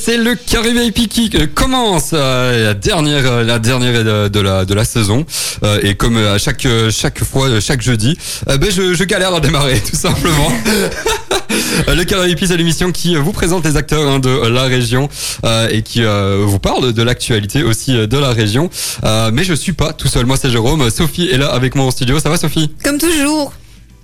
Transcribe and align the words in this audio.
c'est 0.00 0.16
le 0.16 0.34
Carré 0.34 0.72
VIP 0.72 1.08
qui 1.08 1.30
euh, 1.34 1.46
commence 1.52 2.10
euh, 2.12 2.64
la 2.64 2.74
dernière, 2.74 3.30
euh, 3.30 3.44
la 3.44 3.58
dernière 3.58 4.04
de, 4.30 4.40
la 4.40 4.64
de 4.64 4.74
la 4.74 4.84
saison. 4.84 5.24
Et 5.82 5.94
comme 5.94 6.16
à 6.16 6.38
chaque 6.38 6.66
chaque 6.90 7.24
fois, 7.24 7.60
chaque 7.60 7.82
jeudi, 7.82 8.16
ben 8.46 8.70
je, 8.70 8.94
je 8.94 9.04
galère 9.04 9.34
à 9.34 9.40
démarrer 9.40 9.80
tout 9.90 9.96
simplement. 9.96 10.52
Le 11.88 12.04
Carré 12.04 12.28
VIP, 12.28 12.44
c'est 12.46 12.56
l'émission 12.56 12.92
qui 12.92 13.16
vous 13.16 13.32
présente 13.32 13.64
les 13.64 13.76
acteurs 13.76 14.08
hein, 14.08 14.18
de 14.18 14.48
la 14.48 14.64
région 14.64 15.08
et 15.70 15.82
qui 15.82 16.02
vous 16.02 16.58
parle 16.58 16.92
de 16.92 17.02
l'actualité 17.02 17.62
aussi 17.62 17.92
de 17.92 18.18
la 18.18 18.30
région. 18.30 18.70
Mais 19.32 19.44
je 19.44 19.54
suis 19.54 19.72
pas 19.72 19.92
tout 19.92 20.08
seul. 20.08 20.26
Moi, 20.26 20.36
c'est 20.36 20.50
Jérôme. 20.50 20.90
Sophie 20.90 21.28
est 21.28 21.38
là 21.38 21.48
avec 21.48 21.74
moi 21.74 21.86
en 21.86 21.90
studio. 21.90 22.20
Ça 22.20 22.28
va, 22.28 22.36
Sophie? 22.36 22.70
Comme 22.84 22.98
toujours, 22.98 23.52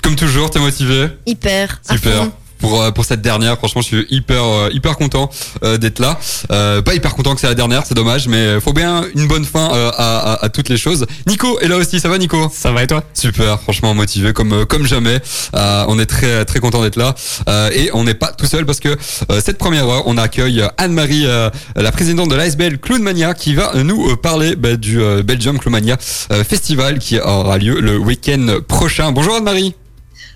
Comme 0.02 0.16
toujours, 0.16 0.50
t'es 0.50 0.58
motivée 0.58 1.08
hyper. 1.26 1.80
Super. 1.88 2.30
Pour, 2.58 2.80
euh, 2.82 2.90
pour 2.90 3.04
cette 3.04 3.20
dernière, 3.20 3.58
franchement, 3.58 3.82
je 3.82 3.86
suis 3.88 4.06
hyper 4.10 4.42
euh, 4.42 4.70
hyper 4.72 4.96
content 4.96 5.28
euh, 5.62 5.76
d'être 5.76 5.98
là. 5.98 6.18
Euh, 6.50 6.80
pas 6.82 6.94
hyper 6.94 7.14
content 7.14 7.34
que 7.34 7.40
c'est 7.40 7.46
la 7.46 7.54
dernière, 7.54 7.84
c'est 7.86 7.94
dommage, 7.94 8.26
mais 8.28 8.58
faut 8.60 8.72
bien 8.72 9.04
une 9.14 9.26
bonne 9.28 9.44
fin 9.44 9.70
euh, 9.74 9.90
à, 9.96 10.32
à, 10.32 10.44
à 10.44 10.48
toutes 10.48 10.68
les 10.70 10.76
choses. 10.78 11.06
Nico 11.26 11.58
est 11.60 11.68
là 11.68 11.76
aussi, 11.76 12.00
ça 12.00 12.08
va 12.08 12.16
Nico? 12.18 12.50
Ça 12.54 12.72
va 12.72 12.82
et 12.82 12.86
toi? 12.86 13.02
Super, 13.12 13.60
franchement 13.60 13.94
motivé 13.94 14.32
comme 14.32 14.64
comme 14.66 14.86
jamais. 14.86 15.20
Euh, 15.54 15.84
on 15.88 15.98
est 15.98 16.06
très 16.06 16.44
très 16.44 16.60
content 16.60 16.82
d'être 16.82 16.96
là 16.96 17.14
Euh, 17.48 17.70
et 17.74 17.90
on 17.92 18.04
n'est 18.04 18.14
pas 18.14 18.32
tout 18.32 18.46
seul 18.46 18.64
parce 18.64 18.80
que 18.80 18.88
euh, 19.30 19.40
cette 19.44 19.58
première 19.58 19.86
heure, 19.88 20.02
on 20.06 20.16
accueille 20.16 20.64
Anne-Marie, 20.78 21.26
euh, 21.26 21.50
la 21.76 21.92
présidente 21.92 22.30
de 22.30 22.34
l'ASBL 22.36 22.78
Clown 22.78 23.02
Mania, 23.02 23.34
qui 23.34 23.54
va 23.54 23.72
nous 23.82 24.16
parler 24.16 24.56
bah, 24.56 24.76
du 24.76 24.98
Belgium 25.22 25.58
Clown 25.58 25.72
Mania 25.72 25.96
euh, 26.32 26.44
Festival 26.44 26.98
qui 26.98 27.18
aura 27.20 27.58
lieu 27.58 27.80
le 27.80 27.98
week-end 27.98 28.58
prochain. 28.66 29.12
Bonjour 29.12 29.34
Anne-Marie. 29.36 29.74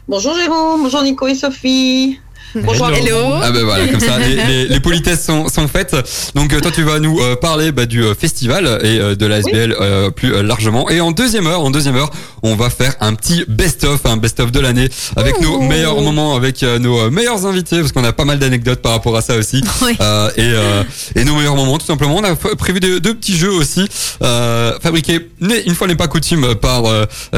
Bonjour 0.08 0.32
Jérôme, 0.32 0.84
bonjour 0.84 1.02
Nico 1.02 1.26
et 1.26 1.34
Sophie. 1.34 2.18
Bonjour 2.54 2.88
Hello. 2.90 3.16
Ah 3.42 3.50
ben 3.50 3.62
voilà, 3.64 3.86
comme 3.88 4.00
ça, 4.00 4.18
les, 4.18 4.34
les, 4.36 4.68
les 4.68 4.80
politesses 4.80 5.24
sont, 5.24 5.48
sont 5.48 5.68
faites. 5.68 5.94
Donc 6.34 6.52
euh, 6.52 6.60
toi, 6.60 6.70
tu 6.70 6.82
vas 6.82 6.98
nous 6.98 7.20
euh, 7.20 7.36
parler 7.36 7.72
bah, 7.72 7.84
du 7.86 8.02
euh, 8.02 8.14
festival 8.14 8.80
et 8.82 8.98
euh, 8.98 9.14
de 9.14 9.26
l'ASBL 9.26 9.76
euh, 9.80 10.10
plus 10.10 10.34
euh, 10.34 10.42
largement. 10.42 10.88
Et 10.88 11.00
en 11.00 11.12
deuxième 11.12 11.46
heure, 11.46 11.60
en 11.60 11.70
deuxième 11.70 11.96
heure, 11.96 12.10
on 12.42 12.56
va 12.56 12.70
faire 12.70 12.94
un 13.00 13.14
petit 13.14 13.44
best-of, 13.48 14.06
un 14.06 14.16
best-of 14.16 14.50
de 14.50 14.60
l'année 14.60 14.88
avec 15.16 15.40
nos 15.40 15.60
meilleurs 15.60 16.00
moments, 16.00 16.36
avec 16.36 16.62
euh, 16.62 16.78
nos 16.78 17.10
meilleurs 17.10 17.44
invités, 17.46 17.80
parce 17.80 17.92
qu'on 17.92 18.04
a 18.04 18.12
pas 18.12 18.24
mal 18.24 18.38
d'anecdotes 18.38 18.80
par 18.80 18.92
rapport 18.92 19.16
à 19.16 19.22
ça 19.22 19.36
aussi. 19.36 19.62
Oui. 19.80 19.96
Euh, 20.00 20.28
et, 20.36 20.40
euh, 20.40 20.82
et 21.14 21.24
nos 21.24 21.36
meilleurs 21.36 21.54
moments, 21.54 21.78
tout 21.78 21.86
simplement. 21.86 22.16
On 22.16 22.24
a 22.24 22.34
prévu 22.34 22.80
deux, 22.80 22.98
deux 23.00 23.14
petits 23.14 23.36
jeux 23.36 23.52
aussi, 23.52 23.86
euh, 24.22 24.72
fabriqués 24.82 25.28
une 25.40 25.74
fois 25.74 25.86
n'est 25.86 25.94
pas 25.94 26.08
coutume 26.08 26.54
par 26.56 26.82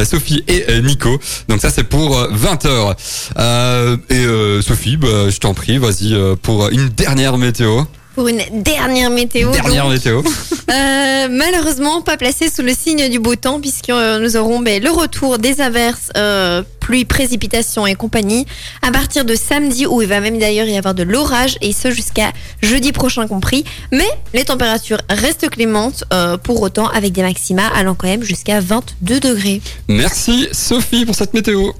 Sophie 0.04 0.42
et 0.48 0.80
Nico. 0.80 1.18
Donc 1.48 1.60
ça, 1.60 1.68
c'est 1.70 1.84
pour 1.84 2.26
20 2.30 2.64
heures. 2.64 2.96
Euh, 3.38 3.96
et 4.08 4.24
euh, 4.24 4.62
Sophie, 4.62 4.96
bah, 5.00 5.30
je 5.30 5.38
t'en 5.38 5.54
prie, 5.54 5.78
vas-y 5.78 6.12
euh, 6.12 6.36
pour 6.40 6.68
une 6.68 6.88
dernière 6.88 7.38
météo. 7.38 7.82
Pour 8.14 8.28
une 8.28 8.42
dernière 8.52 9.08
météo. 9.08 9.50
Dernière 9.52 9.84
donc, 9.84 9.92
météo. 9.92 10.22
euh, 10.70 11.28
malheureusement, 11.30 12.02
pas 12.02 12.16
placée 12.16 12.50
sous 12.50 12.62
le 12.62 12.74
signe 12.74 13.08
du 13.08 13.20
beau 13.20 13.36
temps, 13.36 13.60
puisque 13.60 13.88
euh, 13.88 14.18
nous 14.18 14.36
aurons 14.36 14.60
ben, 14.60 14.82
le 14.82 14.90
retour 14.90 15.38
des 15.38 15.60
averses, 15.60 16.10
euh, 16.16 16.62
pluie, 16.80 17.04
précipitations 17.04 17.86
et 17.86 17.94
compagnie, 17.94 18.46
à 18.82 18.90
partir 18.90 19.24
de 19.24 19.34
samedi, 19.36 19.86
où 19.86 20.02
il 20.02 20.08
va 20.08 20.20
même 20.20 20.38
d'ailleurs 20.38 20.66
y 20.66 20.76
avoir 20.76 20.94
de 20.94 21.04
l'orage, 21.04 21.56
et 21.62 21.72
ce 21.72 21.92
jusqu'à 21.92 22.32
jeudi 22.62 22.90
prochain 22.92 23.28
compris. 23.28 23.64
Mais 23.92 24.08
les 24.34 24.44
températures 24.44 25.00
restent 25.08 25.48
clémentes, 25.48 26.04
euh, 26.12 26.36
pour 26.36 26.60
autant, 26.60 26.88
avec 26.88 27.12
des 27.12 27.22
maxima 27.22 27.68
allant 27.68 27.94
quand 27.94 28.08
même 28.08 28.24
jusqu'à 28.24 28.60
22 28.60 29.20
degrés. 29.20 29.62
Merci 29.88 30.48
Sophie 30.50 31.06
pour 31.06 31.14
cette 31.14 31.32
météo. 31.32 31.70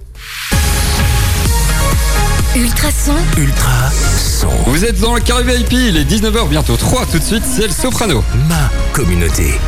Ultrason, 2.56 3.15
Ultra 3.39 3.91
son. 3.93 4.48
Vous 4.67 4.84
êtes 4.84 4.98
dans 4.98 5.15
le 5.15 5.20
carré 5.20 5.45
VIP, 5.45 5.73
il 5.73 5.97
est 5.97 6.05
19h 6.05 6.48
bientôt 6.48 6.77
3 6.77 7.06
tout 7.06 7.19
de 7.20 7.23
suite, 7.23 7.45
c'est 7.45 7.69
le 7.69 7.73
soprano. 7.73 8.25
Ma 8.48 8.69
communauté. 8.93 9.61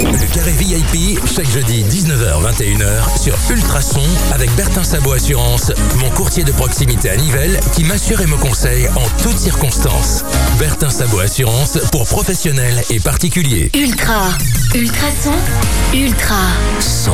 Le 0.00 0.34
carré 0.34 0.52
VIP, 0.52 1.18
chaque 1.34 1.50
jeudi 1.50 1.84
19h-21h 1.84 3.20
sur 3.22 3.36
Ultrason 3.50 4.00
avec 4.32 4.50
Bertin 4.56 4.82
Sabot 4.82 5.12
Assurance, 5.12 5.70
mon 5.98 6.08
courtier 6.10 6.44
de 6.44 6.52
proximité 6.52 7.10
à 7.10 7.16
Nivelles 7.16 7.60
qui 7.74 7.84
m'assure 7.84 8.20
et 8.22 8.26
me 8.26 8.36
conseille 8.36 8.88
en 8.88 9.22
toutes 9.22 9.36
circonstances. 9.38 10.24
Bertin 10.58 10.88
Sabot 10.90 11.20
Assurance 11.20 11.78
pour 11.90 12.06
professionnels 12.06 12.82
et 12.90 13.00
particuliers. 13.00 13.70
ultra, 13.74 14.30
ultrason, 14.74 15.32
ultra. 15.92 16.36
Son. 16.80 17.12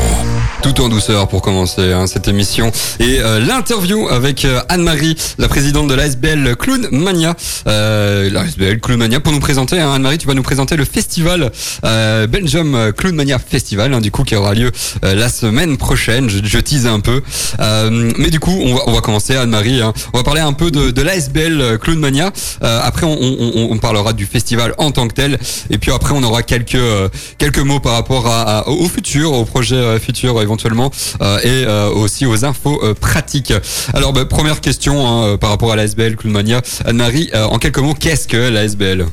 Tout 0.62 0.80
en 0.80 0.88
douceur 0.88 1.28
pour 1.28 1.42
commencer 1.42 1.92
hein, 1.92 2.06
cette 2.06 2.28
émission. 2.28 2.70
Et 3.00 3.20
euh, 3.20 3.40
l'interview 3.40 4.08
avec 4.08 4.44
euh, 4.44 4.60
Anne-Marie, 4.68 5.16
la 5.38 5.48
présidente 5.48 5.88
de 5.88 5.94
l'ASBL 5.94 6.56
Clown 6.56 6.88
Mania. 6.92 7.34
Euh, 7.66 8.28
L'ASBL 8.30 8.80
Clown 8.80 8.98
Mania 8.98 9.20
pour 9.20 9.32
nous 9.32 9.40
présenter. 9.40 9.80
Hein, 9.80 9.92
Anne-Marie, 9.92 10.18
tu 10.18 10.26
vas 10.26 10.34
nous 10.34 10.42
présenter 10.42 10.76
le 10.76 10.84
festival 10.84 11.50
euh, 11.84 12.26
Belgium 12.72 12.92
Clown 12.92 13.14
Mania 13.14 13.38
Festival, 13.38 13.94
hein, 13.94 14.00
du 14.00 14.10
coup 14.10 14.24
qui 14.24 14.34
aura 14.34 14.54
lieu 14.54 14.70
euh, 15.04 15.14
la 15.14 15.28
semaine 15.28 15.76
prochaine. 15.76 16.28
Je, 16.28 16.58
tease 16.58 16.86
un 16.86 17.00
peu. 17.00 17.22
Euh, 17.60 18.12
mais 18.18 18.30
du 18.30 18.40
coup, 18.40 18.56
on 18.86 18.92
va, 18.92 19.00
commencer, 19.00 19.36
Anne-Marie. 19.36 19.80
hein. 19.80 19.92
On 20.12 20.18
va 20.18 20.24
parler 20.24 20.40
un 20.40 20.52
peu 20.52 20.70
de, 20.70 21.02
l'ASBL 21.02 21.78
Clown 21.78 21.98
Mania. 21.98 22.32
Euh, 22.62 22.80
après, 22.82 23.06
on, 23.06 23.78
parlera 23.78 24.12
du 24.12 24.26
festival 24.26 24.74
en 24.78 24.90
tant 24.90 25.06
que 25.06 25.14
tel. 25.14 25.38
Et 25.70 25.78
puis 25.78 25.92
après, 25.92 26.12
on 26.14 26.22
aura 26.22 26.42
quelques 26.42 26.74
euh, 26.74 27.08
quelques 27.38 27.58
mots 27.58 27.80
par 27.80 27.92
rapport 27.92 28.26
au 28.66 28.88
futur, 28.88 29.32
au 29.32 29.44
projet 29.44 29.76
euh, 29.76 29.98
futur 30.00 30.36
euh, 30.36 30.42
éventuellement, 30.42 30.90
euh, 31.20 31.38
et 31.38 31.64
euh, 31.66 31.90
aussi 31.90 32.26
aux 32.26 32.44
infos 32.44 32.80
euh, 32.82 32.94
pratiques. 32.94 33.52
Alors, 33.94 34.12
bah, 34.12 34.24
première 34.24 34.60
question 34.60 35.06
hein, 35.06 35.24
euh, 35.24 35.36
par 35.36 35.50
rapport 35.50 35.72
à 35.72 35.76
l'ASBL 35.76 36.16
Clown 36.16 36.32
Mania. 36.32 36.60
Anne-Marie, 36.84 37.30
euh, 37.34 37.44
en 37.44 37.58
quelques 37.58 37.78
mots, 37.78 37.94
qu'est-ce 37.94 38.26
que 38.26 38.36
l'ASBL 38.36 39.06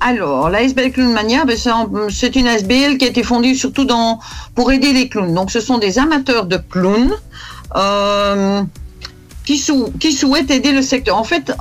Alors, 0.00 0.50
l'ASBL 0.50 0.92
Clown 0.92 1.12
Mania, 1.12 1.44
ben, 1.44 1.56
c'est 1.56 1.70
un- 1.70 1.88
c'est 2.10 2.36
une 2.36 2.46
ASBL 2.46 2.98
qui 2.98 3.04
a 3.06 3.08
été 3.08 3.22
fondée 3.22 3.54
surtout 3.54 3.84
dans, 3.84 4.20
pour 4.54 4.70
aider 4.70 4.92
les 4.92 5.08
clowns. 5.08 5.34
Donc, 5.34 5.50
ce 5.50 5.60
sont 5.60 5.78
des 5.78 5.98
amateurs 5.98 6.46
de 6.46 6.58
clowns 6.58 7.12
euh, 7.74 8.62
qui, 9.44 9.56
sou- 9.58 9.90
qui 9.98 10.12
souhaitent 10.12 10.50
aider 10.50 10.72
le 10.72 10.82
secteur. 10.82 11.16
En 11.16 11.24
fait, 11.24 11.52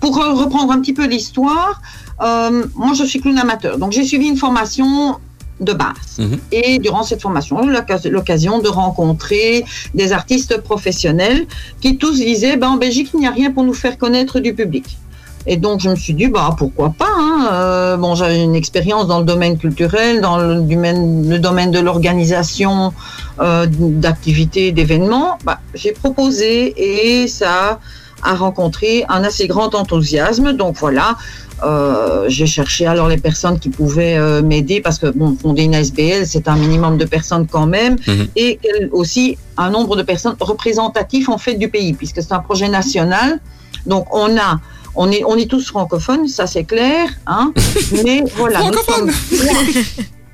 pour 0.00 0.18
re- 0.18 0.34
reprendre 0.34 0.72
un 0.72 0.80
petit 0.80 0.92
peu 0.92 1.06
l'histoire, 1.06 1.80
euh, 2.22 2.64
moi, 2.74 2.92
je 2.94 3.04
suis 3.04 3.20
clown 3.20 3.38
amateur. 3.38 3.78
Donc, 3.78 3.92
j'ai 3.92 4.04
suivi 4.04 4.28
une 4.28 4.36
formation 4.36 5.16
de 5.60 5.72
base. 5.72 6.18
Mhm. 6.18 6.38
Et 6.52 6.78
durant 6.78 7.04
cette 7.04 7.22
formation, 7.22 7.60
j'ai 7.62 7.68
eu 7.68 7.72
l'occa- 7.72 8.08
l'occasion 8.10 8.58
de 8.60 8.68
rencontrer 8.68 9.64
des 9.94 10.12
artistes 10.12 10.58
professionnels 10.58 11.46
qui 11.80 11.96
tous 11.96 12.16
disaient, 12.18 12.56
ben, 12.56 12.68
en 12.70 12.76
Belgique, 12.76 13.10
il 13.14 13.20
n'y 13.20 13.26
a 13.26 13.30
rien 13.30 13.50
pour 13.50 13.64
nous 13.64 13.74
faire 13.74 13.96
connaître 13.96 14.40
du 14.40 14.54
public. 14.54 14.98
Et 15.46 15.56
donc, 15.56 15.80
je 15.80 15.90
me 15.90 15.96
suis 15.96 16.14
dit, 16.14 16.28
bah, 16.28 16.54
pourquoi 16.56 16.94
pas 16.96 17.08
hein, 17.08 17.48
euh, 17.52 17.96
Bon, 17.96 18.14
j'avais 18.14 18.42
une 18.42 18.54
expérience 18.54 19.06
dans 19.06 19.18
le 19.18 19.24
domaine 19.24 19.58
culturel, 19.58 20.20
dans 20.20 20.36
le 20.38 20.60
domaine, 20.60 21.28
le 21.28 21.38
domaine 21.38 21.70
de 21.70 21.80
l'organisation 21.80 22.92
euh, 23.40 23.66
d'activités, 23.68 24.72
d'événements. 24.72 25.38
Bah, 25.44 25.60
J'ai 25.74 25.92
proposé 25.92 26.74
et 27.22 27.26
ça 27.26 27.80
a 28.22 28.34
rencontré 28.36 29.04
un 29.08 29.24
assez 29.24 29.48
grand 29.48 29.74
enthousiasme. 29.74 30.52
Donc, 30.52 30.76
voilà, 30.76 31.16
euh, 31.64 32.26
j'ai 32.28 32.46
cherché 32.46 32.86
alors 32.86 33.08
les 33.08 33.16
personnes 33.16 33.58
qui 33.58 33.68
pouvaient 33.68 34.16
euh, 34.16 34.42
m'aider 34.42 34.80
parce 34.80 34.98
que, 34.98 35.06
bon, 35.06 35.36
fonder 35.40 35.62
une 35.62 35.74
ASBL, 35.74 36.26
c'est 36.26 36.48
un 36.48 36.56
minimum 36.56 36.98
de 36.98 37.04
personnes 37.04 37.46
quand 37.46 37.66
même. 37.66 37.96
Mhm. 38.06 38.28
Et 38.36 38.60
aussi 38.92 39.38
un 39.56 39.70
nombre 39.70 39.96
de 39.96 40.02
personnes 40.02 40.36
représentatives, 40.38 41.30
en 41.30 41.38
fait, 41.38 41.54
du 41.54 41.68
pays, 41.68 41.94
puisque 41.94 42.22
c'est 42.22 42.32
un 42.32 42.40
projet 42.40 42.68
national. 42.68 43.40
Donc, 43.86 44.06
on 44.14 44.36
a 44.36 44.60
on 44.94 45.10
est, 45.10 45.24
on 45.24 45.36
est 45.36 45.48
tous 45.50 45.66
francophones, 45.68 46.28
ça 46.28 46.46
c'est 46.46 46.64
clair, 46.64 47.08
hein. 47.26 47.52
Mais 48.04 48.24
voilà, 48.36 48.60
nous 48.62 48.72
sommes 48.94 49.10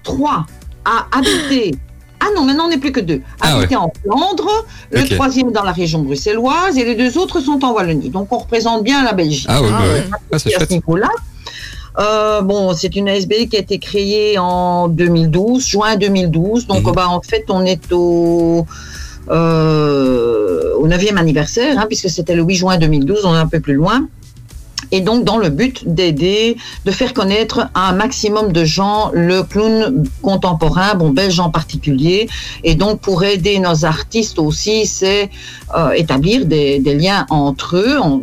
trois, 0.02 0.46
à 0.84 1.06
habiter. 1.16 1.74
Ah 2.20 2.26
non, 2.34 2.44
maintenant 2.44 2.64
on 2.66 2.70
n'est 2.70 2.78
plus 2.78 2.90
que 2.90 2.98
deux. 3.00 3.22
Ah 3.40 3.56
Habiter 3.56 3.76
en 3.76 3.92
Flandre, 4.02 4.64
le 4.90 5.04
troisième 5.14 5.52
dans 5.52 5.62
la 5.62 5.70
région 5.70 6.00
bruxelloise 6.02 6.76
et 6.76 6.84
les 6.84 6.96
deux 6.96 7.16
autres 7.16 7.40
sont 7.40 7.64
en 7.64 7.72
Wallonie. 7.72 8.10
Donc 8.10 8.32
on 8.32 8.38
représente 8.38 8.82
bien 8.82 9.04
la 9.04 9.12
Belgique. 9.12 9.46
Ah 9.48 9.58
hein, 9.58 9.62
bah 9.70 9.78
ouais. 9.86 10.04
Ah, 10.32 10.34
à 10.34 10.38
ce 10.38 10.72
niveau-là. 10.72 11.08
Euh, 12.00 12.42
bon, 12.42 12.74
c'est 12.74 12.94
une 12.96 13.08
ASB 13.08 13.48
qui 13.50 13.56
a 13.56 13.60
été 13.60 13.78
créée 13.78 14.36
en 14.38 14.88
2012, 14.88 15.66
juin 15.66 15.96
2012. 15.96 16.66
Donc, 16.68 16.84
Mhm. 16.86 16.92
bah, 16.92 17.06
en 17.08 17.20
fait, 17.22 17.44
on 17.48 17.64
est 17.64 17.92
au, 17.92 18.66
euh, 19.30 20.74
au 20.78 20.86
9e 20.86 21.16
anniversaire, 21.18 21.78
hein, 21.78 21.86
puisque 21.88 22.08
c'était 22.10 22.34
le 22.34 22.42
8 22.42 22.54
juin 22.56 22.78
2012, 22.78 23.24
on 23.24 23.34
est 23.34 23.38
un 23.38 23.46
peu 23.46 23.60
plus 23.60 23.74
loin. 23.74 24.06
Et 24.90 25.00
donc, 25.00 25.24
dans 25.24 25.38
le 25.38 25.50
but 25.50 25.82
d'aider, 25.86 26.56
de 26.84 26.90
faire 26.90 27.12
connaître 27.14 27.68
à 27.74 27.90
un 27.90 27.92
maximum 27.92 28.52
de 28.52 28.64
gens 28.64 29.10
le 29.12 29.42
clown 29.42 30.04
contemporain, 30.22 30.94
bon, 30.94 31.10
belge 31.10 31.38
en 31.40 31.50
particulier. 31.50 32.28
Et 32.64 32.74
donc, 32.74 33.00
pour 33.00 33.22
aider 33.24 33.58
nos 33.58 33.84
artistes 33.84 34.38
aussi, 34.38 34.86
c'est 34.86 35.28
euh, 35.76 35.90
établir 35.92 36.46
des, 36.46 36.78
des 36.78 36.94
liens 36.94 37.26
entre 37.30 37.76
eux, 37.76 37.98
en- 38.00 38.20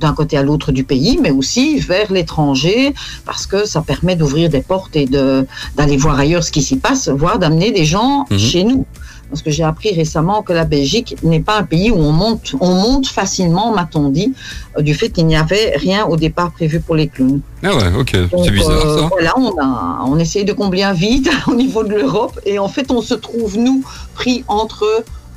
d'un 0.00 0.14
côté 0.14 0.38
à 0.38 0.42
l'autre 0.42 0.72
du 0.72 0.82
pays, 0.82 1.18
mais 1.20 1.30
aussi 1.30 1.78
vers 1.78 2.10
l'étranger, 2.10 2.94
parce 3.26 3.46
que 3.46 3.66
ça 3.66 3.82
permet 3.82 4.16
d'ouvrir 4.16 4.48
des 4.48 4.62
portes 4.62 4.96
et 4.96 5.04
d'aller 5.04 5.98
voir 5.98 6.18
ailleurs 6.18 6.42
ce 6.42 6.50
qui 6.50 6.62
s'y 6.62 6.76
passe, 6.76 7.10
voire 7.10 7.38
d'amener 7.38 7.70
des 7.70 7.84
gens 7.84 8.24
Mhm. 8.30 8.38
chez 8.38 8.64
nous. 8.64 8.86
Parce 9.30 9.42
que 9.42 9.50
j'ai 9.50 9.62
appris 9.64 9.94
récemment 9.94 10.42
que 10.42 10.52
la 10.52 10.64
Belgique 10.64 11.16
n'est 11.22 11.40
pas 11.40 11.56
un 11.58 11.62
pays 11.62 11.90
où 11.90 11.96
on 11.96 12.12
monte, 12.12 12.54
on 12.60 12.74
monte 12.74 13.06
facilement, 13.06 13.72
m'a-t-on 13.72 14.08
dit, 14.10 14.32
euh, 14.76 14.82
du 14.82 14.92
fait 14.94 15.08
qu'il 15.10 15.26
n'y 15.26 15.36
avait 15.36 15.72
rien 15.76 16.04
au 16.04 16.16
départ 16.16 16.50
prévu 16.50 16.80
pour 16.80 16.96
les 16.96 17.08
clowns. 17.08 17.40
Ah 17.62 17.74
ouais, 17.74 17.92
ok, 17.98 18.10
c'est 18.12 18.50
bizarre 18.50 18.86
euh, 18.86 18.98
ça. 19.02 19.08
Voilà, 19.10 19.32
on, 19.38 19.50
a, 19.58 20.04
on 20.06 20.18
essaye 20.18 20.44
de 20.44 20.52
combler 20.52 20.82
un 20.82 20.92
vide 20.92 21.28
au 21.46 21.54
niveau 21.54 21.82
de 21.84 21.90
l'Europe 21.94 22.38
et 22.44 22.58
en 22.58 22.68
fait 22.68 22.90
on 22.90 23.00
se 23.00 23.14
trouve 23.14 23.56
nous 23.56 23.82
pris 24.14 24.44
entre 24.48 24.84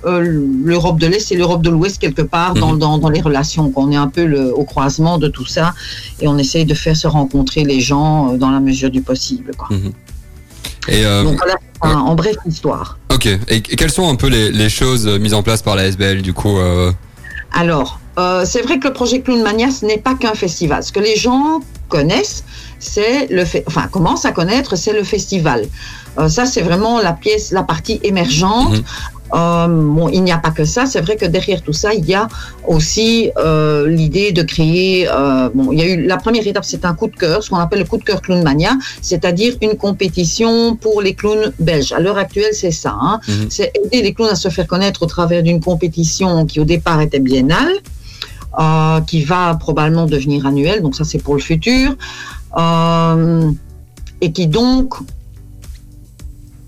euh, 0.05 0.45
l'Europe 0.65 0.99
de 0.99 1.07
l'Est 1.07 1.31
et 1.31 1.37
l'Europe 1.37 1.61
de 1.61 1.69
l'Ouest 1.69 1.97
quelque 1.97 2.21
part 2.23 2.55
dans, 2.55 2.73
Mhm. 2.73 2.79
dans, 2.79 2.97
dans 2.97 3.09
les 3.09 3.21
relations. 3.21 3.71
On 3.77 3.89
est 3.89 3.95
un 3.95 4.09
peu 4.09 4.25
le, 4.25 4.53
au 4.53 4.65
croisement 4.65 5.17
de 5.17 5.29
tout 5.29 5.45
ça 5.45 5.73
et 6.19 6.27
on 6.27 6.37
essaye 6.37 6.65
de 6.65 6.73
faire 6.73 6.97
se 6.97 7.07
rencontrer 7.07 7.63
les 7.63 7.79
gens 7.79 8.33
dans 8.33 8.49
la 8.49 8.59
mesure 8.59 8.91
du 8.91 9.01
possible. 9.01 9.51
Quoi. 9.57 9.69
Et 10.87 11.05
euh, 11.05 11.23
Donc 11.23 11.37
voilà, 11.37 11.55
en, 11.81 11.89
en 12.11 12.15
bref 12.15 12.35
histoire. 12.45 12.97
ok, 13.13 13.25
et, 13.25 13.39
et 13.49 13.61
quelles 13.61 13.91
sont 13.91 14.09
un 14.09 14.15
peu 14.15 14.27
les, 14.27 14.51
les 14.51 14.69
choses 14.69 15.07
mises 15.07 15.33
en 15.33 15.43
place 15.43 15.61
par 15.61 15.75
la 15.75 15.85
SBL 15.85 16.21
du 16.21 16.33
coup 16.33 16.57
euh, 16.57 16.91
Alors, 17.53 17.99
euh, 18.17 18.43
c'est 18.45 18.61
vrai 18.61 18.79
que 18.79 18.87
le 18.87 18.93
projet 18.93 19.21
Clown 19.21 19.41
Mania, 19.41 19.71
ce 19.71 19.85
n'est 19.85 19.97
pas 19.97 20.15
qu'un 20.15 20.33
festival. 20.35 20.83
Ce 20.83 20.91
que 20.91 20.99
les 20.99 21.15
gens 21.15 21.61
connaissent, 21.89 22.43
c'est 22.79 23.27
le 23.31 23.45
fait, 23.45 23.63
enfin 23.67 23.87
commencent 23.87 24.25
à 24.25 24.31
connaître, 24.31 24.75
c'est 24.75 24.93
le 24.93 25.03
festival. 25.03 25.67
Euh, 26.19 26.29
ça, 26.29 26.45
c'est 26.45 26.61
vraiment 26.61 26.99
la 26.99 27.13
pièce, 27.13 27.51
la 27.51 27.63
partie 27.63 27.99
émergente. 28.03 28.77
Mhm. 28.77 28.83
Euh, 29.35 29.67
bon, 29.67 30.09
il 30.09 30.21
n'y 30.23 30.31
a 30.31 30.37
pas 30.37 30.51
que 30.51 30.63
ça. 30.63 30.85
C'est 30.85 31.01
vrai 31.01 31.15
que 31.15 31.25
derrière 31.25 31.63
tout 31.63 31.73
ça, 31.73 31.91
il 31.95 32.05
y 32.05 32.13
a 32.13 32.27
aussi 32.67 33.31
euh, 33.37 33.89
l'idée 33.89 34.31
de 34.31 34.43
créer. 34.43 35.07
euh, 35.09 35.49
bon, 35.53 35.71
il 35.71 35.79
y 35.79 35.81
a 35.81 35.87
eu 35.87 36.05
la 36.05 36.17
première 36.17 36.45
étape, 36.45 36.63
c'est 36.65 36.85
un 36.85 36.93
coup 36.93 37.07
de 37.07 37.15
cœur, 37.15 37.43
ce 37.43 37.49
qu'on 37.49 37.57
appelle 37.57 37.79
le 37.79 37.85
coup 37.85 37.97
de 37.97 38.03
cœur 38.03 38.21
Clown 38.21 38.43
Mania, 38.43 38.73
c'est-à-dire 39.01 39.55
une 39.61 39.75
compétition 39.75 40.75
pour 40.75 41.01
les 41.01 41.15
clowns 41.15 41.51
belges. 41.59 41.93
À 41.93 41.99
l'heure 41.99 42.19
actuelle, 42.19 42.53
c'est 42.53 42.71
ça. 42.71 42.95
Hein. 43.01 43.19
Mhm. 43.27 43.47
C'est 43.49 43.71
aider 43.83 44.03
les 44.03 44.13
clowns 44.13 44.29
à 44.29 44.35
se 44.35 44.49
faire 44.49 44.67
connaître 44.67 45.01
au 45.01 45.07
travers 45.07 45.41
d'une 45.41 45.61
compétition 45.61 46.45
qui 46.45 46.59
au 46.59 46.65
départ 46.65 47.01
était 47.01 47.19
biennale, 47.19 47.73
qui 49.07 49.23
va 49.23 49.55
probablement 49.55 50.05
devenir 50.05 50.45
annuelle. 50.45 50.83
Donc 50.83 50.95
ça, 50.95 51.05
c'est 51.05 51.17
pour 51.17 51.33
le 51.33 51.41
futur, 51.41 51.95
et 54.21 54.31
qui 54.31 54.45
donc 54.45 54.93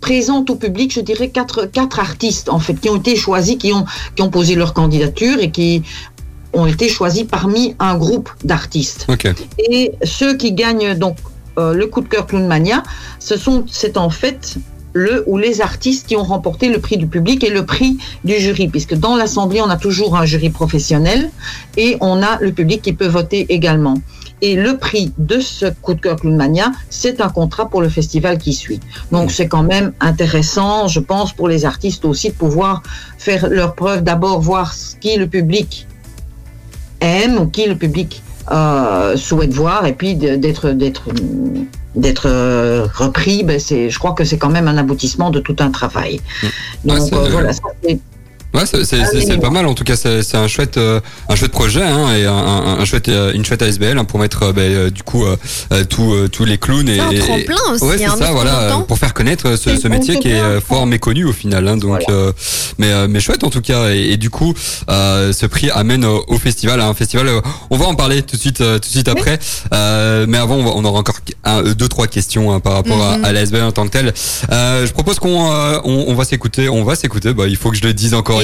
présente 0.06 0.52
au 0.52 0.56
public, 0.56 0.94
je 0.94 1.02
dirais, 1.02 1.30
quatre, 1.30 1.66
quatre 1.66 2.00
artistes, 2.00 2.48
en 2.50 2.60
fait, 2.60 2.76
qui 2.76 2.90
ont 2.90 2.98
été 2.98 3.16
choisis, 3.16 3.56
qui 3.58 3.74
ont, 3.74 3.86
qui 4.16 4.22
ont 4.22 4.30
posé 4.30 4.54
leur 4.54 4.76
candidature 4.76 5.40
et 5.40 5.50
qui 5.50 5.82
ont 6.54 6.68
été 6.68 6.88
choisis 6.90 7.24
parmi 7.24 7.76
un 7.80 7.98
groupe 7.98 8.30
d'artistes. 8.44 9.08
Et 9.58 9.94
ceux 10.04 10.38
qui 10.38 10.54
gagnent 10.54 10.94
donc 10.94 11.18
euh, 11.58 11.74
le 11.74 11.88
coup 11.88 12.02
de 12.02 12.08
cœur 12.08 12.28
Clown 12.28 12.46
Mania, 12.46 12.84
ce 13.18 13.36
sont, 13.36 13.66
c'est 13.68 13.98
en 13.98 14.12
fait 14.12 14.58
le 14.94 15.24
ou 15.26 15.40
les 15.40 15.60
artistes 15.60 16.06
qui 16.08 16.16
ont 16.16 16.24
remporté 16.24 16.70
le 16.70 16.80
prix 16.80 16.98
du 16.98 17.08
public 17.08 17.44
et 17.44 17.50
le 17.50 17.66
prix 17.66 17.98
du 18.24 18.36
jury, 18.36 18.68
puisque 18.68 18.94
dans 18.94 19.16
l'Assemblée, 19.16 19.60
on 19.62 19.72
a 19.72 19.78
toujours 19.78 20.16
un 20.16 20.26
jury 20.26 20.52
professionnel 20.52 21.32
et 21.78 21.98
on 22.00 22.22
a 22.22 22.38
le 22.42 22.52
public 22.52 22.84
qui 22.84 22.94
peut 22.94 23.08
voter 23.08 23.48
également. 23.50 23.96
Et 24.48 24.56
le 24.56 24.78
prix 24.78 25.12
de 25.18 25.40
ce 25.40 25.66
coup 25.84 25.96
de 25.98 26.02
cœur 26.06 26.18
Clown 26.22 26.36
Mania, 26.36 26.68
c'est 27.02 27.20
un 27.20 27.30
contrat 27.30 27.66
pour 27.72 27.82
le 27.82 27.90
festival 27.90 28.38
qui 28.38 28.54
suit. 28.54 28.80
Donc 29.12 29.32
c'est 29.32 29.48
quand 29.48 29.64
même 29.64 29.88
intéressant, 30.12 30.88
je 30.96 31.00
pense, 31.12 31.34
pour 31.34 31.48
les 31.54 31.66
artistes 31.74 32.06
aussi 32.06 32.28
de 32.30 32.36
pouvoir 32.36 32.84
faire 33.18 33.50
leur 33.50 33.72
preuve, 33.74 34.00
d'abord 34.04 34.40
voir 34.52 34.66
ce 34.74 34.96
qui 35.02 35.16
le 35.18 35.28
public 35.38 35.88
aime 37.02 37.38
ou 37.40 37.48
qui 37.48 37.66
le 37.66 37.76
public 37.76 38.22
euh, 38.52 39.18
souhaite 39.18 39.54
voir 39.54 39.86
et 39.88 39.94
puis 39.94 40.14
d'être 40.16 40.70
d'être 40.82 41.06
d'être 41.96 42.28
euh, 42.28 42.86
repris. 42.94 43.44
Ben 43.44 43.60
c'est 43.60 43.90
je 43.90 43.98
crois 43.98 44.14
que 44.14 44.24
c'est 44.30 44.38
quand 44.38 44.50
même 44.58 44.68
un 44.68 44.78
aboutissement 44.78 45.30
de 45.32 45.40
tout 45.40 45.56
un 45.60 45.72
travail. 45.72 46.20
Ouais, 46.44 46.50
donc 46.86 47.00
c'est- 47.08 47.16
euh, 47.16 47.30
voilà 47.32 47.52
ça, 47.54 47.62
c'est- 47.84 48.00
ouais, 48.56 48.66
c'est 48.66 49.00
Ah, 49.02 49.08
oui, 49.14 49.26
oui. 49.30 49.38
pas 49.38 49.50
mal. 49.50 49.66
En 49.68 49.74
tout 49.74 49.84
cas, 49.84 49.96
c'est 49.96 50.36
un 50.36 50.48
chouette, 50.48 50.78
euh, 50.78 51.00
un 51.30 51.36
chouette 51.36 51.52
projet 51.52 51.84
hein, 51.84 52.14
et 52.16 52.26
un, 52.26 52.34
un, 52.34 52.80
un 52.80 52.86
chouette, 52.86 53.10
euh, 53.10 53.34
une 53.34 53.46
chouette 53.46 53.62
ASBL 53.62 53.98
hein, 53.98 54.06
pour 54.06 54.20
mettre 54.20 54.44
euh, 54.44 54.54
ben, 54.54 54.72
euh, 54.72 54.90
du 54.90 55.04
coup 55.04 55.26
euh, 55.26 55.36
euh, 55.72 55.84
tous 55.84 56.14
euh, 56.14 56.28
tous 56.28 56.46
les 56.46 56.58
clowns 56.58 56.88
et, 56.90 57.00
un 57.00 57.14
tremplin 57.14 57.56
aussi, 57.72 57.84
Ouais, 57.84 57.98
c'est 57.98 58.06
hein, 58.06 58.16
ça, 58.18 58.32
voilà, 58.32 58.84
pour 58.88 58.98
faire 58.98 59.14
connaître 59.14 59.58
ce, 59.58 59.76
ce 59.78 59.88
métier 59.88 60.20
qui 60.20 60.30
est 60.30 60.60
fort 60.66 60.86
méconnu 60.86 61.26
au 61.26 61.34
final. 61.34 61.68
Hein, 61.68 61.78
donc, 61.78 61.90
Voilà. 61.90 62.06
euh, 62.10 62.32
mais 62.78 63.08
mais 63.08 63.20
chouette 63.20 63.44
en 63.44 63.50
tout 63.50 63.62
cas. 63.62 63.90
Et, 63.94 64.12
et 64.14 64.18
du 64.18 64.30
coup, 64.30 64.54
euh, 64.90 65.34
ce 65.34 65.46
prix 65.46 65.70
amène 65.70 66.06
au, 66.06 66.24
au 66.28 66.38
festival, 66.38 66.80
à 66.82 66.88
un 66.88 66.94
festival. 66.94 67.28
on 67.70 67.78
va 67.78 67.86
en 67.86 67.96
parler 67.96 68.22
tout 68.22 68.36
de 68.36 68.42
suite, 68.42 68.58
tout 68.58 68.80
de 68.80 68.86
suite 68.86 69.08
après. 69.08 69.40
Euh, 69.74 70.26
mais 70.28 70.38
avant, 70.38 70.56
on, 70.56 70.64
va- 70.64 70.72
on 70.76 70.86
aura 70.86 71.00
encore 71.00 71.16
un, 71.44 71.64
deux, 71.64 71.88
trois 71.88 72.08
questions 72.08 72.54
hein, 72.54 72.60
par 72.60 72.74
rapport 72.74 72.98
Mhm. 72.98 73.24
à, 73.26 73.28
à 73.28 73.32
l'ASBL 73.32 73.62
en 73.64 73.72
tant 73.72 73.86
que 73.86 73.92
tel. 73.92 74.14
Euh, 74.52 74.86
je 74.86 74.92
propose 74.94 75.20
qu'on 75.20 75.52
euh, 75.52 75.80
on, 75.84 76.06
on 76.08 76.16
va 76.16 76.24
s'écouter, 76.26 76.70
on 76.70 76.84
va 76.84 76.96
s'écouter. 76.96 77.34
Bah, 77.34 77.46
il 77.48 77.56
faut 77.58 77.72
que 77.72 77.78
je 77.78 77.84
le 77.84 77.94
dise 77.94 78.14
encore 78.14 78.42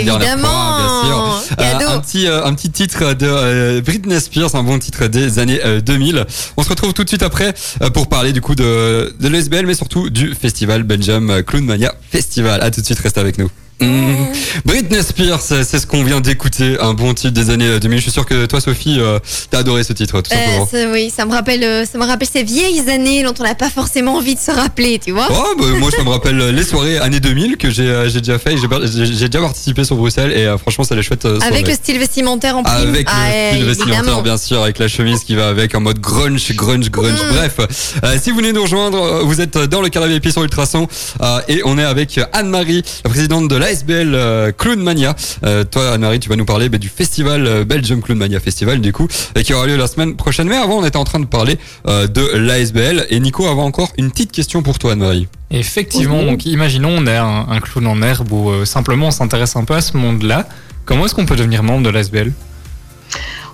bien 0.77 1.03
sûr. 1.05 1.41
Évidemment, 1.59 1.91
Euh, 1.91 1.95
un 1.97 1.99
petit 1.99 2.27
euh, 2.27 2.43
un 2.45 2.53
petit 2.53 2.69
titre 2.71 3.13
de 3.13 3.25
euh, 3.27 3.81
Britney 3.81 4.19
Spears, 4.19 4.55
un 4.55 4.63
bon 4.63 4.79
titre 4.79 5.07
des 5.07 5.39
années 5.39 5.59
euh, 5.65 5.81
2000. 5.81 6.25
On 6.57 6.63
se 6.63 6.69
retrouve 6.69 6.93
tout 6.93 7.03
de 7.03 7.09
suite 7.09 7.23
après 7.23 7.53
pour 7.93 8.07
parler 8.07 8.33
du 8.33 8.41
coup 8.41 8.55
de 8.55 9.13
de 9.19 9.27
l'ESBL, 9.27 9.65
mais 9.65 9.73
surtout 9.75 10.09
du 10.09 10.33
festival 10.35 10.83
Belgium 10.83 11.43
Clown 11.43 11.65
Mania 11.65 11.93
Festival. 12.11 12.61
À 12.61 12.71
tout 12.71 12.81
de 12.81 12.85
suite, 12.85 12.99
reste 12.99 13.17
avec 13.17 13.37
nous. 13.37 13.49
Mmh. 13.81 14.27
Britney 14.65 15.01
Spears, 15.03 15.41
c'est 15.41 15.63
ce 15.79 15.87
qu'on 15.87 16.03
vient 16.03 16.21
d'écouter, 16.21 16.77
un 16.79 16.93
bon 16.93 17.13
titre 17.13 17.33
des 17.33 17.49
années 17.49 17.79
2000. 17.79 17.97
Je 17.97 18.03
suis 18.03 18.11
sûr 18.11 18.25
que 18.25 18.45
toi, 18.45 18.61
Sophie, 18.61 18.97
euh, 18.99 19.19
t'as 19.49 19.59
adoré 19.59 19.83
ce 19.83 19.93
titre, 19.93 20.21
tout 20.21 20.31
Euh, 20.33 20.59
simplement. 20.59 20.91
oui, 20.93 21.11
ça 21.15 21.25
me 21.25 21.31
rappelle, 21.31 21.63
euh, 21.63 21.85
ça 21.85 21.97
me 21.97 22.05
rappelle 22.05 22.27
ces 22.31 22.43
vieilles 22.43 22.87
années 22.89 23.23
dont 23.23 23.33
on 23.39 23.43
n'a 23.43 23.55
pas 23.55 23.69
forcément 23.69 24.15
envie 24.17 24.35
de 24.35 24.39
se 24.39 24.51
rappeler, 24.51 24.99
tu 25.03 25.11
vois. 25.11 25.27
Oh, 25.31 25.55
bah, 25.57 25.65
moi, 25.79 25.89
ça 25.91 26.03
me 26.03 26.09
rappelle 26.09 26.37
les 26.37 26.63
soirées 26.63 26.97
années 26.99 27.19
2000 27.19 27.57
que 27.57 27.69
j'ai 27.69 27.83
euh, 27.83 28.09
j'ai 28.09 28.19
déjà 28.19 28.37
fait. 28.39 28.55
J'ai 28.57 29.27
déjà 29.29 29.41
participé 29.41 29.83
sur 29.83 29.95
Bruxelles 29.95 30.31
et 30.31 30.45
euh, 30.45 30.57
franchement, 30.57 30.83
c'est 30.83 30.95
les 30.95 31.03
chouettes 31.03 31.25
euh, 31.25 31.39
Avec 31.41 31.59
soirées. 31.59 31.63
le 31.63 31.73
style 31.73 31.97
vestimentaire 31.99 32.57
en 32.57 32.63
prime. 32.63 32.89
Avec 32.89 33.07
Ah, 33.09 33.29
le 33.29 33.31
ouais, 33.33 33.51
style 33.53 33.65
vestimentaire, 33.65 34.21
bien 34.21 34.37
sûr, 34.37 34.61
avec 34.61 34.77
la 34.79 34.87
chemise 34.87 35.23
qui 35.23 35.35
va 35.35 35.47
avec, 35.49 35.73
en 35.75 35.81
mode 35.81 35.99
grunge, 35.99 36.51
grunge, 36.53 36.89
grunge. 36.91 37.19
Mm. 37.29 37.33
Bref, 37.35 37.55
euh, 38.03 38.17
si 38.21 38.31
vous 38.31 38.37
venez 38.37 38.53
nous 38.53 38.63
rejoindre, 38.63 39.01
euh, 39.01 39.21
vous 39.23 39.41
êtes 39.41 39.57
dans 39.57 39.81
le 39.81 39.89
carré 39.89 40.09
VIP 40.09 40.29
sur 40.31 40.43
Ultrason 40.43 40.87
euh, 41.21 41.39
et 41.47 41.61
on 41.65 41.77
est 41.77 41.83
avec 41.83 42.19
Anne-Marie, 42.33 42.83
la 43.03 43.09
présidente 43.09 43.47
de 43.47 43.55
l'ASBL 43.71 44.15
euh, 44.15 44.51
Clown 44.51 44.81
Mania. 44.81 45.15
Euh, 45.45 45.63
toi, 45.63 45.93
Anne-Marie, 45.93 46.19
tu 46.19 46.27
vas 46.27 46.35
nous 46.35 46.45
parler 46.45 46.67
bah, 46.67 46.77
du 46.77 46.89
festival 46.89 47.47
euh, 47.47 47.63
Belgium 47.63 48.01
Clown 48.01 48.17
Mania 48.17 48.39
Festival, 48.39 48.81
du 48.81 48.91
coup, 48.91 49.07
qui 49.43 49.53
aura 49.53 49.65
lieu 49.65 49.77
la 49.77 49.87
semaine 49.87 50.15
prochaine. 50.15 50.47
Mais 50.47 50.57
avant, 50.57 50.79
on 50.79 50.85
était 50.85 50.97
en 50.97 51.05
train 51.05 51.19
de 51.19 51.25
parler 51.25 51.57
de 51.85 52.37
l'ASBL 52.37 53.07
et 53.09 53.19
Nico 53.19 53.47
avait 53.47 53.61
encore 53.61 53.91
une 53.97 54.11
petite 54.11 54.31
question 54.31 54.61
pour 54.61 54.77
toi, 54.79 54.93
Anne-Marie. 54.93 55.27
Effectivement, 55.51 56.23
donc 56.23 56.45
imaginons 56.45 56.95
on 56.97 57.07
est 57.07 57.17
un, 57.17 57.45
un 57.49 57.59
clown 57.59 57.87
en 57.87 58.01
herbe 58.01 58.31
ou 58.31 58.65
simplement 58.65 59.07
on 59.07 59.11
s'intéresse 59.11 59.55
un 59.55 59.63
peu 59.63 59.73
à 59.73 59.81
ce 59.81 59.97
monde-là. 59.97 60.47
Comment 60.85 61.05
est-ce 61.05 61.15
qu'on 61.15 61.25
peut 61.25 61.35
devenir 61.35 61.63
membre 61.63 61.83
de 61.83 61.89
l'ASBL 61.89 62.31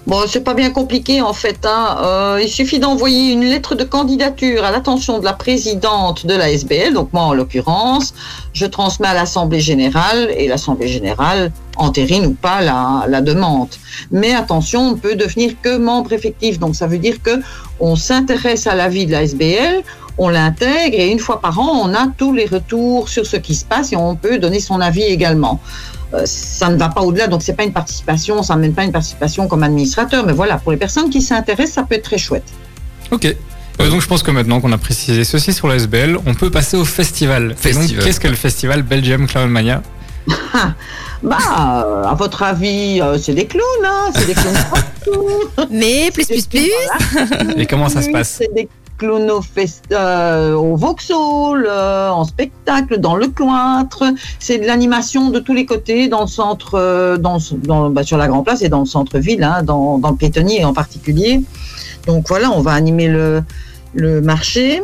Bon, 0.07 0.21
c'est 0.25 0.39
pas 0.39 0.53
bien 0.53 0.69
compliqué 0.69 1.21
en 1.21 1.33
fait. 1.33 1.65
Hein. 1.65 1.97
Euh, 2.01 2.39
il 2.41 2.47
suffit 2.47 2.79
d'envoyer 2.79 3.33
une 3.33 3.43
lettre 3.43 3.75
de 3.75 3.83
candidature 3.83 4.63
à 4.63 4.71
l'attention 4.71 5.19
de 5.19 5.25
la 5.25 5.33
présidente 5.33 6.25
de 6.25 6.33
la 6.33 6.49
SBL, 6.49 6.93
donc 6.93 7.11
moi 7.11 7.23
en 7.23 7.33
l'occurrence. 7.33 8.13
Je 8.53 8.65
transmets 8.65 9.09
à 9.09 9.13
l'Assemblée 9.13 9.59
générale 9.59 10.29
et 10.37 10.47
l'Assemblée 10.47 10.87
générale 10.87 11.51
entérine 11.75 12.25
ou 12.25 12.31
pas 12.31 12.61
la, 12.61 13.19
demande. 13.19 13.67
Mais 14.09 14.33
attention, 14.33 14.91
on 14.91 14.95
peut 14.95 15.15
devenir 15.15 15.55
que 15.61 15.77
membre 15.77 16.13
effectif. 16.13 16.57
Donc 16.57 16.77
ça 16.77 16.87
veut 16.87 16.99
dire 16.99 17.21
que 17.21 17.41
on 17.81 17.97
s'intéresse 17.97 18.65
à 18.65 18.75
la 18.75 18.87
vie 18.87 19.07
de 19.07 19.11
la 19.11 19.23
SBL, 19.23 19.83
on 20.17 20.29
l'intègre 20.29 20.97
et 20.97 21.11
une 21.11 21.19
fois 21.19 21.41
par 21.41 21.59
an, 21.59 21.81
on 21.83 21.93
a 21.93 22.07
tous 22.17 22.31
les 22.31 22.45
retours 22.45 23.09
sur 23.09 23.25
ce 23.25 23.35
qui 23.35 23.55
se 23.55 23.65
passe 23.65 23.91
et 23.91 23.97
on 23.97 24.15
peut 24.15 24.39
donner 24.39 24.61
son 24.61 24.79
avis 24.79 25.03
également. 25.03 25.59
Euh, 26.13 26.21
ça 26.25 26.69
ne 26.69 26.77
va 26.77 26.89
pas 26.89 27.01
au-delà, 27.01 27.27
donc 27.27 27.41
c'est 27.43 27.53
pas 27.53 27.63
une 27.63 27.73
participation, 27.73 28.41
ça 28.43 28.55
n'amène 28.55 28.73
pas 28.73 28.83
une 28.83 28.91
participation 28.93 29.47
comme 29.47 29.63
administrateur, 29.63 30.25
mais 30.25 30.33
voilà, 30.33 30.57
pour 30.57 30.71
les 30.71 30.77
personnes 30.77 31.09
qui 31.09 31.21
s'intéressent, 31.21 31.75
ça 31.75 31.83
peut 31.83 31.95
être 31.95 32.03
très 32.03 32.17
chouette. 32.17 32.45
Ok. 33.11 33.25
Euh, 33.79 33.89
donc 33.89 34.01
je 34.01 34.07
pense 34.07 34.23
que 34.23 34.31
maintenant 34.31 34.59
qu'on 34.59 34.71
a 34.71 34.77
précisé 34.77 35.23
ceci 35.23 35.53
sur 35.53 35.67
l'ASBL, 35.67 36.17
on 36.25 36.33
peut 36.33 36.49
passer 36.49 36.77
au 36.77 36.85
festival. 36.85 37.43
Et 37.43 37.47
donc 37.49 37.57
Festival. 37.57 38.03
qu'est-ce 38.03 38.19
que 38.19 38.27
le 38.27 38.35
festival 38.35 38.81
Belgium 38.83 39.27
Clown 39.27 39.49
Mania 39.49 39.81
Bah, 41.23 41.37
euh, 41.83 42.03
à 42.03 42.13
votre 42.13 42.43
avis, 42.43 43.01
euh, 43.01 43.17
c'est 43.17 43.33
des 43.33 43.47
clowns, 43.47 43.63
hein, 43.83 44.11
c'est 44.15 44.27
des 44.27 44.33
clowns 44.33 44.53
partout. 44.71 45.67
Mais 45.71 46.11
plus, 46.11 46.27
plus, 46.27 46.45
plus. 46.45 46.71
Et 47.55 47.65
comment 47.65 47.89
ça 47.89 48.01
se 48.01 48.09
passe? 48.09 48.35
C'est 48.39 48.53
des 48.53 48.69
clowns 48.97 49.29
au, 49.31 49.41
fest- 49.41 49.85
euh, 49.91 50.53
au 50.53 50.75
Vauxhall, 50.75 51.65
euh, 51.69 52.09
en 52.09 52.23
spectacle, 52.25 52.99
dans 52.99 53.15
le 53.15 53.27
cloître. 53.27 54.03
C'est 54.39 54.57
de 54.57 54.65
l'animation 54.65 55.29
de 55.29 55.39
tous 55.39 55.53
les 55.53 55.65
côtés, 55.65 56.07
dans 56.07 56.21
le 56.21 56.27
centre, 56.27 56.71
euh, 56.75 57.17
dans, 57.17 57.37
dans- 57.63 57.89
bah, 57.89 58.03
sur 58.03 58.17
la 58.17 58.27
Grand 58.27 58.43
Place 58.43 58.61
et 58.61 58.69
dans 58.69 58.81
le 58.81 58.85
centre-ville, 58.85 59.43
hein, 59.43 59.63
dans, 59.63 59.97
dans 59.97 60.09
le 60.11 60.17
piétonnier 60.17 60.65
en 60.65 60.73
particulier. 60.73 61.41
Donc 62.05 62.27
voilà, 62.27 62.51
on 62.51 62.61
va 62.61 62.71
animer 62.71 63.07
le, 63.07 63.43
le 63.93 64.21
marché 64.21 64.81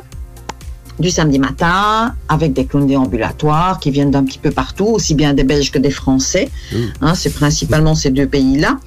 du 1.00 1.10
samedi 1.10 1.40
matin 1.40 2.14
avec 2.30 2.54
des 2.54 2.66
clowns 2.66 2.86
déambulatoires 2.86 3.80
qui 3.80 3.90
viennent 3.90 4.12
d'un 4.12 4.24
petit 4.24 4.38
peu 4.38 4.52
partout, 4.52 4.86
aussi 4.86 5.16
bien 5.16 5.34
des 5.34 5.44
Belges 5.44 5.72
que 5.72 5.80
des 5.80 5.90
Français. 5.90 6.52
Mmh. 6.72 6.78
Hein, 7.02 7.16
c'est 7.16 7.34
principalement 7.34 7.96
ces 7.96 8.12
deux 8.12 8.28
pays-là. 8.28 8.78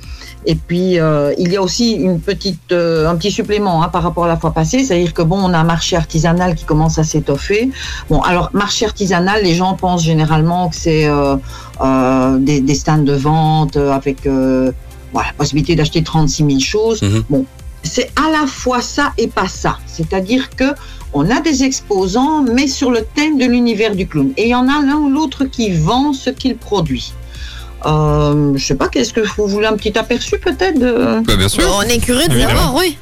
Et 0.47 0.55
puis, 0.55 0.99
euh, 0.99 1.35
il 1.39 1.53
y 1.53 1.57
a 1.57 1.63
aussi 1.63 1.93
une 1.93 2.21
petite, 2.21 2.71
euh, 2.71 3.09
un 3.09 3.17
petit 3.17 3.33
supplément 3.33 3.83
hein, 3.83 3.89
par 3.89 4.05
rapport 4.05 4.25
à 4.25 4.29
la 4.29 4.37
fois 4.37 4.53
passée, 4.53 4.85
c'est-à-dire 4.85 5.13
que 5.13 5.23
bon, 5.23 5.39
on 5.39 5.53
a 5.53 5.59
un 5.59 5.65
marché 5.65 5.97
artisanal 5.97 6.55
qui 6.55 6.65
commence 6.65 6.99
à 6.99 7.05
s'étoffer. 7.05 7.71
Bon, 8.09 8.21
alors 8.21 8.51
marché 8.53 8.87
artisanal, 8.87 9.43
les 9.43 9.55
gens 9.55 9.75
pensent 9.75 10.05
généralement 10.05 10.69
que 10.69 10.77
c'est 10.77 11.07
euh, 11.07 12.39
des, 12.39 12.61
des 12.61 12.75
stands 12.77 12.99
de 12.99 13.13
vente 13.13 13.77
avec 13.77 14.29
voilà, 15.13 15.29
possibilité 15.37 15.75
d'acheter 15.75 16.03
36 16.03 16.45
000 16.45 16.61
choses. 16.61 17.03
Mhm. 17.03 17.25
Bon, 17.29 17.45
c'est 17.83 18.11
à 18.17 18.31
la 18.31 18.47
fois 18.47 18.81
ça 18.81 19.13
et 19.19 19.29
pas 19.29 19.49
ça. 19.49 19.79
C'est-à-dire 19.87 20.51
que 20.51 20.75
on 21.13 21.31
a 21.31 21.41
des 21.41 21.65
exposants, 21.65 22.43
mais 22.43 22.67
sur 22.67 22.91
le 22.91 23.01
thème 23.03 23.39
de 23.39 23.47
l'univers 23.47 23.97
du 23.97 24.07
clown. 24.07 24.33
Et 24.37 24.45
il 24.45 24.51
y 24.51 24.55
en 24.55 24.69
a 24.69 24.83
l'un 24.83 24.97
ou 24.97 25.09
l'autre 25.09 25.45
qui 25.45 25.73
vend 25.73 26.13
ce 26.13 26.31
qu'il 26.31 26.57
produit. 26.57 27.15
Euh, 27.87 28.53
je 28.57 28.65
sais 28.67 28.75
pas, 28.75 28.89
qu'est-ce 28.89 29.13
que 29.13 29.21
vous 29.37 29.47
voulez 29.47 29.67
un 29.67 29.77
petit 29.77 29.97
aperçu 29.99 30.39
peut-être 30.39 30.79
de... 30.79 31.23
Bah, 31.25 31.37
bien 31.37 31.49
sûr. 31.49 31.65
On 31.77 31.83
est 31.83 31.99
curieux 31.99 32.27
de 32.29 32.33
Évidemment. 32.35 32.59
savoir, 32.61 32.75
oui. 32.77 32.99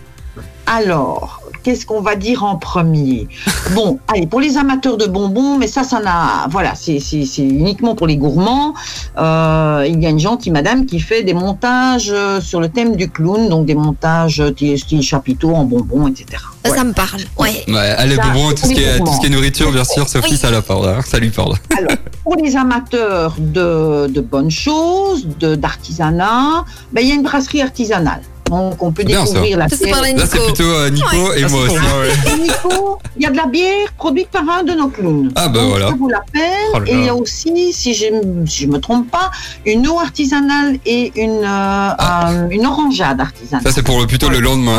Alors, 0.66 1.40
qu'est-ce 1.64 1.84
qu'on 1.86 2.00
va 2.02 2.14
dire 2.14 2.44
en 2.44 2.56
premier? 2.56 3.26
Bon, 3.74 3.98
allez, 4.08 4.26
pour 4.26 4.38
les 4.40 4.56
amateurs 4.56 4.96
de 4.96 5.06
bonbons, 5.06 5.58
mais 5.58 5.66
ça, 5.66 5.82
ça 5.82 5.98
n'a, 6.00 6.46
voilà, 6.50 6.74
c'est 6.76 6.98
uniquement 7.38 7.94
pour 7.96 8.06
les 8.06 8.16
gourmands. 8.16 8.74
Euh, 9.18 9.84
il 9.88 10.00
y 10.00 10.06
a 10.06 10.10
une 10.10 10.20
gentille 10.20 10.52
madame 10.52 10.86
qui 10.86 11.00
fait 11.00 11.22
des 11.24 11.34
montages 11.34 12.10
euh, 12.12 12.40
sur 12.40 12.60
le 12.60 12.68
thème 12.68 12.94
du 12.96 13.10
clown, 13.10 13.48
donc 13.48 13.66
des 13.66 13.74
montages 13.74 14.40
euh, 14.40 14.52
style 14.52 14.78
style 14.78 15.02
chapiteau 15.02 15.54
en 15.54 15.64
bonbons, 15.64 16.06
etc. 16.08 16.26
Ça, 16.64 16.70
Ouais. 16.70 16.76
ça 16.78 16.84
me 16.84 16.92
parle. 16.92 17.20
Ouais. 17.38 17.64
Ouais, 17.68 17.76
allez, 17.98 18.16
bonbons, 18.16 18.50
tout 18.52 18.66
ce, 18.66 18.68
qui 18.68 18.74
pour 18.74 18.80
les 18.80 18.84
est, 18.84 18.98
tout 18.98 19.12
ce 19.12 19.20
qui 19.20 19.26
est 19.26 19.30
nourriture, 19.30 19.72
bien 19.72 19.84
sûr, 19.84 20.08
Sophie, 20.08 20.32
Oui. 20.32 20.36
ça 20.36 20.50
la 20.50 20.62
parle. 20.62 20.88
hein. 20.88 21.00
Ça 21.04 21.18
lui 21.18 21.30
parle. 21.30 21.54
Alors, 21.78 21.96
pour 22.22 22.36
les 22.36 22.56
amateurs 22.56 23.34
de, 23.38 24.06
de 24.08 24.20
bonnes 24.20 24.50
choses, 24.50 25.26
d'artisanat, 25.38 26.64
ben, 26.92 27.00
il 27.02 27.08
y 27.08 27.12
a 27.12 27.14
une 27.14 27.22
brasserie 27.22 27.62
artisanale. 27.62 28.20
Donc, 28.54 28.82
on 28.82 28.92
peut 28.92 29.02
bien, 29.04 29.24
découvrir 29.24 29.58
la 29.58 29.68
Ça, 29.68 29.76
la 29.84 30.12
Là, 30.12 30.24
c'est 30.30 30.38
plutôt 30.44 30.62
euh, 30.62 30.90
Nico 30.90 31.32
et 31.36 31.44
Ah, 31.44 31.48
moi 31.48 31.60
aussi. 31.62 31.72
moi, 31.76 32.00
ouais. 32.00 32.32
Et 32.34 32.38
Nico, 32.42 32.98
il 33.16 33.22
y 33.22 33.26
a 33.26 33.30
de 33.30 33.36
la 33.36 33.46
bière 33.46 33.92
produite 33.98 34.28
par 34.28 34.42
un 34.48 34.62
de 34.62 34.72
nos 34.72 34.88
clowns. 34.88 35.32
Ah, 35.34 35.48
bah, 35.48 35.60
Donc, 35.60 35.70
voilà. 35.70 35.88
Ça 35.88 35.94
vaut 35.98 36.08
la 36.08 36.22
peine. 36.32 36.42
Oh 36.74 36.78
et 36.86 36.92
il 36.92 37.04
y 37.04 37.08
a 37.08 37.14
aussi, 37.14 37.72
si 37.72 37.94
je 37.94 38.06
ne 38.06 38.46
si 38.46 38.64
je 38.64 38.68
me 38.68 38.78
trompe 38.78 39.10
pas, 39.10 39.30
une 39.66 39.86
eau 39.88 39.98
artisanale 39.98 40.78
et 40.86 41.12
une, 41.20 41.42
euh, 41.44 41.90
euh, 42.00 42.48
une 42.50 42.64
orangeade 42.66 43.20
artisanale. 43.20 43.64
Ça, 43.64 43.72
c'est 43.72 43.82
pour 43.82 43.98
le, 44.00 44.06
plutôt 44.06 44.28
le 44.28 44.38
lendemain. 44.40 44.78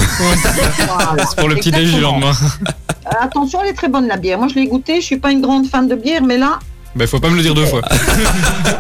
Voilà. 0.88 1.26
C'est 1.30 1.38
pour 1.38 1.50
le 1.50 1.56
petit 1.56 1.72
déj 1.72 1.94
du 1.94 2.00
lendemain. 2.02 2.32
Euh, 2.32 3.10
attention, 3.22 3.60
elle 3.64 3.70
est 3.70 3.74
très 3.74 3.90
bonne 3.90 4.08
la 4.08 4.18
bière. 4.18 4.38
Moi, 4.40 4.48
je 4.48 4.56
l'ai 4.56 4.68
goûtée. 4.68 5.02
Je 5.02 5.06
suis 5.06 5.18
pas 5.18 5.32
une 5.32 5.42
grande 5.42 5.68
fan 5.68 5.88
de 5.88 5.96
bière, 5.96 6.24
mais 6.24 6.38
là, 6.38 6.60
Bah, 6.96 7.06
faut 7.08 7.20
pas 7.20 7.30
me 7.30 7.36
le 7.36 7.42
dire 7.42 7.54
deux 7.54 7.66
fois. 7.66 7.82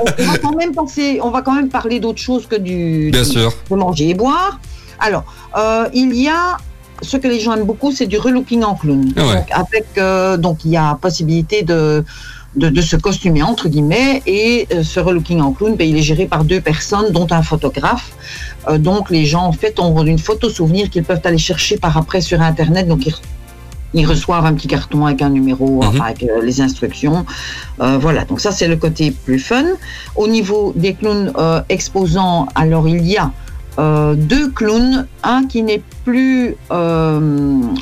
on, 0.01 0.23
on 0.23 0.25
va 0.31 0.37
quand 0.37 0.55
même 0.55 0.73
penser, 0.73 1.19
on 1.21 1.29
va 1.31 1.41
quand 1.41 1.53
même 1.53 1.69
parler 1.69 1.99
d'autre 1.99 2.19
chose 2.21 2.47
que 2.47 2.55
du, 2.55 3.09
Bien 3.11 3.23
du- 3.23 3.29
sûr. 3.29 3.53
de 3.69 3.75
manger 3.75 4.09
et 4.09 4.13
boire. 4.13 4.59
Alors, 4.99 5.23
euh, 5.57 5.87
il 5.93 6.15
y 6.15 6.27
a 6.27 6.57
ce 7.01 7.17
que 7.17 7.27
les 7.27 7.39
gens 7.39 7.53
aiment 7.53 7.65
beaucoup, 7.65 7.91
c'est 7.91 8.05
du 8.07 8.17
relooking 8.17 8.63
en 8.63 8.75
clown. 8.75 9.11
Ah 9.17 9.25
ouais. 9.27 9.35
Donc, 9.35 9.51
avec, 9.51 9.85
euh, 9.97 10.37
donc, 10.37 10.63
il 10.65 10.71
y 10.71 10.77
a 10.77 10.95
possibilité 11.01 11.61
de, 11.61 12.05
de, 12.55 12.69
de 12.69 12.81
se 12.81 12.95
costumer 12.95 13.43
entre 13.43 13.67
guillemets 13.67 14.23
et 14.25 14.65
euh, 14.71 14.81
ce 14.83 15.01
relooking 15.01 15.41
en 15.41 15.51
clown, 15.51 15.75
ben, 15.75 15.87
il 15.87 15.97
est 15.97 16.01
géré 16.01 16.25
par 16.25 16.45
deux 16.45 16.61
personnes, 16.61 17.11
dont 17.11 17.27
un 17.31 17.41
photographe. 17.43 18.11
Euh, 18.69 18.77
donc, 18.77 19.09
les 19.09 19.25
gens 19.25 19.43
en 19.43 19.51
fait 19.51 19.79
ont 19.79 20.03
une 20.05 20.19
photo 20.19 20.49
souvenir 20.49 20.89
qu'ils 20.89 21.03
peuvent 21.03 21.21
aller 21.25 21.37
chercher 21.37 21.77
par 21.77 21.97
après 21.97 22.21
sur 22.21 22.41
internet. 22.41 22.87
Donc, 22.87 23.05
ils, 23.05 23.13
ils 23.93 24.05
reçoivent 24.07 24.45
un 24.45 24.53
petit 24.53 24.67
carton 24.67 25.05
avec 25.05 25.21
un 25.21 25.29
numéro, 25.29 25.81
Mhm. 25.81 25.87
enfin, 25.89 26.05
avec 26.05 26.25
les 26.43 26.61
instructions. 26.61 27.25
Voilà, 27.77 28.25
donc 28.25 28.41
ça 28.41 28.51
c'est 28.51 28.67
le 28.67 28.75
côté 28.77 29.11
plus 29.11 29.39
fun. 29.39 29.63
Au 30.15 30.27
niveau 30.27 30.73
des 30.75 30.93
clowns 30.95 31.31
exposants, 31.69 32.47
alors 32.55 32.87
il 32.89 33.05
y 33.05 33.17
a 33.17 33.31
euh, 33.79 34.15
deux 34.15 34.49
clowns, 34.51 35.05
un 35.23 35.45
qui 35.47 35.61
n'est 35.63 35.81
plus, 36.05 36.55
euh, 36.71 37.19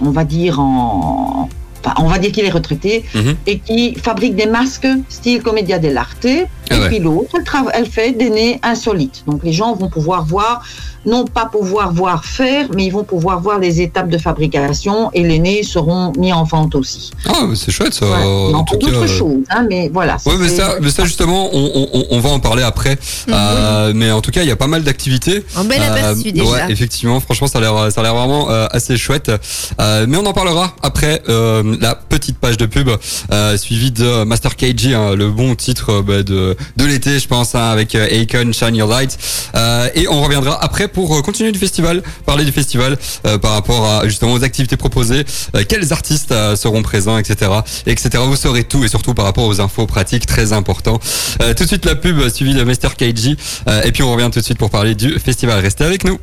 on 0.02 0.12
va 0.12 0.24
dire 0.24 0.60
en, 0.60 1.50
enfin, 1.86 1.96
on 2.00 2.08
va 2.08 2.18
dire 2.18 2.32
qu'il 2.32 2.46
est 2.46 2.50
retraité 2.50 3.04
Mhm. 3.14 3.36
et 3.48 3.60
qui 3.60 3.96
fabrique 3.96 4.36
des 4.36 4.46
masques 4.48 4.88
style 5.10 5.42
commedia 5.44 5.80
dell'arte. 5.80 6.28
Et 6.74 6.80
ouais. 6.80 6.88
puis 6.88 7.00
l'autre, 7.00 7.36
elle, 7.74 7.86
fait 7.86 8.12
des 8.13 8.30
nez 8.30 8.60
insolites. 8.63 9.24
Donc 9.27 9.42
les 9.44 9.53
gens 9.53 9.75
vont 9.75 9.89
pouvoir 9.89 10.25
voir, 10.25 10.62
non 11.06 11.25
pas 11.25 11.46
pouvoir 11.46 11.94
voir 11.94 12.24
faire, 12.25 12.68
mais 12.75 12.86
ils 12.86 12.92
vont 12.92 13.03
pouvoir 13.03 13.39
voir 13.42 13.60
les 13.60 13.82
étapes 13.82 14.10
de 14.10 14.18
fabrication 14.18 15.12
et 15.13 15.24
les 15.24 15.39
nez 15.39 15.63
seront 15.63 16.13
mis 16.18 16.32
en 16.34 16.44
vente 16.44 16.75
aussi. 16.75 17.12
Ah, 17.27 17.46
mais 17.48 17.56
c'est 17.56 17.72
chouette, 17.72 17.94
ça. 17.94 18.06
A 18.06 18.25
En 18.25 18.63
tout 18.63 18.77
cas. 18.77 18.88
d'autres 18.88 19.03
euh, 19.03 19.08
choses, 19.08 19.44
hein, 19.50 19.65
mais 19.70 19.89
voilà. 19.94 20.18
Ouais, 20.25 20.34
mais 20.39 20.48
ça, 20.50 20.75
mais 20.82 20.89
ça 20.89 21.03
justement, 21.06 21.50
on, 21.53 21.72
on- 21.75 21.89
on, 21.94 22.06
on 22.12 22.20
va 22.20 22.30
en 22.30 22.39
parler 22.39 22.63
après. 22.63 22.98
Euh, 23.30 23.92
mais 23.96 24.12
en 24.12 24.22
tout 24.22 24.32
cas, 24.32 24.42
il 24.42 24.48
y 24.48 24.51
a 24.51 24.56
pas 24.56 24.68
mal 24.68 24.84
d'activités. 24.84 25.44
Un 25.58 25.63
bel 25.65 25.82
aperçu 25.82 26.30
Euh, 26.30 26.32
déjà. 26.32 26.46
Ouais, 26.51 26.60
effectivement, 26.70 27.20
franchement, 27.20 27.48
ça 27.48 27.60
a 27.60 27.62
l'air, 27.62 27.92
ça 27.92 28.01
a 28.01 28.03
l'air 28.03 28.15
vraiment 28.15 28.50
euh, 28.50 28.68
assez 28.72 28.98
chouette. 28.98 29.32
Euh, 29.80 30.06
mais 30.08 30.18
on 30.18 30.25
en 30.25 30.34
parlera 30.34 30.74
après 30.82 31.22
euh, 31.30 31.75
la 31.82 31.96
petite 31.96 32.38
page 32.38 32.58
de 32.58 32.65
pub 32.65 32.89
euh, 33.32 33.58
suivie 33.58 33.92
de 33.92 34.24
Master 34.24 34.56
KG, 34.56 34.94
hein, 34.94 35.15
le 35.15 35.30
bon 35.30 35.56
titre 35.56 35.92
euh, 35.92 36.01
bah, 36.01 36.24
de 36.24 36.56
de 36.77 36.86
l'été, 36.86 37.20
je 37.20 37.27
pense, 37.27 37.55
hein, 37.55 37.72
avec 37.72 37.96
euh, 37.96 38.22
Akon 38.22 38.51
Shine 38.51 38.75
Your 38.75 38.89
Light. 38.89 39.17
Euh, 39.55 39.89
et 39.96 40.08
on 40.08 40.22
reviendra 40.22 40.63
après 40.63 40.88
pour 40.88 41.15
euh, 41.15 41.22
continuer 41.22 41.51
du 41.51 41.60
festival, 41.60 42.01
parler 42.25 42.46
du 42.46 42.51
festival 42.51 42.98
par 43.41 43.51
rapport 43.51 43.86
à 43.86 44.08
justement 44.08 44.34
aux 44.34 44.43
activités 44.43 44.77
proposées, 44.77 45.25
quels 45.67 45.91
artistes 45.93 46.34
seront 46.55 46.82
présents, 46.82 47.17
etc., 47.17 47.51
etc. 47.86 48.24
Vous 48.25 48.36
saurez 48.36 48.63
tout 48.63 48.84
et 48.84 48.88
surtout 48.88 49.13
par 49.13 49.25
rapport 49.25 49.46
aux 49.46 49.62
infos 49.62 49.86
pratiques 49.86 50.25
très 50.25 50.53
importants. 50.53 51.00
Euh, 51.41 51.53
tout 51.53 51.63
de 51.63 51.67
suite 51.67 51.86
la 51.86 51.96
pub 51.96 52.27
suivie 52.29 52.53
de 52.53 52.63
KG 52.63 53.38
euh, 53.67 53.82
et 53.84 53.91
puis 53.91 54.03
on 54.03 54.12
revient 54.12 54.29
tout 54.32 54.39
de 54.39 54.46
suite 54.46 54.58
pour 54.58 54.70
parler 54.70 54.96
du 54.96 55.20
festival. 55.20 55.60
Restez 55.60 55.84
avec 55.84 56.03
nous. 56.03 56.20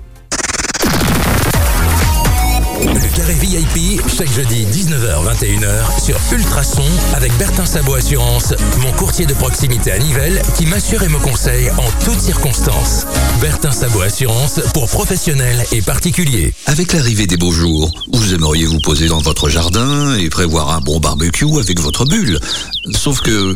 Le 2.95 3.17
carré 3.17 3.35
VIP, 3.35 4.01
chaque 4.09 4.33
jeudi 4.33 4.67
19h-21h 4.67 6.05
sur 6.05 6.17
Ultrason 6.33 6.83
avec 7.15 7.37
Bertin 7.39 7.65
Sabot 7.65 7.95
Assurance, 7.95 8.55
mon 8.83 8.93
courtier 8.93 9.27
de 9.27 9.35
proximité 9.35 9.93
à 9.93 9.99
Nivelles 9.99 10.43
qui 10.57 10.67
m'assure 10.67 11.03
et 11.03 11.09
me 11.09 11.19
conseille 11.19 11.71
en 11.71 12.05
toutes 12.05 12.21
circonstances. 12.21 13.07
Bertin 13.41 13.71
Sabot 13.71 14.01
Assurance 14.01 14.61
pour 14.75 14.89
professionnels 14.89 15.65
et 15.73 15.83
particuliers. 15.83 16.53
Avec 16.67 16.93
l'arrivée 16.93 17.27
des 17.27 17.37
beaux 17.37 17.53
jours, 17.53 17.93
vous 18.13 18.35
aimeriez 18.35 18.67
vous 18.67 18.81
poser 18.81 19.07
dans 19.07 19.21
votre 19.21 19.49
jardin 19.49 20.17
et 20.17 20.29
prévoir 20.29 20.71
un 20.71 20.81
bon 20.81 20.99
barbecue 20.99 21.59
avec 21.59 21.81
votre 21.81 22.05
bulle. 22.05 22.41
Sauf 22.93 23.21
que 23.21 23.55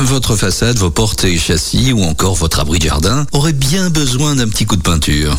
votre 0.00 0.36
façade, 0.36 0.78
vos 0.78 0.90
portes 0.90 1.24
et 1.24 1.38
châssis 1.38 1.92
ou 1.92 2.02
encore 2.02 2.34
votre 2.34 2.60
abri 2.60 2.78
de 2.78 2.84
jardin 2.84 3.24
auraient 3.32 3.52
bien 3.52 3.88
besoin 3.88 4.34
d'un 4.34 4.48
petit 4.48 4.66
coup 4.66 4.76
de 4.76 4.82
peinture. 4.82 5.38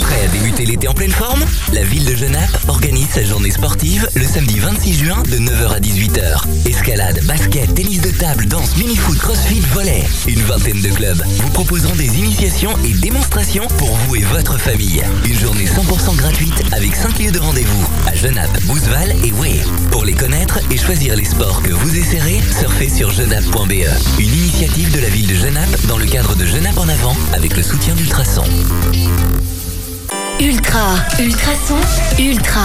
Prêt 0.00 0.24
à 0.24 0.28
débuter 0.28 0.64
l'été 0.64 0.88
en 0.88 0.94
pleine 0.94 1.10
forme? 1.10 1.44
La 1.72 1.82
ville 1.82 2.04
de 2.04 2.14
Genappe 2.14 2.58
organise 2.68 3.08
sa 3.10 3.22
journée 3.22 3.50
sportive 3.50 4.08
le 4.14 4.24
samedi 4.24 4.58
26 4.58 4.94
juin 4.94 5.22
de 5.24 5.38
9h 5.38 5.74
à 5.74 5.80
18h. 5.80 6.68
Escalade, 6.68 7.20
basket, 7.24 7.74
tennis 7.74 8.00
de 8.00 8.10
table, 8.10 8.46
danse, 8.46 8.76
mini-foot, 8.76 9.18
crossfit, 9.18 9.60
volley. 9.72 10.04
Une 10.26 10.42
vingtaine 10.42 10.80
de 10.80 10.88
clubs 10.88 11.22
vous 11.38 11.50
proposeront 11.50 11.94
des 11.96 12.18
initiations 12.18 12.76
et 12.84 12.92
démonstrations 12.94 13.66
pour 13.78 13.94
vous 13.96 14.16
et 14.16 14.22
votre 14.22 14.58
famille. 14.58 15.02
Une 15.24 15.38
journée 15.38 15.66
100% 15.66 16.16
gratuite 16.16 16.62
avec 16.72 16.94
5 16.94 17.18
lieux 17.18 17.32
de 17.32 17.40
rendez-vous 17.40 17.88
à 18.06 18.14
Genappe, 18.14 18.62
Bouzeval 18.64 19.14
et 19.24 19.32
Way. 19.32 19.60
Pour 19.90 20.04
les 20.04 20.14
connaître 20.14 20.58
et 20.70 20.76
choisir 20.76 21.16
les 21.16 21.24
sports 21.24 21.62
que 21.62 21.72
vous 21.72 21.96
essaierez, 21.96 22.40
surfez 22.58 22.88
sur 22.88 23.10
genappe.be. 23.10 23.86
Une 24.18 24.34
initiative 24.34 24.92
de 24.92 25.00
la 25.00 25.08
ville 25.08 25.26
de 25.26 25.34
Genappe 25.34 25.86
dans 25.86 25.98
le 25.98 26.06
cadre 26.06 26.34
de 26.34 26.46
Genappe 26.46 26.78
en 26.78 26.88
avant 26.88 27.16
avec 27.32 27.56
le 27.56 27.62
soutien 27.62 27.94
d'Ultrason. 27.94 28.44
Ultra, 30.40 30.96
ultrason, 31.20 31.76
ultra. 32.18 32.60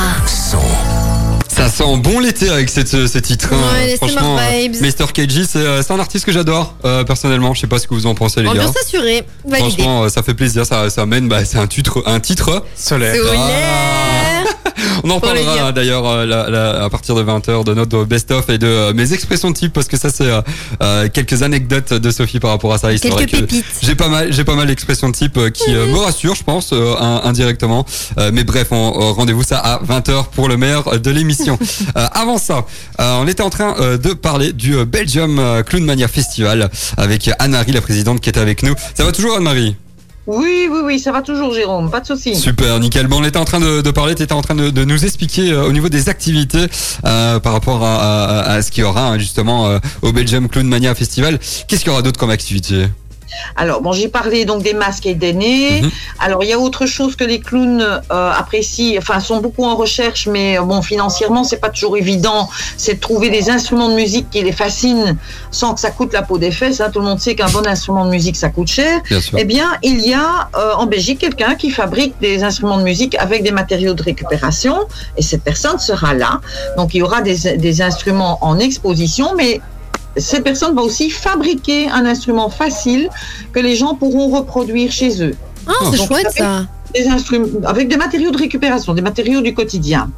Ça 1.47 1.69
sent 1.69 1.97
bon 1.97 2.19
l'été 2.19 2.49
avec 2.49 2.69
cette, 2.69 2.87
ce 2.87 3.05
ce 3.07 3.17
titre. 3.19 3.49
hein. 3.53 3.57
Ouais, 3.73 3.95
Franchement, 3.97 4.37
euh. 4.39 4.67
Mr. 4.81 5.11
KG, 5.13 5.43
c'est 5.47 5.57
euh, 5.59 5.81
c'est 5.83 5.91
un 5.93 5.99
artiste 5.99 6.25
que 6.25 6.31
j'adore 6.31 6.75
euh, 6.85 7.03
personnellement. 7.03 7.53
Je 7.53 7.61
sais 7.61 7.67
pas 7.67 7.77
ce 7.79 7.87
que 7.87 7.93
vous 7.93 8.05
en 8.05 8.15
pensez 8.15 8.39
les 8.41 8.45
gars. 8.47 8.51
Ambiance 8.51 8.75
assurée. 8.83 9.23
Franchement, 9.51 10.03
euh, 10.03 10.09
ça 10.09 10.23
fait 10.23 10.33
plaisir. 10.33 10.65
Ça, 10.65 10.89
ça 10.89 11.01
amène, 11.03 11.27
bah, 11.27 11.45
c'est 11.45 11.57
un 11.59 11.67
titre, 11.67 12.01
un 12.05 12.19
titre. 12.19 12.63
Solaire. 12.75 13.15
Solaire. 13.15 14.36
On 15.03 15.09
en 15.09 15.19
Pour 15.19 15.29
le 15.29 15.35
parlera 15.35 15.53
dire. 15.55 15.65
hein, 15.65 15.71
d'ailleurs 15.71 16.03
euh, 16.05 16.85
à 16.85 16.89
partir 16.89 17.15
de 17.15 17.23
20h 17.23 17.63
de 17.63 17.73
notre 17.73 18.03
best-of 18.05 18.49
et 18.49 18.57
de 18.57 18.67
euh, 18.67 18.93
mes 18.93 19.13
expressions 19.13 19.51
type 19.53 19.73
parce 19.73 19.87
que 19.87 19.97
ça 19.97 20.09
c'est 20.09 20.25
euh, 20.29 20.41
euh, 20.81 21.07
quelques 21.11 21.41
anecdotes 21.43 21.93
de 21.93 22.11
Sophie 22.11 22.39
par 22.39 22.51
rapport 22.51 22.73
à 22.73 22.77
ça. 22.77 22.89
Quelques 22.95 23.25
que 23.29 23.37
pépites. 23.37 23.65
J'ai 23.81 23.95
pas 23.95 24.07
mal, 24.07 24.31
j'ai 24.31 24.43
pas 24.43 24.55
mal 24.55 24.67
d'expressions 24.67 25.11
type 25.11 25.37
euh, 25.37 25.49
qui 25.49 25.73
euh, 25.75 25.87
me 25.87 25.97
rassurent, 25.97 26.35
je 26.35 26.43
pense, 26.43 26.73
in- 26.73 27.21
indirectement. 27.23 27.85
Mais 28.33 28.43
bref, 28.43 28.67
on, 28.71 29.13
rendez-vous 29.13 29.43
ça 29.43 29.57
à 29.59 29.79
20h 29.83 30.27
pour 30.35 30.47
le 30.47 30.57
meilleur 30.57 30.99
de 30.99 31.11
l'émission. 31.11 31.57
Avant 31.95 32.37
ça, 32.37 32.65
on 32.99 33.27
était 33.27 33.43
en 33.43 33.49
train 33.49 33.75
de 33.97 34.13
parler 34.13 34.53
du 34.53 34.83
Belgium 34.85 35.41
Clown 35.65 35.83
Mania 35.85 36.07
Festival 36.07 36.69
avec 36.97 37.29
Anne-Marie, 37.39 37.71
la 37.71 37.81
présidente, 37.81 38.21
qui 38.21 38.29
était 38.29 38.39
avec 38.39 38.63
nous. 38.63 38.73
Ça 38.95 39.03
va 39.05 39.11
toujours, 39.11 39.37
Anne-Marie? 39.37 39.75
Oui, 40.27 40.67
oui, 40.69 40.79
oui, 40.83 40.99
ça 40.99 41.13
va 41.13 41.21
toujours, 41.21 41.53
Jérôme, 41.53 41.89
pas 41.89 42.01
de 42.01 42.05
souci. 42.05 42.35
Super, 42.35 42.81
nickel. 42.81 43.07
Bon, 43.07 43.21
on 43.21 43.23
était 43.23 43.37
en 43.37 43.45
train 43.45 43.61
de, 43.61 43.91
parler, 43.91 44.13
tu 44.13 44.23
étais 44.23 44.33
en 44.33 44.41
train 44.41 44.55
de, 44.55 44.83
nous 44.83 45.05
expliquer 45.05 45.51
euh, 45.51 45.65
au 45.65 45.71
niveau 45.71 45.87
des 45.87 46.09
activités 46.09 46.67
euh, 47.05 47.39
par 47.39 47.53
rapport 47.53 47.81
à 47.83 48.61
ce 48.61 48.69
qu'il 48.69 48.83
y 48.83 48.85
aura 48.85 49.07
hein, 49.07 49.17
justement 49.17 49.67
euh, 49.67 49.79
au 50.01 50.11
Belgium 50.11 50.49
Clown 50.49 50.67
Mania 50.67 50.93
Festival. 50.95 51.39
Qu'est-ce 51.67 51.81
qu'il 51.81 51.89
y 51.89 51.93
aura 51.93 52.01
d'autre 52.01 52.19
comme 52.19 52.29
activité? 52.29 52.87
Alors, 53.55 53.81
bon, 53.81 53.91
j'ai 53.91 54.07
parlé 54.07 54.45
donc 54.45 54.63
des 54.63 54.73
masques 54.73 55.05
et 55.05 55.15
des 55.15 55.33
nez. 55.33 55.81
Mhm. 55.81 55.91
Alors, 56.19 56.43
il 56.43 56.49
y 56.49 56.53
a 56.53 56.59
autre 56.59 56.85
chose 56.85 57.15
que 57.15 57.23
les 57.23 57.39
clowns 57.39 57.81
euh, 57.81 58.31
apprécient, 58.31 58.97
enfin, 58.97 59.19
sont 59.19 59.39
beaucoup 59.41 59.65
en 59.65 59.75
recherche, 59.75 60.27
mais 60.27 60.57
euh, 60.57 60.61
bon, 60.63 60.81
financièrement, 60.81 61.43
c'est 61.43 61.57
pas 61.57 61.69
toujours 61.69 61.97
évident. 61.97 62.49
C'est 62.77 62.95
de 62.95 62.99
trouver 62.99 63.29
des 63.29 63.49
instruments 63.49 63.89
de 63.89 63.95
musique 63.95 64.29
qui 64.29 64.41
les 64.41 64.51
fascinent 64.51 65.17
sans 65.51 65.73
que 65.73 65.79
ça 65.79 65.91
coûte 65.91 66.13
la 66.13 66.21
peau 66.21 66.37
des 66.37 66.51
fesses. 66.51 66.81
hein. 66.81 66.89
Tout 66.91 66.99
le 66.99 67.05
monde 67.05 67.19
sait 67.19 67.35
qu'un 67.35 67.49
bon 67.49 67.65
instrument 67.67 68.05
de 68.05 68.11
musique, 68.11 68.35
ça 68.35 68.49
coûte 68.49 68.67
cher. 68.67 69.01
Bien 69.09 69.21
sûr. 69.21 69.37
Eh 69.39 69.45
bien, 69.45 69.67
il 69.83 69.99
y 70.01 70.13
a 70.13 70.49
euh, 70.57 70.73
en 70.75 70.85
Belgique 70.85 71.19
quelqu'un 71.19 71.55
qui 71.55 71.69
fabrique 71.69 72.15
des 72.21 72.43
instruments 72.43 72.77
de 72.77 72.83
musique 72.83 73.15
avec 73.15 73.43
des 73.43 73.51
matériaux 73.51 73.93
de 73.93 74.03
récupération, 74.03 74.77
et 75.17 75.21
cette 75.21 75.43
personne 75.43 75.79
sera 75.79 76.13
là. 76.13 76.41
Donc, 76.77 76.93
il 76.93 76.97
y 76.97 77.01
aura 77.01 77.21
des, 77.21 77.57
des 77.57 77.81
instruments 77.81 78.37
en 78.41 78.59
exposition, 78.59 79.33
mais 79.35 79.61
cette 80.17 80.43
personne 80.43 80.75
va 80.75 80.81
aussi 80.81 81.09
fabriquer 81.09 81.89
un 81.89 82.05
instrument 82.05 82.49
facile 82.49 83.09
que 83.53 83.59
les 83.59 83.75
gens 83.75 83.95
pourront 83.95 84.29
reproduire 84.29 84.91
chez 84.91 85.23
eux. 85.23 85.35
Ah, 85.67 85.71
c'est 85.91 86.05
chouette 86.05 86.31
ça 86.31 86.43
ça. 86.43 86.67
Des 86.93 87.07
instruments 87.07 87.47
avec 87.65 87.87
des 87.87 87.97
matériaux 87.97 88.31
de 88.31 88.37
récupération, 88.37 88.93
des 88.93 89.01
matériaux 89.01 89.41
du 89.41 89.53
quotidien. 89.53 90.09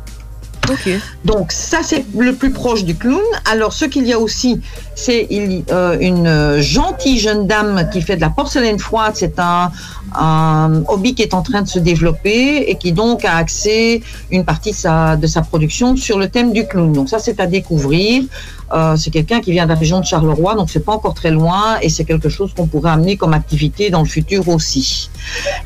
Ok. 0.70 0.90
Donc 1.26 1.52
ça 1.52 1.80
c'est 1.82 2.06
le 2.16 2.36
plus 2.36 2.52
proche 2.52 2.84
du 2.84 2.96
clown. 2.96 3.22
Alors 3.50 3.74
ce 3.74 3.86
qu'il 3.86 4.06
y 4.06 4.14
a 4.14 4.20
aussi, 4.20 4.62
c'est 4.94 5.28
euh, 5.32 5.98
une 6.00 6.28
euh, 6.28 6.62
gentille 6.62 7.18
jeune 7.18 7.48
dame 7.48 7.90
qui 7.92 8.02
fait 8.02 8.18
de 8.18 8.22
la 8.22 8.30
porcelaine 8.30 8.78
froide. 8.78 9.14
C'est 9.16 9.40
un, 9.40 9.72
un 10.16 10.84
hobby 10.88 11.16
qui 11.16 11.24
est 11.24 11.34
en 11.34 11.42
train 11.42 11.64
de 11.64 11.68
se 11.68 11.80
développer 11.80 12.70
et 12.70 12.76
qui 12.76 12.92
donc 12.92 13.26
a 13.26 13.36
axé 13.38 14.04
une 14.30 14.46
partie 14.46 14.72
de 14.72 14.76
sa, 14.76 15.16
de 15.16 15.26
sa 15.26 15.42
production 15.42 15.96
sur 15.96 16.20
le 16.20 16.30
thème 16.30 16.52
du 16.52 16.68
clown. 16.68 16.94
Donc 16.94 17.10
ça 17.10 17.18
c'est 17.18 17.40
à 17.40 17.48
découvrir. 17.48 18.24
Euh, 18.72 18.96
c'est 18.96 19.10
quelqu'un 19.10 19.42
qui 19.42 19.52
vient 19.52 19.64
de 19.64 19.70
la 19.70 19.76
région 19.76 20.00
de 20.00 20.06
Charleroi, 20.06 20.56
donc 20.56 20.70
c'est 20.70 20.86
pas 20.86 20.94
encore 20.94 21.14
très 21.14 21.32
loin 21.32 21.80
et 21.82 21.90
c'est 21.90 22.06
quelque 22.06 22.30
chose 22.30 22.54
qu'on 22.56 22.68
pourrait 22.68 22.92
amener 22.92 23.18
comme 23.18 23.34
activité 23.34 23.90
dans 23.90 24.02
le 24.02 24.08
futur 24.08 24.48
aussi. 24.48 25.10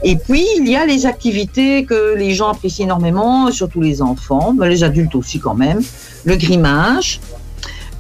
Et 0.03 0.15
puis 0.15 0.45
il 0.57 0.67
y 0.69 0.75
a 0.75 0.85
les 0.85 1.05
activités 1.05 1.85
que 1.85 2.15
les 2.15 2.33
gens 2.33 2.49
apprécient 2.49 2.85
énormément, 2.85 3.51
surtout 3.51 3.81
les 3.81 4.01
enfants, 4.01 4.53
mais 4.57 4.69
les 4.69 4.83
adultes 4.83 5.15
aussi 5.15 5.39
quand 5.39 5.55
même, 5.55 5.81
le 6.23 6.35
grimage 6.35 7.19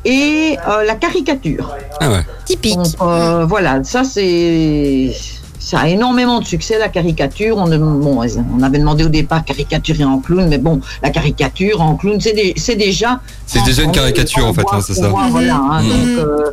et 0.05 0.57
euh, 0.67 0.83
la 0.85 0.95
caricature. 0.95 1.75
Ah 1.99 2.09
ouais. 2.09 2.25
Typique. 2.45 2.75
Donc 2.75 2.87
euh, 3.01 3.45
voilà, 3.45 3.83
ça 3.83 4.03
c'est 4.03 5.13
ça 5.63 5.79
a 5.79 5.87
énormément 5.87 6.39
de 6.41 6.45
succès 6.45 6.77
la 6.77 6.89
caricature. 6.89 7.55
On, 7.57 7.67
bon, 7.77 8.19
on 8.57 8.63
avait 8.63 8.79
demandé 8.79 9.05
au 9.05 9.09
départ 9.09 9.45
caricaturer 9.45 10.03
en 10.03 10.19
clown, 10.19 10.47
mais 10.49 10.57
bon, 10.57 10.81
la 11.01 11.09
caricature 11.09 11.79
en 11.81 11.95
clown, 11.95 12.19
c'est 12.19 12.33
dé- 12.33 12.53
c'est 12.57 12.75
déjà 12.75 13.21
C'est 13.45 13.63
déjà 13.63 13.83
une 13.83 13.91
caricature 13.93 14.45
en 14.45 14.53
fait, 14.53 14.65
hein, 14.71 14.79
c'est 14.85 14.93
ça. 14.93 15.07
Voilà, 15.29 15.55
hein, 15.55 15.81
donc 15.83 16.17
euh, 16.17 16.51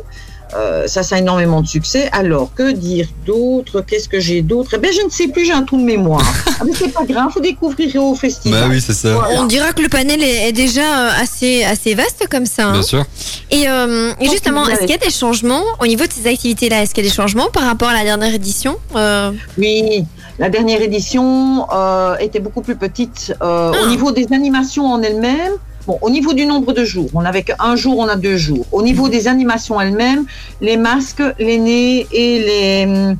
euh, 0.55 0.87
ça, 0.87 1.03
ça 1.03 1.15
a 1.15 1.19
énormément 1.19 1.61
de 1.61 1.67
succès. 1.67 2.09
Alors, 2.11 2.53
que 2.53 2.71
dire 2.71 3.07
d'autre? 3.25 3.81
Qu'est-ce 3.81 4.09
que 4.09 4.19
j'ai 4.19 4.41
d'autre? 4.41 4.71
Eh 4.75 4.77
bien, 4.79 4.91
je 4.91 5.05
ne 5.05 5.09
sais 5.09 5.27
plus, 5.27 5.45
j'ai 5.45 5.51
un 5.53 5.63
trou 5.63 5.77
de 5.77 5.83
mémoire. 5.83 6.21
Ah, 6.61 6.63
mais 6.63 6.73
c'est 6.75 6.93
pas 6.93 7.03
grave, 7.05 7.31
faut 7.33 7.39
découvrir 7.39 7.95
au 8.03 8.13
festival. 8.13 8.61
Bah 8.61 8.67
oui, 8.69 8.79
c'est 8.79 8.93
ça. 8.93 9.13
Voilà. 9.15 9.41
On 9.41 9.45
dira 9.45 9.73
que 9.73 9.81
le 9.81 9.89
panel 9.89 10.21
est, 10.21 10.49
est 10.49 10.51
déjà 10.51 11.07
euh, 11.07 11.09
assez, 11.19 11.63
assez 11.63 11.95
vaste 11.95 12.27
comme 12.29 12.45
ça. 12.45 12.67
hein. 12.67 12.73
Bien 12.73 12.81
sûr. 12.83 13.03
Et, 13.49 13.67
euh, 13.67 14.13
et 14.19 14.29
justement, 14.29 14.67
est-ce 14.67 14.81
qu'il 14.81 14.91
y 14.91 14.93
a 14.93 14.97
des 14.97 15.09
changements 15.09 15.63
au 15.79 15.87
niveau 15.87 16.05
de 16.05 16.11
ces 16.13 16.27
activités-là? 16.27 16.83
Est-ce 16.83 16.93
qu'il 16.93 17.03
y 17.03 17.07
a 17.07 17.09
des 17.09 17.15
changements 17.15 17.49
par 17.51 17.63
rapport 17.63 17.89
à 17.89 17.93
la 17.95 18.03
dernière 18.03 18.31
édition? 18.35 18.77
Euh, 18.95 19.31
Oui, 19.57 20.05
la 20.37 20.49
dernière 20.49 20.81
édition 20.83 21.65
euh, 21.73 22.15
était 22.19 22.39
beaucoup 22.39 22.61
plus 22.61 22.75
petite 22.75 23.33
euh, 23.41 23.71
Ah. 23.73 23.83
au 23.83 23.87
niveau 23.89 24.11
des 24.11 24.27
animations 24.31 24.85
en 24.85 25.01
elles-mêmes. 25.01 25.53
Bon, 25.87 25.97
au 26.01 26.09
niveau 26.09 26.33
du 26.33 26.45
nombre 26.45 26.73
de 26.73 26.83
jours, 26.85 27.09
on 27.13 27.21
n'avait 27.21 27.43
qu'un 27.43 27.75
jour, 27.75 27.97
on 27.97 28.07
a 28.07 28.15
deux 28.15 28.37
jours. 28.37 28.65
Au 28.71 28.83
niveau 28.83 29.09
des 29.09 29.27
animations 29.27 29.81
elles-mêmes, 29.81 30.25
les 30.61 30.77
masques, 30.77 31.23
les 31.39 31.57
nez 31.57 32.07
et 32.11 32.39
les, 32.39 32.85
hum, 32.85 33.17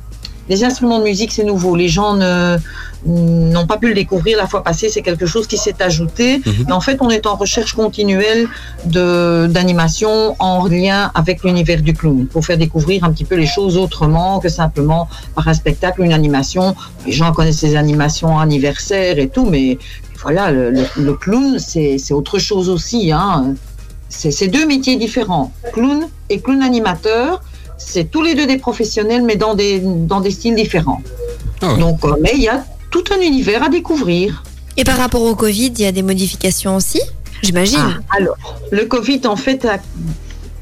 les 0.48 0.64
instruments 0.64 0.98
de 0.98 1.04
musique, 1.04 1.32
c'est 1.32 1.44
nouveau. 1.44 1.76
Les 1.76 1.88
gens 1.88 2.14
ne 2.14 2.56
n'ont 3.04 3.66
pas 3.66 3.78
pu 3.78 3.88
le 3.88 3.94
découvrir 3.94 4.38
la 4.38 4.46
fois 4.46 4.62
passée. 4.62 4.88
C'est 4.88 5.02
quelque 5.02 5.26
chose 5.26 5.46
qui 5.46 5.56
s'est 5.56 5.82
ajouté. 5.82 6.40
Et 6.68 6.72
en 6.72 6.80
fait, 6.80 6.98
on 7.00 7.10
est 7.10 7.26
en 7.26 7.34
recherche 7.34 7.72
continuelle 7.74 8.46
de 8.84 9.48
d'animation 9.50 10.36
en 10.38 10.66
lien 10.66 11.10
avec 11.14 11.42
l'univers 11.42 11.82
du 11.82 11.94
clown 11.94 12.26
pour 12.26 12.44
faire 12.46 12.58
découvrir 12.58 13.04
un 13.04 13.12
petit 13.12 13.24
peu 13.24 13.34
les 13.34 13.46
choses 13.46 13.76
autrement 13.76 14.38
que 14.38 14.48
simplement 14.48 15.08
par 15.34 15.48
un 15.48 15.54
spectacle, 15.54 16.02
une 16.02 16.12
animation. 16.12 16.76
Les 17.06 17.12
gens 17.12 17.32
connaissent 17.32 17.62
les 17.62 17.76
animations 17.76 18.38
anniversaires 18.38 19.18
et 19.18 19.28
tout, 19.28 19.46
mais 19.46 19.78
voilà, 20.22 20.50
le, 20.52 20.70
le- 20.70 20.86
le 20.96 21.14
clown, 21.14 21.58
c'est 21.58 21.98
autre 22.12 22.38
chose 22.38 22.68
aussi. 22.68 23.12
Hein. 23.12 23.54
C'est 24.08 24.48
deux 24.48 24.66
métiers 24.66 24.96
différents. 24.96 25.52
Clown 25.72 26.06
et 26.30 26.40
clown 26.40 26.62
animateur, 26.62 27.42
c'est 27.78 28.10
tous 28.10 28.22
les 28.22 28.34
deux 28.34 28.46
des 28.46 28.58
professionnels, 28.58 29.22
mais 29.22 29.36
dans 29.36 29.54
des, 29.54 29.80
dans 29.80 30.20
des 30.20 30.30
styles 30.30 30.54
différents. 30.54 31.02
Ah 31.62 31.72
ouais. 31.74 31.78
Donc, 31.80 32.04
euh, 32.04 32.14
mais 32.20 32.32
il 32.34 32.42
y 32.42 32.48
a 32.48 32.64
tout 32.90 33.04
un 33.16 33.20
univers 33.20 33.62
à 33.64 33.68
découvrir. 33.68 34.42
Et 34.76 34.84
par 34.84 34.96
rapport 34.98 35.22
au 35.22 35.34
Covid, 35.34 35.72
il 35.78 35.80
y 35.80 35.86
a 35.86 35.92
des 35.92 36.02
modifications 36.02 36.76
aussi 36.76 37.00
J'imagine. 37.42 37.78
Ah, 37.80 38.16
alors, 38.16 38.36
le 38.70 38.84
Covid, 38.84 39.22
en 39.26 39.34
fait, 39.36 39.66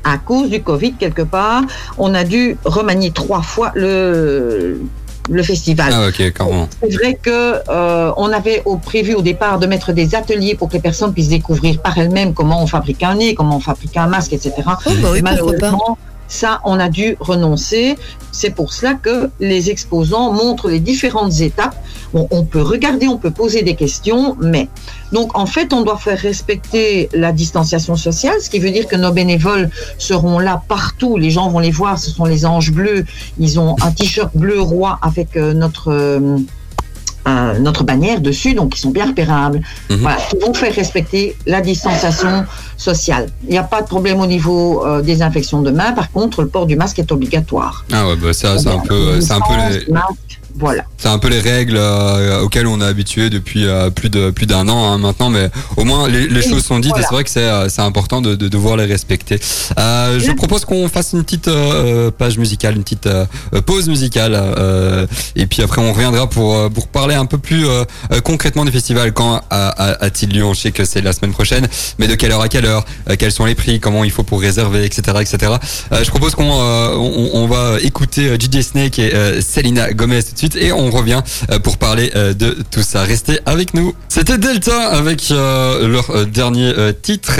à 0.05 0.17
cause 0.19 0.49
du 0.49 0.63
Covid, 0.63 0.95
quelque 0.95 1.23
part, 1.23 1.63
on 1.99 2.15
a 2.15 2.25
dû 2.25 2.57
remanier 2.65 3.11
trois 3.11 3.43
fois 3.43 3.71
le, 3.75 4.81
le 5.29 5.43
festival. 5.43 5.93
Ah 5.95 6.09
ok, 6.09 6.33
carrément. 6.33 6.69
C'est 6.81 6.95
vrai 6.95 7.19
que 7.21 7.61
euh, 7.69 8.13
on 8.17 8.33
avait 8.33 8.63
au, 8.65 8.77
prévu 8.77 9.15
au 9.15 9.23
départ 9.23 9.59
de 9.59 9.67
mettre 9.67 9.93
des 9.93 10.15
ateliers 10.15 10.55
pour 10.55 10.69
que 10.69 10.75
les 10.75 10.81
personnes 10.81 11.13
puissent 11.13 11.29
découvrir 11.29 11.81
par 11.81 11.99
elles-mêmes 11.99 12.35
comment 12.35 12.63
on 12.63 12.67
fabrique 12.67 13.03
un 13.03 13.15
nez, 13.15 13.35
comment 13.35 13.57
on 13.57 13.61
fabrique 13.61 13.97
un 13.97 14.07
masque, 14.07 14.33
etc. 14.33 14.55
Oh, 14.67 14.91
bah 15.03 15.09
oui, 15.13 15.23
malheureusement, 15.23 15.99
ça, 16.31 16.61
on 16.65 16.79
a 16.79 16.89
dû 16.89 17.17
renoncer. 17.21 17.97
C'est 18.33 18.51
pour 18.51 18.73
cela 18.73 18.95
que 18.95 19.31
les 19.41 19.69
exposants 19.71 20.33
montrent 20.33 20.71
les 20.71 20.79
différentes 20.79 21.41
étapes. 21.41 21.77
Bon, 22.15 22.29
on 22.31 22.45
peut 22.45 22.63
regarder, 22.63 23.09
on 23.09 23.19
peut 23.19 23.33
poser 23.33 23.63
des 23.63 23.75
questions, 23.75 24.37
mais 24.41 24.69
donc 25.13 25.37
en 25.37 25.47
fait, 25.47 25.73
on 25.73 25.83
doit 25.83 25.99
faire 25.99 26.19
respecter 26.19 27.09
la 27.13 27.33
distanciation 27.33 27.97
sociale, 27.97 28.37
ce 28.41 28.49
qui 28.49 28.61
veut 28.61 28.71
dire 28.71 28.87
que 28.87 28.97
nos 28.97 29.13
bénévoles 29.13 29.71
seront 29.99 30.39
là 30.39 30.63
partout. 30.69 31.17
Les 31.17 31.31
gens 31.31 31.49
vont 31.49 31.59
les 31.59 31.73
voir. 31.73 31.99
Ce 31.99 32.11
sont 32.11 32.25
les 32.25 32.47
anges 32.47 32.71
bleus. 32.71 33.05
Ils 33.39 33.59
ont 33.59 33.75
un 33.83 33.91
t-shirt 33.91 34.31
bleu 34.37 34.61
roi 34.61 34.99
avec 35.03 35.37
euh, 35.37 35.53
notre 35.53 35.91
euh, 37.29 37.59
notre 37.59 37.85
bannière 37.85 38.21
dessus, 38.21 38.55
donc 38.55 38.77
ils 38.77 38.81
sont 38.81 38.91
bien 38.91 39.07
repérables. 39.07 39.61
Mhm. 39.91 39.99
Voilà, 39.99 40.19
ils 40.33 40.45
vont 40.45 40.55
faire 40.55 40.75
respecter 40.75 41.37
la 41.47 41.61
distanciation 41.61 42.45
sociale. 42.77 43.29
Il 43.45 43.51
n'y 43.51 43.59
a 43.59 43.63
pas 43.63 43.83
de 43.83 43.87
problème 43.87 44.21
au 44.21 44.27
niveau 44.27 44.87
euh, 44.87 45.03
des 45.03 45.21
infections 45.23 45.61
de 45.61 45.71
mains. 45.71 45.93
Par 45.93 46.11
contre, 46.11 46.43
le 46.43 46.49
port 46.49 46.67
du 46.67 46.77
masque 46.77 46.99
est 46.99 47.13
obligatoire. 47.13 47.85
Ah 47.93 48.07
ouais, 48.09 48.17
bah 48.17 48.33
ça, 48.33 48.59
c'est 48.59 48.69
un 48.69 48.79
peu, 48.79 49.21
c'est 49.21 49.33
un 49.33 49.41
peu 49.41 49.55
les, 49.55 49.93
Masque, 49.93 50.40
Voilà. 50.61 50.85
c'est 50.99 51.09
un 51.09 51.19
peu 51.19 51.29
les 51.29 51.41
règles 51.41 51.77
euh, 51.79 52.41
auxquelles 52.43 52.67
on 52.67 52.81
est 52.81 52.85
habitué 52.85 53.31
depuis 53.31 53.67
euh, 53.67 53.91
plus 53.91 54.11
de 54.11 54.31
plus 54.31 54.47
d'un 54.47 54.69
an 54.69 54.93
hein, 54.93 54.99
maintenant, 54.99 55.31
mais 55.31 55.51
au 55.77 55.85
moins 55.85 56.09
les, 56.09 56.29
les 56.29 56.43
choses 56.43 56.65
sont 56.65 56.79
dites 56.79 56.91
voilà. 56.91 57.05
et 57.05 57.09
c'est 57.09 57.15
vrai 57.15 57.25
que 57.25 57.31
c'est 57.31 57.41
euh, 57.41 57.69
c'est 57.69 57.83
important 57.83 58.21
de, 58.21 58.35
de 58.35 58.49
devoir 58.49 58.77
les 58.77 58.85
respecter. 58.85 59.41
Euh, 59.79 60.19
je 60.21 60.33
propose 60.33 60.65
qu'on 60.65 60.89
fasse 60.89 61.13
une 61.15 61.25
petite 61.25 61.49
euh, 61.49 62.11
page 62.11 62.39
musicale, 62.39 62.77
une 62.77 62.83
petite 62.83 63.07
euh, 63.07 63.25
pause 63.65 63.89
musicale, 63.89 64.33
euh, 64.37 65.07
et 65.37 65.47
puis 65.47 65.63
après 65.63 65.81
on 65.81 65.93
reviendra 65.93 66.29
pour 66.29 66.71
pour 66.71 66.89
parler 66.89 67.15
un 67.15 67.27
peu 67.27 67.39
plus 67.39 67.67
concrètement 68.25 68.65
du 68.65 68.71
festival. 68.73 69.13
Quand 69.13 69.41
a- 69.51 69.69
a- 69.69 70.05
a-t-il 70.05 70.33
lieu? 70.35 70.45
On 70.45 70.55
sait 70.55 70.73
que 70.73 70.85
c'est 70.85 71.01
la 71.01 71.13
semaine 71.13 71.33
prochaine, 71.33 71.67
mais 71.99 72.07
de 72.09 72.15
quelle 72.15 72.33
heure 72.33 72.41
à 72.43 72.49
quelle 72.49 72.67
heure? 72.67 72.85
Quels 73.19 73.33
sont 73.33 73.45
les 73.45 73.55
prix? 73.55 73.81
Comment 73.81 74.05
il 74.05 74.11
faut 74.11 74.23
pour 74.23 74.41
réserver, 74.41 74.85
etc., 74.85 75.19
etc. 75.21 75.53
Euh, 75.93 76.05
je 76.05 76.11
propose 76.11 76.35
qu'on 76.35 76.51
euh, 76.51 76.95
on, 76.97 77.31
on 77.35 77.47
va 77.47 77.81
écouter 77.81 78.37
DJ 78.39 78.61
Snake 78.63 78.99
et 78.99 79.13
Selena 79.41 79.93
Gomez 79.93 80.23
tout 80.23 80.33
de 80.33 80.39
suite. 80.39 80.50
Suite 80.51 80.63
et 80.63 80.73
on 80.73 80.91
revient 80.91 81.23
euh, 81.51 81.59
pour 81.59 81.79
parler 81.79 82.11
euh, 82.15 82.35
de 82.35 82.57
tout 82.71 82.83
ça. 82.83 83.03
Restez 83.03 83.39
avec 83.47 83.75
nous. 83.75 83.95
C'était 84.09 84.39
Delta 84.39 84.89
avec 84.91 85.31
euh, 85.31 85.89
leur 85.89 86.27
dernier 86.27 86.73
titre 87.03 87.33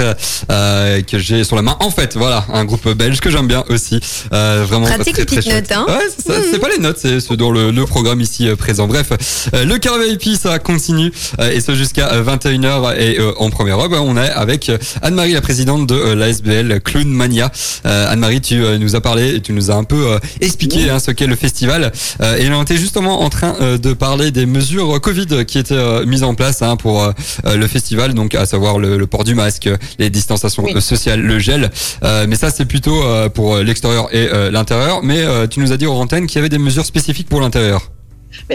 euh, 0.51 1.01
que 1.01 1.19
j'ai 1.19 1.43
sur 1.43 1.55
la 1.55 1.61
main. 1.61 1.75
En 1.79 1.91
fait, 1.91 2.15
voilà, 2.15 2.45
un 2.53 2.65
groupe 2.65 2.89
belge 2.89 3.19
que 3.19 3.29
j'aime 3.29 3.47
bien 3.47 3.63
aussi. 3.69 3.99
Euh, 4.33 4.65
vraiment 4.67 4.85
Pratique 4.87 5.25
très 5.25 5.41
très 5.41 5.55
notes, 5.61 5.71
hein. 5.71 5.85
Ouais, 5.87 6.07
c'est. 6.17 6.51
C'est 6.51 6.59
pas 6.59 6.69
les 6.69 6.79
notes, 6.79 6.97
c'est 7.01 7.19
c'est 7.19 7.37
dans 7.37 7.51
le, 7.51 7.71
le 7.71 7.85
programme 7.85 8.19
ici 8.21 8.47
présent. 8.57 8.87
Bref, 8.87 9.11
le 9.53 9.77
carré 9.77 10.09
VIP 10.15 10.35
ça 10.35 10.59
continue 10.59 11.11
et 11.39 11.61
ce 11.61 11.75
jusqu'à 11.75 12.11
euh, 12.13 12.23
21h 12.23 12.97
et 12.99 13.19
en 13.37 13.49
première 13.49 13.79
heure, 13.79 13.89
bah, 13.89 13.99
on 14.01 14.17
est 14.17 14.29
avec 14.29 14.71
Anne-Marie, 15.01 15.33
la 15.33 15.41
présidente 15.41 15.87
de 15.87 16.13
l'ASBL 16.13 16.81
Clown 16.81 17.07
Mania. 17.07 17.51
Anne-Marie, 17.83 18.41
tu 18.41 18.55
nous 18.79 18.95
as 18.95 19.01
parlé 19.01 19.35
et 19.35 19.41
tu 19.41 19.53
nous 19.53 19.71
as 19.71 19.75
un 19.75 19.83
peu 19.83 20.17
expliqué 20.41 20.89
hein, 20.89 20.99
ce 20.99 21.11
qu'est 21.11 21.27
le 21.27 21.35
festival. 21.35 21.91
Et 22.39 22.49
on 22.49 22.63
était 22.63 22.77
justement 22.91 23.21
en 23.21 23.29
train 23.29 23.55
euh, 23.61 23.77
de 23.77 23.93
parler 23.93 24.31
des 24.31 24.45
mesures 24.45 24.99
Covid 24.99 25.45
qui 25.45 25.57
étaient 25.59 25.73
euh, 25.75 26.05
mises 26.05 26.23
en 26.23 26.35
place 26.35 26.61
hein, 26.61 26.75
pour 26.75 27.01
euh, 27.01 27.13
le 27.55 27.65
festival, 27.67 28.13
donc 28.13 28.35
à 28.35 28.45
savoir 28.45 28.79
le, 28.79 28.97
le 28.97 29.07
port 29.07 29.23
du 29.23 29.33
masque, 29.33 29.69
les 29.97 30.09
distanciations 30.09 30.63
Oui. 30.65 30.81
sociales, 30.81 31.21
le 31.21 31.39
gel. 31.39 31.71
Euh, 32.03 32.25
mais 32.27 32.35
ça, 32.35 32.49
c'est 32.49 32.65
plutôt 32.65 33.01
euh, 33.01 33.29
pour 33.29 33.55
l'extérieur 33.59 34.09
et 34.13 34.27
euh, 34.33 34.51
l'intérieur. 34.51 34.99
Mais 35.03 35.21
euh, 35.21 35.47
tu 35.47 35.61
nous 35.61 35.71
as 35.71 35.77
dit 35.77 35.85
aux 35.85 35.93
antennes 35.93 36.27
qu'il 36.27 36.35
y 36.35 36.39
avait 36.39 36.49
des 36.49 36.57
mesures 36.57 36.85
spécifiques 36.85 37.29
pour 37.29 37.39
l'intérieur. 37.39 37.89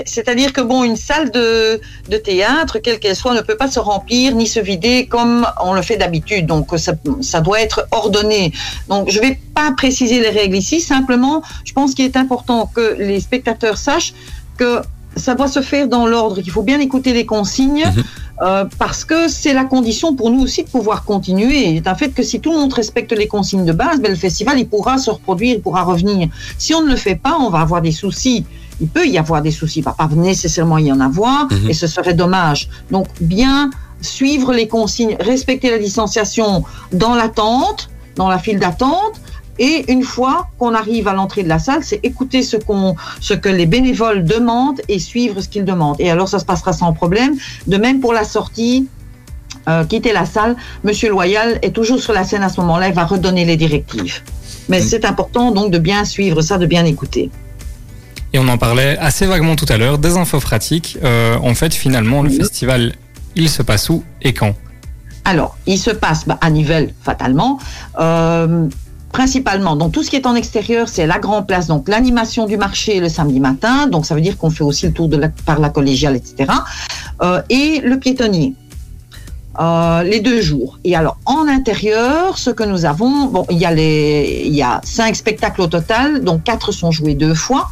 C'est-à-dire 0.04 0.52
que 0.52 0.60
bon, 0.60 0.84
une 0.84 0.96
salle 0.96 1.30
de, 1.30 1.80
de 2.10 2.16
théâtre, 2.16 2.78
quelle 2.78 2.98
qu'elle 2.98 3.16
soit, 3.16 3.34
ne 3.34 3.40
peut 3.40 3.56
pas 3.56 3.70
se 3.70 3.78
remplir 3.78 4.34
ni 4.34 4.46
se 4.46 4.60
vider 4.60 5.06
comme 5.06 5.46
on 5.62 5.72
le 5.74 5.82
fait 5.82 5.96
d'habitude. 5.96 6.46
Donc 6.46 6.68
ça, 6.76 6.92
ça 7.22 7.40
doit 7.40 7.60
être 7.60 7.86
ordonné. 7.90 8.52
Donc 8.88 9.10
je 9.10 9.20
vais 9.20 9.38
pas 9.54 9.72
préciser 9.76 10.20
les 10.20 10.30
règles 10.30 10.56
ici. 10.56 10.80
Simplement, 10.80 11.42
je 11.64 11.72
pense 11.72 11.94
qu'il 11.94 12.04
est 12.04 12.16
important 12.16 12.70
que 12.74 12.96
les 12.98 13.20
spectateurs 13.20 13.78
sachent 13.78 14.14
que 14.58 14.80
ça 15.16 15.34
doit 15.34 15.48
se 15.48 15.62
faire 15.62 15.88
dans 15.88 16.06
l'ordre, 16.06 16.42
qu'il 16.42 16.52
faut 16.52 16.62
bien 16.62 16.78
écouter 16.78 17.14
les 17.14 17.24
consignes, 17.24 17.84
Mhm. 17.86 18.04
euh, 18.42 18.64
parce 18.78 19.02
que 19.02 19.28
c'est 19.28 19.54
la 19.54 19.64
condition 19.64 20.14
pour 20.14 20.28
nous 20.30 20.42
aussi 20.42 20.62
de 20.62 20.68
pouvoir 20.68 21.04
continuer. 21.04 21.68
Il 21.70 21.76
est 21.76 21.86
un 21.88 21.94
fait 21.94 22.10
que 22.10 22.22
si 22.22 22.38
tout 22.38 22.52
le 22.52 22.58
monde 22.58 22.72
respecte 22.74 23.12
les 23.12 23.26
consignes 23.26 23.64
de 23.64 23.72
base, 23.72 23.98
ben, 23.98 24.10
le 24.10 24.16
festival 24.16 24.58
il 24.58 24.68
pourra 24.68 24.98
se 24.98 25.08
reproduire, 25.10 25.54
il 25.54 25.62
pourra 25.62 25.84
revenir. 25.84 26.28
Si 26.58 26.74
on 26.74 26.82
ne 26.82 26.90
le 26.90 26.96
fait 26.96 27.14
pas, 27.14 27.38
on 27.40 27.48
va 27.48 27.60
avoir 27.60 27.80
des 27.80 27.92
soucis. 27.92 28.44
Il 28.80 28.88
peut 28.88 29.06
y 29.06 29.18
avoir 29.18 29.40
des 29.42 29.50
soucis, 29.50 29.80
il 29.80 29.84
va 29.84 29.92
pas 29.92 30.08
nécessairement 30.14 30.78
y 30.78 30.92
en 30.92 31.00
avoir, 31.00 31.46
Mhm. 31.50 31.70
et 31.70 31.74
ce 31.74 31.86
serait 31.86 32.14
dommage. 32.14 32.68
Donc 32.90 33.06
bien 33.20 33.70
suivre 34.02 34.52
les 34.52 34.68
consignes, 34.68 35.16
respecter 35.20 35.70
la 35.70 35.78
distanciation 35.78 36.64
dans 36.92 37.14
l'attente, 37.14 37.88
dans 38.16 38.28
la 38.28 38.38
file 38.38 38.58
d'attente, 38.58 39.14
et 39.58 39.90
une 39.90 40.02
fois 40.02 40.48
qu'on 40.58 40.74
arrive 40.74 41.08
à 41.08 41.14
l'entrée 41.14 41.42
de 41.42 41.48
la 41.48 41.58
salle, 41.58 41.82
c'est 41.82 42.00
écouter 42.02 42.42
ce, 42.42 42.58
qu'on, 42.58 42.94
ce 43.20 43.32
que 43.32 43.48
les 43.48 43.64
bénévoles 43.64 44.22
demandent 44.24 44.82
et 44.88 44.98
suivre 44.98 45.40
ce 45.40 45.48
qu'ils 45.48 45.64
demandent. 45.64 45.96
Et 45.98 46.10
alors 46.10 46.28
ça 46.28 46.38
se 46.38 46.44
passera 46.44 46.74
sans 46.74 46.92
problème. 46.92 47.34
De 47.66 47.78
même 47.78 48.00
pour 48.00 48.12
la 48.12 48.24
sortie, 48.24 48.86
euh, 49.68 49.84
quitter 49.84 50.12
la 50.12 50.26
salle, 50.26 50.56
Monsieur 50.84 51.08
Loyal 51.08 51.58
est 51.62 51.70
toujours 51.74 52.00
sur 52.00 52.12
la 52.12 52.24
scène 52.24 52.42
à 52.42 52.50
ce 52.50 52.60
moment-là, 52.60 52.88
il 52.88 52.94
va 52.94 53.06
redonner 53.06 53.46
les 53.46 53.56
directives. 53.56 54.20
Mais 54.68 54.82
c'est 54.82 55.06
important 55.06 55.52
donc 55.52 55.70
de 55.70 55.78
bien 55.78 56.04
suivre 56.04 56.42
ça, 56.42 56.58
de 56.58 56.66
bien 56.66 56.84
écouter. 56.84 57.30
Et 58.32 58.38
on 58.38 58.48
en 58.48 58.58
parlait 58.58 58.98
assez 58.98 59.26
vaguement 59.26 59.56
tout 59.56 59.66
à 59.68 59.76
l'heure, 59.78 59.98
des 59.98 60.16
infos 60.16 60.40
pratiques. 60.40 60.98
Euh, 61.04 61.36
en 61.42 61.54
fait, 61.54 61.74
finalement, 61.74 62.22
le 62.22 62.30
Oui. 62.30 62.36
festival, 62.36 62.94
il 63.34 63.48
se 63.48 63.62
passe 63.62 63.88
où 63.88 64.02
et 64.22 64.34
quand? 64.34 64.54
Alors, 65.24 65.56
il 65.66 65.78
se 65.78 65.90
passe 65.90 66.26
bah, 66.26 66.38
à 66.40 66.50
Nivelles, 66.50 66.92
fatalement. 67.02 67.58
Euh, 67.98 68.68
principalement, 69.12 69.76
donc 69.76 69.92
tout 69.92 70.02
ce 70.02 70.10
qui 70.10 70.16
est 70.16 70.26
en 70.26 70.34
extérieur, 70.34 70.88
c'est 70.88 71.06
la 71.06 71.18
grande 71.18 71.46
place, 71.46 71.66
donc 71.68 71.88
l'animation 71.88 72.46
du 72.46 72.56
marché 72.58 73.00
le 73.00 73.08
samedi 73.08 73.40
matin, 73.40 73.86
donc 73.86 74.04
ça 74.04 74.14
veut 74.14 74.20
dire 74.20 74.36
qu'on 74.36 74.50
fait 74.50 74.64
aussi 74.64 74.86
le 74.86 74.92
tour 74.92 75.08
de 75.08 75.16
la, 75.16 75.28
par 75.30 75.58
la 75.58 75.70
collégiale, 75.70 76.16
etc. 76.16 76.52
Euh, 77.22 77.40
et 77.48 77.80
le 77.82 77.98
piétonnier. 77.98 78.54
Euh, 79.58 80.02
les 80.02 80.20
deux 80.20 80.42
jours. 80.42 80.78
Et 80.84 80.94
alors, 80.94 81.16
en 81.24 81.48
intérieur, 81.48 82.36
ce 82.36 82.50
que 82.50 82.62
nous 82.62 82.84
avons, 82.84 83.24
bon, 83.26 83.46
il 83.48 83.56
y 83.56 83.64
a 83.64 83.72
les, 83.72 84.42
il 84.44 84.54
y 84.54 84.62
a 84.62 84.82
cinq 84.84 85.16
spectacles 85.16 85.62
au 85.62 85.66
total, 85.66 86.22
donc 86.22 86.44
quatre 86.44 86.72
sont 86.72 86.90
joués 86.90 87.14
deux 87.14 87.34
fois 87.34 87.70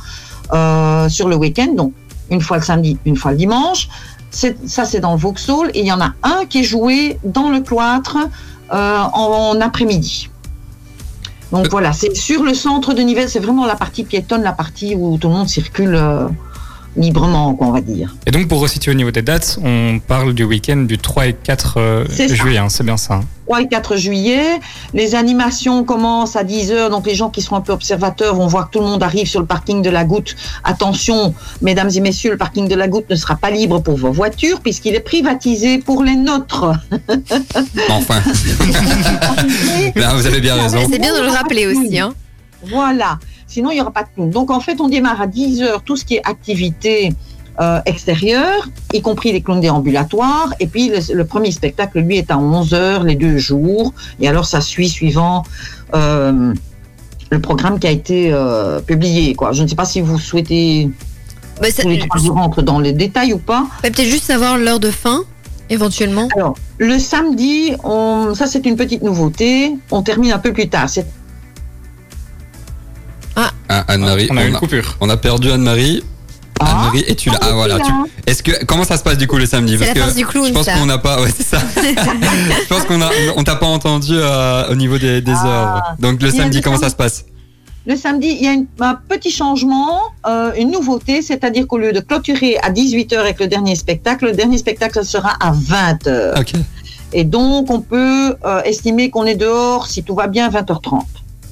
euh, 0.52 1.09
sur 1.09 1.28
le 1.28 1.37
week-end, 1.37 1.72
donc 1.74 1.92
une 2.30 2.40
fois 2.40 2.59
le 2.59 2.62
samedi, 2.62 2.98
une 3.04 3.16
fois 3.16 3.33
le 3.33 3.37
dimanche. 3.37 3.88
Ça, 4.30 4.85
c'est 4.85 4.98
dans 4.98 5.12
le 5.12 5.18
Vauxhall. 5.18 5.70
Et 5.74 5.80
il 5.80 5.87
y 5.87 5.92
en 5.92 6.00
a 6.00 6.12
un 6.24 6.44
qui 6.46 6.61
est 6.61 6.64
joué 6.64 7.18
dans 7.22 7.50
le 7.50 7.61
cloître 7.61 8.18
euh, 8.72 8.98
en, 9.12 9.52
en 9.57 9.61
après-midi. 9.61 10.28
Donc 11.52 11.68
voilà, 11.70 11.92
c'est 11.92 12.16
sur 12.16 12.42
le 12.42 12.52
centre 12.52 12.94
de 12.94 13.02
Nivelles, 13.02 13.28
c'est 13.28 13.38
vraiment 13.38 13.64
la 13.64 13.76
partie 13.76 14.02
piétonne, 14.02 14.42
la 14.42 14.52
partie 14.52 14.96
où 14.96 15.18
tout 15.18 15.28
le 15.28 15.35
monde 15.35 15.48
circule 15.48 15.94
euh, 15.94 16.26
librement, 16.96 17.54
quoi, 17.54 17.66
on 17.68 17.72
va 17.72 17.80
dire. 17.80 18.14
Et 18.26 18.30
donc, 18.30 18.48
pour 18.48 18.61
resituer 18.61 18.90
au 18.92 18.94
niveau 18.94 19.11
des 19.11 19.22
dates, 19.22 19.59
on 19.62 19.98
parle 20.07 20.33
du 20.35 20.44
week-end 20.44 20.76
du 20.76 20.98
3 20.98 21.26
et 21.28 21.33
4 21.35 21.74
euh, 21.78 22.04
juillet, 22.09 22.59
hein, 22.59 22.68
c'est 22.68 22.85
bien 22.85 22.96
ça. 22.96 23.14
hein. 23.14 23.20
3 23.46 23.61
et 23.62 23.68
4 23.68 23.96
juillet. 23.96 24.42
Les 24.94 25.14
animations 25.14 25.85
commencent 25.85 26.35
à 26.37 26.44
10 26.44 26.72
heures, 26.72 26.88
donc 26.90 27.07
les 27.07 27.14
gens 27.14 27.28
qui 27.30 27.42
seront 27.42 27.57
un 27.57 27.61
peu 27.61 27.72
observateurs 27.72 28.35
vont 28.37 28.46
voir 28.46 28.68
que 28.70 28.78
tout 28.78 28.80
le 28.80 28.87
monde 28.87 29.02
arrive 29.02 29.26
sur 29.26 29.40
le 29.40 29.46
parking 29.46 29.83
de 29.83 29.90
la 29.90 30.04
Goutte. 30.04 30.35
Attention, 30.64 31.35
mesdames 31.61 31.90
et 31.94 32.00
messieurs, 32.00 32.30
le 32.30 32.38
parking 32.38 32.68
de 32.68 32.74
la 32.74 32.88
Goutte 32.88 33.11
ne 33.11 33.16
sera 33.16 33.37
pas 33.37 33.50
libre 33.50 33.80
pour 33.83 33.98
vos 33.98 34.12
voitures 34.12 34.61
puisqu'il 34.61 34.94
est 34.94 35.00
privatisé 35.00 35.78
pour 35.78 36.02
les 36.02 36.16
nôtres. 36.16 36.72
Enfin, 37.90 38.20
Là, 39.94 40.14
vous 40.14 40.26
avez 40.26 40.40
bien 40.40 40.54
raison. 40.54 40.78
C'est 40.90 40.98
bien 40.98 41.14
de 41.14 41.22
le 41.22 41.28
rappeler 41.30 41.66
aussi. 41.66 41.98
Hein. 41.98 42.14
Voilà. 42.70 43.18
Sinon, 43.55 43.71
il 43.71 43.75
n'y 43.77 43.81
aura 43.81 43.93
pas 43.93 44.03
de 44.03 44.09
clown. 44.14 44.31
Donc, 44.31 44.51
en 44.51 44.61
fait, 44.61 44.81
on 44.81 44.88
démarre 44.88 45.21
à 45.21 45.27
10 45.27 45.62
heures 45.62 45.83
tout 45.83 45.97
ce 45.97 46.05
qui 46.05 46.14
est 46.17 46.27
activité 46.29 47.12
euh, 47.61 47.81
extérieure, 47.87 48.69
y 48.93 49.01
compris 49.01 49.31
les 49.33 49.40
clowns 49.40 49.61
déambulatoires. 49.61 50.53
Et 50.59 50.67
puis, 50.67 50.88
le, 50.88 50.99
le 51.14 51.25
premier 51.25 51.53
spectacle, 51.53 52.01
lui, 52.01 52.17
est 52.19 52.31
à 52.33 52.38
11 52.38 52.75
heures 52.75 53.05
les 53.05 53.14
deux 53.14 53.38
jours. 53.38 53.93
Et 54.21 54.29
alors, 54.29 54.45
ça 54.45 54.61
suit 54.61 54.88
suivant 54.88 55.45
euh, 55.95 56.53
le 57.31 57.40
programme 57.40 57.79
qui 57.79 57.87
a 57.87 57.90
été 57.93 58.31
euh, 58.33 58.81
publié. 58.81 59.35
Quoi. 59.37 59.53
Je 59.53 59.62
ne 59.62 59.69
sais 59.69 59.77
pas 59.77 59.85
si 59.85 60.01
vous 60.01 60.19
souhaitez 60.19 60.90
Bah, 61.61 61.71
ça- 61.71 61.83
tous 61.85 61.90
les 61.90 61.99
trois 62.01 62.21
jours 62.21 62.35
rentre 62.35 62.61
dans 62.61 62.81
les 62.81 62.93
détails 62.93 63.33
ou 63.33 63.38
pas. 63.38 63.67
bah, 63.83 63.90
Peut-être 63.90 64.09
juste 64.09 64.25
savoir 64.25 64.59
l'heure 64.59 64.81
de 64.81 64.90
fin, 64.90 65.23
éventuellement. 65.71 66.29
Alors, 66.37 66.55
le 66.79 66.99
samedi, 66.99 67.71
on, 67.85 68.35
ça 68.35 68.47
c'est 68.49 68.67
une 68.67 68.75
petite 68.77 69.03
nouveauté. 69.03 69.77
On 69.93 70.03
termine 70.03 70.33
un 70.33 70.38
peu 70.40 70.53
plus 70.53 70.69
tard. 70.69 70.88
C'est 70.88 71.07
Ah, 73.77 73.85
Anne-Marie, 73.89 74.29
on 74.31 74.37
a 74.37 74.43
eu 74.43 74.47
on 74.47 74.49
une 74.51 74.57
a, 74.57 74.59
coupure. 74.59 74.97
on 75.01 75.11
a 75.11 75.17
perdu 75.17 75.51
Anne-Marie. 75.51 76.03
Anne-Marie, 76.61 77.05
et 77.09 77.15
tu 77.17 77.31
l'as. 77.31 77.39
Ah 77.43 77.51
voilà. 77.53 77.79
Tu, 77.81 77.91
est-ce 78.27 78.43
que 78.43 78.65
comment 78.65 78.85
ça 78.85 78.97
se 78.97 79.03
passe 79.03 79.19
du 79.19 79.27
coup 79.27 79.37
le 79.37 79.47
samedi? 79.47 79.77
Parce 79.77 79.89
la 79.89 79.95
que 79.95 80.01
force 80.01 80.15
du 80.15 80.25
clown, 80.25 80.47
je 80.47 80.53
pense 80.53 80.67
qu'on 80.67 80.87
n'a 80.87 80.99
pas. 80.99 81.21
Ouais, 81.21 81.31
c'est 81.37 81.43
ça. 81.47 81.59
je 81.77 82.67
pense 82.69 82.85
qu'on 82.85 83.03
a. 83.03 83.11
On 83.37 83.43
t'a 83.43 83.57
pas 83.57 83.67
entendu 83.67 84.13
euh, 84.15 84.71
au 84.71 84.75
niveau 84.77 84.97
des, 84.99 85.21
des 85.21 85.33
Ah. 85.35 85.47
heures. 85.47 85.83
Donc 85.99 86.23
le 86.23 86.31
samedi, 86.31 86.61
comment 86.61 86.79
ça 86.79 86.91
se 86.91 86.95
passe? 86.95 87.25
Le 87.87 87.97
samedi, 87.97 88.29
il 88.41 88.45
y 88.45 88.49
a 88.49 88.53
une- 88.53 88.67
un 88.81 88.95
petit 89.09 89.31
changement, 89.31 89.99
euh, 90.27 90.53
une 90.57 90.71
nouveauté, 90.71 91.21
c'est-à-dire 91.21 91.67
qu'au 91.67 91.77
lieu 91.77 91.93
de 91.93 92.01
clôturer 92.01 92.57
à 92.63 92.71
18h 92.71 93.19
avec 93.19 93.39
le 93.41 93.47
dernier 93.47 93.75
spectacle, 93.77 94.25
le 94.27 94.33
dernier 94.33 94.57
spectacle 94.57 95.05
sera 95.05 95.35
à 95.39 95.53
20h. 95.53 96.41
Ok. 96.41 96.53
Et 97.13 97.25
donc, 97.25 97.71
on 97.71 97.81
peut 97.83 98.37
euh, 98.45 98.63
estimer 98.63 99.11
qu'on 99.11 99.25
est 99.27 99.35
dehors, 99.35 99.87
si 99.87 100.03
tout 100.03 100.15
va 100.15 100.29
bien, 100.29 100.49
20h30. 100.49 101.03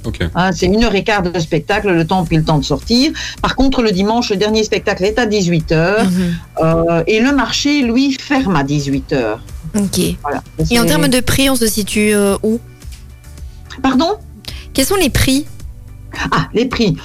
Ok. 0.05 0.19
Hein, 0.35 0.51
c'est 0.53 0.67
une 0.67 0.83
heure 0.85 0.95
et 0.95 1.05
quart 1.05 1.23
de 1.23 1.39
spectacle, 1.39 1.91
le 1.93 2.07
temps 2.07 2.25
puis 2.25 2.37
le 2.37 2.45
temps 2.45 2.59
de 2.59 2.65
sortir. 2.65 3.13
Par 3.41 3.55
contre, 3.57 3.83
le 3.83 3.93
dimanche, 3.93 4.31
le 4.31 4.37
dernier 4.37 4.65
spectacle 4.65 5.05
est 5.05 5.19
à 5.19 5.27
18h. 5.27 6.05
Mhm. 6.05 6.35
euh, 6.63 7.03
et 7.07 7.21
le 7.21 7.33
marché, 7.33 7.83
lui, 7.83 8.13
ferme 8.13 8.57
à 8.57 8.65
18h. 8.65 9.39
Ok. 9.77 10.01
Voilà. 10.23 10.43
Et 10.71 10.79
en 10.81 10.85
termes 10.87 11.09
de 11.09 11.21
prix, 11.21 11.49
on 11.51 11.57
se 11.57 11.67
situe 11.67 12.13
euh, 12.15 12.37
où? 12.43 12.59
Pardon? 13.83 14.17
Quels 14.75 14.87
sont 14.87 14.97
les 14.97 15.11
prix? 15.11 15.47
Ah, 16.31 16.49
les 16.53 16.67
prix. 16.67 16.97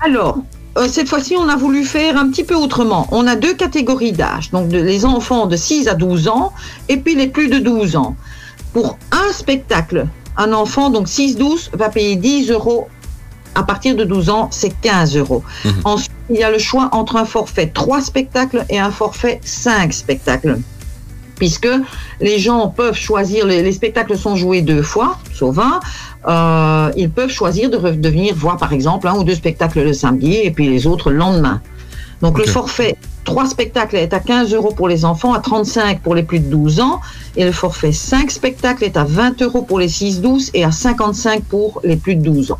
Alors, 0.00 0.38
euh, 0.78 0.86
cette 0.88 1.08
fois-ci, 1.08 1.34
on 1.36 1.48
a 1.48 1.56
voulu 1.56 1.84
faire 1.84 2.16
un 2.16 2.30
petit 2.30 2.44
peu 2.44 2.54
autrement. 2.54 3.06
On 3.10 3.26
a 3.26 3.36
deux 3.36 3.54
catégories 3.54 4.12
d'âge. 4.12 4.50
Donc, 4.50 4.68
de- 4.68 4.78
les 4.80 5.04
enfants 5.04 5.46
de 5.46 5.56
6 5.56 5.88
à 5.88 5.94
12 5.94 6.28
ans 6.28 6.52
et 6.88 6.96
puis 6.96 7.14
les 7.14 7.26
plus 7.26 7.48
de 7.48 7.58
12 7.58 7.96
ans. 7.96 8.16
Pour 8.72 8.98
un 9.12 9.32
spectacle, 9.32 10.06
un 10.36 10.52
enfant, 10.52 10.90
donc 10.90 11.06
6-12, 11.06 11.70
va 11.74 11.88
payer 11.88 12.16
10 12.16 12.50
euros. 12.50 12.88
À 13.54 13.62
partir 13.62 13.96
de 13.96 14.04
12 14.04 14.28
ans, 14.28 14.48
c'est 14.50 14.72
15 14.82 15.16
euros. 15.16 15.42
Mhm. 15.64 15.72
Ensuite, 15.84 16.12
il 16.28 16.36
y 16.36 16.42
a 16.42 16.50
le 16.50 16.58
choix 16.58 16.90
entre 16.92 17.16
un 17.16 17.24
forfait 17.24 17.68
3 17.72 18.02
spectacles 18.02 18.64
et 18.68 18.78
un 18.78 18.90
forfait 18.90 19.40
5 19.42 19.92
spectacles. 19.94 20.58
Puisque 21.36 21.68
les 22.20 22.38
gens 22.38 22.68
peuvent 22.68 22.94
choisir, 22.96 23.46
les, 23.46 23.62
les 23.62 23.72
spectacles 23.72 24.16
sont 24.18 24.36
joués 24.36 24.62
deux 24.62 24.82
fois, 24.82 25.18
sauf 25.34 25.58
un, 25.58 25.80
euh, 26.28 26.90
ils 26.96 27.10
peuvent 27.10 27.30
choisir 27.30 27.68
de, 27.70 27.76
re- 27.76 27.98
de 28.00 28.08
venir 28.08 28.34
voir 28.34 28.56
par 28.56 28.72
exemple 28.72 29.06
un 29.08 29.14
ou 29.16 29.24
deux 29.24 29.34
spectacles 29.34 29.82
le 29.82 29.92
samedi 29.92 30.34
et 30.34 30.50
puis 30.50 30.68
les 30.68 30.86
autres 30.86 31.10
le 31.10 31.16
lendemain. 31.18 31.60
Donc 32.22 32.38
le 32.38 32.44
forfait 32.46 32.96
trois 33.26 33.46
spectacles 33.46 33.96
est 33.96 34.14
à 34.14 34.20
15 34.20 34.54
euros 34.54 34.72
pour 34.74 34.88
les 34.88 35.04
enfants, 35.04 35.34
à 35.34 35.40
35 35.40 36.00
pour 36.00 36.14
les 36.14 36.22
plus 36.22 36.38
de 36.40 36.46
12 36.48 36.80
ans 36.80 37.00
et 37.36 37.44
le 37.44 37.52
forfait 37.52 37.92
5 37.92 38.30
spectacles 38.30 38.84
est 38.84 38.96
à 38.96 39.04
20 39.04 39.42
euros 39.42 39.60
pour 39.60 39.78
les 39.78 39.88
6-12 39.88 40.50
et 40.54 40.64
à 40.64 40.72
55 40.72 41.42
pour 41.44 41.80
les 41.84 41.96
plus 41.96 42.14
de 42.14 42.22
12 42.22 42.52
ans. 42.52 42.58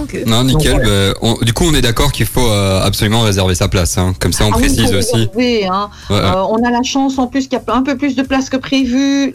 Ok. 0.00 0.16
Non, 0.26 0.44
nickel. 0.44 0.74
Donc, 0.76 0.84
bah, 0.84 1.14
on- 1.22 1.44
du 1.44 1.52
coup, 1.52 1.64
on 1.66 1.74
est 1.74 1.82
d'accord 1.82 2.12
qu'il 2.12 2.26
faut 2.26 2.46
euh, 2.48 2.80
absolument 2.82 3.22
réserver 3.22 3.56
sa 3.56 3.66
place. 3.68 3.98
hein. 3.98 4.14
Comme 4.20 4.32
ça, 4.32 4.44
on 4.46 4.50
Ah 4.52 4.58
précise 4.58 4.94
aussi. 4.94 5.12
réserver, 5.16 5.66
hein. 5.66 5.90
Ouais. 6.08 6.16
Euh, 6.16 6.42
on 6.50 6.62
a 6.64 6.70
la 6.70 6.82
chance 6.84 7.18
en 7.18 7.26
plus 7.26 7.48
qu'il 7.48 7.58
y 7.58 7.70
a 7.70 7.74
un 7.74 7.82
peu 7.82 7.96
plus 7.96 8.14
de 8.14 8.22
place 8.22 8.48
que 8.48 8.56
prévu. 8.56 9.34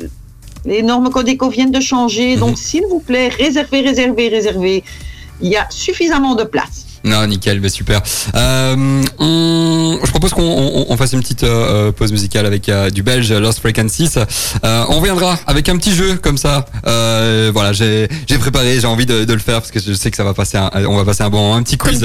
Les 0.66 0.82
normes 0.82 1.10
Codeco 1.10 1.50
viennent 1.50 1.72
de 1.72 1.82
changer. 1.82 2.36
Mhm. 2.36 2.40
Donc, 2.40 2.58
s'il 2.58 2.84
vous 2.90 3.02
plaît, 3.02 3.28
réservez, 3.28 3.82
réservez, 3.82 4.30
réservez. 4.30 4.84
Il 5.42 5.50
y 5.50 5.58
a 5.58 5.68
suffisamment 5.70 6.36
de 6.36 6.46
place. 6.46 6.83
Non, 7.04 7.26
nickel, 7.28 7.60
bah, 7.60 7.70
super. 7.70 8.02
Euh, 8.36 9.04
on- 9.20 10.00
je 10.04 10.10
propose 10.12 10.32
qu'on 10.32 10.42
on, 10.44 10.86
on 10.90 10.98
fasse 10.98 11.14
une 11.14 11.20
petite 11.22 11.44
euh, 11.44 11.92
pause 11.92 12.12
musicale 12.12 12.46
avec 12.46 12.70
euh, 12.70 12.90
du 12.90 13.04
belge 13.04 13.32
Lost 13.32 13.60
Frequencies. 13.60 14.12
Euh, 14.64 14.86
on 14.90 15.00
reviendra 15.00 15.38
avec 15.48 15.68
un 15.70 15.78
petit 15.78 15.94
jeu 15.94 16.16
comme 16.22 16.38
ça. 16.38 16.66
Euh, 16.88 17.52
voilà, 17.54 17.74
j'ai 17.74 18.08
préparé, 18.40 18.80
j'ai 18.80 18.88
envie 18.88 19.06
de, 19.06 19.26
de 19.26 19.34
le 19.34 19.40
faire 19.40 19.60
parce 19.60 19.72
que 19.72 19.80
je 19.80 19.94
sais 19.94 20.12
que 20.12 20.18
ça 20.18 20.24
va 20.24 20.34
passer, 20.34 20.58
un, 20.58 20.70
on 20.88 20.96
va 20.98 21.06
passer 21.06 21.24
un 21.24 21.30
bon, 21.30 21.54
un 21.54 21.64
petit 21.64 21.78
quiz, 21.78 22.00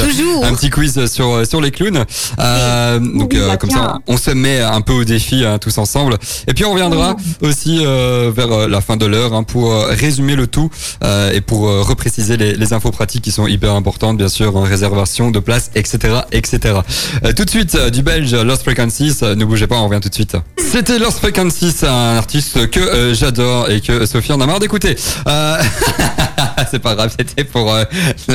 un 0.44 0.54
petit 0.54 0.70
quiz 0.70 1.06
sur 1.06 1.46
sur 1.46 1.60
les 1.60 1.70
clowns. 1.70 2.04
Euh, 2.38 2.98
donc 2.98 3.30
Oui, 3.32 3.38
euh, 3.40 3.48
bah, 3.48 3.56
comme 3.56 3.70
ça, 3.70 3.98
on 4.06 4.16
se 4.16 4.30
met 4.30 4.60
un 4.60 4.80
peu 4.80 4.92
au 4.92 5.04
défi 5.04 5.44
hein, 5.44 5.58
tous 5.58 5.78
ensemble. 5.78 6.16
Et 6.46 6.54
puis 6.54 6.64
on 6.64 6.72
reviendra 6.72 7.16
aussi 7.42 7.80
euh, 7.84 8.30
vers 8.34 8.50
euh, 8.52 8.68
la 8.68 8.80
fin 8.80 8.96
de 8.96 9.06
l'heure 9.06 9.32
hein, 9.34 9.42
pour 9.44 9.72
euh, 9.72 9.86
résumer 9.90 10.34
le 10.36 10.46
tout 10.46 10.70
euh, 11.04 11.32
et 11.32 11.40
pour 11.40 11.68
euh, 11.68 11.82
repréciser 11.82 12.36
les, 12.36 12.54
les 12.54 12.72
infos 12.72 12.90
pratiques 12.90 13.22
qui 13.22 13.32
sont 13.32 13.46
hyper 13.46 13.72
importantes, 13.74 14.16
bien 14.16 14.28
sûr, 14.28 14.56
en 14.56 14.62
réservation 14.88 15.30
de 15.30 15.38
place, 15.38 15.70
etc., 15.74 16.20
etc. 16.32 16.76
Euh, 17.24 17.32
tout 17.32 17.44
de 17.44 17.50
suite, 17.50 17.74
euh, 17.74 17.90
du 17.90 18.02
belge 18.02 18.34
Lost 18.34 18.62
Frequencies. 18.62 19.18
Euh, 19.22 19.34
ne 19.34 19.44
bougez 19.44 19.66
pas, 19.66 19.76
on 19.76 19.86
revient 19.88 20.00
tout 20.00 20.08
de 20.08 20.14
suite. 20.14 20.36
C'était 20.56 20.98
Lost 20.98 21.18
Frequencies, 21.18 21.74
un 21.82 22.16
artiste 22.16 22.70
que 22.70 23.12
j'adore 23.14 23.70
et 23.70 23.80
que 23.80 24.06
Sophie 24.06 24.32
en 24.32 24.40
a 24.40 24.46
marre 24.46 24.60
d'écouter. 24.60 24.96
C'est 26.70 26.80
pas 26.80 26.94
grave, 26.94 27.12
c'était 27.18 27.44
pour 27.44 27.72
la 27.72 27.86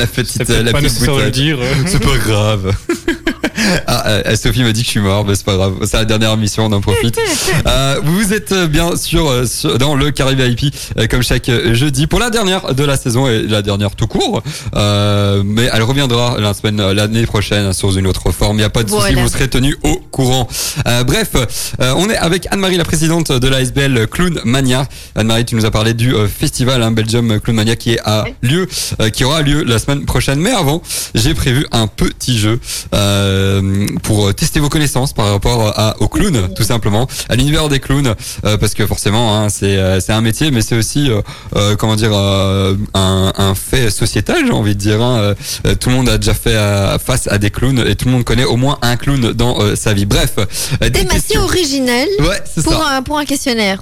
petite, 0.06 0.48
la 0.48 0.72
pas 0.72 0.80
petite 0.80 1.06
le 1.06 1.30
dire. 1.30 1.58
euh. 1.60 1.74
C'est 1.86 2.02
pas 2.02 2.16
grave. 2.16 2.72
Ah, 3.86 4.06
euh, 4.08 4.36
Sophie 4.36 4.62
m'a 4.62 4.72
dit 4.72 4.80
que 4.82 4.86
je 4.86 4.90
suis 4.90 5.00
mort, 5.00 5.24
mais 5.24 5.34
c'est 5.34 5.44
pas 5.44 5.54
grave. 5.54 5.74
C'est 5.84 5.96
la 5.96 6.04
dernière 6.04 6.32
émission, 6.32 6.66
on 6.66 6.72
en 6.72 6.80
profite. 6.80 7.16
Euh, 7.66 7.98
vous 8.02 8.32
êtes 8.34 8.52
bien 8.68 8.94
sûr 8.96 9.26
euh, 9.28 9.46
sur- 9.46 9.78
dans 9.78 9.94
le 9.94 10.06
VIP, 10.06 10.74
euh, 10.98 11.06
comme 11.06 11.22
chaque 11.22 11.50
jeudi, 11.72 12.06
pour 12.06 12.18
la 12.18 12.28
dernière 12.30 12.74
de 12.74 12.84
la 12.84 12.96
saison 12.96 13.26
et 13.26 13.42
la 13.42 13.62
dernière 13.62 13.94
tout 13.96 14.06
court. 14.06 14.42
Mais 14.74 15.68
elle 15.72 15.82
reviendra 15.82 16.36
la 16.44 16.54
semaine, 16.54 16.78
euh, 16.80 16.94
l'année 16.94 17.26
prochaine 17.26 17.72
sous 17.72 17.92
une 17.96 18.06
autre 18.06 18.30
forme. 18.30 18.56
Il 18.56 18.60
n'y 18.60 18.64
a 18.64 18.70
pas 18.70 18.82
de 18.84 18.88
souci, 18.88 19.00
Voilà. 19.00 19.22
vous 19.22 19.28
serez 19.28 19.48
tenu 19.48 19.76
au 19.82 19.96
courant. 20.10 20.46
Euh, 20.86 21.02
bref, 21.04 21.30
euh, 21.34 21.92
on 21.96 22.08
est 22.08 22.16
avec 22.16 22.46
Anne-Marie, 22.50 22.76
la 22.76 22.84
présidente 22.84 23.32
de 23.32 23.48
l'ASBL 23.48 24.06
Clown 24.08 24.40
Mania. 24.44 24.86
Anne-Marie, 25.16 25.44
tu 25.44 25.54
nous 25.56 25.64
as 25.66 25.70
parlé 25.70 25.94
du 25.94 26.14
euh, 26.14 26.28
festival 26.28 26.82
hein, 26.82 26.90
Belgium 26.92 27.40
Clown 27.40 27.56
Mania 27.56 27.76
qui 27.76 27.92
est 27.94 28.00
à 28.04 28.24
lieu, 28.42 28.68
qui 29.12 29.24
aura 29.24 29.42
lieu 29.42 29.64
la 29.64 29.78
semaine 29.78 30.04
prochaine. 30.04 30.38
Mais 30.40 30.52
avant, 30.52 30.82
j'ai 31.14 31.34
prévu 31.34 31.66
un 31.72 31.86
petit 31.86 32.38
jeu 32.38 32.60
pour 34.02 34.34
tester 34.34 34.60
vos 34.60 34.68
connaissances 34.68 35.12
par 35.12 35.30
rapport 35.30 35.72
à, 35.78 35.96
au 36.00 36.08
clown, 36.08 36.48
tout 36.54 36.62
simplement, 36.64 37.06
à 37.28 37.36
l'univers 37.36 37.68
des 37.68 37.80
clowns, 37.80 38.14
parce 38.42 38.74
que 38.74 38.86
forcément, 38.86 39.36
hein, 39.38 39.48
c'est 39.48 39.78
c'est 40.00 40.12
un 40.12 40.20
métier, 40.20 40.50
mais 40.50 40.62
c'est 40.62 40.76
aussi 40.76 41.10
comment 41.78 41.96
dire 41.96 42.12
un, 42.14 42.76
un 43.36 43.54
fait 43.54 43.90
sociétal, 43.90 44.38
j'ai 44.46 44.52
envie 44.52 44.74
de 44.74 44.80
dire. 44.80 45.00
hein. 45.02 45.34
Tout 45.80 45.88
le 45.90 45.94
monde 45.96 46.08
a 46.08 46.18
déjà 46.18 46.33
fait 46.34 46.54
euh, 46.54 46.98
face 46.98 47.26
à 47.28 47.38
des 47.38 47.50
clowns 47.50 47.84
et 47.86 47.94
tout 47.96 48.06
le 48.06 48.12
monde 48.12 48.24
connaît 48.24 48.44
au 48.44 48.56
moins 48.56 48.78
un 48.82 48.96
clown 48.96 49.32
dans 49.32 49.60
euh, 49.60 49.76
sa 49.76 49.92
vie. 49.94 50.04
Bref, 50.06 50.34
des 50.80 50.90
Thème 50.90 51.08
assez 51.10 51.38
Ouais, 52.20 52.40
c'est 52.54 52.62
pour 52.62 52.72
ça. 52.74 52.96
un, 52.96 53.02
pour 53.02 53.18
un 53.18 53.24
questionnaire. 53.24 53.78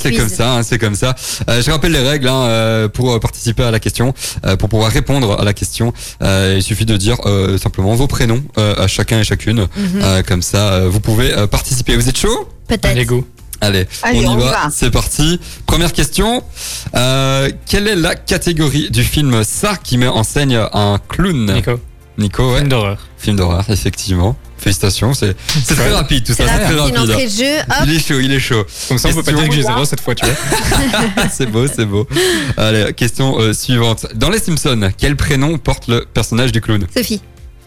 C'est 0.00 0.10
quiz. 0.10 0.20
comme 0.20 0.28
ça, 0.28 0.52
hein, 0.56 0.62
c'est 0.62 0.78
comme 0.78 0.94
ça. 0.94 1.14
Euh, 1.48 1.62
je 1.62 1.70
rappelle 1.70 1.92
les 1.92 2.00
règles 2.06 2.28
hein, 2.28 2.42
euh, 2.46 2.88
pour 2.88 3.18
participer 3.20 3.62
à 3.64 3.70
la 3.70 3.80
question, 3.80 4.12
pour 4.58 4.68
pouvoir 4.68 4.90
répondre 4.90 5.40
à 5.40 5.44
la 5.44 5.52
question. 5.52 5.92
euh, 6.22 6.54
il 6.56 6.62
suffit 6.62 6.84
de 6.86 6.96
dire 6.96 7.16
euh, 7.26 7.58
simplement 7.58 7.94
vos 7.94 8.06
prénoms 8.06 8.42
euh, 8.58 8.74
à 8.76 8.86
chacun 8.86 9.20
et 9.20 9.24
chacune. 9.24 9.60
Mhm. 9.76 10.00
Euh, 10.02 10.22
comme 10.22 10.42
ça, 10.42 10.86
vous 10.86 11.00
pouvez 11.00 11.32
participer. 11.50 11.96
Vous 11.96 12.08
êtes 12.08 12.18
chaud? 12.18 12.48
Peut-être. 12.68 12.96
Allez, 13.60 13.86
on 14.04 14.12
y 14.12 14.26
on 14.26 14.36
va. 14.36 14.50
va. 14.50 14.70
C'est 14.72 14.90
parti. 14.90 15.40
Première 15.66 15.92
question. 15.92 16.42
Euh, 16.94 17.50
quelle 17.66 17.88
est 17.88 17.96
la 17.96 18.14
catégorie 18.14 18.90
du 18.90 19.02
film 19.02 19.42
Ça 19.44 19.76
qui 19.76 19.98
met 19.98 20.08
en 20.08 20.22
scène 20.24 20.52
un 20.72 20.98
clown 21.08 21.52
Nico. 21.54 21.80
Nico, 22.18 22.50
ouais. 22.52 22.58
Film 22.58 22.68
d'horreur. 22.68 22.98
Film 23.18 23.36
d'horreur, 23.36 23.64
effectivement. 23.68 24.36
Félicitations, 24.58 25.12
c'est 25.12 25.36
c'est 25.64 25.74
très 25.74 25.92
rapide 25.92 26.24
tout 26.24 26.32
ça, 26.32 26.44
C'est 26.48 26.64
très 26.64 26.74
rapide. 26.74 26.98
entrée 26.98 27.26
de 27.26 27.30
jeu. 27.30 27.58
Hop. 27.68 27.76
Il 27.86 27.94
est 27.96 27.98
chaud, 28.08 28.18
il 28.20 28.32
est 28.32 28.40
chaud. 28.40 28.64
Comme 28.88 28.96
ça, 28.96 29.10
on 29.10 29.12
peut 29.12 29.22
pas 29.22 29.32
Question. 29.32 29.40
dire 29.42 29.48
que 29.50 29.54
j'ai 29.54 29.62
zéro 29.62 29.84
cette 29.84 30.00
fois, 30.00 30.14
tu 30.14 30.24
vois. 30.24 30.34
c'est 31.30 31.44
beau, 31.46 31.66
c'est 31.66 31.84
beau. 31.84 32.08
Allez, 32.56 32.94
question 32.94 33.38
euh, 33.38 33.52
suivante. 33.52 34.06
Dans 34.14 34.30
Les 34.30 34.38
Simpsons, 34.38 34.90
quel 34.96 35.14
prénom 35.14 35.58
porte 35.58 35.88
le 35.88 36.06
personnage 36.12 36.52
du 36.52 36.62
clown? 36.62 36.86
Sophie. 36.96 37.20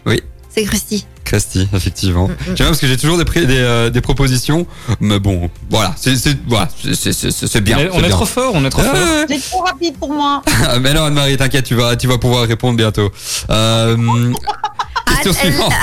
Oui. 0.08 0.20
C'est 0.54 0.64
Krusty. 0.64 1.06
Krusty, 1.30 1.68
effectivement. 1.74 2.28
Mm, 2.28 2.32
mm. 2.32 2.38
J'aime 2.46 2.56
bien 2.56 2.66
parce 2.66 2.80
que 2.80 2.88
j'ai 2.88 2.98
toujours 2.98 3.18
des, 3.18 3.26
pré- 3.26 3.46
des, 3.46 3.58
euh, 3.60 3.90
des 3.92 4.02
propositions, 4.02 4.66
mais 5.00 5.20
bon, 5.20 5.50
voilà, 5.70 5.94
c'est 5.96 6.16
c'est 6.16 6.36
voilà, 6.48 6.68
c'est- 6.84 7.14
c'est- 7.14 7.32
c'est- 7.32 7.48
c'est 7.48 7.62
bien. 7.62 7.78
on 7.94 8.00
est, 8.00 8.02
bien. 8.02 8.10
trop 8.10 8.26
fort, 8.26 8.52
on 8.56 8.66
est 8.66 8.70
trop 8.72 8.82
Ah, 8.84 8.96
fort. 8.96 9.08
ouais. 9.08 9.26
C'est 9.30 9.50
trop 9.52 9.62
rapide 9.64 9.96
pour 10.00 10.12
moi. 10.12 10.42
Mais 10.82 10.94
non, 10.94 11.04
Anne-Marie, 11.04 11.38
t'inquiète, 11.38 11.66
tu 11.66 11.76
vas, 11.76 11.96
tu 11.96 12.08
vas 12.08 12.18
pouvoir 12.18 12.48
répondre 12.48 12.76
bientôt. 12.78 13.12
Euh. 13.52 13.96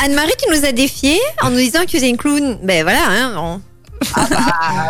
Anne-Marie, 0.05 0.33
tu 0.43 0.51
nous 0.59 0.65
as 0.65 0.73
défié 0.73 1.19
en 1.43 1.51
nous 1.51 1.57
disant 1.59 1.81
que 1.81 1.87
tu 1.87 1.97
étais 1.99 2.09
une 2.09 2.17
clown. 2.17 2.59
Ben 2.63 2.83
voilà, 2.83 3.03
hein, 3.09 3.35
on, 3.37 3.61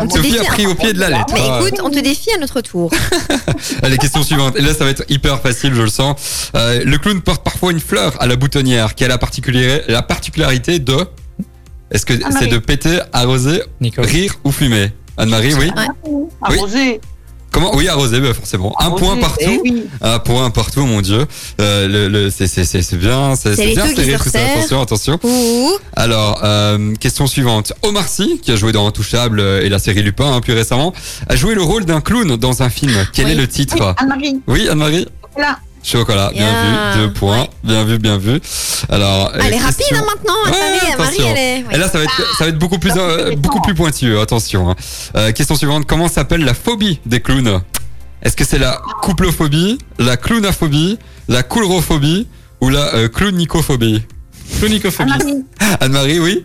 on 0.01 0.07
te 0.07 0.13
Sophie 0.17 0.31
défie. 0.31 0.45
a 0.45 0.49
pris 0.49 0.65
au 0.67 0.75
pied 0.75 0.93
de 0.93 0.99
la 0.99 1.09
lettre. 1.09 1.25
Mais 1.33 1.41
Ah. 1.43 1.59
écoute, 1.61 1.79
on 1.83 1.89
te 1.89 1.99
défie 1.99 2.31
à 2.35 2.37
notre 2.39 2.61
tour. 2.61 2.91
Allez, 3.83 3.97
question 3.97 4.23
suivante. 4.23 4.55
Et 4.57 4.61
là, 4.61 4.73
ça 4.73 4.83
va 4.83 4.89
être 4.91 5.03
hyper 5.09 5.39
facile, 5.41 5.73
je 5.73 5.81
le 5.81 5.89
sens. 5.89 6.49
Euh, 6.55 6.83
le 6.83 6.97
clown 6.97 7.21
porte 7.21 7.43
parfois 7.43 7.71
une 7.71 7.79
fleur 7.79 8.13
à 8.21 8.27
la 8.27 8.35
boutonnière. 8.35 8.95
Quelle 8.95 9.07
est 9.07 9.09
la, 9.09 9.17
particulier- 9.17 9.81
la 9.87 10.01
particularité 10.01 10.79
de... 10.79 10.97
Est-ce 11.89 12.05
que 12.05 12.13
c'est 12.37 12.47
de 12.47 12.57
péter, 12.57 12.99
arroser, 13.13 13.61
rire 13.97 14.35
ou 14.43 14.51
fumer? 14.51 14.91
Anne-Marie, 15.15 15.53
oui 15.55 15.71
Arrosé. 16.41 16.99
Comment 17.57 17.75
Oui, 17.75 17.87
arroser, 17.87 18.19
bah 18.19 18.35
forcément. 18.35 18.75
Un 18.79 18.85
Arrosé, 18.85 19.03
point 19.03 19.15
eh 19.17 19.21
partout. 19.21 19.61
oui. 19.63 19.83
Un 20.01 20.19
point 20.19 20.49
partout, 20.51 20.85
mon 20.85 21.01
Dieu. 21.01 21.25
Euh, 21.59 21.87
le, 21.87 22.07
le, 22.07 22.29
c'est, 22.29 22.45
c'est, 22.45 22.63
c'est, 22.65 22.83
c'est 22.83 22.97
bien. 22.97 23.35
C'est, 23.35 23.55
bien 23.55 23.87
serré, 23.87 24.15
se 24.15 24.23
tout 24.23 24.29
ça. 24.29 24.39
Attention, 24.39 24.81
attention. 24.83 25.19
Ouh. 25.23 25.71
Alors, 25.95 26.41
euh, 26.43 26.93
question 26.99 27.25
suivante. 27.25 27.73
Omar 27.81 28.07
Sy, 28.07 28.39
qui 28.43 28.51
a 28.51 28.55
joué 28.55 28.73
dans 28.73 28.85
Intouchable 28.87 29.39
et 29.41 29.69
la 29.69 29.79
série 29.79 30.03
Lupin, 30.03 30.33
hein, 30.33 30.39
plus 30.39 30.53
récemment, 30.53 30.93
a 31.27 31.35
joué 31.35 31.55
le 31.55 31.63
rôle 31.63 31.85
d'un 31.85 31.99
clown 31.99 32.37
dans 32.37 32.61
un 32.61 32.69
film. 32.69 32.93
Quel 33.11 33.25
Oui. 33.25 33.31
est 33.31 33.35
le 33.35 33.47
titre 33.47 33.77
Oui, 33.79 33.93
Anne-Marie. 33.97 34.41
Oui, 34.47 34.69
Anne-Marie 34.69 35.07
Là. 35.35 35.57
Chocolat, 35.91 36.31
bien 36.33 36.45
Bien. 36.45 36.91
vu, 36.95 36.99
deux 37.07 37.13
points, 37.13 37.41
Ouais. 37.41 37.49
bien 37.63 37.83
vu, 37.85 37.97
bien 37.97 38.17
vu. 38.17 38.41
Alors, 38.89 39.31
euh, 39.33 39.39
Elle 39.41 39.53
est 39.53 39.57
rapide 39.57 39.77
question- 39.77 39.97
hein, 39.97 40.03
maintenant. 40.05 40.33
Ouais, 40.45 40.51
Anne-Marie, 40.51 40.91
Anne-Marie, 40.91 41.03
attention. 41.15 41.25
elle 41.29 41.37
est. 41.37 41.65
Et 41.75 41.77
là, 41.77 41.87
ça 41.89 41.97
va 41.97 42.03
être, 42.03 42.35
ça 42.37 42.43
va 42.43 42.49
être 42.49 42.57
beaucoup 42.59 42.77
plus, 42.77 42.91
euh, 42.97 43.35
beaucoup 43.37 43.61
plus 43.61 43.73
pointu. 43.73 44.17
Attention. 44.17 44.69
hein. 44.69 44.75
Euh, 45.15 45.31
question 45.31 45.55
suivante. 45.55 45.85
Comment 45.87 46.09
s'appelle 46.09 46.43
la 46.43 46.53
phobie 46.53 46.99
des 47.05 47.21
clowns? 47.21 47.61
Est-ce 48.21 48.35
que 48.35 48.43
c'est 48.43 48.57
la 48.59 48.81
couplophobie, 49.01 49.77
la 49.99 50.17
clownaphobie, 50.17 50.97
la 51.29 51.43
coulrophobie 51.43 52.27
ou 52.59 52.69
la 52.69 52.93
euh, 52.95 53.07
clownicophobie? 53.07 54.03
Clonicophobie. 54.59 55.11
Anne-Marie. 55.11 55.45
Anne-Marie, 55.79 56.19
oui 56.19 56.43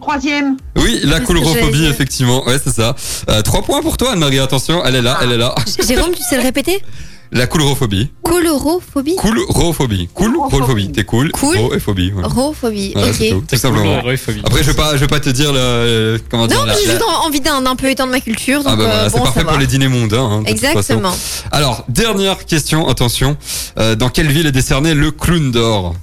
troisième. 0.00 0.56
Oui, 0.76 1.00
la 1.04 1.20
coulrophobie, 1.20 1.86
effectivement. 1.86 2.44
Ouais, 2.46 2.56
c'est 2.62 2.74
ça. 2.74 2.96
Euh, 3.28 3.42
trois 3.42 3.62
points 3.62 3.80
pour 3.80 3.96
toi, 3.96 4.10
Anne-Marie. 4.12 4.40
Attention, 4.40 4.84
elle 4.84 4.96
est 4.96 5.02
là, 5.02 5.18
elle 5.22 5.30
est 5.30 5.36
là. 5.36 5.54
Jérôme, 5.86 6.10
tu 6.16 6.22
sais 6.22 6.36
le 6.36 6.42
répéter? 6.42 6.82
La 7.32 7.46
coulrophobie. 7.48 8.10
Colorophobie 8.22 9.16
Coulrophobie. 9.16 10.08
Coulrophobie. 10.14 10.92
T'es 10.92 11.04
cool. 11.04 11.32
Cool. 11.32 11.56
Ro 11.58 11.74
et 11.74 11.80
phobie. 11.80 12.12
ouais. 12.12 12.22
Rophobie, 12.24 12.92
tout, 12.92 13.00
ok. 13.00 13.46
tout 13.48 13.56
simplement. 13.56 13.98
Après, 13.98 14.16
je 14.16 14.70
vais 14.70 14.74
pas, 14.74 14.92
je 14.94 14.98
vais 15.00 15.06
pas 15.08 15.18
te 15.20 15.30
dire 15.30 15.52
le, 15.52 15.58
euh, 15.58 16.18
comment 16.30 16.46
dire. 16.46 16.58
Non, 16.60 16.66
mais 16.66 16.74
j'ai 16.80 16.90
juste 16.90 17.02
en- 17.02 17.26
envie 17.26 17.40
d'un 17.40 17.74
peu 17.76 17.88
étendre 17.90 18.12
ma 18.12 18.20
culture. 18.20 18.58
Donc, 18.62 18.72
Ah 18.72 18.76
bah 18.76 18.84
voilà, 18.84 19.00
euh, 19.04 19.08
c'est 19.12 19.18
parfait 19.20 19.42
pour 19.42 19.52
va. 19.54 19.58
les 19.58 19.66
dîners 19.66 19.88
mondains. 19.88 20.22
hein. 20.24 20.42
Exactement. 20.46 21.12
Alors, 21.50 21.84
dernière 21.88 22.44
question, 22.44 22.86
attention. 22.88 23.36
Euh, 23.78 23.96
dans 23.96 24.10
quelle 24.10 24.30
ville 24.30 24.46
est 24.46 24.52
décerné 24.52 24.94
le 24.94 25.10
clown 25.10 25.50
d'or? 25.50 25.94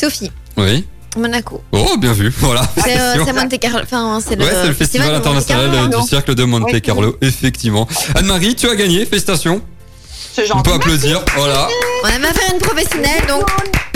Sophie, 0.00 0.30
Oui. 0.56 0.84
Monaco. 1.16 1.60
Oh, 1.72 1.96
bien 1.98 2.12
vu. 2.12 2.32
Voilà. 2.38 2.62
C'est 2.76 2.96
euh, 3.00 3.24
c'est 3.24 3.32
Monte 3.32 3.58
Carlo. 3.58 3.80
Enfin, 3.82 4.20
c'est 4.24 4.36
le, 4.36 4.44
Ouais, 4.44 4.50
c'est 4.52 4.68
le 4.68 4.74
festival 4.74 5.08
Monte 5.08 5.16
international 5.26 5.70
Carlo, 5.72 5.96
hein. 5.96 6.00
du 6.02 6.08
cirque 6.08 6.30
de 6.32 6.44
Monte. 6.44 6.80
Carlo, 6.80 7.16
effectivement. 7.20 7.88
Anne-Marie, 8.14 8.54
tu 8.54 8.68
as 8.68 8.76
gagné, 8.76 9.04
félicitations. 9.06 9.60
C'est 10.32 10.52
On 10.54 10.62
peut 10.62 10.72
applaudir, 10.72 11.24
voilà. 11.36 11.68
On 12.04 12.08
a 12.08 12.18
ma 12.18 12.32
faire 12.32 12.52
une 12.52 12.60
professionnelle, 12.60 13.26
donc 13.26 13.44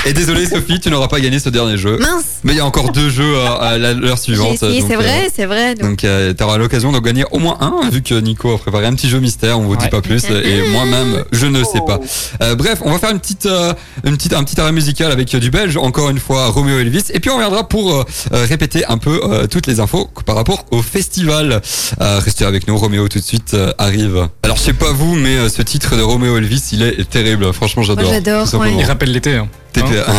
Et 0.06 0.12
désolé 0.12 0.46
Sophie, 0.46 0.80
tu 0.80 0.90
n'auras 0.90 1.08
pas 1.08 1.20
gagné 1.20 1.38
ce 1.38 1.48
dernier 1.48 1.78
jeu. 1.78 1.98
mince. 1.98 2.24
Mais 2.42 2.52
il 2.52 2.56
y 2.56 2.60
a 2.60 2.66
encore 2.66 2.90
deux 2.92 3.08
jeux 3.10 3.38
à, 3.38 3.78
l'heure 3.78 4.18
suivante. 4.18 4.60
donc, 4.60 4.70
c'est 4.88 4.94
euh, 4.94 4.98
vrai, 4.98 5.28
c'est 5.34 5.46
vrai. 5.46 5.74
donc. 5.74 6.02
Donc 6.02 6.36
tu 6.36 6.44
auras 6.44 6.58
l'occasion 6.58 6.90
d'en 6.92 7.00
gagner 7.00 7.24
au 7.30 7.38
moins 7.38 7.56
un, 7.60 7.88
vu 7.88 8.02
que 8.02 8.14
Nico 8.14 8.52
a 8.52 8.58
préparé 8.58 8.86
un 8.86 8.94
petit 8.94 9.08
jeu 9.08 9.20
mystère, 9.20 9.58
on 9.58 9.62
vous 9.62 9.76
dit 9.76 9.84
Ouais. 9.84 9.90
pas 9.90 10.00
plus, 10.00 10.24
et 10.30 10.62
moi-même, 10.72 11.24
je 11.32 11.46
ne 11.46 11.62
sais 11.62 11.80
pas. 11.86 12.00
Euh, 12.42 12.54
bref, 12.54 12.78
on 12.82 12.90
va 12.90 12.98
faire 12.98 13.10
une 13.10 13.20
petite, 13.20 13.46
euh, 13.46 13.72
une 14.04 14.16
petite, 14.16 14.32
un 14.32 14.42
petit 14.44 14.60
arrêt 14.60 14.72
musical 14.72 15.12
avec 15.12 15.34
euh, 15.34 15.38
du 15.38 15.50
belge, 15.50 15.76
encore 15.76 16.10
une 16.10 16.18
fois 16.18 16.46
Roméo 16.48 16.78
Elvis, 16.78 17.04
et 17.12 17.20
puis 17.20 17.30
on 17.30 17.34
reviendra 17.34 17.68
pour 17.68 17.92
euh, 17.92 18.04
euh, 18.32 18.46
répéter 18.48 18.84
un 18.86 18.98
peu 18.98 19.20
euh, 19.24 19.46
toutes 19.46 19.66
les 19.66 19.80
infos 19.80 20.08
par 20.24 20.36
rapport 20.36 20.64
au 20.70 20.82
festival. 20.82 21.60
Euh, 22.00 22.18
restez 22.18 22.44
avec 22.44 22.66
nous, 22.66 22.76
Roméo 22.76 23.08
tout 23.08 23.18
de 23.18 23.24
suite 23.24 23.54
euh, 23.54 23.72
arrive. 23.78 24.28
Alors 24.42 24.56
je 24.56 24.62
sais 24.62 24.72
pas 24.72 24.92
vous, 24.92 25.14
mais 25.14 25.36
euh, 25.36 25.48
ce 25.48 25.62
titre 25.62 25.96
de 25.96 26.02
Roméo 26.02 26.36
Elvis, 26.38 26.70
il 26.72 26.82
est 26.82 27.08
terrible, 27.08 27.52
franchement 27.52 27.82
j'adore. 27.82 28.10
J'adore, 28.10 28.46
simplement. 28.46 28.78
Il 28.78 28.84
rappelle 28.84 29.12
l'été. 29.12 29.34
Hein. 29.34 29.48
TPA. 29.74 30.04
Ah, 30.06 30.12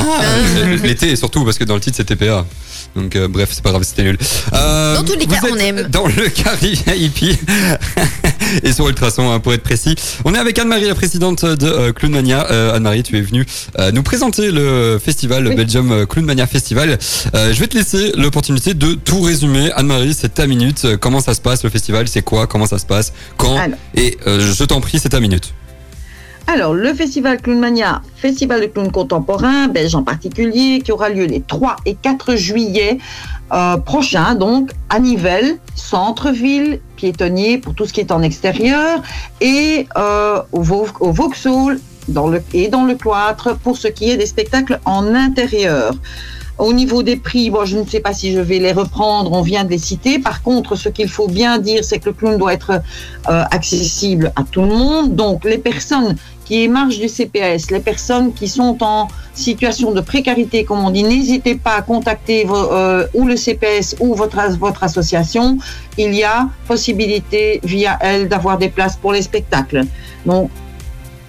euh, 0.57 0.77
L'été 0.83 1.09
et 1.11 1.15
surtout 1.15 1.43
parce 1.45 1.57
que 1.57 1.63
dans 1.63 1.75
le 1.75 1.81
titre 1.81 1.97
c'est 1.97 2.03
TPA. 2.05 2.45
Donc 2.95 3.15
euh, 3.15 3.27
bref, 3.27 3.49
c'est 3.51 3.63
pas 3.63 3.71
grave, 3.71 3.83
c'était 3.83 4.03
nul. 4.03 4.17
Euh, 4.53 4.95
Dans 4.95 5.03
tous 5.03 5.17
les 5.19 5.25
cas, 5.25 5.41
on 5.51 5.55
aime. 5.57 5.87
Dans 5.89 6.07
le 6.07 6.29
carré 6.29 6.73
VIP 6.87 7.37
et 8.63 8.71
sur 8.71 8.87
Ultrason 8.87 9.31
hein, 9.31 9.39
pour 9.39 9.53
être 9.53 9.63
précis. 9.63 9.95
On 10.23 10.33
est 10.33 10.37
avec 10.37 10.57
Anne-Marie, 10.59 10.85
la 10.85 10.95
présidente 10.95 11.43
de 11.43 11.67
euh, 11.67 11.91
Clownmania. 11.93 12.47
Euh, 12.51 12.75
Anne-Marie, 12.75 13.03
tu 13.03 13.17
es 13.17 13.21
venue 13.21 13.45
euh, 13.79 13.91
nous 13.91 14.03
présenter 14.03 14.51
le 14.51 14.99
festival, 15.03 15.43
le 15.43 15.49
Oui. 15.49 15.55
Belgium 15.55 16.05
Clownmania 16.05 16.47
Festival. 16.47 16.97
Euh, 17.35 17.53
je 17.53 17.59
vais 17.59 17.67
te 17.67 17.75
laisser 17.77 18.11
l'opportunité 18.15 18.73
de 18.73 18.93
tout 18.93 19.21
résumer. 19.21 19.71
Anne-Marie, 19.73 20.13
c'est 20.17 20.33
ta 20.35 20.47
minute. 20.47 20.85
Euh, 20.85 20.97
Comment 20.97 21.19
ça 21.21 21.33
se 21.33 21.41
passe 21.41 21.63
le 21.63 21.69
festival? 21.69 22.07
C'est 22.07 22.21
quoi? 22.21 22.47
Comment 22.47 22.65
ça 22.67 22.77
se 22.77 22.85
passe? 22.85 23.13
Quand? 23.37 23.57
Alors. 23.57 23.77
Et 23.95 24.17
euh, 24.27 24.53
je 24.53 24.63
t'en 24.63 24.79
prie, 24.79 24.99
c'est 24.99 25.09
ta 25.09 25.19
minute. 25.19 25.53
Alors, 26.47 26.73
le 26.75 26.93
festival 26.93 27.41
Clownmania, 27.41 28.01
festival 28.15 28.61
de 28.61 28.67
clown 28.67 28.91
contemporain, 28.91 29.67
belge 29.67 29.95
en 29.95 30.03
particulier, 30.03 30.79
qui 30.79 30.91
aura 30.91 31.09
lieu 31.09 31.25
les 31.25 31.41
3 31.41 31.77
et 31.85 31.95
4 31.95 32.35
juillet 32.35 32.99
euh, 33.51 33.77
prochains, 33.77 34.35
donc 34.35 34.69
à 34.89 34.99
Nivelles, 34.99 35.57
centre-ville, 35.75 36.81
piétonnier 36.97 37.57
pour 37.57 37.73
tout 37.73 37.85
ce 37.85 37.93
qui 37.93 37.99
est 37.99 38.11
en 38.11 38.21
extérieur, 38.21 39.01
et 39.41 39.87
euh, 39.97 40.41
au 40.51 40.61
Vauxhall 40.61 41.79
dans 42.07 42.27
le, 42.27 42.43
et 42.53 42.67
dans 42.67 42.85
le 42.85 42.93
cloître 42.93 43.57
pour 43.57 43.77
ce 43.77 43.87
qui 43.87 44.11
est 44.11 44.17
des 44.17 44.27
spectacles 44.27 44.79
en 44.85 45.15
intérieur. 45.15 45.95
Au 46.57 46.71
niveau 46.71 47.03
des 47.03 47.17
prix, 47.17 47.49
bon, 47.49 47.65
je 47.65 47.77
ne 47.77 47.85
sais 47.85 47.99
pas 47.99 48.13
si 48.13 48.31
je 48.31 48.39
vais 48.39 48.59
les 48.59 48.71
reprendre, 48.71 49.33
on 49.33 49.41
vient 49.41 49.65
de 49.65 49.71
les 49.71 49.77
citer. 49.77 50.19
Par 50.19 50.41
contre, 50.41 50.77
ce 50.77 50.87
qu'il 50.87 51.09
faut 51.09 51.27
bien 51.27 51.57
dire, 51.57 51.83
c'est 51.83 51.99
que 51.99 52.05
le 52.05 52.13
clown 52.13 52.37
doit 52.37 52.53
être 52.53 52.71
euh, 53.29 53.43
accessible 53.51 54.31
à 54.37 54.43
tout 54.43 54.61
le 54.61 54.69
monde. 54.69 55.15
Donc, 55.15 55.43
les 55.43 55.57
personnes 55.57 56.15
qui 56.45 56.61
émargent 56.61 56.99
du 56.99 57.09
CPS, 57.09 57.71
les 57.71 57.79
personnes 57.79 58.33
qui 58.33 58.47
sont 58.47 58.77
en 58.81 59.07
situation 59.33 59.91
de 59.91 60.01
précarité, 60.01 60.63
comme 60.63 60.79
on 60.85 60.91
dit, 60.91 61.03
n'hésitez 61.03 61.55
pas 61.55 61.75
à 61.75 61.81
contacter 61.81 62.47
euh, 62.49 63.05
ou 63.13 63.25
le 63.25 63.35
CPS 63.35 63.95
ou 63.99 64.13
votre, 64.13 64.37
votre 64.57 64.83
association. 64.83 65.57
Il 65.97 66.13
y 66.13 66.23
a 66.23 66.47
possibilité 66.67 67.59
via 67.63 67.97
elle 67.99 68.29
d'avoir 68.29 68.57
des 68.57 68.69
places 68.69 68.95
pour 68.95 69.11
les 69.11 69.23
spectacles. 69.23 69.83
Donc, 70.25 70.49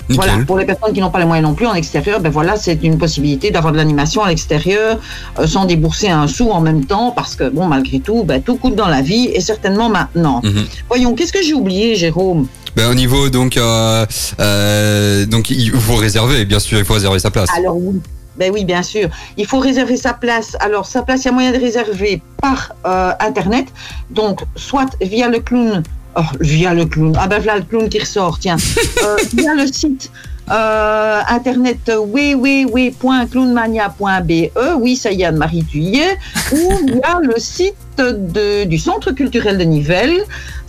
Nickel. 0.09 0.25
voilà, 0.25 0.45
pour 0.45 0.59
les 0.59 0.65
personnes 0.65 0.93
qui 0.93 1.01
n'ont 1.01 1.11
pas 1.11 1.19
les 1.19 1.25
moyens 1.25 1.49
non 1.49 1.55
plus 1.55 1.67
en 1.67 1.75
extérieur, 1.75 2.21
ben 2.21 2.31
voilà, 2.31 2.57
c'est 2.57 2.83
une 2.85 2.97
possibilité 2.97 3.51
d'avoir 3.51 3.73
de 3.73 3.79
l'animation 3.79 4.23
à 4.23 4.29
l'extérieur 4.29 5.01
euh, 5.39 5.47
sans 5.47 5.65
débourser 5.65 6.09
un 6.09 6.29
sou 6.29 6.51
en 6.51 6.61
même 6.61 6.85
temps, 6.85 7.11
parce 7.11 7.35
que 7.35 7.49
bon, 7.49 7.67
malgré 7.67 7.99
tout, 7.99 8.23
ben, 8.23 8.41
tout 8.41 8.57
coûte 8.57 8.77
dans 8.77 8.89
la 8.89 9.03
vie 9.03 9.31
et 9.33 9.41
certainement 9.41 9.89
maintenant. 9.89 10.43
Mhm. 10.45 10.67
Voyons, 10.89 11.15
qu'est-ce 11.15 11.33
que 11.33 11.43
j'ai 11.43 11.55
oublié, 11.55 11.97
Jérôme? 11.97 12.47
Ben, 12.77 12.89
au 12.91 12.95
niveau 12.95 13.29
donc 13.31 13.57
euh, 13.57 14.05
euh, 14.39 15.27
donc 15.27 15.51
il 15.51 15.73
faut 15.73 15.97
réserver 15.97 16.45
bien 16.45 16.59
sûr 16.61 16.79
il 16.79 16.85
faut 16.85 16.95
réserver 16.95 17.19
sa 17.19 17.31
place. 17.31 17.49
Alors 17.57 17.77
oui. 17.77 18.01
Ben 18.39 18.53
oui, 18.53 18.67
bien 18.67 18.83
sûr. 18.83 19.09
Il 19.39 19.47
faut 19.47 19.61
réserver 19.61 19.97
sa 19.97 20.13
place. 20.13 20.59
Alors, 20.61 20.85
sa 20.85 21.01
place, 21.01 21.23
il 21.23 21.25
y 21.25 21.29
a 21.31 21.33
moyen 21.33 21.53
de 21.53 21.59
réserver 21.59 22.21
par 22.43 22.75
euh, 22.87 23.13
Internet. 23.21 23.65
Donc, 24.11 24.41
soit 24.57 24.91
via 25.01 25.29
le 25.31 25.41
clown. 25.41 25.83
Oh, 26.17 26.21
via 26.41 26.75
le 26.75 26.85
clown. 26.85 27.17
Ah 27.19 27.29
ben 27.29 27.39
voilà 27.39 27.61
le 27.61 27.65
clown 27.65 27.89
qui 27.89 27.99
ressort, 27.99 28.39
tiens. 28.39 28.59
Via 29.33 29.55
le 29.55 29.67
site 29.67 30.11
euh, 30.51 31.21
internet 31.29 31.79
www.clownmania.be. 31.91 34.51
Oui, 34.81 34.97
ça 34.97 35.11
y 35.13 35.23
est, 35.23 35.25
Anne-Marie, 35.25 35.65
tu 35.71 35.79
y 35.79 35.99
es. 36.01 36.19
Ou 36.53 36.77
via 36.87 37.19
le 37.23 37.35
site 37.39 37.75
de- 37.99 38.65
du 38.65 38.77
Centre 38.79 39.13
culturel 39.13 39.57
de 39.59 39.65
Nivelles. 39.65 40.23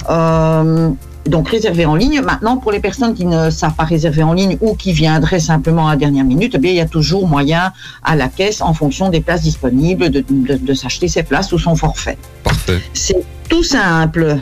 Euh, 0.10 0.90
donc 1.28 1.50
réservé 1.50 1.86
en 1.86 1.96
ligne. 1.96 2.22
Maintenant, 2.22 2.58
pour 2.58 2.72
les 2.72 2.80
personnes 2.80 3.14
qui 3.14 3.26
ne 3.26 3.50
savent 3.50 3.74
pas 3.76 3.84
réserver 3.84 4.24
en 4.24 4.34
ligne 4.34 4.58
ou 4.62 4.76
qui 4.76 4.94
viendraient 4.94 5.40
simplement 5.40 5.88
à 5.88 5.92
la 5.92 5.98
dernière 5.98 6.26
minute, 6.26 6.54
eh 6.56 6.58
bien, 6.60 6.72
il 6.72 6.78
y 6.78 6.82
a 6.82 6.86
toujours 6.88 7.28
moyen 7.28 7.72
à 8.04 8.16
la 8.16 8.28
caisse, 8.28 8.62
en 8.62 8.74
fonction 8.74 9.10
des 9.10 9.22
places 9.22 9.42
disponibles, 9.42 10.10
de, 10.10 10.24
de- 10.30 10.56
de 10.58 10.74
s'acheter 10.74 11.08
ses 11.08 11.24
places 11.24 11.52
ou 11.52 11.60
son 11.60 11.76
forfait. 11.76 12.18
Parfait. 12.44 12.82
C'est 12.94 13.24
tout 13.50 13.64
simple. 13.64 14.38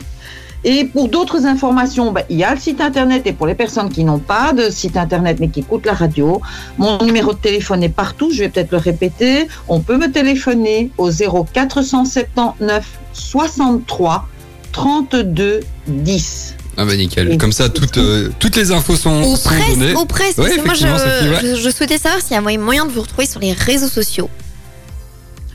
Et 0.67 0.86
pour 0.86 1.10
d'autres 1.10 1.45
informations, 1.45 2.12
ben, 2.12 2.24
il 2.28 2.38
y 2.38 2.43
a 2.43 2.52
le 2.56 2.60
site 2.60 2.82
internet. 2.82 3.28
Et 3.28 3.34
pour 3.34 3.45
les 3.45 3.54
personnes 3.54 3.89
qui 3.89 4.04
n'ont 4.04 4.17
pas 4.17 4.52
de 4.52 4.71
site 4.71 4.98
internet 4.98 5.38
mais 5.39 5.50
qui 5.50 5.60
écoutent 5.60 5.86
la 5.86 5.93
radio, 5.93 6.41
mon 6.80 6.98
numéro 7.04 7.34
de 7.34 7.38
téléphone 7.38 7.84
est 7.84 7.89
partout. 7.89 8.32
Je 8.32 8.39
vais 8.39 8.50
peut-être 8.50 8.71
le 8.71 8.78
répéter. 8.80 9.48
On 9.67 9.80
peut 9.80 9.98
me 9.98 10.12
téléphoner 10.12 10.89
au 10.98 11.12
0479 11.12 12.84
63 13.13 14.28
32 14.71 15.60
10. 15.88 16.56
Ah 16.78 16.86
bah 16.86 16.96
nickel. 16.96 17.38
Comme 17.38 17.52
ça 17.54 17.70
toutes 17.70 17.98
euh, 17.98 18.30
toutes 18.40 18.56
les 18.58 18.72
infos 18.72 18.96
sont, 18.96 19.22
Ou 19.24 19.36
sont 19.38 19.50
presque, 19.50 19.70
données. 19.80 19.96
ou 19.96 20.06
presque. 20.06 20.38
Ouais, 20.40 20.50
parce 20.66 20.80
que 20.80 20.86
moi, 20.88 20.98
je, 21.42 21.56
je, 21.56 21.62
je 21.62 21.70
souhaitais 21.70 21.98
savoir 21.98 22.22
s'il 22.22 22.34
y 22.34 22.38
a 22.38 22.42
moyen- 22.42 22.60
moyen 22.60 22.86
de 22.86 22.92
vous 22.92 23.02
retrouver 23.02 23.26
sur 23.26 23.40
les 23.40 23.54
réseaux 23.54 23.88
sociaux. 23.88 24.30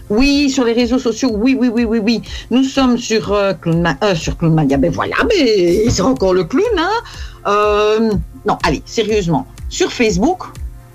Oui, 0.08 0.50
sur 0.50 0.64
les 0.64 0.72
réseaux 0.72 0.98
sociaux, 0.98 1.30
oui, 1.34 1.56
oui, 1.58 1.68
oui, 1.72 1.84
oui, 1.84 1.98
oui. 2.02 2.22
Nous 2.50 2.64
sommes 2.64 2.98
sur 2.98 3.32
euh, 3.32 3.52
Clown 3.54 3.80
Ma- 3.80 3.96
euh, 4.02 4.14
sur 4.16 4.36
Clown 4.36 4.54
Mania. 4.54 4.76
Ben 4.76 4.90
voilà, 4.90 5.14
mais 5.28 5.88
c'est 5.88 6.02
encore 6.02 6.34
le 6.34 6.44
clown, 6.44 6.64
hein. 6.78 6.90
Euh, 7.46 8.10
non, 8.46 8.58
allez, 8.64 8.82
sérieusement. 8.86 9.46
Sur 9.68 9.92
Facebook, 9.92 10.42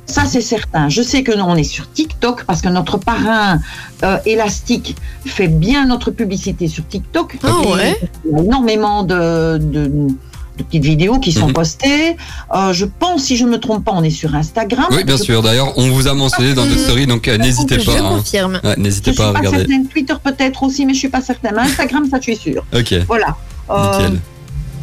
ça 0.05 0.25
c'est 0.25 0.41
certain. 0.41 0.89
Je 0.89 1.01
sais 1.01 1.23
que 1.23 1.31
nous, 1.35 1.43
on 1.43 1.55
est 1.55 1.63
sur 1.63 1.91
TikTok 1.91 2.43
parce 2.45 2.61
que 2.61 2.69
notre 2.69 2.97
parrain 2.97 3.59
euh, 4.03 4.17
élastique 4.25 4.95
fait 5.25 5.47
bien 5.47 5.85
notre 5.87 6.11
publicité 6.11 6.67
sur 6.67 6.87
TikTok. 6.87 7.37
Ah 7.43 7.47
ouais 7.69 7.99
Il 8.25 8.31
y 8.31 8.35
a 8.39 8.43
énormément 8.43 9.03
de, 9.03 9.57
de, 9.57 9.87
de 9.87 10.63
petites 10.63 10.83
vidéos 10.85 11.19
qui 11.19 11.31
sont 11.33 11.47
Mhm. 11.47 11.53
postées. 11.53 12.15
Euh, 12.55 12.71
je 12.71 12.85
pense, 12.85 13.23
si 13.23 13.35
je 13.35 13.45
me 13.45 13.59
trompe 13.59 13.83
pas, 13.83 13.91
on 13.93 14.03
est 14.03 14.09
sur 14.09 14.33
Instagram. 14.35 14.85
Oui, 14.91 15.03
bien 15.03 15.17
Je 15.17 15.23
sûr. 15.23 15.41
D'ailleurs, 15.41 15.77
on 15.77 15.89
vous 15.89 16.07
a 16.07 16.13
mentionné 16.13 16.53
dans 16.53 16.65
notre 16.65 16.79
story, 16.79 17.07
donc 17.07 17.27
euh, 17.27 17.37
n'hésitez 17.37 17.79
je 17.79 17.85
pas. 17.85 17.97
hein. 17.99 18.17
confirme. 18.17 18.61
Ouais, 18.63 18.75
Je 18.77 18.81
n'hésitez 18.81 19.11
suis 19.11 19.17
pas 19.17 19.27
à 19.29 19.31
regarder. 19.37 19.57
certaine. 19.59 19.87
Twitter 19.87 20.13
peut-être 20.23 20.63
aussi, 20.63 20.85
mais 20.85 20.93
je 20.93 20.99
suis 20.99 21.09
pas 21.09 21.21
certaine. 21.21 21.57
Instagram, 21.57 22.07
ça, 22.09 22.17
je 22.19 22.23
suis 22.31 22.35
sûre. 22.37 22.63
Ok. 22.73 22.93
Voilà. 23.07 23.35
Euh, 23.69 23.97
Nickel. 23.97 24.19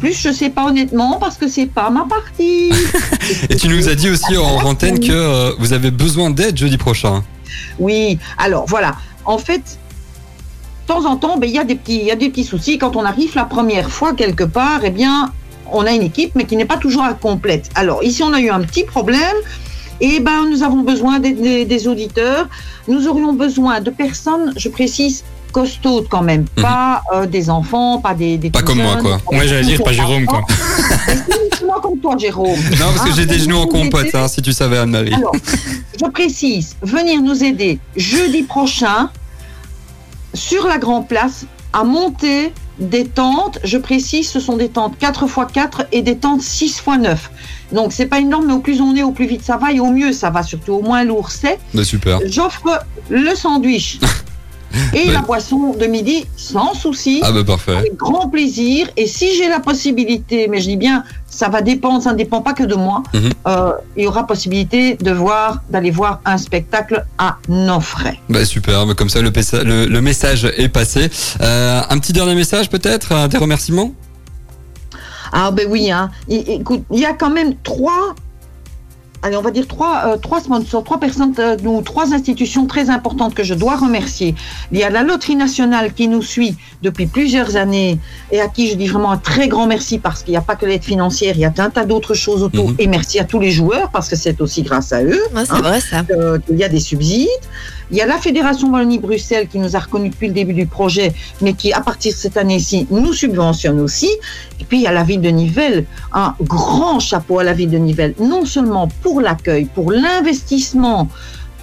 Plus, 0.03 0.19
je 0.21 0.31
sais 0.33 0.49
pas 0.49 0.65
honnêtement 0.65 1.17
parce 1.19 1.37
que 1.37 1.47
c'est 1.47 1.65
pas 1.65 1.89
ma 1.89 2.05
partie. 2.05 2.69
Et 3.49 3.55
tu 3.55 3.67
nous 3.69 3.87
as 3.87 3.95
dit 3.95 4.09
aussi 4.09 4.35
en 4.37 4.57
antenne 4.65 4.99
que 4.99 5.11
euh, 5.11 5.51
vous 5.59 5.71
avez 5.71 5.91
besoin 5.91 6.29
d'aide 6.29 6.57
jeudi 6.57 6.77
prochain. 6.77 7.23
Oui. 7.79 8.19
Alors 8.37 8.65
voilà. 8.67 8.91
En 9.25 9.37
fait, 9.37 9.63
de 10.81 10.87
temps 10.93 11.05
en 11.05 11.15
temps, 11.15 11.37
ben, 11.37 11.49
il 11.49 11.55
y 11.55 11.59
a 11.59 11.63
des 11.63 11.75
petits, 11.75 11.99
il 11.99 12.05
y 12.05 12.11
a 12.11 12.15
des 12.17 12.29
petits 12.29 12.43
soucis 12.43 12.77
quand 12.77 12.95
on 12.97 13.05
arrive 13.05 13.31
la 13.35 13.45
première 13.45 13.89
fois 13.89 14.13
quelque 14.13 14.43
part. 14.43 14.81
Eh 14.83 14.89
bien, 14.89 15.31
on 15.71 15.85
a 15.85 15.91
une 15.91 16.01
équipe, 16.03 16.31
mais 16.35 16.43
qui 16.43 16.57
n'est 16.57 16.65
pas 16.65 16.77
toujours 16.77 17.05
complète. 17.21 17.69
Alors 17.75 18.03
ici, 18.03 18.21
on 18.23 18.33
a 18.33 18.41
eu 18.41 18.49
un 18.49 18.61
petit 18.61 18.83
problème. 18.83 19.37
Et 20.01 20.19
ben, 20.19 20.49
nous 20.51 20.63
avons 20.63 20.81
besoin 20.81 21.19
des, 21.19 21.31
des- 21.31 21.65
des 21.65 21.87
auditeurs. 21.87 22.47
Nous 22.89 23.07
aurions 23.07 23.31
besoin 23.33 23.79
de 23.79 23.89
personnes, 23.89 24.51
je 24.57 24.67
précise, 24.67 25.23
costaudes 25.53 26.07
quand 26.09 26.21
même, 26.23 26.41
Mhm. 26.57 26.63
pas 26.63 27.03
euh, 27.13 27.25
des 27.25 27.49
enfants, 27.49 27.99
pas 27.99 28.13
des, 28.13 28.37
des 28.37 28.49
Pas 28.49 28.61
comme 28.61 28.81
moi, 28.81 28.97
quoi. 28.97 29.19
Ouais, 29.31 29.47
j'allais 29.47 29.63
dire 29.63 29.81
pas 29.83 29.93
Jérôme, 29.93 30.25
quoi. 30.25 30.41
Moi 31.65 31.79
comme 31.81 31.97
toi, 31.99 32.17
Jérôme. 32.17 32.49
Non, 32.71 32.87
parce 32.93 33.05
que 33.05 33.09
Ah, 33.11 33.15
j'ai 33.15 33.25
des 33.25 33.39
genoux 33.39 33.55
en 33.57 33.67
compote, 33.67 34.13
hein, 34.13 34.27
si 34.27 34.41
tu 34.41 34.51
savais, 34.51 34.77
Anne-Marie. 34.79 35.13
Alors, 35.13 35.33
je 35.97 36.05
précise, 36.09 36.75
venir 36.81 37.21
nous 37.21 37.41
aider 37.43 37.79
jeudi 37.95 38.43
prochain 38.43 39.09
sur 40.33 40.67
la 40.67 40.77
Grand 40.77 41.03
Place 41.03 41.45
à 41.71 41.83
monter 41.83 42.51
des 42.79 43.05
tentes. 43.05 43.59
Je 43.63 43.77
précise, 43.77 44.27
ce 44.29 44.39
sont 44.39 44.57
des 44.57 44.69
tentes 44.69 44.97
4 44.97 45.23
x 45.25 45.33
4 45.53 45.85
et 45.91 46.01
des 46.01 46.17
tentes 46.17 46.41
6 46.41 46.65
x 46.65 46.83
9. 46.99 47.31
Donc, 47.71 47.93
c'est 47.93 48.07
pas 48.07 48.19
énorme, 48.19 48.47
mais 48.47 48.53
au 48.53 48.59
plus 48.59 48.81
on 48.81 48.95
est, 48.95 49.03
au 49.03 49.11
plus 49.11 49.25
vite 49.27 49.43
ça 49.43 49.57
va 49.57 49.71
et 49.71 49.79
au 49.79 49.91
mieux 49.91 50.11
ça 50.11 50.29
va, 50.31 50.43
surtout 50.43 50.73
au 50.73 50.81
moins 50.81 51.03
lourd 51.03 51.29
c'est. 51.31 51.59
Bah, 51.73 51.83
super. 51.83 52.19
J'offre 52.25 52.83
le 53.09 53.33
sandwich 53.35 53.99
et 54.93 55.11
la 55.11 55.21
boisson 55.21 55.73
de 55.73 55.85
midi 55.85 56.25
sans 56.37 56.73
souci. 56.73 57.19
Ah 57.23 57.31
bah 57.31 57.43
parfait. 57.43 57.75
Avec 57.75 57.95
grand 57.95 58.29
plaisir. 58.29 58.87
Et 58.97 59.07
si 59.07 59.35
j'ai 59.35 59.47
la 59.49 59.59
possibilité, 59.59 60.47
mais 60.49 60.59
je 60.61 60.67
dis 60.69 60.77
bien, 60.77 61.03
ça 61.27 61.49
va 61.49 61.61
dépendre, 61.61 62.01
ça 62.03 62.11
ne 62.11 62.17
dépend 62.17 62.41
pas 62.41 62.53
que 62.53 62.63
de 62.63 62.75
moi, 62.75 63.03
Mhm. 63.13 63.29
euh, 63.47 63.71
il 63.97 64.03
y 64.03 64.07
aura 64.07 64.25
possibilité 64.27 64.95
de 64.95 65.11
voir, 65.11 65.61
d'aller 65.69 65.91
voir 65.91 66.21
un 66.25 66.37
spectacle 66.37 67.05
à 67.17 67.37
nos 67.49 67.79
frais. 67.79 68.19
Bah 68.29 68.45
super, 68.45 68.85
mais 68.85 68.93
comme 68.95 69.09
ça 69.09 69.21
le, 69.21 69.31
pessa- 69.31 69.63
le- 69.63 69.85
le 69.87 70.01
message 70.01 70.45
est 70.57 70.69
passé. 70.69 71.09
Euh, 71.41 71.81
un 71.89 71.97
petit 71.99 72.13
dernier 72.13 72.35
message 72.35 72.69
peut-être, 72.69 73.27
des 73.27 73.37
remerciements? 73.37 73.91
Ah 75.35 75.49
ben 75.51 75.67
oui, 75.69 75.89
hein. 75.89 76.11
Écoute, 76.29 76.83
il 76.91 76.99
y 76.99 77.05
a 77.05 77.13
quand 77.13 77.31
même 77.31 77.55
trois, 77.63 78.13
allez, 79.23 79.35
on 79.37 79.41
va 79.41 79.49
dire 79.51 79.67
trois, 79.67 80.03
euh, 80.05 80.17
trois 80.17 80.39
sponsors, 80.41 80.83
trois 80.83 80.99
personnes 80.99 81.33
euh, 81.39 81.57
ou 81.65 81.81
trois 81.81 82.13
institutions 82.13 82.67
très 82.67 82.89
importantes 82.89 83.33
que 83.33 83.43
je 83.43 83.53
dois 83.55 83.75
remercier. 83.77 84.35
Il 84.71 84.77
y 84.77 84.83
a 84.83 84.89
la 84.89 85.01
Loterie 85.03 85.35
nationale 85.35 85.93
qui 85.93 86.07
nous 86.07 86.21
suit 86.21 86.55
depuis 86.81 87.07
plusieurs 87.07 87.55
années 87.55 87.97
et 88.31 88.39
à 88.41 88.47
qui 88.47 88.69
je 88.69 88.75
dis 88.75 88.87
vraiment 88.87 89.11
un 89.11 89.17
très 89.17 89.47
grand 89.47 89.65
merci 89.65 89.97
parce 89.97 90.21
qu'il 90.23 90.31
n'y 90.33 90.37
a 90.37 90.41
pas 90.41 90.55
que 90.55 90.65
l'aide 90.65 90.83
financière, 90.83 91.33
il 91.35 91.41
y 91.41 91.45
a 91.45 91.53
un 91.57 91.69
tas 91.69 91.85
d'autres 91.85 92.13
choses 92.13 92.43
autour. 92.43 92.69
Mhm. 92.69 92.75
Et 92.79 92.87
merci 92.87 93.17
à 93.19 93.23
tous 93.23 93.39
les 93.39 93.51
joueurs 93.51 93.89
parce 93.91 94.09
que 94.09 94.15
c'est 94.15 94.39
aussi 94.41 94.61
grâce 94.61 94.91
à 94.93 95.01
eux. 95.03 95.21
Ouais, 95.33 95.43
c'est 95.45 95.53
Hein 95.53 95.61
vrai 95.61 95.79
ça. 95.81 96.03
euh, 96.11 96.37
qu'il 96.39 96.57
y 96.57 96.63
a 96.63 96.69
des 96.69 96.79
subsides. 96.81 97.27
Il 97.93 97.97
y 97.97 98.01
a 98.01 98.07
la 98.07 98.17
Fédération 98.17 98.71
Wallonie-Bruxelles 98.71 99.47
qui 99.47 99.59
nous 99.59 99.75
a 99.75 99.79
reconnus 99.79 100.13
depuis 100.13 100.27
le 100.27 100.33
début 100.33 100.55
du 100.55 100.65
projet, 100.65 101.13
mais 101.41 101.53
qui, 101.53 101.73
à 101.73 101.79
partir 101.79 102.11
de 102.11 102.17
cette 102.17 102.37
année-ci, 102.37 102.87
nous 102.89 103.13
subventionne 103.13 103.79
aussi. 103.79 104.09
Et 104.59 104.63
puis, 104.63 104.79
il 104.79 104.81
y 104.81 104.87
a 104.87 104.91
la 104.91 105.03
ville 105.03 105.21
de 105.21 105.29
Nivelles. 105.29 105.85
Un 106.11 106.33
grand 106.41 106.99
chapeau 106.99 107.37
à 107.37 107.43
la 107.43 107.53
ville 107.53 107.69
de 107.69 107.77
Nivelles, 107.77 108.15
non 108.19 108.45
seulement 108.45 108.87
pour 109.03 109.21
l'accueil, 109.21 109.65
pour 109.65 109.91
l'investissement 109.91 111.07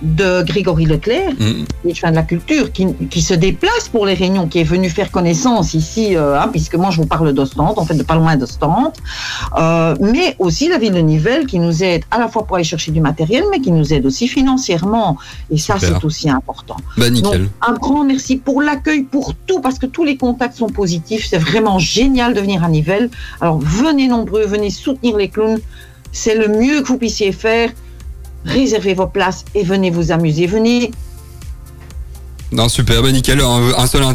de 0.02 0.42
Grégory 0.42 0.86
Leclerc, 0.86 1.32
Mm. 1.38 1.64
l'échevin 1.84 2.10
de 2.10 2.16
la 2.16 2.22
culture, 2.22 2.72
qui, 2.72 2.86
qui 3.10 3.22
se 3.22 3.34
déplace 3.34 3.88
pour 3.90 4.06
les 4.06 4.14
réunions, 4.14 4.46
qui 4.48 4.60
est 4.60 4.64
venu 4.64 4.88
faire 4.88 5.10
connaissance 5.10 5.74
ici, 5.74 6.16
euh, 6.16 6.38
hein, 6.40 6.48
puisque 6.50 6.74
moi 6.76 6.90
je 6.90 6.96
vous 6.98 7.06
parle 7.06 7.32
d'Ostende, 7.32 7.78
en 7.78 7.84
fait 7.84 7.94
de 7.94 8.02
pas 8.02 8.14
loin 8.16 8.36
d'Ostende, 8.36 8.92
Euh, 9.58 9.94
mais 10.00 10.36
aussi 10.38 10.68
la 10.68 10.78
ville 10.78 10.92
de 10.92 11.00
Nivelles 11.00 11.46
qui 11.46 11.58
nous 11.58 11.82
aide 11.82 12.02
à 12.10 12.18
la 12.18 12.28
fois 12.28 12.46
pour 12.46 12.56
aller 12.56 12.64
chercher 12.64 12.92
du 12.92 13.00
matériel, 13.00 13.44
mais 13.50 13.60
qui 13.60 13.72
nous 13.72 13.92
aide 13.92 14.06
aussi 14.06 14.28
financièrement. 14.28 15.16
Et 15.50 15.58
ça, 15.58 15.74
c'est 15.78 16.04
aussi 16.04 16.28
important. 16.30 16.76
Bah 16.96 17.10
nickel. 17.10 17.42
Donc, 17.42 17.50
un 17.66 17.72
grand 17.74 18.04
merci 18.04 18.36
pour 18.36 18.62
l'accueil, 18.62 19.02
pour 19.02 19.34
tout, 19.46 19.60
parce 19.60 19.78
que 19.78 19.86
tous 19.86 20.04
les 20.04 20.16
contacts 20.16 20.56
sont 20.56 20.68
positifs. 20.68 21.26
C'est 21.28 21.38
vraiment 21.38 21.78
génial 21.78 22.34
de 22.34 22.40
venir 22.40 22.62
à 22.64 22.68
Nivelles. 22.68 23.10
Alors, 23.40 23.58
venez 23.58 24.08
nombreux, 24.08 24.44
venez 24.46 24.70
soutenir 24.70 25.16
les 25.16 25.28
clowns. 25.28 25.58
C'est 26.12 26.34
le 26.36 26.48
mieux 26.48 26.80
que 26.82 26.88
vous 26.88 26.98
puissiez 26.98 27.32
faire. 27.32 27.70
Réservez 28.44 28.94
vos 28.94 29.06
places 29.06 29.44
et 29.54 29.62
venez 29.62 29.90
vous 29.90 30.12
amuser. 30.12 30.46
Venez 30.46 30.90
Non, 32.52 32.68
super, 32.68 33.02
bah 33.02 33.12
nickel. 33.12 33.40
Un, 33.40 33.72
un 33.78 33.86
seul, 33.86 34.02
un, 34.02 34.14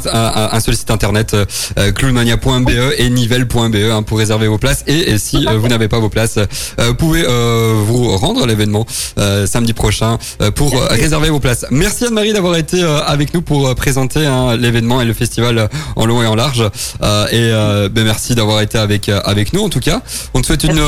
un 0.52 0.60
seul 0.60 0.76
site 0.76 0.92
internet, 0.92 1.34
euh, 1.34 1.46
euh, 1.78 1.92
clownmania.be 1.92 2.70
et 2.98 3.10
nivelle.be 3.10 3.76
hein, 3.92 4.04
pour 4.04 4.18
réserver 4.18 4.48
vos 4.48 4.58
places. 4.58 4.84
Et, 4.88 5.12
et 5.12 5.18
si 5.18 5.48
euh, 5.48 5.58
vous 5.58 5.68
n'avez 5.68 5.88
pas 5.88 6.00
vos 6.00 6.10
places, 6.10 6.38
euh, 6.38 6.48
vous 6.88 6.96
pouvez 6.96 7.24
euh, 7.28 7.74
vous 7.86 8.16
rendre 8.18 8.44
à 8.44 8.46
l'événement 8.48 8.86
euh, 9.18 9.48
samedi 9.48 9.74
prochain 9.74 10.18
pour 10.56 10.74
réserver 10.90 11.30
vos 11.30 11.40
places. 11.40 11.66
Merci 11.72 12.06
Anne-Marie 12.06 12.34
d'avoir 12.34 12.56
été 12.58 12.84
euh, 12.84 13.00
avec 13.06 13.34
nous 13.34 13.42
pour 13.42 13.74
présenter 13.76 14.26
hein, 14.26 14.58
l'événement 14.58 15.02
et 15.02 15.06
le 15.06 15.14
festival 15.14 15.70
en 15.96 16.06
long 16.06 16.22
et 16.22 16.28
en 16.28 16.36
large. 16.36 16.64
Euh, 17.02 17.28
et 17.28 17.36
euh, 17.36 17.90
ben, 17.90 18.04
merci 18.04 18.36
d'avoir 18.36 18.62
été 18.62 18.78
avec 18.78 19.10
avec 19.10 19.54
nous 19.54 19.62
en 19.62 19.70
tout 19.70 19.80
cas. 19.80 20.02
On 20.34 20.42
te 20.42 20.48
souhaite 20.48 20.64
une, 20.64 20.82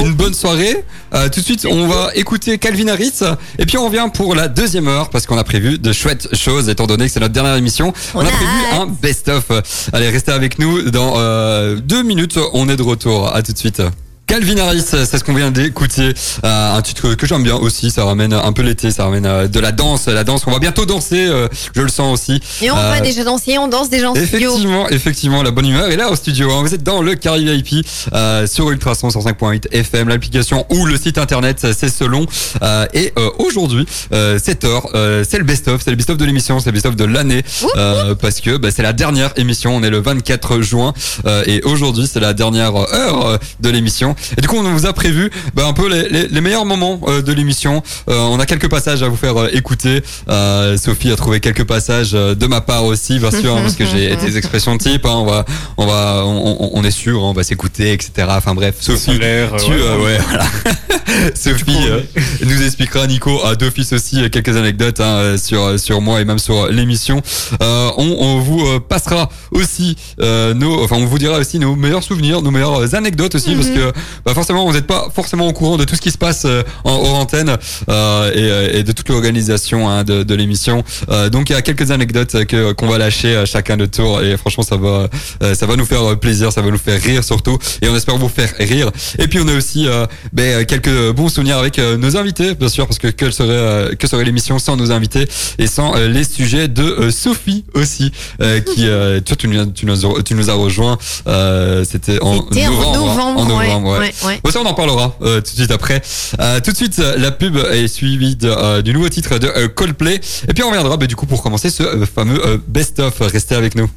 une 0.00 0.12
bonne 0.14 0.34
soirée. 0.34 0.84
Euh, 1.14 1.28
tout 1.28 1.40
de 1.40 1.44
suite, 1.44 1.66
on 1.70 1.86
va 1.86 2.10
écouter 2.14 2.58
Calvin 2.58 2.88
Harris 2.88 3.20
et 3.58 3.66
puis 3.66 3.76
on 3.78 3.86
revient 3.86 4.06
pour 4.12 4.34
la 4.34 4.48
deuxième 4.48 4.88
heure 4.88 5.10
parce 5.10 5.26
qu'on 5.26 5.38
a 5.38 5.44
prévu 5.44 5.78
de 5.78 5.92
chouettes 5.92 6.34
choses 6.34 6.68
étant 6.68 6.85
donné 6.86 7.06
que 7.06 7.12
c'est 7.12 7.20
notre 7.20 7.32
dernière 7.34 7.56
émission. 7.56 7.92
On, 8.14 8.18
On 8.18 8.20
a 8.24 8.28
a 8.28 8.30
prévu 8.30 8.50
hâte. 8.72 8.80
un 8.80 8.86
best-of. 8.86 9.44
Allez, 9.92 10.08
restez 10.10 10.32
avec 10.32 10.58
nous 10.58 10.90
dans 10.90 11.14
euh, 11.16 11.76
deux 11.76 12.02
minutes. 12.02 12.38
On 12.52 12.68
est 12.68 12.76
de 12.76 12.82
retour. 12.82 13.34
À 13.34 13.42
tout 13.42 13.52
de 13.52 13.58
suite. 13.58 13.82
Calvin 14.26 14.56
Harris, 14.58 14.82
c'est 14.82 15.06
ce 15.18 15.22
qu'on 15.22 15.34
vient 15.34 15.52
d'écouter. 15.52 16.12
Euh, 16.44 16.76
un 16.76 16.82
titre 16.82 17.14
que 17.14 17.26
j'aime 17.28 17.44
bien 17.44 17.54
aussi. 17.54 17.92
Ça 17.92 18.04
ramène 18.04 18.32
un 18.32 18.52
peu 18.52 18.62
l'été. 18.62 18.90
Ça 18.90 19.04
ramène 19.04 19.24
euh, 19.24 19.46
de 19.46 19.60
la 19.60 19.70
danse. 19.70 20.08
La 20.08 20.24
danse. 20.24 20.42
On 20.48 20.50
va 20.50 20.58
bientôt 20.58 20.84
danser. 20.84 21.26
euh, 21.28 21.46
je 21.76 21.80
le 21.80 21.88
sens 21.88 22.12
aussi. 22.12 22.40
Et 22.60 22.68
on 22.72 22.76
Euh, 22.76 22.90
va 22.90 23.00
déjà 23.00 23.22
danser, 23.22 23.56
on 23.58 23.68
danse 23.68 23.88
déjà 23.88 24.10
en 24.10 24.14
studio. 24.16 24.50
Effectivement, 24.50 24.88
effectivement, 24.88 25.42
la 25.44 25.52
bonne 25.52 25.66
humeur 25.66 25.88
est 25.90 25.96
là 25.96 26.10
au 26.10 26.16
studio. 26.16 26.50
hein. 26.50 26.62
Vous 26.62 26.74
êtes 26.74 26.82
dans 26.82 27.02
le 27.02 27.14
Carré 27.14 27.44
VIP 27.44 27.86
euh, 28.14 28.48
sur 28.48 28.68
Ultrason 28.68 29.08
105.8 29.08 29.68
FM, 29.70 30.08
l'application 30.08 30.66
ou 30.70 30.86
le 30.86 30.96
site 30.96 31.18
internet, 31.18 31.64
c'est 31.78 31.88
selon. 31.88 32.26
Euh, 32.62 32.84
et 32.94 33.12
euh, 33.18 33.30
aujourd'hui, 33.38 33.86
euh, 34.12 34.40
7 34.40 34.64
heures, 34.64 34.88
euh, 34.96 35.24
c'est 35.28 35.38
le 35.38 35.44
best-of, 35.44 35.80
c'est 35.84 35.90
le 35.90 35.96
best-of 35.96 36.16
de 36.16 36.24
l'émission, 36.24 36.58
c'est 36.58 36.70
le 36.70 36.74
best-of 36.74 36.96
de 36.96 37.04
l'année, 37.04 37.44
euh, 37.76 38.16
parce 38.16 38.40
que 38.40 38.56
bah, 38.56 38.70
c'est 38.74 38.82
la 38.82 38.92
dernière 38.92 39.32
émission. 39.36 39.76
On 39.76 39.84
est 39.84 39.90
le 39.90 40.00
24 40.00 40.62
juin 40.62 40.94
euh, 41.26 41.44
et 41.46 41.62
aujourd'hui 41.62 42.08
c'est 42.12 42.18
la 42.20 42.32
dernière 42.34 42.74
heure 42.74 43.26
euh, 43.26 43.38
de 43.60 43.70
l'émission. 43.70 44.15
Et 44.36 44.40
du 44.40 44.48
coup, 44.48 44.56
on 44.56 44.62
vous 44.72 44.86
a 44.86 44.92
prévu 44.92 45.30
bah, 45.54 45.66
un 45.66 45.72
peu 45.72 45.88
les, 45.88 46.08
les- 46.08 46.28
les 46.28 46.40
meilleurs 46.40 46.64
moments 46.64 47.00
euh, 47.08 47.22
de 47.22 47.32
l'émission. 47.32 47.82
Euh, 48.08 48.18
on 48.18 48.38
a 48.40 48.46
quelques 48.46 48.68
passages 48.68 49.02
à 49.02 49.08
vous 49.08 49.16
faire 49.16 49.36
euh, 49.36 49.48
écouter. 49.52 50.02
Euh, 50.28 50.76
Sophie 50.76 51.10
a 51.10 51.16
trouvé 51.16 51.40
quelques 51.40 51.64
passages 51.64 52.12
euh, 52.14 52.34
de 52.34 52.46
ma 52.46 52.60
part 52.60 52.84
aussi, 52.84 53.18
bien 53.18 53.30
sûr, 53.30 53.56
hein, 53.56 53.60
parce 53.62 53.74
que 53.74 53.84
j'ai 53.86 54.16
des 54.16 54.36
expressions 54.38 54.76
type. 54.78 55.04
Hein, 55.06 55.14
on 55.16 55.24
va, 55.26 55.44
on 55.76 55.86
va, 55.86 56.22
on, 56.24 56.56
on- 56.60 56.70
on 56.74 56.84
est 56.84 56.90
sûr, 56.90 57.18
hein, 57.20 57.28
on 57.30 57.32
va 57.32 57.42
s'écouter, 57.42 57.92
etc. 57.92 58.26
Enfin 58.30 58.54
bref, 58.54 58.76
Sophie, 58.80 59.12
Solaire, 59.12 59.54
euh, 59.54 59.58
tu, 59.58 59.70
ouais. 59.70 59.76
euh, 59.80 60.04
ouais, 60.04 60.18
voilà. 60.28 60.44
Sophie 61.34 61.76
euh, 61.88 62.00
nous 62.44 62.62
expliquera, 62.62 63.06
Nico, 63.06 63.44
à 63.44 63.54
d'office 63.56 63.92
aussi 63.92 64.22
euh, 64.22 64.28
quelques 64.28 64.56
anecdotes 64.56 65.00
hein, 65.00 65.36
sur 65.42 65.78
sur 65.78 66.00
moi 66.00 66.20
et 66.20 66.24
même 66.24 66.38
sur 66.38 66.68
l'émission. 66.68 67.22
Euh, 67.62 67.90
on, 67.96 68.16
on 68.18 68.40
vous 68.40 68.66
euh, 68.66 68.80
passera 68.80 69.28
aussi 69.50 69.96
euh, 70.20 70.54
nos, 70.54 70.82
enfin, 70.84 70.96
on 70.98 71.06
vous 71.06 71.18
dira 71.18 71.38
aussi 71.38 71.58
nos 71.58 71.76
meilleurs 71.76 72.02
souvenirs, 72.02 72.42
nos 72.42 72.50
meilleures 72.50 72.94
anecdotes 72.94 73.34
aussi, 73.34 73.54
parce 73.54 73.68
que 73.68 73.92
bah, 74.24 74.34
forcément, 74.34 74.66
vous 74.66 74.72
n'êtes 74.72 74.86
pas 74.86 75.08
forcément 75.14 75.46
au 75.48 75.52
courant 75.52 75.76
de 75.76 75.84
tout 75.84 75.94
ce 75.96 76.00
qui 76.00 76.10
se 76.10 76.18
passe 76.18 76.42
euh, 76.44 76.62
en 76.84 76.92
hors 76.92 77.14
antenne 77.14 77.56
euh, 77.88 78.30
et, 78.32 78.50
euh, 78.50 78.78
et 78.78 78.82
de 78.82 78.92
toute 78.92 79.08
l'organisation 79.08 79.88
hein, 79.88 80.04
de, 80.04 80.22
de 80.22 80.34
l'émission. 80.34 80.84
Euh, 81.10 81.28
donc, 81.30 81.50
il 81.50 81.52
y 81.52 81.56
a 81.56 81.62
quelques 81.62 81.90
anecdotes 81.90 82.44
que 82.46 82.72
qu'on 82.72 82.86
va 82.88 82.98
lâcher 82.98 83.36
à 83.36 83.46
chacun 83.46 83.76
de 83.76 83.86
tour 83.86 84.22
et 84.22 84.36
franchement, 84.36 84.64
ça 84.64 84.76
va, 84.76 85.08
euh, 85.42 85.54
ça 85.54 85.66
va 85.66 85.76
nous 85.76 85.86
faire 85.86 86.18
plaisir, 86.18 86.52
ça 86.52 86.62
va 86.62 86.70
nous 86.70 86.78
faire 86.78 87.00
rire 87.00 87.22
surtout, 87.24 87.58
et 87.82 87.88
on 87.88 87.96
espère 87.96 88.16
vous 88.16 88.28
faire 88.28 88.52
rire. 88.58 88.90
Et 89.18 89.28
puis, 89.28 89.38
on 89.40 89.48
a 89.48 89.54
aussi 89.56 89.86
euh, 89.86 90.06
ben, 90.32 90.64
quelques 90.64 91.12
bons 91.12 91.28
souvenirs 91.28 91.58
avec 91.58 91.78
euh, 91.78 91.96
nos 91.96 92.16
invités, 92.16 92.54
bien 92.54 92.68
sûr, 92.68 92.86
parce 92.86 92.98
que 92.98 93.08
quelle 93.08 93.32
serait 93.32 93.48
euh, 93.50 93.94
que 93.94 94.06
serait 94.06 94.24
l'émission 94.24 94.58
sans 94.58 94.76
nos 94.76 94.90
invités 94.92 95.26
et 95.58 95.66
sans 95.66 95.96
euh, 95.96 96.08
les 96.08 96.24
sujets 96.24 96.68
de 96.68 96.82
euh, 96.82 97.10
Sophie 97.10 97.64
aussi, 97.74 98.12
euh, 98.40 98.60
qui, 98.60 98.86
euh, 98.88 99.20
toi, 99.20 99.36
tu, 99.36 99.48
nous- 99.48 99.66
tu, 99.66 99.86
nous, 99.86 100.22
tu 100.22 100.34
nous 100.34 100.50
as 100.50 100.54
rejoint. 100.54 100.98
euh, 101.26 101.84
C'était 101.88 102.20
en 102.22 102.36
en 102.36 102.44
novembre. 102.50 102.50
hein, 102.88 102.94
novembre, 102.94 103.40
en 103.40 103.58
ouais, 103.58 103.66
novembre, 103.68 103.95
ouais. 103.98 104.14
ouais, 104.22 104.26
ouais. 104.26 104.40
Bon, 104.42 104.50
ça, 104.50 104.60
on 104.60 104.66
en 104.66 104.74
parlera 104.74 105.16
euh, 105.22 105.40
tout 105.40 105.52
de 105.52 105.56
suite 105.56 105.70
après. 105.70 106.02
Euh, 106.40 106.60
tout 106.60 106.72
de 106.72 106.76
suite, 106.76 106.98
la 106.98 107.30
pub 107.30 107.56
est 107.56 107.88
suivie 107.88 108.36
de, 108.36 108.48
euh, 108.48 108.82
du 108.82 108.92
nouveau 108.92 109.08
titre 109.08 109.38
de 109.38 109.46
euh, 109.48 109.68
Coldplay. 109.68 110.20
Et 110.48 110.52
puis, 110.54 110.62
on 110.62 110.68
reviendra 110.68 110.96
bah, 110.96 111.06
du 111.06 111.16
coup 111.16 111.26
pour 111.26 111.42
commencer 111.42 111.70
ce 111.70 111.82
euh, 111.82 112.06
fameux 112.06 112.44
euh, 112.46 112.58
best-of. 112.68 113.14
Restez 113.20 113.54
avec 113.54 113.74
nous. 113.74 113.88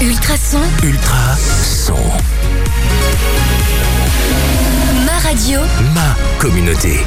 Ultrason, 0.00 0.58
Ultra 0.82 1.36
son, 1.62 1.94
ma 5.06 5.18
radio, 5.28 5.60
ma 5.94 6.16
communauté. 6.38 7.00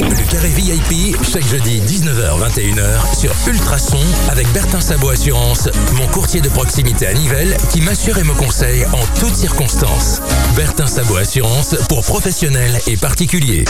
Le 0.00 0.30
carré 0.30 0.48
VIP, 0.48 1.16
chaque 1.24 1.46
jeudi 1.46 1.80
19h-21h 1.80 3.18
sur 3.18 3.32
Ultrason 3.48 3.98
avec 4.28 4.46
Bertin 4.52 4.80
Sabot 4.80 5.10
Assurance, 5.10 5.68
mon 5.96 6.06
courtier 6.08 6.40
de 6.40 6.48
proximité 6.48 7.06
à 7.06 7.14
Nivelles 7.14 7.56
qui 7.70 7.80
m'assure 7.80 8.16
et 8.18 8.22
me 8.22 8.34
conseille 8.34 8.84
en 8.86 9.20
toutes 9.20 9.34
circonstances. 9.34 10.20
Bertin 10.56 10.86
Sabot 10.86 11.16
Assurance 11.16 11.74
pour 11.88 12.02
professionnels 12.02 12.78
et 12.86 12.96
particuliers. 12.96 13.64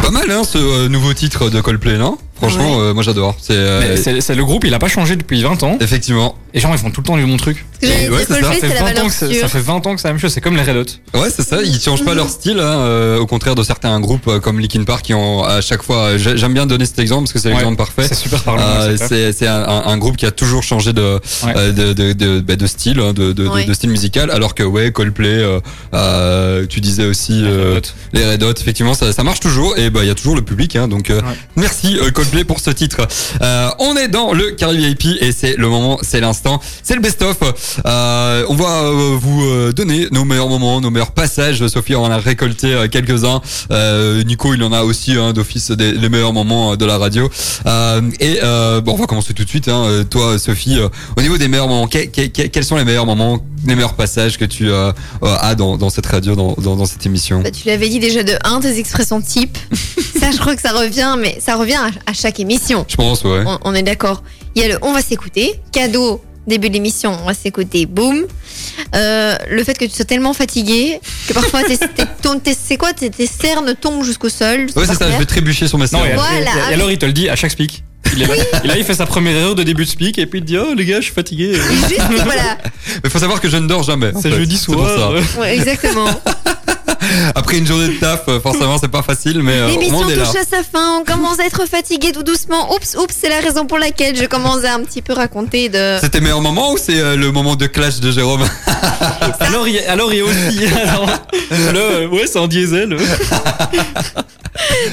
Pas 0.00 0.10
mal, 0.10 0.30
hein, 0.30 0.42
ce 0.44 0.58
euh, 0.58 0.88
nouveau 0.88 1.14
titre 1.14 1.50
de 1.50 1.60
Coldplay, 1.60 1.98
non? 1.98 2.16
Franchement, 2.36 2.80
euh, 2.80 2.94
moi 2.94 3.02
j'adore. 3.02 3.36
C'est 3.40 3.54
euh, 3.56 3.80
Mais 3.80 3.96
c'est 3.96 4.20
c'est 4.20 4.34
le 4.34 4.44
groupe, 4.44 4.64
il 4.64 4.74
a 4.74 4.78
pas 4.78 4.88
changé 4.88 5.16
depuis 5.16 5.42
20 5.42 5.62
ans. 5.62 5.76
effectivement. 5.80 6.34
Et 6.56 6.60
genre, 6.60 6.70
ils 6.72 6.78
font 6.78 6.90
tout 6.92 7.00
le 7.00 7.06
temps 7.06 7.16
du 7.16 7.26
bon 7.26 7.36
truc. 7.36 7.64
Ouais, 7.82 7.88
ça, 7.88 8.06
Coldplay, 8.08 8.40
Ça 8.42 8.50
fait, 8.52 8.60
c'est 8.60 8.68
la 8.74 8.82
20 8.92 8.98
ans 9.02 9.06
que 9.08 9.12
c'est- 9.12 9.40
ça 9.40 9.48
fait 9.48 9.58
20 9.60 9.86
ans 9.86 9.94
que 9.96 10.00
c'est 10.00 10.06
la 10.06 10.12
même 10.14 10.20
chose, 10.20 10.32
c'est 10.32 10.40
comme 10.40 10.54
les 10.56 10.62
Red 10.62 10.76
Hot. 10.76 11.18
Ouais, 11.18 11.28
c'est 11.34 11.42
ça. 11.42 11.60
Ils 11.62 11.80
changent 11.80 12.04
pas 12.04 12.14
leur 12.14 12.28
style, 12.30 12.60
hein, 12.60 12.78
euh, 12.78 13.18
au 13.18 13.26
contraire 13.26 13.56
de 13.56 13.62
certains 13.64 13.98
groupes 13.98 14.28
euh, 14.28 14.38
comme 14.38 14.60
Linkin 14.60 14.84
Park 14.84 15.02
qui 15.04 15.14
ont 15.14 15.42
à 15.42 15.60
chaque 15.60 15.82
fois. 15.82 15.96
euh, 15.96 16.18
j'ai- 16.18 16.36
J'aime 16.36 16.54
bien 16.54 16.66
donner 16.66 16.86
cet 16.86 16.98
exemple 17.00 17.22
parce 17.24 17.32
que 17.32 17.38
c'est 17.40 17.48
Ouais, 17.48 17.54
l'exemple 17.56 17.76
parfait. 17.76 18.06
C'est 18.06 18.14
super 18.14 18.40
parlant. 18.42 18.62
Euh, 18.62 18.96
c'est 19.32 19.46
un, 19.48 19.62
un- 19.64 19.86
un 19.86 19.98
groupe 19.98 20.16
qui 20.16 20.26
a 20.26 20.30
toujours 20.30 20.62
changé 20.62 20.92
de 20.92 21.02
Ouais. 21.44 21.52
euh, 21.56 21.72
de, 21.72 21.92
de, 21.92 22.12
de, 22.12 22.40
bah, 22.40 22.54
de 22.56 22.66
style 22.68 23.00
hein, 23.00 23.12
de, 23.12 23.32
de, 23.32 23.44
de- 23.44 23.48
Ouais. 23.48 23.64
de 23.64 23.74
style 23.74 23.90
musical 23.90 24.30
alors 24.30 24.54
que 24.54 24.62
ouais 24.62 24.92
Coldplay 24.92 25.28
euh, 25.28 25.58
euh, 25.92 26.66
tu 26.68 26.80
disais 26.80 27.04
aussi 27.06 27.32
Les 27.42 27.48
Red 27.48 27.52
euh, 27.52 27.76
Hot. 27.78 27.82
les 28.12 28.24
Red 28.30 28.42
Hot 28.42 28.52
effectivement 28.60 28.94
ça, 28.94 29.12
ça 29.12 29.22
marche 29.24 29.40
toujours 29.40 29.76
et 29.78 29.90
bah 29.90 30.00
il 30.02 30.06
y 30.08 30.10
a 30.10 30.14
toujours 30.14 30.36
le 30.36 30.42
public 30.42 30.76
hein, 30.76 30.88
donc 30.88 31.10
merci 31.56 31.98
euh, 32.00 32.10
Coldplay 32.24 32.44
pour 32.44 32.60
ce 32.60 32.70
titre. 32.70 33.06
Euh, 33.42 33.68
on 33.78 33.96
est 33.96 34.08
dans 34.08 34.32
le 34.32 34.52
Carré 34.52 34.76
VIP 34.76 35.06
et 35.20 35.32
c'est 35.32 35.56
le 35.56 35.68
moment 35.68 35.98
c'est 36.02 36.20
l'instant 36.20 36.60
c'est 36.82 36.94
le 36.94 37.00
best 37.00 37.20
of 37.22 37.36
euh, 37.84 38.44
on 38.48 38.54
va 38.54 38.82
euh, 38.84 39.16
vous 39.20 39.72
donner 39.72 40.08
nos 40.10 40.24
meilleurs 40.24 40.48
moments 40.48 40.80
nos 40.80 40.90
meilleurs 40.90 41.12
passages. 41.12 41.66
Sophie 41.66 41.94
en 41.94 42.10
a 42.10 42.18
récolté 42.18 42.86
quelques-uns. 42.90 43.40
Nico 44.26 44.54
il 44.54 44.62
en 44.62 44.72
a 44.72 44.82
aussi 44.82 45.12
hein, 45.12 45.32
d'office 45.32 45.70
des 45.70 45.92
les 45.92 46.08
meilleurs 46.08 46.32
moments 46.32 46.76
de 46.76 46.84
la 46.84 46.98
radio. 46.98 47.28
Et 48.20 48.38
bon 48.42 48.92
on 48.92 48.96
va 48.96 49.06
commencer 49.06 49.34
tout 49.34 49.44
de 49.44 49.48
suite 49.48 49.68
hein. 49.68 50.04
Toi 50.10 50.38
Sophie 50.38 50.78
au 51.16 51.22
niveau 51.22 51.36
des 51.38 51.48
meilleurs 51.48 51.68
moments 51.68 51.86
que- 51.88 52.06
que- 52.06 52.26
que- 52.26 52.46
quels 52.48 52.64
sont 52.64 52.76
les 52.76 52.84
meilleurs 52.84 53.06
moments 53.06 53.38
les 53.66 53.74
meilleurs 53.74 53.94
passages 53.94 54.36
que 54.38 54.44
tu 54.44 54.70
as 54.72 55.54
dans, 55.56 55.76
dans 55.76 55.90
cette 55.90 56.06
radio 56.06 56.34
dans, 56.36 56.54
dans, 56.58 56.76
dans 56.76 56.84
cette 56.86 57.04
émission? 57.06 57.40
Bah, 57.40 57.50
tu 57.50 57.66
l'avais 57.66 57.88
dit 57.88 57.98
déjà 57.98 58.22
de 58.22 58.34
1, 58.44 58.60
tes 58.60 58.78
expressions 58.78 59.20
type. 59.22 59.56
ça, 60.20 60.30
je 60.30 60.36
crois 60.38 60.54
que 60.54 60.60
ça 60.60 60.72
revient, 60.72 61.16
mais 61.18 61.38
ça 61.40 61.56
revient 61.56 61.74
à, 61.76 61.86
à 62.10 62.13
chaque 62.14 62.40
émission. 62.40 62.84
je 62.88 62.96
pense 62.96 63.22
ouais 63.24 63.42
On, 63.46 63.58
on 63.64 63.74
est 63.74 63.82
d'accord. 63.82 64.22
Il 64.56 64.62
y 64.62 64.64
a 64.64 64.68
le 64.68 64.78
on 64.82 64.92
va 64.92 65.02
s'écouter, 65.02 65.60
cadeau, 65.72 66.22
début 66.46 66.68
de 66.68 66.74
l'émission, 66.74 67.16
on 67.22 67.26
va 67.26 67.34
s'écouter, 67.34 67.86
boum. 67.86 68.24
Euh, 68.94 69.34
le 69.50 69.64
fait 69.64 69.76
que 69.78 69.84
tu 69.84 69.90
sois 69.90 70.04
tellement 70.04 70.32
fatigué 70.34 71.00
que 71.28 71.32
parfois 71.32 71.62
tes, 71.64 71.76
tes- 71.96 72.04
ton- 72.22 72.38
tes- 72.38 72.54
c'est 72.54 72.76
quoi? 72.76 72.92
Tes, 72.92 73.10
tes 73.10 73.26
cernes 73.26 73.74
tombent 73.80 74.04
jusqu'au 74.04 74.28
sol. 74.28 74.66
Ouais, 74.76 74.86
c'est 74.86 74.94
ça, 74.94 75.10
je 75.10 75.16
vais 75.18 75.24
trébucher 75.26 75.66
sur 75.68 75.78
mes 75.78 75.84
Non, 75.84 76.02
cernes. 76.02 76.10
Voilà, 76.14 76.70
et- 76.70 76.74
alors 76.74 76.90
il 76.90 76.98
te 76.98 77.06
le 77.06 77.12
dit 77.12 77.28
à 77.28 77.36
chaque 77.36 77.50
speak. 77.50 77.82
Il 78.16 78.22
est 78.22 78.26
là. 78.26 78.34
Et 78.62 78.66
là, 78.68 78.76
il 78.76 78.84
fait 78.84 78.94
sa 78.94 79.06
première 79.06 79.34
erreur 79.34 79.54
de 79.56 79.62
début 79.64 79.84
de 79.84 79.90
speak 79.90 80.18
et 80.18 80.26
puis 80.26 80.38
il 80.38 80.42
te 80.42 80.46
dit 80.46 80.58
Oh 80.58 80.74
les 80.76 80.84
gars, 80.84 80.98
je 81.00 81.06
suis 81.06 81.14
fatigué. 81.14 81.54
Juste, 81.54 82.00
voilà. 82.24 82.58
Mais 83.02 83.10
faut 83.10 83.18
savoir 83.18 83.40
que 83.40 83.48
je 83.48 83.56
ne 83.56 83.66
dors 83.66 83.82
jamais. 83.82 84.12
C'est 84.22 84.30
jeudi 84.30 84.56
soir. 84.56 84.88
ça. 84.88 85.40
Ouais, 85.40 85.56
exactement. 85.56 86.06
Après 87.34 87.58
une 87.58 87.66
journée 87.66 87.88
de 87.88 87.98
taf, 88.00 88.22
euh, 88.28 88.40
forcément, 88.40 88.78
c'est 88.78 88.88
pas 88.88 89.02
facile, 89.02 89.42
mais 89.42 89.52
euh, 89.52 89.68
L'émission 89.68 89.98
on 89.98 90.08
est 90.08 90.16
là. 90.16 90.24
touche 90.24 90.36
à 90.40 90.44
sa 90.44 90.62
fin, 90.62 90.98
on 91.00 91.04
commence 91.04 91.38
à 91.40 91.46
être 91.46 91.66
fatigué 91.68 92.12
tout 92.12 92.22
doucement. 92.22 92.72
Oups, 92.74 92.96
oups, 92.96 93.14
c'est 93.18 93.28
la 93.28 93.40
raison 93.40 93.66
pour 93.66 93.78
laquelle 93.78 94.16
je 94.16 94.24
commence 94.24 94.64
à 94.64 94.74
un 94.74 94.80
petit 94.80 95.02
peu 95.02 95.12
raconter 95.12 95.68
de... 95.68 95.98
C'était 96.00 96.20
meilleur 96.20 96.40
moment 96.40 96.72
ou 96.72 96.78
c'est 96.78 96.98
euh, 97.00 97.16
le 97.16 97.30
moment 97.32 97.56
de 97.56 97.66
clash 97.66 98.00
de 98.00 98.10
Jérôme? 98.10 98.44
Alors, 99.40 99.68
il 99.68 99.74
y 99.74 99.78
a, 99.78 99.90
alors, 99.92 100.12
il 100.12 100.18
y 100.18 100.20
a 100.20 100.24
aussi. 100.24 100.66
Alors, 100.82 101.06
là, 101.06 102.06
ouais, 102.08 102.26
c'est 102.26 102.38
en 102.38 102.46
diesel. 102.48 102.96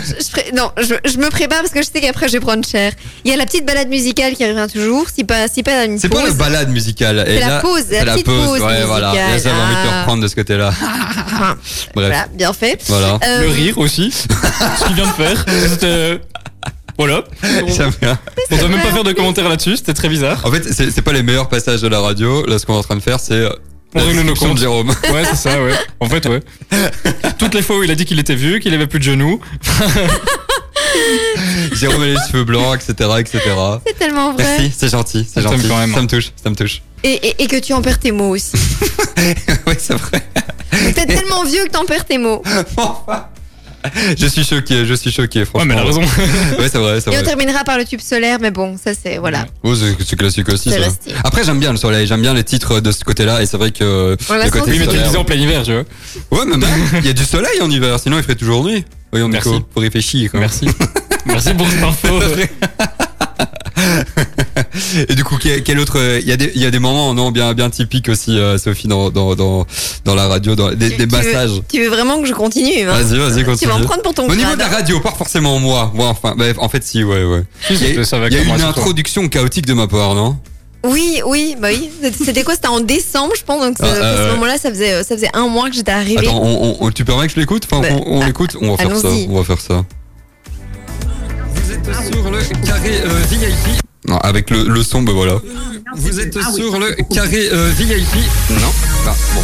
Je- 0.06 0.24
je 0.26 0.32
pré- 0.32 0.52
non, 0.56 0.72
je, 0.78 0.96
je 1.10 1.18
me 1.18 1.30
prépare 1.30 1.60
parce 1.60 1.72
que 1.72 1.82
je 1.82 1.88
sais 1.92 2.02
qu'après 2.02 2.28
je 2.28 2.34
vais 2.34 2.40
prendre 2.40 2.66
cher. 2.68 2.94
Il 3.26 3.32
y 3.32 3.34
a 3.34 3.38
la 3.38 3.46
petite 3.46 3.66
balade 3.66 3.90
musicale 3.90 4.34
qui 4.36 4.46
revient 4.46 4.68
toujours, 4.72 5.08
si 5.10 5.24
pas, 5.24 5.48
si 5.48 5.64
pas 5.64 5.86
une 5.86 5.98
C'est 6.00 6.10
pas 6.10 6.24
la 6.24 6.32
balade 6.32 6.70
musicale. 6.70 7.24
C'est 7.28 7.40
la 7.40 7.60
pause, 7.60 7.86
la 7.90 8.00
c'est 8.00 8.06
la 8.06 8.14
petite 8.14 8.26
pause. 8.26 8.46
pause 8.46 8.62
ouais, 8.62 8.84
voilà. 8.86 9.14
Là, 9.14 9.38
j'avais 9.38 9.50
envie 9.52 9.76
de 9.76 9.82
te 9.82 9.88
Ah. 9.94 10.00
reprendre 10.02 10.24
de 10.24 10.28
ce 10.28 10.36
côté-là. 10.36 10.72
Bref, 11.96 12.08
voilà, 12.10 12.28
bien 12.34 12.54
fait. 12.54 12.82
voilà. 12.88 13.18
Euh, 13.26 13.42
Le 13.44 13.50
rire 13.50 13.78
aussi. 13.78 14.12
Ce 14.80 14.86
qu'il 14.86 14.96
vient 14.96 15.08
de 15.08 15.12
faire. 15.14 15.46
C'était. 15.70 15.86
euh, 15.88 16.18
Voilà. 16.98 17.24
On 18.52 18.58
doit 18.58 18.68
même 18.68 18.82
pas 18.82 18.92
faire 18.92 19.04
de 19.04 19.14
commentaires 19.14 19.50
là-dessus, 19.50 19.78
c'était 19.78 19.94
très 19.94 20.10
bizarre. 20.10 20.40
En 20.46 20.52
fait, 20.52 20.64
c'est 20.72 20.92
c'est 20.92 21.02
pas 21.02 21.14
les 21.14 21.24
meilleurs 21.24 21.50
passages 21.50 21.82
de 21.82 21.88
la 21.88 22.00
radio. 22.00 22.46
Là, 22.46 22.60
ce 22.60 22.66
qu'on 22.66 22.74
est 22.76 22.78
en 22.78 22.84
train 22.84 22.96
de 22.96 23.02
faire, 23.02 23.20
c'est 23.20 23.48
On 23.94 24.00
la 24.00 24.06
règle 24.06 24.22
nos 24.22 24.36
comptes. 24.36 24.58
Jérôme. 24.58 24.94
Ouais, 25.12 25.24
c'est 25.30 25.36
ça, 25.36 25.62
ouais. 25.62 25.74
En 26.00 26.08
fait, 26.08 26.26
ouais. 26.28 26.40
Toutes 27.38 27.54
les 27.54 27.62
fois 27.62 27.78
où 27.78 27.84
il 27.84 27.92
a 27.92 27.96
dit 27.96 28.06
qu'il 28.06 28.20
était 28.20 28.36
vieux, 28.36 28.60
qu'il 28.60 28.74
avait 28.74 28.88
plus 28.88 29.00
de 29.00 29.04
genoux. 29.04 29.42
Jérôme 31.74 32.02
a 32.02 32.06
les 32.06 32.16
cheveux 32.30 32.44
blancs, 32.44 32.76
etc., 32.82 33.10
etc. 33.20 33.40
c'est 33.86 33.98
tellement 33.98 34.34
vrai. 34.34 34.44
Merci, 34.44 34.74
c'est 34.78 34.90
gentil, 34.90 35.26
c'est 35.28 35.42
Ça 35.42 35.50
me 35.50 35.56
gentil. 35.58 35.68
quand 35.70 35.78
même, 35.78 35.94
Ça 35.94 36.02
me 36.02 36.08
touche, 36.08 36.32
ça 36.42 36.50
me 36.50 36.56
touche. 36.56 36.82
Et, 37.04 37.14
et, 37.30 37.44
et 37.44 37.48
que 37.48 37.58
tu 37.60 37.74
en 37.74 37.82
perds 37.82 38.00
tes 38.00 38.12
mots 38.12 38.30
aussi. 38.36 38.52
oui, 39.18 39.74
c'est 39.80 39.94
vrai. 39.96 40.22
T'es 40.96 41.06
tellement 41.06 41.44
vieux 41.44 41.66
que 41.66 41.72
t'en 41.72 41.86
perds 41.86 42.06
tes 42.06 42.18
mots. 42.18 42.42
Je 44.18 44.26
suis 44.28 44.44
choqué, 44.44 44.86
je 44.86 44.94
suis 44.94 45.12
choqué, 45.12 45.40
Ouais, 45.40 45.46
franchement. 45.46 45.66
mais 45.68 45.74
elle 45.76 45.80
a 45.82 45.86
raison. 45.86 46.02
Ouais, 46.60 46.70
c'est 46.72 46.78
vrai, 46.78 47.02
c'est 47.02 47.10
Et 47.12 47.14
on 47.14 47.18
vrai. 47.20 47.24
terminera 47.24 47.64
par 47.64 47.78
le 47.78 47.86
tube 47.86 48.02
solaire, 48.02 48.38
mais 48.42 48.52
bon, 48.52 48.78
ça 48.84 48.92
c'est 48.94 49.18
voilà. 49.18 49.46
Oh, 49.64 49.76
c'est 49.76 49.96
c'est 50.06 50.16
classique 50.16 50.50
aussi, 50.50 50.70
C'est 50.70 50.82
ça. 50.82 50.90
Après, 51.24 51.44
j'aime 51.44 51.60
bien 51.60 51.72
le 51.72 51.78
soleil, 51.78 52.06
j'aime 52.08 52.22
bien 52.22 52.34
les 52.34 52.44
titres 52.44 52.80
de 52.80 52.92
ce 52.92 53.04
côté-là, 53.04 53.42
et 53.42 53.46
c'est 53.46 53.58
vrai 53.58 53.72
que 53.72 54.16
On 54.30 54.34
l'a 54.34 54.46
le 54.46 54.52
côté 54.52 54.66
senti. 54.66 54.72
Oui, 54.72 54.80
mais 54.80 54.86
tu 54.86 54.86
le 54.86 54.86
solaire- 54.92 55.06
disais 55.08 55.18
en 55.18 55.24
plein 55.26 55.36
hiver, 55.36 55.64
tu 55.64 55.74
vois. 55.74 56.40
Ouais, 56.40 56.46
mais 56.48 56.58
même, 56.58 56.70
il 57.00 57.06
y 57.06 57.10
a 57.10 57.14
du 57.14 57.24
soleil 57.26 57.62
en 57.62 57.70
hiver, 57.70 58.00
sinon 58.00 58.18
il 58.18 58.24
ferait 58.24 58.36
toujours 58.36 58.64
nuit. 58.66 58.86
Voyons, 59.12 59.28
Nico, 59.30 59.50
Merci. 59.52 59.66
faut 59.74 59.80
réfléchir. 59.82 60.32
quoi. 60.32 60.40
Merci. 60.40 60.68
Merci 61.26 61.54
pour 61.54 61.68
cette 61.68 61.84
info. 61.84 62.20
Et 65.10 65.16
du 65.16 65.24
coup, 65.24 65.38
quel, 65.42 65.64
quel 65.64 65.80
autre 65.80 65.98
Il 66.22 66.28
y 66.28 66.32
a 66.32 66.38
des, 66.38 66.52
il 66.56 66.62
y 66.62 66.66
a 66.66 66.72
des 66.72 66.80
moments 66.80 67.14
non 67.14 67.32
bien, 67.32 67.54
bien 67.54 67.70
typiques 67.70 68.10
aussi, 68.10 68.38
euh, 68.38 68.58
Sophie, 68.58 68.88
dans, 68.88 69.10
dans, 69.10 69.36
dans, 69.36 69.66
dans 70.06 70.16
la 70.16 70.28
radio, 70.28 70.56
dans 70.56 70.70
des, 70.72 70.90
Tu- 70.92 70.98
des 70.98 71.08
tu 71.08 71.16
veux- 71.16 71.18
massages. 71.18 71.62
Tu 71.72 71.82
veux 71.82 71.90
vraiment 71.90 72.22
que 72.22 72.28
je 72.28 72.34
continue 72.34 72.88
hein 72.88 72.94
Vas-y, 73.02 73.18
vas-y, 73.20 73.40
Tu 73.40 73.46
continue. 73.46 73.70
vas 73.72 73.78
en 73.78 73.82
prendre 73.82 74.02
pour 74.02 74.14
ton 74.14 74.28
Au 74.30 74.36
niveau 74.36 74.54
de 74.54 74.60
la 74.60 74.68
grade. 74.68 74.82
radio, 74.82 75.00
pas 75.00 75.12
forcément 75.18 75.60
moi. 75.60 75.92
Moi, 75.94 76.08
enfin, 76.08 76.36
en 76.58 76.70
fait, 76.70 76.84
si, 76.84 77.04
ouais, 77.04 77.24
ouais. 77.24 77.44
Il 77.70 77.96
y 77.96 78.00
a, 78.00 78.04
Ça 78.04 78.20
va 78.20 78.30
y 78.30 78.36
a 78.38 78.42
une 78.42 78.62
introduction 78.62 79.28
chaotique 79.30 79.66
de 79.66 79.74
ma 79.74 79.88
part, 79.88 80.16
non? 80.16 80.38
Oui, 80.84 81.22
oui, 81.28 81.56
bah 81.62 81.68
oui. 81.72 81.92
C'était 82.26 82.44
quoi? 82.44 82.56
C'était 82.56 82.68
en 82.68 82.80
décembre, 82.80 83.34
je 83.38 83.44
pense. 83.44 83.62
Donc 83.62 83.76
Ah, 83.82 83.86
à 83.86 83.88
euh, 83.88 84.28
ce 84.30 84.34
moment-là, 84.34 84.58
ça 84.58 84.70
faisait, 84.72 85.04
ça 85.04 85.16
faisait 85.16 85.30
un 85.34 85.48
mois 85.48 85.70
que 85.70 85.76
j'étais 85.76 85.92
arrivée. 85.92 86.28
Attends, 86.28 86.42
on, 86.42 86.78
on- 86.80 86.90
tu 86.92 87.06
permets 87.06 87.28
que 87.28 87.34
je 87.34 87.40
l'écoute? 87.40 87.68
Enfin, 87.72 87.82
Bah, 87.82 87.90
on, 88.04 88.18
on 88.18 88.22
ah, 88.22 88.26
l'écoute 88.26 88.58
On 88.62 88.72
va 88.72 88.78
faire 88.78 88.98
ça. 88.98 89.08
allons-y. 89.08 89.28
On 89.30 89.36
va 89.38 89.44
faire 89.44 89.62
ça. 89.62 89.86
Vous 91.54 91.72
êtes 91.72 92.14
sur 92.14 92.32
le 92.32 92.66
carré 92.66 93.02
euh, 93.06 93.20
VIP. 93.30 93.82
Non, 94.08 94.18
avec 94.18 94.50
le, 94.50 94.64
le 94.64 94.82
son, 94.84 95.04
ben 95.04 95.14
voilà. 95.14 95.36
Vous 95.96 96.20
êtes 96.20 96.34
sur 96.56 96.80
le 96.80 96.96
carré 97.14 97.50
euh, 97.52 97.70
VIP. 97.78 98.16
Non. 98.50 98.72
Ah, 99.08 99.14
bon. 99.36 99.42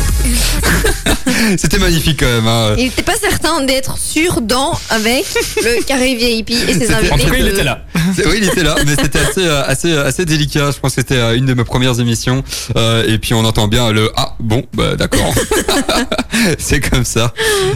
C'était 1.58 1.78
magnifique 1.78 2.20
quand 2.20 2.26
même. 2.26 2.47
hein. 2.47 2.74
Il 2.78 2.86
n'était 2.86 3.03
pas 3.03 3.16
certain 3.16 3.62
d'être 3.62 3.97
sûr 3.99 4.41
dans 4.41 4.72
avec 4.89 5.26
le 5.64 5.84
carré 5.84 6.16
VIP 6.16 6.51
et 6.51 6.74
ses 6.74 6.91
invités. 6.91 7.14
En 7.14 7.18
tout 7.20 7.30
cas, 7.30 7.38
il 7.38 7.47
était 7.49 7.64
là. 7.64 7.86
Oui, 8.26 8.38
il 8.38 8.43
était 8.45 8.64
là, 8.64 8.76
mais 8.86 8.95
c'était 8.99 9.20
assez, 9.20 9.45
euh, 9.45 9.64
assez, 9.68 9.93
assez 9.95 10.26
délicat. 10.26 10.72
Je 10.72 10.80
pense 10.80 10.95
que 10.95 11.01
c'était 11.01 11.18
euh, 11.18 11.36
une 11.38 11.45
de 11.45 11.53
mes 11.53 11.64
premières 11.64 11.99
émissions. 11.99 12.43
Euh, 12.76 13.03
et 13.08 13.20
puis 13.20 13.36
on 13.36 13.45
entend 13.45 13.68
bien 13.68 13.91
le 13.91 14.12
ah 14.16 14.36
bon, 14.39 14.64
bah 14.74 14.95
d'accord. 14.95 15.36
C'est 16.58 16.80
comme 16.80 17.05
ça. 17.05 17.32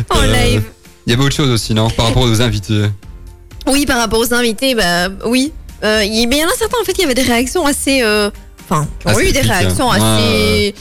En 0.10 0.20
Euh, 0.24 0.34
live. 0.34 0.64
Il 1.06 1.12
y 1.12 1.14
avait 1.14 1.24
autre 1.24 1.36
chose 1.36 1.50
aussi, 1.50 1.74
non 1.76 1.90
Par 1.92 2.08
rapport 2.08 2.24
aux 2.24 2.42
invités. 2.42 2.86
Oui, 3.68 3.86
par 3.86 3.98
rapport 4.00 4.20
aux 4.20 4.34
invités, 4.34 4.74
bah 4.74 5.10
oui. 5.26 5.52
Euh, 5.84 6.04
il 6.04 6.28
mais 6.28 6.38
il 6.38 6.42
y 6.42 6.46
en 6.46 6.48
a 6.48 6.54
certains 6.58 6.78
en 6.80 6.84
fait 6.86 6.94
qui 6.94 7.04
avaient 7.04 7.14
des 7.14 7.22
réactions 7.24 7.66
assez. 7.66 8.02
euh, 8.04 8.30
Enfin, 8.70 8.88
qui 9.00 9.08
ont 9.08 9.10
Assez 9.12 9.30
eu 9.30 9.32
des 9.34 9.42
réactions 9.42 9.92
hein. 9.92 9.98
assez 9.98 10.74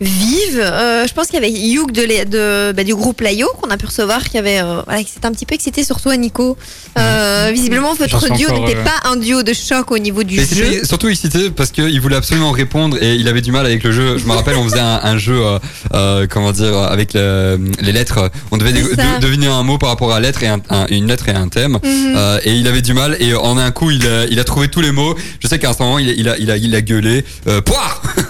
vives. 0.00 0.60
Euh, 0.60 1.06
je 1.06 1.12
pense 1.12 1.26
qu'il 1.26 1.34
y 1.34 1.38
avait 1.38 1.50
Youk 1.50 1.92
de, 1.92 2.24
de, 2.24 2.72
bah, 2.72 2.84
du 2.84 2.94
groupe 2.94 3.20
Layo 3.20 3.48
qu'on 3.60 3.70
a 3.70 3.76
pu 3.76 3.86
recevoir, 3.86 4.24
qui 4.28 4.38
avait 4.38 4.60
euh, 4.60 4.82
voilà, 4.86 5.02
qui 5.02 5.10
s'était 5.10 5.26
un 5.26 5.32
petit 5.32 5.46
peu 5.46 5.54
excité 5.54 5.84
sur 5.84 6.00
toi, 6.00 6.16
Nico. 6.16 6.56
Euh, 6.98 7.50
visiblement, 7.52 7.94
votre 7.94 8.32
duo 8.34 8.50
n'était 8.58 8.78
euh, 8.78 8.84
pas 8.84 9.08
un 9.08 9.16
duo 9.16 9.42
de 9.42 9.52
choc 9.52 9.90
au 9.90 9.98
niveau 9.98 10.22
du 10.22 10.36
jeu. 10.36 10.84
surtout 10.84 11.08
excité 11.08 11.50
parce 11.50 11.70
qu'il 11.70 12.00
voulait 12.00 12.16
absolument 12.16 12.50
répondre 12.50 12.96
et 13.00 13.14
il 13.14 13.28
avait 13.28 13.40
du 13.42 13.52
mal 13.52 13.66
avec 13.66 13.82
le 13.84 13.92
jeu. 13.92 14.18
Je 14.18 14.24
me 14.26 14.32
rappelle, 14.32 14.56
on 14.56 14.64
faisait 14.64 14.80
un, 14.80 15.00
un 15.02 15.18
jeu, 15.18 15.38
euh, 15.44 15.58
euh, 15.94 16.26
comment 16.28 16.52
dire, 16.52 16.76
avec 16.78 17.14
le- 17.14 17.58
les 17.80 17.92
lettres. 17.92 18.30
On 18.50 18.56
devait 18.56 18.72
de- 18.72 19.20
deviner 19.20 19.46
un 19.48 19.62
mot 19.62 19.78
par 19.78 19.90
rapport 19.90 20.12
à 20.12 20.20
lettre 20.20 20.42
et 20.42 20.48
un- 20.48 20.60
un- 20.70 20.86
une 20.88 21.06
lettre 21.06 21.28
et 21.28 21.32
un 21.34 21.48
thème. 21.48 21.78
Mhm. 21.82 22.14
Euh, 22.16 22.40
et 22.44 22.54
il 22.54 22.66
avait 22.68 22.82
du 22.82 22.94
mal 22.94 23.16
et 23.20 23.34
en 23.34 23.56
un 23.58 23.70
coup, 23.70 23.90
il 23.90 24.06
a, 24.06 24.24
il 24.26 24.38
a 24.40 24.44
trouvé 24.44 24.68
tous 24.68 24.80
les 24.80 24.92
mots. 24.92 25.14
Je 25.40 25.48
sais 25.48 25.58
qu'à 25.58 25.70
un 25.70 25.74
moment, 25.78 25.98
il, 25.98 26.08
a- 26.08 26.12
il 26.14 26.28
a, 26.28 26.38
il 26.38 26.50
a, 26.50 26.56
il 26.56 26.74
a 26.74 26.80
gueulé 26.80 27.24
euh, 27.46 27.60
poire. 27.60 28.02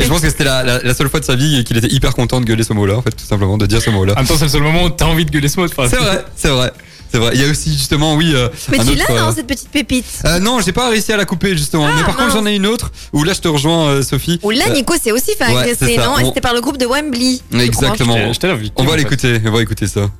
je 0.00 0.08
pense 0.08 0.20
que 0.20 0.28
c'était 0.30 0.44
la, 0.44 0.62
la, 0.62 0.78
la 0.82 0.94
seule 0.94 1.08
fois 1.08 1.20
de 1.20 1.24
sa 1.24 1.34
vie 1.34 1.64
qu'il 1.64 1.76
était 1.76 1.92
hyper 1.92 2.14
content 2.14 2.40
de 2.40 2.46
gueuler 2.46 2.64
ce 2.64 2.72
mot-là, 2.72 2.96
en 2.96 3.02
fait, 3.02 3.10
tout 3.12 3.24
simplement, 3.26 3.58
de 3.58 3.66
dire 3.66 3.82
ce 3.82 3.90
mot-là. 3.90 4.12
En 4.14 4.16
même 4.16 4.26
temps, 4.26 4.34
c'est 4.36 4.44
le 4.44 4.50
seul 4.50 4.62
moment 4.62 4.84
où 4.84 4.90
t'as 4.90 5.06
envie 5.06 5.24
de 5.24 5.30
gueuler 5.30 5.48
ce 5.48 5.58
mot. 5.60 5.66
enfin, 5.66 5.88
C'est 5.88 5.96
vrai, 5.96 6.24
c'est 6.36 6.48
vrai. 6.48 6.72
C'est 7.12 7.18
vrai. 7.18 7.30
Il 7.34 7.40
y 7.40 7.44
a 7.44 7.48
aussi 7.50 7.72
justement, 7.72 8.16
oui, 8.16 8.32
euh, 8.34 8.48
Mais 8.68 8.80
un 8.80 8.84
tu 8.84 8.96
l'as, 8.96 9.04
non, 9.08 9.28
euh, 9.28 9.32
cette 9.34 9.46
petite 9.46 9.68
pépite? 9.68 10.04
Euh, 10.24 10.40
non, 10.40 10.60
j'ai 10.60 10.72
pas 10.72 10.88
réussi 10.90 11.12
à 11.12 11.16
la 11.16 11.24
couper 11.24 11.56
justement. 11.56 11.86
Ah, 11.86 11.92
mais 11.96 12.02
par 12.02 12.16
contre, 12.16 12.32
j'en 12.32 12.44
ai 12.46 12.56
une 12.56 12.66
autre 12.66 12.90
où 13.12 13.22
là, 13.22 13.32
je 13.32 13.40
te 13.40 13.46
rejoins, 13.46 13.86
euh, 13.86 14.02
Sophie. 14.02 14.40
Ou 14.42 14.50
là, 14.50 14.68
Nico 14.70 14.92
s'est 15.00 15.12
aussi 15.12 15.30
fait 15.38 15.46
ouais, 15.46 15.56
agresser, 15.56 15.98
non? 15.98 16.14
On- 16.20 16.26
c'était 16.26 16.40
par 16.40 16.52
le 16.52 16.60
groupe 16.60 16.78
de 16.78 16.84
Wembley. 16.86 17.38
je. 17.52 17.58
Exactement. 17.58 18.16
Là, 18.16 18.26
victime, 18.54 18.72
On 18.76 18.84
va 18.84 18.96
l'écouter, 18.96 19.40
on 19.46 19.52
va 19.52 19.62
écouter 19.62 19.86
ça. 19.86 20.10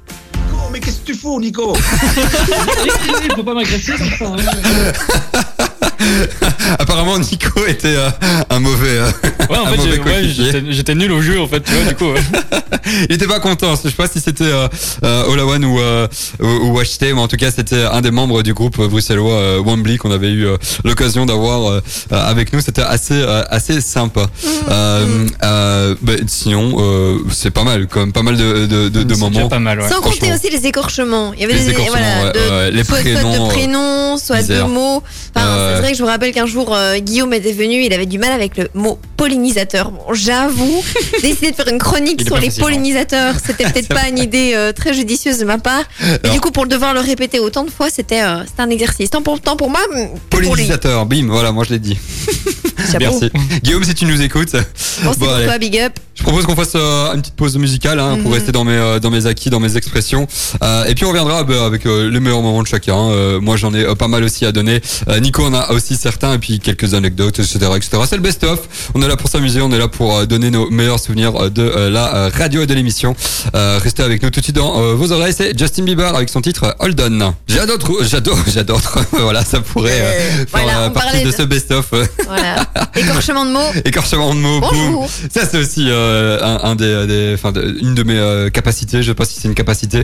Mais 0.72 0.78
qu'est-ce 0.80 0.98
que 1.00 1.06
tu 1.06 1.14
fous, 1.14 1.40
Nico? 1.40 1.76
Il 3.28 3.34
faut 3.34 3.42
pas 3.42 3.54
m'agresser 3.54 3.92
comme 3.92 4.10
ça. 4.10 4.36
Apparemment, 6.78 7.18
Nico 7.18 7.64
était 7.66 7.96
euh, 7.96 8.08
un 8.50 8.60
mauvais. 8.60 8.88
euh, 8.98 9.10
Ouais, 9.48 9.58
en 9.58 9.66
fait, 9.66 9.98
ouais, 10.00 10.62
j'étais 10.70 10.94
nul 10.94 11.12
au 11.12 11.20
jeu, 11.22 11.40
en 11.40 11.46
fait, 11.46 11.60
tu 11.60 11.72
vois, 11.72 11.84
du 11.84 11.94
coup. 11.94 12.06
ouais. 12.12 12.20
Il 13.08 13.14
était 13.14 13.26
pas 13.26 13.40
content. 13.40 13.74
Je 13.76 13.88
sais 13.88 13.94
pas 13.94 14.08
si 14.08 14.20
c'était 14.20 14.44
euh, 14.44 14.66
euh, 15.04 15.24
Olawan 15.28 15.64
ou 15.64 15.78
euh, 15.80 16.06
ou, 16.40 16.46
ou 16.46 16.82
HT, 16.82 17.02
mais 17.02 17.20
en 17.20 17.28
tout 17.28 17.36
cas, 17.36 17.50
c'était 17.50 17.82
un 17.84 18.00
des 18.00 18.10
membres 18.10 18.42
du 18.42 18.54
groupe 18.54 18.76
bruxellois 18.76 19.32
euh, 19.34 19.62
Wembley 19.64 19.98
qu'on 19.98 20.10
avait 20.10 20.30
eu 20.30 20.46
euh, 20.46 20.56
l'occasion 20.84 21.26
d'avoir 21.26 21.80
avec 22.10 22.52
nous. 22.52 22.60
C'était 22.60 22.82
assez 22.82 23.14
euh, 23.14 23.42
assez 23.50 23.80
sympa. 23.80 24.22
Mmh. 24.22 24.48
Euh, 24.70 25.26
euh, 25.44 25.94
bah, 26.02 26.12
sinon, 26.26 26.76
euh, 26.78 27.18
c'est 27.32 27.50
pas 27.50 27.64
mal, 27.64 27.86
quand 27.88 28.00
même, 28.00 28.12
pas 28.12 28.22
mal 28.22 28.36
de 28.36 28.66
de, 28.66 28.88
de, 28.88 29.02
de 29.02 29.14
moments. 29.16 29.48
pas 29.48 29.58
mal, 29.58 29.80
ouais. 29.80 29.88
Sans 29.88 30.00
compter 30.00 30.32
aussi 30.32 30.50
les 30.50 30.66
écorchements. 30.66 31.32
Il 31.34 31.40
y 31.40 31.44
avait 31.44 31.54
Les 31.54 31.60
des 31.64 31.70
écorchements, 31.70 31.92
voilà, 31.96 32.24
ouais, 32.26 32.32
de, 32.32 32.50
ouais, 32.56 32.70
les 32.70 32.84
soit, 32.84 32.96
soit 33.00 33.02
prénoms, 33.12 33.44
de 33.46 33.48
prénoms, 33.52 34.16
soit 34.16 34.42
de 34.42 34.62
mots. 34.62 35.02
Enfin, 35.34 35.46
Euh, 35.46 35.74
c'est 35.76 35.82
vrai 35.82 35.92
que 35.92 35.98
je 35.98 36.02
me 36.02 36.08
rappelle 36.08 36.32
qu'un 36.32 36.46
jour 36.46 36.55
euh, 36.70 36.98
Guillaume 36.98 37.32
était 37.32 37.52
venu, 37.52 37.82
il 37.84 37.92
avait 37.92 38.06
du 38.06 38.18
mal 38.18 38.32
avec 38.32 38.56
le 38.56 38.68
mot 38.74 38.98
pollinisateur. 39.16 39.90
Bon, 39.90 40.12
j'avoue, 40.14 40.82
d'essayer 41.22 41.50
de 41.50 41.56
faire 41.56 41.68
une 41.68 41.78
chronique 41.78 42.22
sur 42.26 42.38
les 42.38 42.50
pollinisateurs, 42.50 43.34
c'était 43.44 43.64
peut-être 43.64 43.88
pas 43.94 44.08
une 44.08 44.18
idée 44.18 44.52
euh, 44.54 44.72
très 44.72 44.94
judicieuse 44.94 45.38
de 45.38 45.44
ma 45.44 45.58
part. 45.58 45.82
Alors- 46.00 46.34
du 46.34 46.40
coup, 46.40 46.50
pour 46.50 46.64
le 46.64 46.70
devoir 46.70 46.94
le 46.94 47.00
répéter 47.00 47.38
autant 47.40 47.64
de 47.64 47.70
fois, 47.70 47.88
c'était 47.90 48.22
euh, 48.22 48.44
c'était 48.46 48.62
un 48.62 48.70
exercice. 48.70 49.10
Tant 49.10 49.22
pour, 49.22 49.40
tant 49.40 49.56
pour 49.56 49.70
moi, 49.70 49.80
lui. 49.94 50.04
Pollinisateur, 50.30 51.06
bim, 51.06 51.26
voilà, 51.28 51.52
moi 51.52 51.64
je 51.64 51.70
l'ai 51.70 51.78
dit. 51.78 51.98
Merci. 53.00 53.30
Guillaume, 53.62 53.84
si 53.84 53.94
tu 53.94 54.04
nous 54.06 54.20
écoutes. 54.22 54.52
Bon, 54.52 55.10
Bon, 55.10 55.26
pour 55.26 55.28
toi, 55.44 55.58
big 55.58 55.78
up. 55.78 55.92
Je 56.14 56.22
propose 56.22 56.44
qu'on 56.46 56.56
fasse 56.56 56.74
une 56.76 57.20
petite 57.20 57.34
pause 57.34 57.56
musicale 57.58 57.98
hein, 58.00 58.16
pour 58.22 58.30
Mhm. 58.30 58.34
rester 58.34 58.52
dans 58.52 58.64
mes 58.64 58.98
dans 59.02 59.10
mes 59.10 59.26
acquis, 59.26 59.50
dans 59.50 59.60
mes 59.60 59.76
expressions. 59.76 60.26
Et 60.88 60.94
puis 60.94 61.04
on 61.04 61.08
reviendra 61.08 61.44
bah, 61.44 61.64
avec 61.66 61.84
les 61.84 62.20
meilleurs 62.20 62.40
moments 62.42 62.62
de 62.62 62.66
chacun. 62.68 63.38
Moi 63.40 63.56
j'en 63.56 63.74
ai 63.74 63.84
pas 63.96 64.08
mal 64.08 64.22
aussi 64.24 64.46
à 64.46 64.52
donner. 64.52 64.80
Nico 65.20 65.42
en 65.44 65.52
a 65.54 65.72
aussi 65.72 65.94
certains 65.96 66.34
et 66.34 66.38
puis 66.38 66.45
quelques 66.62 66.94
anecdotes, 66.94 67.38
etc., 67.38 67.58
etc. 67.76 67.98
C'est 68.08 68.16
le 68.16 68.22
best-of. 68.22 68.90
On 68.94 69.02
est 69.02 69.08
là 69.08 69.16
pour 69.16 69.28
s'amuser, 69.28 69.60
on 69.60 69.70
est 69.72 69.78
là 69.78 69.88
pour 69.88 70.16
euh, 70.16 70.26
donner 70.26 70.50
nos 70.50 70.70
meilleurs 70.70 71.00
souvenirs 71.00 71.34
euh, 71.36 71.50
de 71.50 71.62
euh, 71.62 71.90
la 71.90 72.30
radio 72.30 72.62
et 72.62 72.66
de 72.66 72.74
l'émission. 72.74 73.14
Euh, 73.54 73.78
restez 73.82 74.02
avec 74.02 74.22
nous 74.22 74.30
tout 74.30 74.40
de 74.40 74.44
suite 74.44 74.56
dans 74.56 74.94
vos 74.94 75.12
oreilles. 75.12 75.34
C'est 75.36 75.58
Justin 75.58 75.84
Bieber 75.84 76.14
avec 76.14 76.28
son 76.28 76.40
titre 76.40 76.74
Hold 76.78 77.00
On. 77.00 77.34
J'adore, 77.48 77.78
j'adore, 78.02 78.38
j'adore. 78.46 78.80
voilà, 79.12 79.44
ça 79.44 79.60
pourrait 79.60 80.00
euh, 80.00 80.46
faire 80.46 80.46
voilà, 80.62 80.90
partie 80.90 81.22
de 81.22 81.30
de- 81.30 81.34
ce 81.36 81.42
best-of. 81.42 81.90
Voilà. 82.26 82.66
Écorchement 82.96 83.44
de 83.44 83.50
mots. 83.52 83.70
Écorchement 83.84 84.34
de 84.34 84.40
mots. 84.40 84.60
Bonjour. 84.60 85.08
Ça 85.32 85.42
c'est 85.48 85.58
aussi 85.58 85.86
euh, 85.88 86.38
un, 86.42 86.70
un 86.70 86.74
des, 86.76 87.06
des 87.06 87.34
enfin 87.34 87.52
de- 87.52 87.76
une 87.80 87.94
de 87.94 88.02
mes 88.02 88.50
capacités. 88.50 89.02
Je 89.02 89.08
sais 89.10 89.14
pas 89.14 89.24
si 89.24 89.40
c'est 89.40 89.48
une 89.48 89.54
capacité. 89.54 90.02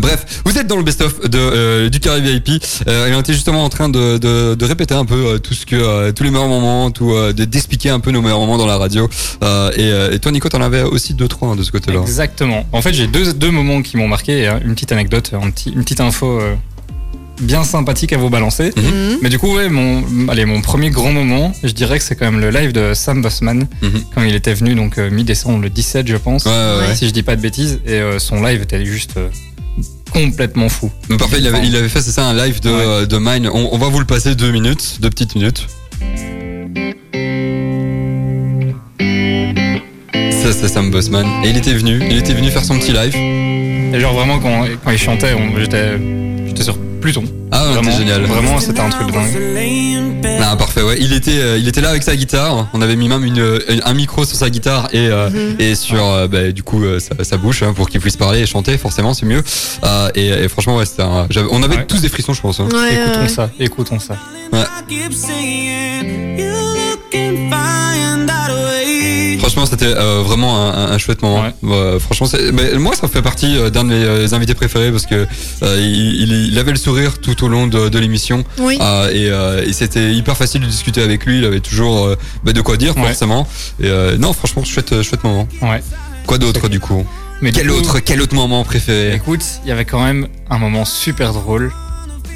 Bref, 0.00 0.24
vous 0.44 0.56
êtes 0.58 0.66
dans 0.66 0.76
le 0.76 0.82
best-of 0.82 1.28
de 1.28 1.88
du 1.88 2.00
carré 2.00 2.20
VIP. 2.20 2.48
Et 2.86 3.14
on 3.14 3.20
était 3.20 3.32
justement 3.32 3.64
en 3.64 3.68
train 3.68 3.88
de, 3.88 4.64
répéter 4.64 4.94
un 4.94 5.04
peu 5.04 5.38
tout 5.40 5.54
ce 5.54 5.66
que 5.66 5.76
euh, 5.84 6.12
tous 6.12 6.24
les 6.24 6.30
meilleurs 6.30 6.48
moments, 6.48 6.90
tout 6.90 7.12
euh, 7.12 7.32
de- 7.32 7.44
d'expliquer 7.44 7.90
un 7.90 8.00
peu 8.00 8.10
nos 8.10 8.22
meilleurs 8.22 8.38
moments 8.40 8.58
dans 8.58 8.66
la 8.66 8.76
radio. 8.78 9.08
Euh, 9.42 9.70
et, 9.76 9.90
euh, 9.90 10.12
et 10.12 10.18
toi, 10.18 10.32
Nico, 10.32 10.48
t'en 10.48 10.60
avais 10.60 10.82
aussi 10.82 11.14
deux 11.14 11.28
trois 11.28 11.50
hein, 11.50 11.56
de 11.56 11.62
ce 11.62 11.70
côté-là. 11.72 12.00
Exactement. 12.00 12.64
En 12.72 12.82
fait, 12.82 12.92
j'ai 12.92 13.06
deux, 13.06 13.32
deux 13.32 13.50
moments 13.50 13.82
qui 13.82 13.96
m'ont 13.96 14.08
marqué. 14.08 14.46
hein, 14.46 14.60
Une 14.64 14.74
petite 14.74 14.92
anecdote, 14.92 15.32
un 15.40 15.50
petit- 15.50 15.70
une 15.70 15.82
petite 15.82 16.00
info 16.00 16.40
euh, 16.40 16.54
bien 17.40 17.64
sympathique 17.64 18.12
à 18.12 18.16
vous 18.16 18.30
balancer. 18.30 18.72
Mhm. 18.76 19.18
Mais 19.22 19.28
du 19.28 19.38
coup, 19.38 19.52
ouais, 19.56 19.68
mon, 19.68 20.04
allez, 20.28 20.44
mon 20.44 20.60
premier 20.60 20.90
grand 20.90 21.12
moment, 21.12 21.52
je 21.64 21.72
dirais 21.72 21.98
que 21.98 22.04
c'est 22.04 22.14
quand 22.14 22.30
même 22.30 22.40
le 22.40 22.50
live 22.50 22.72
de 22.72 22.94
Sam 22.94 23.22
Bossman, 23.22 23.66
Mhm. 23.82 23.90
quand 24.14 24.22
il 24.22 24.34
était 24.36 24.54
venu, 24.54 24.74
donc 24.76 24.98
euh, 24.98 25.10
mi-décembre, 25.10 25.60
le 25.60 25.68
17, 25.70 26.06
je 26.06 26.16
pense. 26.16 26.44
Ouais, 26.44 26.52
ouais, 26.52 26.88
ouais. 26.88 26.94
Si 26.94 27.06
je 27.08 27.12
dis 27.12 27.24
pas 27.24 27.34
de 27.36 27.40
bêtises. 27.42 27.80
Et 27.86 27.94
euh, 27.94 28.18
son 28.20 28.40
live 28.42 28.62
était 28.62 28.84
juste 28.84 29.16
euh, 29.16 29.28
complètement 30.14 30.68
fou. 30.68 30.90
Mais 31.10 31.16
Parfait, 31.16 31.36
il 31.40 31.46
avait, 31.46 31.66
il 31.66 31.76
avait 31.76 31.88
fait, 31.88 32.00
c'est 32.00 32.10
ça, 32.12 32.24
un 32.26 32.34
live 32.34 32.60
de, 32.60 32.70
Ouais. 32.70 33.06
de 33.06 33.18
Mine. 33.18 33.48
On, 33.52 33.68
on 33.72 33.78
va 33.78 33.88
vous 33.88 33.98
le 33.98 34.06
passer 34.06 34.34
deux 34.34 34.50
minutes, 34.50 34.98
deux 35.00 35.10
petites 35.10 35.34
minutes. 35.34 35.66
Ça, 40.30 40.52
c'est 40.52 40.68
Sam 40.68 40.90
Bossman. 40.90 41.26
Et 41.44 41.50
il 41.50 41.56
était 41.56 41.72
venu, 41.74 42.00
il 42.10 42.18
était 42.18 42.34
venu 42.34 42.50
faire 42.50 42.64
son 42.64 42.78
petit 42.78 42.92
live. 42.92 43.14
Et 43.16 44.00
genre 44.00 44.14
vraiment, 44.14 44.38
quand, 44.38 44.66
quand 44.84 44.90
il 44.90 44.98
chantait, 44.98 45.34
j'étais 45.58 46.62
sur 46.62 46.76
Pluton. 47.04 47.24
Ah, 47.52 47.64
Vraiment, 47.66 47.82
c'était 47.90 47.98
génial. 47.98 48.22
Vraiment, 48.22 48.58
c'était 48.58 48.80
un 48.80 48.88
truc 48.88 49.08
de 49.08 49.12
dingue. 49.12 50.36
Ah, 50.42 50.56
parfait, 50.56 50.80
ouais. 50.80 50.96
Il 50.98 51.12
était, 51.12 51.38
euh, 51.38 51.58
il 51.58 51.68
était 51.68 51.82
là 51.82 51.90
avec 51.90 52.02
sa 52.02 52.16
guitare. 52.16 52.66
On 52.72 52.80
avait 52.80 52.96
mis 52.96 53.08
même 53.08 53.24
une, 53.26 53.40
euh, 53.40 53.58
un 53.84 53.92
micro 53.92 54.24
sur 54.24 54.38
sa 54.38 54.48
guitare 54.48 54.88
et, 54.94 55.08
euh, 55.08 55.28
Mhm. 55.28 55.56
et 55.58 55.74
sur, 55.74 56.02
euh, 56.02 56.28
bah, 56.28 56.50
du 56.50 56.62
coup, 56.62 56.82
euh, 56.82 56.98
sa, 57.00 57.22
sa 57.22 57.36
bouche 57.36 57.62
hein, 57.62 57.74
pour 57.74 57.90
qu'il 57.90 58.00
puisse 58.00 58.16
parler 58.16 58.40
et 58.40 58.46
chanter. 58.46 58.78
Forcément, 58.78 59.12
c'est 59.12 59.26
mieux. 59.26 59.42
Euh, 59.84 60.08
et, 60.14 60.28
et 60.28 60.48
franchement, 60.48 60.76
ouais, 60.76 60.84
un- 60.98 61.26
on 61.50 61.62
avait 61.62 61.76
Ouais. 61.76 61.84
tous 61.86 62.00
des 62.00 62.08
frissons, 62.08 62.32
je 62.32 62.40
pense. 62.40 62.58
hein. 62.60 62.68
Ouais, 62.72 62.94
Écoutons 62.94 63.20
ouais. 63.20 63.28
ça, 63.28 63.50
écoutons 63.60 63.98
ça. 63.98 64.16
Franchement, 69.54 69.70
c'était 69.70 69.94
euh, 69.96 70.20
vraiment 70.24 70.66
un, 70.72 70.98
chouette 70.98 71.22
moment. 71.22 71.44
Euh, 71.62 72.00
franchement, 72.00 72.26
mais 72.52 72.74
moi, 72.74 72.96
ça 72.96 73.06
fait 73.06 73.22
partie 73.22 73.56
euh, 73.56 73.70
d'un 73.70 73.84
de 73.84 73.90
mes 73.90 74.02
euh, 74.04 74.26
invités 74.32 74.54
préférés 74.54 74.90
parce 74.90 75.06
que 75.06 75.28
euh, 75.62 75.80
il, 75.80 76.58
avait 76.58 76.72
le 76.72 76.76
sourire 76.76 77.20
tout 77.20 77.44
au 77.44 77.48
long 77.48 77.68
de, 77.68 77.88
de 77.88 77.98
l'émission. 78.00 78.42
Oui. 78.58 78.78
Euh, 78.80 79.10
et 79.12 79.30
euh, 79.30 79.64
et 79.64 79.72
c'était 79.72 80.12
hyper 80.12 80.36
facile 80.36 80.62
de 80.62 80.66
discuter 80.66 81.02
avec 81.02 81.24
lui. 81.24 81.38
Il 81.38 81.44
avait 81.44 81.60
toujours 81.60 82.04
euh, 82.04 82.16
bah, 82.42 82.52
de 82.52 82.60
quoi 82.62 82.76
dire, 82.76 82.96
Ouais. 82.96 83.04
forcément. 83.06 83.46
Et 83.80 83.86
euh, 83.86 84.16
non, 84.18 84.32
franchement, 84.32 84.64
chouette, 84.64 85.02
chouette 85.02 85.22
moment. 85.22 85.46
Ouais. 85.62 85.80
Quoi 86.26 86.38
d'autre 86.38 86.68
du 86.68 86.80
coup? 86.80 87.06
Mais 87.40 87.52
Quel 87.52 87.68
du 87.68 87.72
coup, 87.72 87.78
autre, 87.78 88.00
quel 88.00 88.22
autre 88.22 88.34
moment 88.34 88.64
préféré? 88.64 89.14
Écoute, 89.14 89.44
il 89.64 89.68
y 89.68 89.72
avait 89.72 89.84
quand 89.84 90.02
même 90.04 90.26
un 90.50 90.58
moment 90.58 90.84
super 90.84 91.32
drôle. 91.32 91.72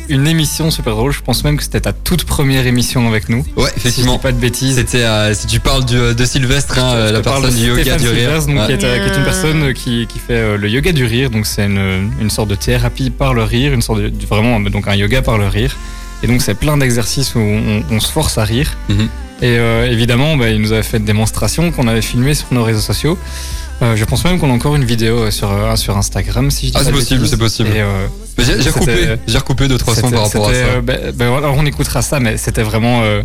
Une 0.09 0.27
émission 0.27 0.71
super 0.71 0.95
drôle. 0.95 1.13
Je 1.13 1.21
pense 1.21 1.45
même 1.45 1.57
que 1.57 1.63
c'était 1.63 1.81
ta 1.81 1.93
toute 1.93 2.25
première 2.25 2.67
émission 2.67 3.07
avec 3.09 3.29
nous. 3.29 3.45
Ouais, 3.57 3.67
Si 3.67 3.73
je 3.75 3.77
effectivement. 3.89 4.15
dis 4.15 4.19
pas 4.23 4.33
de 4.33 4.39
bêtises. 4.39 4.77
C'était 4.77 5.03
euh, 5.05 5.35
si 5.35 5.47
tu 5.47 5.61
parles 5.61 5.85
du, 5.85 6.15
de 6.15 6.25
Sylvestre, 6.25 6.79
hein, 6.79 6.93
euh, 6.95 7.13
la 7.13 7.21
personne 7.21 7.55
du 7.55 7.67
yoga 7.67 7.83
Stéphane 7.83 8.01
du 8.01 8.09
rire. 8.09 8.47
Donc, 8.47 8.57
Ouais. 8.57 8.67
qui, 8.67 8.73
est, 8.73 8.85
euh, 8.85 8.99
qui 9.05 9.11
est 9.11 9.15
une 9.17 9.21
Euh. 9.21 9.25
personne 9.25 9.75
qui, 9.75 10.07
qui 10.07 10.19
fait 10.19 10.33
euh, 10.35 10.57
le 10.57 10.69
yoga 10.69 10.93
du 10.93 11.05
rire. 11.05 11.29
Donc 11.31 11.47
c'est 11.47 11.67
une, 11.67 12.11
une 12.21 12.31
sorte 12.31 12.49
de 12.49 12.55
thérapie 12.55 13.11
par 13.11 13.35
le 13.35 13.43
rire, 13.43 13.73
une 13.75 13.83
sorte 13.83 14.01
de 14.01 14.27
vraiment 14.27 14.59
donc 14.61 14.89
un 14.89 14.95
yoga 14.95 15.21
par 15.23 15.37
le 15.39 15.47
rire. 15.49 15.77
Et 16.23 16.27
donc 16.27 16.41
c'est 16.43 16.55
plein 16.55 16.77
d'exercices 16.79 17.35
où 17.35 17.39
on, 17.41 17.83
on 17.91 18.01
se 18.01 18.11
force 18.11 18.39
à 18.39 18.45
rire. 18.45 18.77
Mhm. 18.89 19.09
Et 19.41 19.57
euh, 19.59 19.89
évidemment, 19.91 20.37
bah, 20.37 20.49
il 20.51 20.61
nous 20.61 20.73
avait 20.73 20.83
fait 20.83 20.97
une 20.97 21.05
démonstration 21.05 21.71
qu'on 21.71 21.87
avait 21.87 22.03
filmée 22.03 22.35
sur 22.35 22.47
nos 22.53 22.65
réseaux 22.65 22.81
sociaux. 22.81 23.17
Euh, 23.81 23.95
je 23.95 24.05
pense 24.05 24.25
même 24.25 24.41
qu'on 24.41 24.51
a 24.51 24.55
encore 24.55 24.75
une 24.75 24.85
vidéo 24.85 25.19
euh, 25.19 25.31
sur, 25.31 25.53
euh, 25.53 25.77
sur 25.77 25.97
Instagram, 25.97 26.51
si 26.51 26.67
je 26.67 26.73
dis 26.73 26.77
Ah, 26.77 26.81
pas 26.81 26.85
c'est 26.87 26.91
possible, 26.93 27.29
c'est 27.29 27.37
possible. 27.37 27.69
Euh, 27.75 28.07
j'ai 28.39 28.71
recoupé, 28.71 29.17
recoupé 29.37 29.69
deux 29.69 29.79
trois 29.79 29.95
sons 29.95 30.01
c'était- 30.07 30.17
par 30.17 30.25
rapport 30.25 30.49
à 30.49 30.53
ça. 30.53 30.59
euh, 30.59 30.81
ben- 30.81 31.13
ben 31.15 31.33
alors 31.37 31.55
on 31.57 31.65
écoutera 31.65 32.03
ça, 32.03 32.19
mais 32.19 32.37
c'était 32.39 32.65
vraiment 32.65 33.03
euh, 33.05 33.23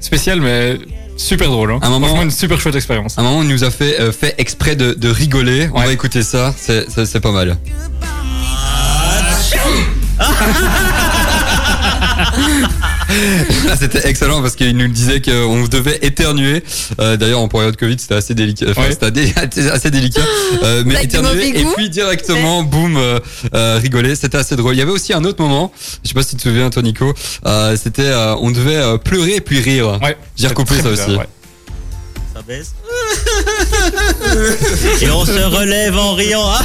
spécial, 0.00 0.40
mais 0.40 0.78
super 1.18 1.50
drôle. 1.50 1.72
Hein. 1.72 1.80
Un 1.82 1.90
moment- 1.90 2.06
Franchement, 2.06 2.22
une 2.24 2.30
super 2.30 2.58
chouette 2.58 2.74
expérience. 2.76 3.18
Un 3.18 3.22
moment, 3.22 3.42
il 3.42 3.48
nous 3.48 3.64
a 3.64 3.70
fait, 3.70 4.00
euh, 4.00 4.12
fait 4.12 4.34
exprès 4.38 4.76
de, 4.76 4.94
de 4.94 5.08
rigoler. 5.10 5.68
On 5.74 5.80
Ouais. 5.80 5.86
va 5.86 5.92
écouter 5.92 6.22
ça, 6.22 6.54
c'est 6.56 7.20
pas 7.20 7.32
mal. 7.32 7.58
Ah, 13.70 13.76
c'était 13.80 14.08
excellent 14.08 14.40
parce 14.42 14.56
qu'il 14.56 14.76
nous 14.76 14.88
disait 14.88 15.20
qu'on 15.20 15.64
devait 15.66 15.98
éternuer. 16.02 16.62
Euh, 17.00 17.16
D'ailleurs, 17.16 17.40
en 17.40 17.48
période 17.48 17.76
Covid, 17.76 17.96
c'était 17.98 18.14
assez 18.14 18.34
délicat. 18.34 18.66
Enfin, 18.70 18.82
Ouais. 18.82 18.90
c'était 18.90 19.10
dé- 19.10 19.32
assez 19.70 19.90
délicat. 19.90 20.22
Euh, 20.62 20.82
mais 20.86 21.04
éternuer 21.04 21.48
et 21.60 21.64
puis 21.76 21.90
directement, 21.90 22.62
boum, 22.62 22.96
euh, 22.96 23.18
euh, 23.54 23.78
rigoler. 23.82 24.14
C'était 24.16 24.38
assez 24.38 24.56
drôle. 24.56 24.74
Il 24.74 24.78
y 24.78 24.82
avait 24.82 24.90
aussi 24.92 25.12
un 25.12 25.24
autre 25.24 25.42
moment. 25.42 25.72
Je 26.02 26.08
sais 26.08 26.14
pas 26.14 26.22
si 26.22 26.30
tu 26.30 26.36
te 26.36 26.42
souviens, 26.42 26.70
toi, 26.70 26.82
Nico. 26.82 27.12
Euh, 27.46 27.76
c'était, 27.76 28.02
euh, 28.06 28.34
on 28.36 28.50
devait 28.50 28.76
euh, 28.76 28.98
pleurer 28.98 29.40
puis 29.40 29.60
rire. 29.60 29.98
Ouais, 30.02 30.16
J'ai 30.36 30.48
recoupé 30.48 30.76
ça 30.80 30.90
bizarre, 30.90 31.08
aussi. 31.08 31.16
ouais. 31.18 31.26
Ça 32.34 32.42
baisse. 32.42 32.72
Et 35.00 35.10
on 35.10 35.24
se 35.24 35.32
relève 35.56 35.96
en 35.96 36.14
riant. 36.14 36.44
Ah, 36.44 36.60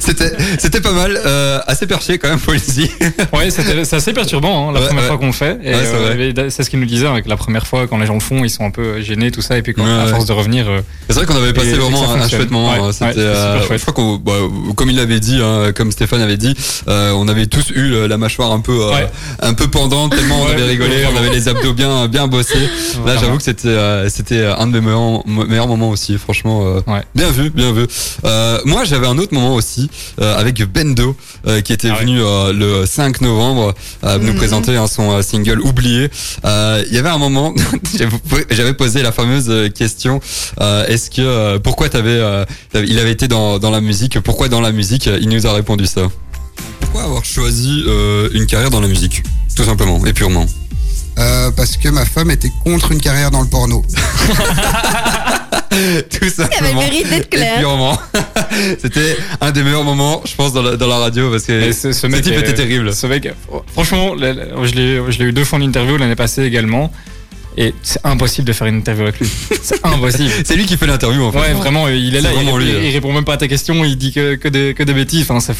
C'était, 0.00 0.32
c'était 0.58 0.80
pas 0.80 0.92
mal. 0.92 1.18
Euh, 1.24 1.58
assez 1.66 1.86
perché 1.86 2.18
quand 2.18 2.28
même, 2.28 2.38
faut 2.38 2.52
le 2.52 2.58
dire. 2.58 2.88
Ouais, 3.32 3.50
c'était- 3.50 3.84
c'est 3.84 3.96
assez 3.96 4.12
perturbant 4.12 4.68
hein, 4.70 4.72
la 4.72 4.80
Ouais, 4.80 4.86
première 4.86 5.02
ouais. 5.04 5.08
fois 5.08 5.18
qu'on 5.18 5.26
le 5.26 5.32
fait. 5.32 5.58
Et 5.62 5.74
Ouais, 5.74 5.80
c'est 5.84 6.38
euh, 6.38 6.50
c'est 6.50 6.62
ce 6.64 6.70
qu'il 6.70 6.80
nous 6.80 6.86
disait 6.86 7.06
avec 7.06 7.26
la 7.28 7.36
première 7.36 7.66
fois 7.66 7.86
quand 7.86 7.98
les 7.98 8.06
gens 8.06 8.14
le 8.14 8.20
font, 8.20 8.44
ils 8.44 8.50
sont 8.50 8.64
un 8.64 8.70
peu 8.70 9.00
gênés 9.00 9.30
tout 9.30 9.42
ça. 9.42 9.56
Et 9.58 9.62
puis 9.62 9.74
quand, 9.74 9.84
Ouais, 9.84 9.90
à 10.02 10.06
force 10.06 10.26
de 10.26 10.32
revenir, 10.32 10.68
euh, 10.68 10.80
C'est 11.08 11.16
vrai 11.16 11.26
qu'on 11.26 11.36
avait 11.36 11.52
passé 11.52 11.72
vraiment 11.74 12.10
un, 12.12 12.28
chouette 12.28 12.50
moment. 12.50 12.70
Ouais, 12.72 12.78
hein. 12.78 12.86
ouais, 12.86 12.92
C'était, 12.92 13.18
euh, 13.20 13.62
chouette. 13.66 13.78
je 13.78 13.82
crois 13.82 13.94
qu'on, 13.94 14.16
bah, 14.16 14.32
comme 14.76 14.90
il 14.90 14.96
l'avait 14.96 15.20
dit, 15.20 15.40
hein, 15.42 15.72
comme 15.74 15.92
Stéphane 15.92 16.20
avait 16.20 16.36
dit, 16.36 16.54
euh, 16.88 17.12
on 17.12 17.28
avait 17.28 17.46
tous 17.46 17.70
eu 17.74 18.06
la 18.08 18.16
mâchoire 18.18 18.52
un 18.52 18.60
peu, 18.60 18.72
euh, 18.82 18.90
Ouais. 18.90 19.10
un 19.40 19.54
peu 19.54 19.68
pendante 19.68 20.14
tellement 20.16 20.42
on 20.42 20.46
avait 20.50 20.64
rigolé, 20.64 21.04
on 21.12 21.16
avait 21.16 21.30
les 21.30 21.48
abdos 21.48 21.72
bien, 21.74 22.08
bien 22.08 22.26
bossés. 22.26 22.68
Là, 23.06 23.14
j'avoue 23.20 23.36
que 23.36 23.42
c'était, 23.42 23.68
euh, 24.04 24.08
c'était 24.08 24.44
un 24.44 24.66
de 24.66 24.72
mes 24.72 24.80
meilleurs, 24.80 25.26
meilleurs 25.26 25.68
moments 25.68 25.90
aussi. 25.90 26.18
Franchement, 26.18 26.62
euh, 26.66 26.80
Ouais. 26.86 27.02
bien 27.14 27.30
vu, 27.30 27.50
bien 27.50 27.72
vu. 27.72 27.86
Euh, 28.24 28.58
moi, 28.64 28.84
j'avais 28.84 29.06
un 29.06 29.18
autre 29.18 29.34
moment 29.34 29.54
aussi 29.54 29.90
euh, 30.20 30.36
avec 30.38 30.62
Bendo 30.62 31.16
euh, 31.46 31.60
qui 31.60 31.72
était 31.72 31.88
Ah 31.90 31.94
ouais. 31.94 32.00
venu 32.00 32.20
euh, 32.22 32.52
le 32.52 32.86
5 32.86 33.20
novembre 33.20 33.74
euh, 34.04 34.18
nous 34.18 34.32
Mhm. 34.32 34.36
présenter 34.36 34.76
hein, 34.76 34.86
son 34.86 35.10
euh, 35.12 35.22
single 35.22 35.60
oublié. 35.60 36.08
Euh, 36.44 36.82
Il 36.88 36.94
y 36.94 36.98
avait 36.98 37.08
un 37.08 37.18
moment, 37.18 37.54
j'avais- 38.50 38.74
posé 38.74 39.02
la 39.02 39.12
fameuse 39.12 39.46
euh, 39.48 39.68
question 39.68 40.20
euh, 40.60 40.86
est-ce 40.86 41.10
que 41.10 41.20
euh, 41.22 41.58
pourquoi 41.58 41.88
t'avais, 41.88 42.10
euh, 42.10 42.44
t'avais- 42.72 42.86
il 42.88 42.98
avait 42.98 43.10
été 43.12 43.26
dans, 43.28 43.58
dans 43.58 43.70
la 43.70 43.80
musique 43.80 44.18
Pourquoi 44.20 44.48
dans 44.48 44.60
la 44.60 44.72
musique 44.72 45.06
Il 45.20 45.28
nous 45.28 45.46
a 45.46 45.52
répondu 45.52 45.86
ça? 45.86 46.02
Pourquoi 46.80 47.02
avoir 47.02 47.24
choisi 47.24 47.84
euh, 47.86 48.28
une 48.32 48.46
carrière 48.46 48.70
dans 48.70 48.80
la 48.80 48.88
musique? 48.88 49.22
Tout 49.56 49.64
simplement 49.64 50.04
et 50.06 50.12
purement. 50.12 50.46
Euh, 51.18 51.50
parce 51.50 51.76
que 51.76 51.88
ma 51.88 52.04
femme 52.06 52.30
était 52.30 52.50
contre 52.64 52.92
une 52.92 53.00
carrière 53.00 53.30
dans 53.30 53.42
le 53.42 53.48
porno. 53.48 53.84
Tout 56.10 56.28
simplement. 56.28 56.58
avait 56.60 56.72
le 56.72 56.78
mérite 56.78 57.08
d'être 57.10 57.26
et 57.32 57.36
clair. 57.36 57.58
purement. 57.58 57.98
C'était 58.82 59.16
un 59.40 59.50
des 59.50 59.62
meilleurs 59.62 59.84
moments, 59.84 60.22
je 60.24 60.34
pense, 60.34 60.52
dans 60.52 60.62
la, 60.62 60.76
dans 60.76 60.88
la 60.88 60.98
radio 60.98 61.30
parce 61.30 61.44
que 61.44 61.72
ce, 61.72 62.06
mec 62.06 62.22
type 62.22 62.32
est- 62.34 62.40
était 62.40 62.54
terrible. 62.54 62.92
Ce 62.92 63.06
mec, 63.06 63.28
franchement, 63.72 64.14
je 64.18 64.74
l'ai 64.74 65.00
je 65.10 65.18
l'ai 65.18 65.24
eu 65.26 65.32
deux 65.32 65.44
fois 65.44 65.58
en 65.58 65.62
interview 65.62 65.96
l'année 65.96 66.16
passée 66.16 66.42
également. 66.42 66.92
Et 67.56 67.74
c'est 67.82 68.00
impossible 68.04 68.46
de 68.46 68.52
faire 68.52 68.66
une 68.68 68.76
interview 68.78 69.02
avec 69.04 69.20
lui. 69.20 69.28
C'est 69.62 69.84
impossible. 69.84 70.30
C'est 70.44 70.56
lui 70.56 70.66
qui 70.66 70.76
fait 70.76 70.86
l'interview 70.86 71.22
en 71.24 71.32
fait. 71.32 71.38
Ouais, 71.40 71.52
vraiment, 71.52 71.88
il 71.88 72.14
est 72.14 72.20
là, 72.20 72.30
il, 72.32 72.38
répond- 72.46 72.56
lui, 72.58 72.70
il 72.70 72.90
répond 72.92 73.12
même 73.12 73.24
pas 73.24 73.34
à 73.34 73.38
ta 73.38 73.48
question, 73.48 73.84
il 73.84 73.96
dit 73.96 74.12
que, 74.12 74.36
que, 74.36 74.48
des, 74.48 74.72
que 74.74 74.82
des 74.82 74.94
bêtises. 74.94 75.22
Enfin, 75.28 75.40
c'est 75.40 75.54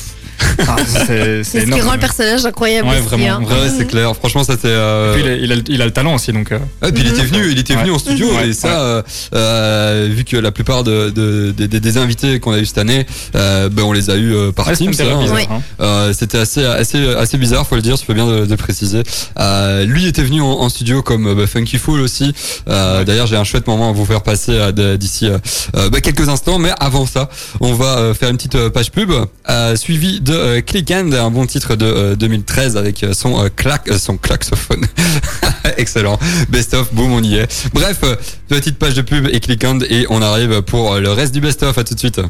enfin, 0.60 0.76
c'est- 0.86 1.06
C'est 1.06 1.44
c'est 1.44 1.60
ce 1.60 1.64
qui 1.66 1.72
énorme. 1.72 1.82
rend 1.88 1.92
le 1.94 2.00
personnage 2.00 2.44
incroyable 2.46 2.88
Ouais, 2.88 2.98
aussi. 2.98 3.04
vraiment, 3.06 3.26
hein. 3.26 3.42
Ouais, 3.42 3.70
c'est 3.76 3.86
clair. 3.86 4.14
Franchement, 4.16 4.44
c'était. 4.44 4.68
Euh... 4.68 5.14
Et 5.16 5.22
puis, 5.22 5.32
il 5.44 5.52
a, 5.52 5.54
il, 5.56 5.64
il 5.68 5.82
a 5.82 5.84
le 5.84 5.90
talent 5.90 6.14
aussi, 6.14 6.32
donc. 6.32 6.52
euh, 6.52 6.58
Ouais, 6.82 6.92
puis 6.92 7.02
il 7.04 7.08
était 7.08 7.22
venu, 7.24 7.50
il 7.50 7.58
était 7.58 7.74
venu 7.74 7.90
Ouais. 7.90 7.96
en 7.96 7.98
studio 7.98 8.28
Ouais, 8.34 8.48
et 8.48 8.52
ça, 8.52 8.80
euh, 8.80 9.02
euh, 9.34 10.08
vu 10.10 10.24
que 10.24 10.36
la 10.36 10.50
plupart 10.52 10.84
de, 10.84 11.10
de- 11.10 11.52
de- 11.56 11.66
des- 11.66 11.80
des 11.80 11.98
invités 11.98 12.40
qu'on 12.40 12.52
a 12.52 12.58
eu 12.58 12.66
cette 12.66 12.78
année, 12.78 13.06
euh, 13.34 13.68
ben 13.68 13.82
on 13.82 13.92
les 13.92 14.10
a 14.10 14.16
eu 14.16 14.32
euh, 14.34 14.52
par 14.52 14.66
ouais, 14.68 14.74
c'est 14.74 14.84
Teams. 14.90 14.94
hein. 15.08 15.32
Ouais. 15.32 15.46
hein. 15.50 15.60
Euh, 15.80 16.12
C'était 16.12 16.38
assez, 16.38 16.64
assez, 16.64 17.08
assez 17.14 17.38
bizarre, 17.38 17.66
faut 17.66 17.76
le 17.76 17.82
dire. 17.82 17.98
Tu 17.98 18.04
fais 18.06 18.14
bien 18.14 18.26
de, 18.26 18.46
de 18.46 18.54
préciser. 18.56 19.02
Euh, 19.38 19.84
lui 19.84 20.06
était 20.06 20.22
venu 20.22 20.40
en, 20.40 20.46
en 20.60 20.68
studio 20.68 21.02
comme 21.02 21.26
euh, 21.28 21.34
bah, 21.34 21.46
Funky 21.46 21.78
Fool 21.78 22.00
aussi. 22.00 22.32
Euh, 22.68 23.04
D'ailleurs, 23.04 23.26
j'ai 23.26 23.36
un 23.36 23.44
chouette 23.44 23.66
moment 23.66 23.90
à 23.90 23.92
vous 23.92 24.04
faire 24.04 24.22
passer 24.22 24.52
euh, 24.52 24.96
d'ici 24.96 25.26
euh, 25.26 25.38
euh, 25.76 25.88
bah, 25.90 26.00
quelques 26.00 26.28
instants. 26.28 26.58
Mais 26.58 26.70
avant 26.80 27.06
ça, 27.06 27.28
on 27.60 27.72
va 27.74 27.98
euh, 27.98 28.14
faire 28.14 28.28
une 28.30 28.36
petite 28.36 28.54
euh, 28.56 28.70
page 28.70 28.90
pub 28.90 29.10
euh, 29.48 29.76
suivie 29.76 30.20
de 30.20 30.29
euh, 30.34 30.60
Click 30.60 30.90
un 30.90 31.30
bon 31.30 31.46
titre 31.46 31.76
de 31.76 31.86
euh, 31.86 32.16
2013 32.16 32.76
avec 32.76 33.02
euh, 33.02 33.12
son 33.12 33.44
euh, 33.44 33.48
clac, 33.54 33.88
euh, 33.88 33.98
son 33.98 34.16
klaxophone. 34.16 34.86
Excellent. 35.76 36.18
Best 36.48 36.74
of, 36.74 36.92
boum, 36.92 37.12
on 37.12 37.22
y 37.22 37.36
est. 37.36 37.68
Bref, 37.72 37.98
euh, 38.04 38.16
petite 38.48 38.78
page 38.78 38.94
de 38.94 39.02
pub 39.02 39.28
et 39.30 39.40
Click 39.40 39.64
et 39.88 40.06
on 40.10 40.22
arrive 40.22 40.62
pour 40.62 40.94
euh, 40.94 41.00
le 41.00 41.10
reste 41.10 41.32
du 41.32 41.40
best 41.40 41.62
of. 41.62 41.76
À 41.78 41.84
tout 41.84 41.94
de 41.94 41.98
suite. 41.98 42.20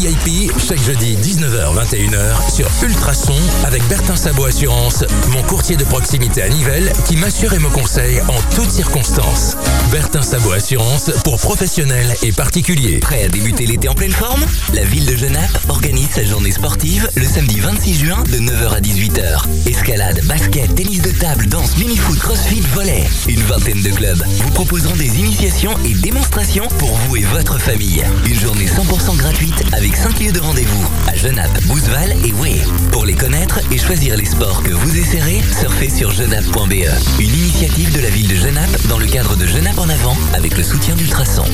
VIP 0.00 0.50
chaque 0.58 0.82
jeudi 0.82 1.14
19h-21h 1.16 2.54
sur 2.54 2.66
Ultrason 2.82 3.36
avec 3.64 3.86
Bertin 3.88 4.16
Sabot 4.16 4.46
Assurance, 4.46 5.04
mon 5.28 5.42
courtier 5.42 5.76
de 5.76 5.84
proximité 5.84 6.40
à 6.40 6.48
Nivelles 6.48 6.90
qui 7.06 7.16
m'assure 7.16 7.52
et 7.52 7.58
me 7.58 7.68
conseille 7.68 8.18
en 8.22 8.54
toutes 8.54 8.70
circonstances. 8.70 9.58
Bertin 9.92 10.22
Sabot 10.22 10.52
Assurance 10.52 11.10
pour 11.22 11.38
professionnels 11.38 12.14
et 12.22 12.32
particuliers. 12.32 13.00
Prêt 13.00 13.24
à 13.24 13.28
débuter 13.28 13.66
l'été 13.66 13.90
en 13.90 13.94
pleine 13.94 14.12
forme? 14.12 14.42
La 14.72 14.84
ville 14.84 15.04
de 15.04 15.16
Genappe 15.16 15.58
organise 15.68 16.08
sa 16.08 16.24
journée 16.24 16.52
sportive 16.52 17.06
le 17.14 17.26
samedi 17.26 17.60
26 17.60 17.94
juin 17.94 18.24
de 18.32 18.38
9h 18.38 18.70
à 18.70 18.80
18h. 18.80 19.68
Escalade, 19.68 20.24
basket, 20.24 20.74
tennis 20.74 21.02
de 21.02 21.10
table, 21.10 21.46
danse, 21.46 21.76
mini-foot, 21.76 22.18
crossfit, 22.18 22.62
volley. 22.74 23.04
Une 23.28 23.42
vingtaine 23.42 23.82
de 23.82 23.90
clubs 23.90 24.24
vous 24.44 24.50
proposeront 24.50 24.96
des 24.96 25.18
initiations 25.18 25.76
et 25.84 25.92
démonstrations 25.92 26.68
pour 26.78 26.96
vous 26.96 27.16
et 27.16 27.24
votre 27.24 27.58
famille. 27.60 28.02
Une 28.24 28.40
journée 28.40 28.66
100% 28.66 29.16
gratuite 29.18 29.62
avec 29.72 29.89
5 29.96 30.20
lieux 30.20 30.32
de 30.32 30.40
rendez-vous 30.40 30.88
à 31.06 31.14
Genappe, 31.14 31.62
Bouzeval 31.66 32.14
et 32.24 32.32
Way. 32.32 32.60
Pour 32.92 33.04
les 33.04 33.14
connaître 33.14 33.60
et 33.70 33.78
choisir 33.78 34.16
les 34.16 34.24
sports 34.24 34.62
que 34.62 34.72
vous 34.72 34.96
essaierez, 34.96 35.40
surfez 35.58 35.88
sur 35.88 36.10
genappe.be. 36.10 36.88
Une 37.18 37.34
initiative 37.34 37.92
de 37.94 38.00
la 38.00 38.10
ville 38.10 38.28
de 38.28 38.34
Genappe 38.34 38.86
dans 38.88 38.98
le 38.98 39.06
cadre 39.06 39.36
de 39.36 39.46
Genappe 39.46 39.78
en 39.78 39.88
avant 39.88 40.16
avec 40.34 40.56
le 40.56 40.62
soutien 40.62 40.94
d'Ultrason. 40.94 41.44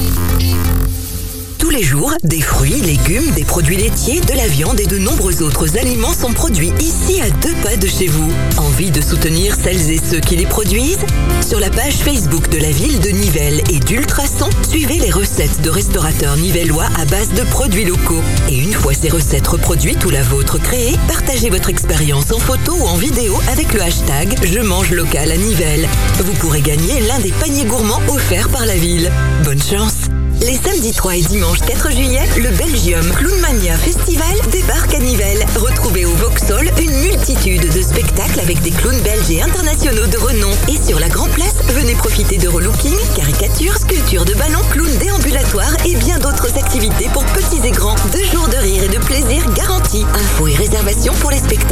Tous 1.59 1.71
les 1.71 1.83
jours, 1.83 2.13
des 2.23 2.41
fruits, 2.41 2.81
légumes, 2.83 3.31
des 3.33 3.45
produits 3.45 3.77
laitiers, 3.77 4.21
de 4.21 4.35
la 4.35 4.47
viande 4.47 4.79
et 4.79 4.87
de 4.87 4.99
nombreux 4.99 5.43
autres 5.43 5.79
aliments 5.79 6.13
sont 6.13 6.33
produits 6.33 6.73
ici 6.81 7.21
à 7.21 7.31
deux 7.31 7.55
pas 7.63 7.77
de 7.77 7.87
chez 7.87 8.07
vous. 8.09 8.31
Envie 8.59 8.91
de 8.91 9.01
soutenir 9.01 9.55
celles 9.55 9.91
et 9.91 9.99
ceux 9.99 10.21
qui 10.21 10.37
les 10.37 10.47
produisent? 10.47 11.05
Sur 11.47 11.59
la 11.59 11.71
page 11.71 11.95
Facebook 11.95 12.49
de 12.51 12.59
la 12.59 12.71
ville 12.71 13.01
de 13.01 13.09
Nivelles 13.09 13.63
et 13.71 13.79
d'Ultrason, 13.79 14.49
suivez 14.69 14.99
les 14.99 15.11
recettes 15.11 15.63
de 15.63 15.71
restaurateurs 15.71 16.37
nivellois 16.37 16.89
à 16.99 17.05
base 17.07 17.31
de 17.31 17.43
produits 17.45 17.85
locaux. 17.85 18.23
Et 18.51 18.59
une 18.59 18.73
fois 18.73 18.93
ces 18.93 19.09
recettes 19.09 19.47
reproduites 19.47 20.05
ou 20.05 20.11
la 20.11 20.23
vôtre 20.23 20.59
créée, 20.59 20.97
partagez 21.09 21.49
votre 21.49 21.71
expérience 21.71 22.33
en 22.33 22.39
photo 22.39 22.75
ou 22.79 22.87
en 22.87 22.97
vidéo 22.97 23.35
avec 23.51 23.73
le 23.73 23.83
hashtag 23.83 24.37
Je 24.45 24.61
mange 24.61 24.91
local 24.91 25.31
à 25.33 25.37
Nivelles. 25.37 25.89
Vous 26.19 26.35
pourrez 26.35 26.61
gagner 26.61 27.01
l'un 27.01 27.19
des 27.21 27.33
paniers 27.33 27.65
gourmands 27.65 28.03
offerts 28.09 28.51
par 28.51 28.67
la 28.67 28.77
ville. 28.77 29.11
Bonne 29.45 29.63
chance 29.63 30.09
les 30.41 30.57
samedis 30.57 30.93
3 30.93 31.17
et 31.17 31.23
dimanche 31.23 31.46
4 31.55 31.91
juillet, 31.93 32.25
le 32.39 32.51
Belgium 32.51 33.09
Clownmania 33.13 33.77
Festival 33.77 34.35
débarque 34.51 34.95
à 34.95 34.99
Nivelles. 34.99 35.45
Retrouvez 35.57 36.05
au 36.05 36.13
Vauxhall 36.15 36.71
une 36.81 36.93
multitude 37.03 37.73
de 37.73 37.83
spectacles 37.83 38.41
avec 38.41 38.61
des 38.63 38.71
clowns 38.71 39.01
belges 39.01 39.31
et 39.31 39.43
internationaux 39.43 40.07
de 40.07 40.19
renom. 40.19 40.51
Et 40.69 40.77
sur 40.83 40.99
la 40.99 41.09
Grand 41.09 41.29
Place, 41.29 41.55
venez 41.69 41.95
profiter 41.95 42.37
de 42.39 42.49
relooking, 42.49 42.97
caricatures, 43.15 43.77
sculptures 43.77 44.25
de 44.25 44.35
ballons, 44.35 44.63
clowns 44.71 44.97
déambulatoires 44.99 45.75
et 45.87 45.95
bien 45.97 46.19
d'autres 46.19 46.57
activités 46.59 47.09
pour 47.13 47.25
petits 47.27 47.65
et 47.65 47.71
grands. 47.71 47.97
Deux 48.13 48.25
jours 48.25 48.49
de 48.49 48.57
rire 48.57 48.83
et 48.83 48.89
de 48.89 48.99
plaisir 48.99 49.43
garantis. 49.55 50.05
Infos 50.15 50.49
et 50.49 50.55
réservations 50.55 51.15
pour 51.15 51.31
les 51.31 51.39
spectacles 51.39 51.66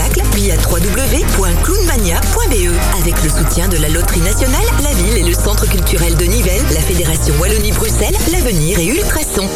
soutien 3.34 3.68
de 3.68 3.76
la 3.78 3.88
Loterie 3.88 4.20
Nationale, 4.20 4.64
la 4.82 4.92
ville 4.92 5.16
et 5.16 5.22
le 5.22 5.34
Centre 5.34 5.68
culturel 5.68 6.14
de 6.16 6.24
Nivelles, 6.24 6.62
la 6.72 6.80
Fédération 6.80 7.34
Wallonie-Bruxelles, 7.40 8.16
l'avenir 8.30 8.78
et 8.78 8.86
Ultrason. 8.86 9.48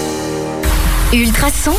Ultrason. 1.12 1.74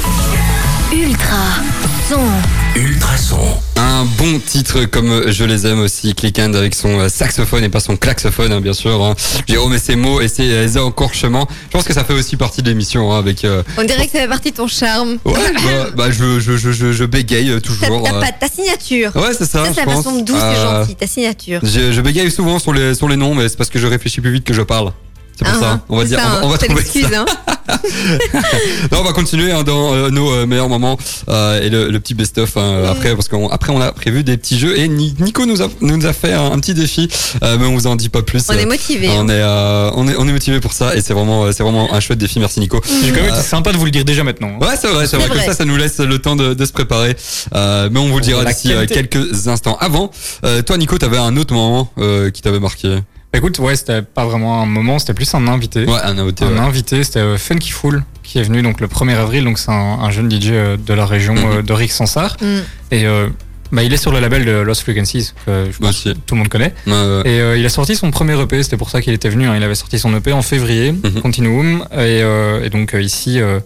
Ultra 0.93 1.98
son. 2.09 2.79
Ultrason. 2.79 3.37
Un 3.75 4.05
bon 4.17 4.39
titre 4.39 4.85
comme 4.85 5.29
je 5.31 5.43
les 5.43 5.65
aime 5.67 5.79
aussi, 5.79 6.13
Click 6.15 6.39
Hand 6.39 6.55
avec 6.55 6.73
son 6.75 6.99
euh, 6.99 7.09
saxophone 7.09 7.63
et 7.63 7.69
pas 7.69 7.79
son 7.79 7.97
klaxophone 7.97 8.51
hein, 8.51 8.61
bien 8.61 8.73
sûr. 8.73 9.03
Hein. 9.03 9.15
Jérôme 9.47 9.73
et 9.73 9.79
ses 9.79 9.95
mots 9.95 10.21
et 10.21 10.27
ses 10.27 10.49
euh, 10.51 10.81
encorchements. 10.83 11.47
Je 11.67 11.71
pense 11.71 11.83
que 11.83 11.93
ça 11.93 12.03
fait 12.03 12.13
aussi 12.13 12.35
partie 12.37 12.61
de 12.61 12.69
l'émission 12.69 13.11
hein, 13.13 13.19
avec. 13.19 13.43
euh, 13.45 13.63
On 13.77 13.83
dirait 13.83 14.05
que 14.05 14.11
ça 14.11 14.19
fait 14.19 14.27
partie 14.27 14.51
de 14.51 14.55
ton 14.57 14.67
charme. 14.67 15.17
Ouais, 15.25 15.33
bah, 15.53 15.89
bah, 15.95 16.11
je, 16.11 16.39
je, 16.39 16.57
je, 16.57 16.71
je, 16.71 16.91
je 16.91 17.03
bégaye 17.05 17.51
Ta, 17.55 17.61
toujours. 17.61 18.03
ta 18.03 18.13
patte, 18.13 18.39
ta 18.39 18.47
signature. 18.47 19.15
Ouais, 19.15 19.33
c'est 19.37 19.45
ça. 19.49 19.63
C'est 19.73 19.85
la 19.85 19.91
façon 19.93 20.21
douce 20.21 20.37
et 20.37 20.41
Euh, 20.41 20.79
gentille, 20.79 20.95
ta 20.95 21.07
signature. 21.07 21.59
Je, 21.63 21.91
je 21.91 22.01
bégaye 22.01 22.31
souvent 22.31 22.59
sur 22.59 22.73
les, 22.73 22.95
sur 22.95 23.07
les 23.07 23.17
noms, 23.17 23.35
mais 23.35 23.47
c'est 23.49 23.57
parce 23.57 23.69
que 23.69 23.79
je 23.79 23.87
réfléchis 23.87 24.21
plus 24.21 24.31
vite 24.31 24.45
que 24.45 24.53
je 24.53 24.61
parle. 24.61 24.91
C'est 25.39 25.45
pour 25.45 25.53
Ah, 25.55 25.59
ça. 25.61 25.81
On 25.87 25.95
va 25.95 26.01
c'est 26.03 26.09
dire, 26.09 26.19
ça, 26.19 26.25
on 26.27 26.29
va, 26.41 26.45
on 26.45 26.49
va 26.49 26.57
c'est 26.59 26.67
trouver 26.67 26.83
ça. 26.83 27.21
hein. 27.21 27.25
Non, 28.91 28.99
on 28.99 29.03
va 29.03 29.13
continuer 29.13 29.51
hein, 29.51 29.63
dans 29.63 29.93
euh, 29.93 30.09
nos 30.09 30.31
euh, 30.31 30.45
meilleurs 30.45 30.69
moments 30.69 30.97
euh, 31.29 31.61
et 31.61 31.69
le, 31.69 31.89
le 31.89 31.99
petit 31.99 32.13
best-of 32.15 32.57
hein, 32.57 32.83
après 32.89 33.15
parce 33.15 33.27
qu'après 33.27 33.71
on 33.71 33.79
a 33.79 33.91
prévu 33.91 34.23
des 34.23 34.37
petits 34.37 34.57
jeux 34.57 34.77
et 34.77 34.87
Ni- 34.87 35.13
Nico 35.19 35.45
nous 35.45 35.61
a 35.61 35.67
nous 35.81 36.05
a 36.05 36.11
fait 36.13 36.33
un, 36.33 36.51
un 36.51 36.59
petit 36.59 36.73
défi, 36.73 37.07
euh, 37.43 37.57
mais 37.59 37.67
on 37.67 37.73
vous 37.75 37.87
en 37.87 37.95
dit 37.95 38.09
pas 38.09 38.21
plus. 38.23 38.43
On 38.49 38.53
est 38.53 38.65
motivés, 38.65 39.09
hein. 39.09 39.13
On 39.19 39.29
est 39.29 39.33
euh, 39.33 39.91
on 39.95 40.07
est 40.07 40.15
on 40.17 40.27
est 40.27 40.31
motivé 40.31 40.59
pour 40.59 40.73
ça 40.73 40.95
et 40.95 41.01
c'est 41.01 41.13
vraiment 41.13 41.51
c'est 41.51 41.63
vraiment 41.63 41.93
un 41.93 41.99
chouette 41.99 42.17
défi. 42.19 42.39
Merci 42.39 42.59
Nico. 42.59 42.81
J'ai 43.05 43.11
quand 43.11 43.21
même 43.21 43.35
sympa 43.41 43.71
de 43.71 43.77
vous 43.77 43.85
le 43.85 43.91
dire 43.91 44.03
déjà 44.05 44.23
maintenant. 44.23 44.49
hein. 44.59 44.65
Ouais, 44.65 44.75
c'est 44.81 44.87
vrai, 44.87 45.05
c'est 45.07 45.17
vrai. 45.17 45.27
C'est 45.29 45.35
Comme 45.35 45.45
ça, 45.45 45.53
ça 45.53 45.65
nous 45.65 45.77
laisse 45.77 45.99
le 45.99 46.19
temps 46.19 46.35
de, 46.35 46.53
de 46.55 46.65
se 46.65 46.71
préparer. 46.71 47.15
Euh, 47.55 47.87
mais 47.91 47.99
on 47.99 48.07
vous 48.09 48.17
le 48.17 48.23
dira 48.23 48.43
d'ici 48.45 48.69
quelques 48.87 49.47
instants. 49.47 49.77
Avant, 49.79 50.09
euh, 50.43 50.61
toi, 50.63 50.77
Nico, 50.77 50.97
t'avais 50.97 51.17
un 51.17 51.37
autre 51.37 51.53
moment 51.53 51.91
euh, 51.99 52.31
qui 52.31 52.41
t'avait 52.41 52.59
marqué. 52.59 52.97
Écoute, 53.33 53.59
ouais, 53.59 53.75
c'était 53.75 54.01
pas 54.01 54.25
vraiment 54.25 54.61
un 54.61 54.65
moment, 54.65 54.97
c'était 54.97 55.13
plus 55.13 55.33
un 55.35 55.47
invité. 55.47 55.85
Ouais, 55.85 55.99
un 56.03 56.17
invité. 56.17 56.45
Un 56.45 56.53
ouais. 56.53 56.59
invité, 56.59 57.03
c'était 57.03 57.19
euh, 57.19 57.37
Funky 57.37 57.71
Fool 57.71 58.03
qui 58.23 58.37
est 58.39 58.43
venu 58.43 58.61
donc 58.61 58.79
le 58.79 58.87
1er 58.87 59.15
avril, 59.15 59.43
donc 59.43 59.57
c'est 59.59 59.71
un, 59.71 59.73
un 60.01 60.11
jeune 60.11 60.29
DJ 60.29 60.49
euh, 60.51 60.77
de 60.77 60.93
la 60.93 61.05
région 61.05 61.35
euh, 61.35 61.61
de 61.61 61.73
Rick-Sansard. 61.73 62.37
Mm. 62.41 62.45
Et 62.91 63.05
euh, 63.05 63.27
bah, 63.71 63.83
il 63.83 63.93
est 63.93 63.97
sur 63.97 64.11
le 64.11 64.19
label 64.19 64.45
de 64.45 64.51
Lost 64.51 64.81
Frequencies, 64.81 65.31
que 65.45 65.67
je 65.71 65.77
pense 65.77 66.03
que 66.03 66.09
tout 66.09 66.33
le 66.35 66.39
monde 66.39 66.47
connaît. 66.49 66.73
Ouais, 66.87 66.91
ouais. 66.93 67.21
Et 67.25 67.39
euh, 67.39 67.57
il 67.57 67.65
a 67.65 67.69
sorti 67.69 67.95
son 67.95 68.09
premier 68.11 68.39
EP, 68.39 68.61
c'était 68.63 68.77
pour 68.77 68.89
ça 68.89 69.01
qu'il 69.01 69.13
était 69.13 69.29
venu. 69.29 69.47
hein. 69.47 69.55
Il 69.55 69.63
avait 69.63 69.75
sorti 69.75 69.97
son 69.99 70.15
EP 70.15 70.31
en 70.33 70.41
février, 70.41 70.91
Mhm. 70.91 71.21
Continuum. 71.21 71.85
Et, 71.91 72.21
euh, 72.21 72.63
et 72.63 72.69
donc 72.69 72.93
euh, 72.95 73.01
ici, 73.01 73.39
euh, 73.39 73.59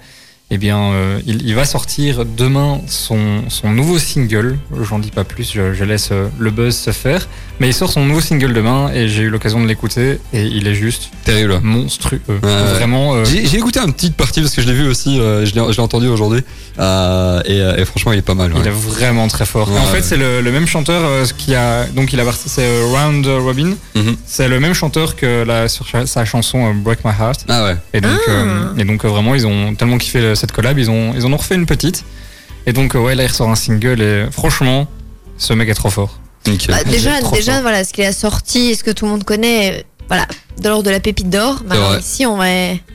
eh 0.52 0.58
bien, 0.58 0.78
euh, 0.92 1.20
il, 1.26 1.42
il 1.48 1.56
va 1.56 1.66
sortir 1.66 2.26
demain 2.26 2.80
son, 2.88 3.44
son 3.50 3.72
nouveau 3.72 3.98
single. 3.98 4.58
J'en 4.82 5.00
dis 5.00 5.10
pas 5.12 5.24
plus, 5.24 5.52
je, 5.52 5.74
je 5.74 5.84
laisse 5.84 6.10
euh, 6.12 6.28
le 6.38 6.52
buzz 6.52 6.76
se 6.78 6.92
faire. 6.92 7.28
Mais 7.60 7.68
il 7.70 7.74
sort 7.74 7.92
son 7.92 8.04
nouveau 8.04 8.20
single 8.20 8.52
demain 8.52 8.92
et 8.94 9.08
j'ai 9.08 9.22
eu 9.24 9.30
l'occasion 9.30 9.62
de 9.62 9.68
l'écouter 9.68 10.20
et 10.34 10.44
il 10.44 10.68
est 10.68 10.74
juste 10.74 11.12
Terrible. 11.24 11.60
monstrueux. 11.62 12.20
Vraiment. 12.28 13.14
euh, 13.16 13.24
J'ai 13.26 13.56
écouté 13.58 13.80
une 13.80 13.94
petite 13.94 14.16
partie 14.16 14.42
parce 14.42 14.54
que 14.56 14.62
je 14.62 14.68
l'ai 14.68 14.74
vu 14.74 14.88
aussi, 14.88 15.20
euh, 15.20 15.46
je 15.46 15.54
l'ai 15.54 15.80
entendu 15.80 16.08
aujourd'hui. 16.08 16.42
Euh, 16.80 17.42
et, 17.46 17.62
euh, 17.62 17.78
et 17.78 17.86
franchement, 17.86 18.12
il 18.12 18.20
est 18.20 18.24
pas 18.24 18.34
mal. 18.34 18.52
ouais. 18.54 18.60
Il 18.62 18.68
est 18.68 18.72
vraiment 18.72 19.28
très 19.28 19.46
fort. 19.46 19.70
Ouais, 19.72 19.78
en 19.80 19.84
fait, 19.86 19.98
ouais. 19.98 20.02
c'est 20.02 20.18
le, 20.18 20.42
le 20.42 20.52
même 20.52 20.66
chanteur 20.66 21.04
euh, 21.06 21.26
qui 21.38 21.54
a 21.54 21.86
donc 21.86 22.12
il 22.12 22.20
a 22.20 22.24
c'est 22.34 22.64
euh, 22.66 22.86
Round 22.92 23.26
Robin. 23.28 23.74
Mhm. 23.96 24.16
C'est 24.26 24.48
le 24.48 24.60
même 24.60 24.74
chanteur 24.74 25.16
que 25.16 25.44
la, 25.44 25.70
sur 25.70 25.86
sa- 26.06 26.26
chanson 26.26 26.66
euh, 26.70 26.74
Break 26.74 27.06
My 27.06 27.12
Heart. 27.12 27.46
Ah 27.50 27.66
ouais. 27.66 27.78
Et 27.94 28.02
donc, 28.02 28.20
Ah. 28.28 28.32
euh, 28.32 28.76
et 28.78 28.84
donc 28.84 29.06
euh, 29.06 29.08
vraiment, 29.10 29.36
ils 29.36 29.46
ont 29.46 29.76
tellement 29.76 30.00
kiffé 30.00 30.34
cette 30.36 30.52
collab, 30.52 30.80
ils 30.80 30.90
ont, 30.90 31.14
ils 31.16 31.24
en 31.26 31.32
ont 31.32 31.38
refait 31.38 31.56
une 31.56 31.68
petite. 31.68 32.04
Et 32.66 32.74
donc, 32.74 32.96
euh, 32.96 33.00
ouais, 33.00 33.14
là, 33.14 33.24
il 33.24 33.28
ressort 33.28 33.50
un 33.52 33.56
single 33.56 34.02
et 34.02 34.26
franchement, 34.32 34.88
ce 35.38 35.54
mec 35.54 35.70
est 35.70 35.74
trop 35.76 35.90
fort. 35.92 36.20
Bah, 36.68 36.84
déjà, 36.86 37.22
déjà 37.32 37.62
voilà, 37.62 37.84
ce 37.84 37.94
qu'il 37.94 38.04
a 38.04 38.12
sorti, 38.14 38.76
ce 38.76 38.84
que 38.84 38.92
tout 38.92 39.06
le 39.06 39.12
monde 39.12 39.24
connaît, 39.24 39.80
euh, 39.80 39.84
voilà, 40.10 40.28
de 40.62 40.68
l'ordre 40.70 40.84
de 40.84 40.90
la 40.92 41.00
pépite 41.00 41.30
d'or. 41.30 41.64
Ici, 42.00 42.26
on 42.26 42.36
va, 42.38 42.46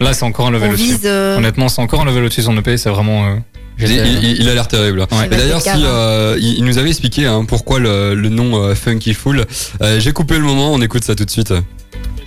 Là, 0.00 0.12
c'est 0.12 0.24
encore 0.24 0.48
un 0.48 0.50
level 0.50 0.70
au-dessus. 0.70 0.84
vise. 0.84 1.00
euh, 1.04 1.38
Honnêtement, 1.38 1.68
c'est 1.68 1.80
encore 1.80 2.02
un 2.02 2.04
level 2.04 2.24
au-dessus 2.24 2.42
son 2.42 2.56
EP, 2.58 2.76
c'est 2.76 2.90
vraiment. 2.90 3.26
euh, 3.26 3.36
Il, 3.80 3.86
j'étais- 3.86 4.08
il- 4.08 4.40
il 4.42 4.48
a 4.48 4.54
l'air 4.54 4.66
terrible. 4.68 5.00
Ouais. 5.00 5.26
Et 5.26 5.28
D'ailleurs, 5.28 5.62
si 5.62 5.68
euh, 5.72 6.36
il, 6.40 6.58
il 6.58 6.64
nous 6.64 6.78
avait 6.78 6.88
expliqué 6.90 7.26
hein, 7.26 7.44
pourquoi 7.46 7.78
le, 7.78 8.14
le 8.14 8.28
nom 8.28 8.60
euh, 8.62 8.74
Funky 8.74 9.14
Fool. 9.14 9.44
Euh, 9.80 10.00
J'ai 10.00 10.12
coupé 10.12 10.34
le 10.34 10.42
moment, 10.44 10.72
on 10.72 10.80
écoute 10.82 11.04
ça 11.04 11.14
tout 11.14 11.24
de 11.24 11.30
suite. 11.30 11.54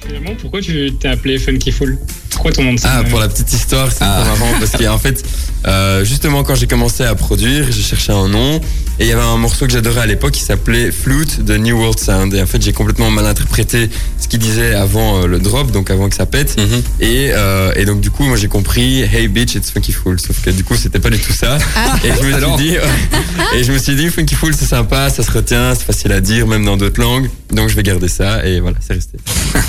Finalement, 0.04 0.32
pourquoi 0.42 0.62
tu 0.62 0.92
t'es 1.00 1.10
appelé 1.10 1.38
Funky 1.38 1.72
Fool? 1.72 1.98
Pourquoi 2.32 2.52
ton 2.52 2.64
nom 2.64 2.74
de 2.74 2.80
Ah, 2.86 3.04
pour 3.10 3.20
la 3.20 3.28
petite 3.28 3.52
histoire, 3.54 3.92
c'est 3.92 4.00
Ah. 4.04 4.24
marrant 4.26 4.52
parce 4.60 4.72
qu'en 4.72 4.98
fait, 4.98 5.24
euh, 5.68 6.04
justement, 6.04 6.44
quand 6.44 6.56
j'ai 6.56 6.68
commencé 6.68 7.04
à 7.04 7.14
produire, 7.16 7.66
j'ai 7.72 7.82
cherché 7.84 8.12
un 8.12 8.28
nom 8.28 8.56
et 9.00 9.06
il 9.06 9.08
y 9.08 9.12
avait 9.12 9.22
un 9.22 9.38
morceau 9.38 9.66
que 9.66 9.72
j'adorais 9.72 10.02
à 10.02 10.06
l'époque 10.06 10.32
qui 10.32 10.42
s'appelait 10.42 10.92
Flute 10.92 11.44
de 11.44 11.58
New 11.58 11.78
World 11.78 12.00
Sound. 12.00 12.34
Et 12.34 12.42
en 12.42 12.46
fait, 12.46 12.62
j'ai 12.62 12.74
complètement 12.74 13.10
mal 13.12 13.26
interprété 13.26 13.90
ce 14.20 14.28
qu'il 14.28 14.40
disait 14.40 14.74
avant 14.76 15.22
euh, 15.24 15.28
le 15.28 15.40
drop, 15.40 15.72
donc 15.72 15.90
avant 15.92 16.10
que 16.10 16.16
ça 16.16 16.26
pète. 16.26 16.60
Mhm. 16.60 16.82
Et, 17.00 17.30
euh, 17.32 17.72
et 17.76 17.86
donc, 17.86 18.02
du 18.02 18.12
coup, 18.12 18.24
moi 18.24 18.38
j'ai 18.38 18.48
compris 18.48 19.02
Hey 19.02 19.28
bitch, 19.28 19.56
it's 19.56 19.72
Funky 19.72 19.92
Fool. 19.92 20.20
Sauf 20.20 20.42
que 20.42 20.50
du 20.52 20.64
coup, 20.64 20.76
c'était 20.76 21.00
pas 21.00 21.10
du 21.10 21.20
tout 21.20 21.34
ça. 21.34 21.58
Et 22.04 22.10
je 22.10 22.26
me 22.28 22.40
suis 22.40 22.58
dit, 22.68 22.76
et 23.56 23.64
je 23.64 23.72
me 23.72 23.78
suis 23.78 23.96
dit, 23.96 24.10
Funky 24.10 24.36
Fool, 24.36 24.54
c'est 24.58 24.66
sympa, 24.66 25.10
ça 25.10 25.24
se 25.24 25.32
retient, 25.32 25.74
c'est 25.76 25.86
facile 25.86 26.12
à 26.12 26.22
dire, 26.22 26.48
même 26.48 26.66
dans 26.66 26.78
d'autres 26.78 27.00
langues. 27.02 27.30
Donc, 27.52 27.70
je 27.70 27.76
vais 27.76 27.84
garder 27.84 28.08
ça 28.08 28.46
et 28.46 28.60
voilà, 28.60 28.78
c'est 28.86 28.94
resté. 28.94 29.18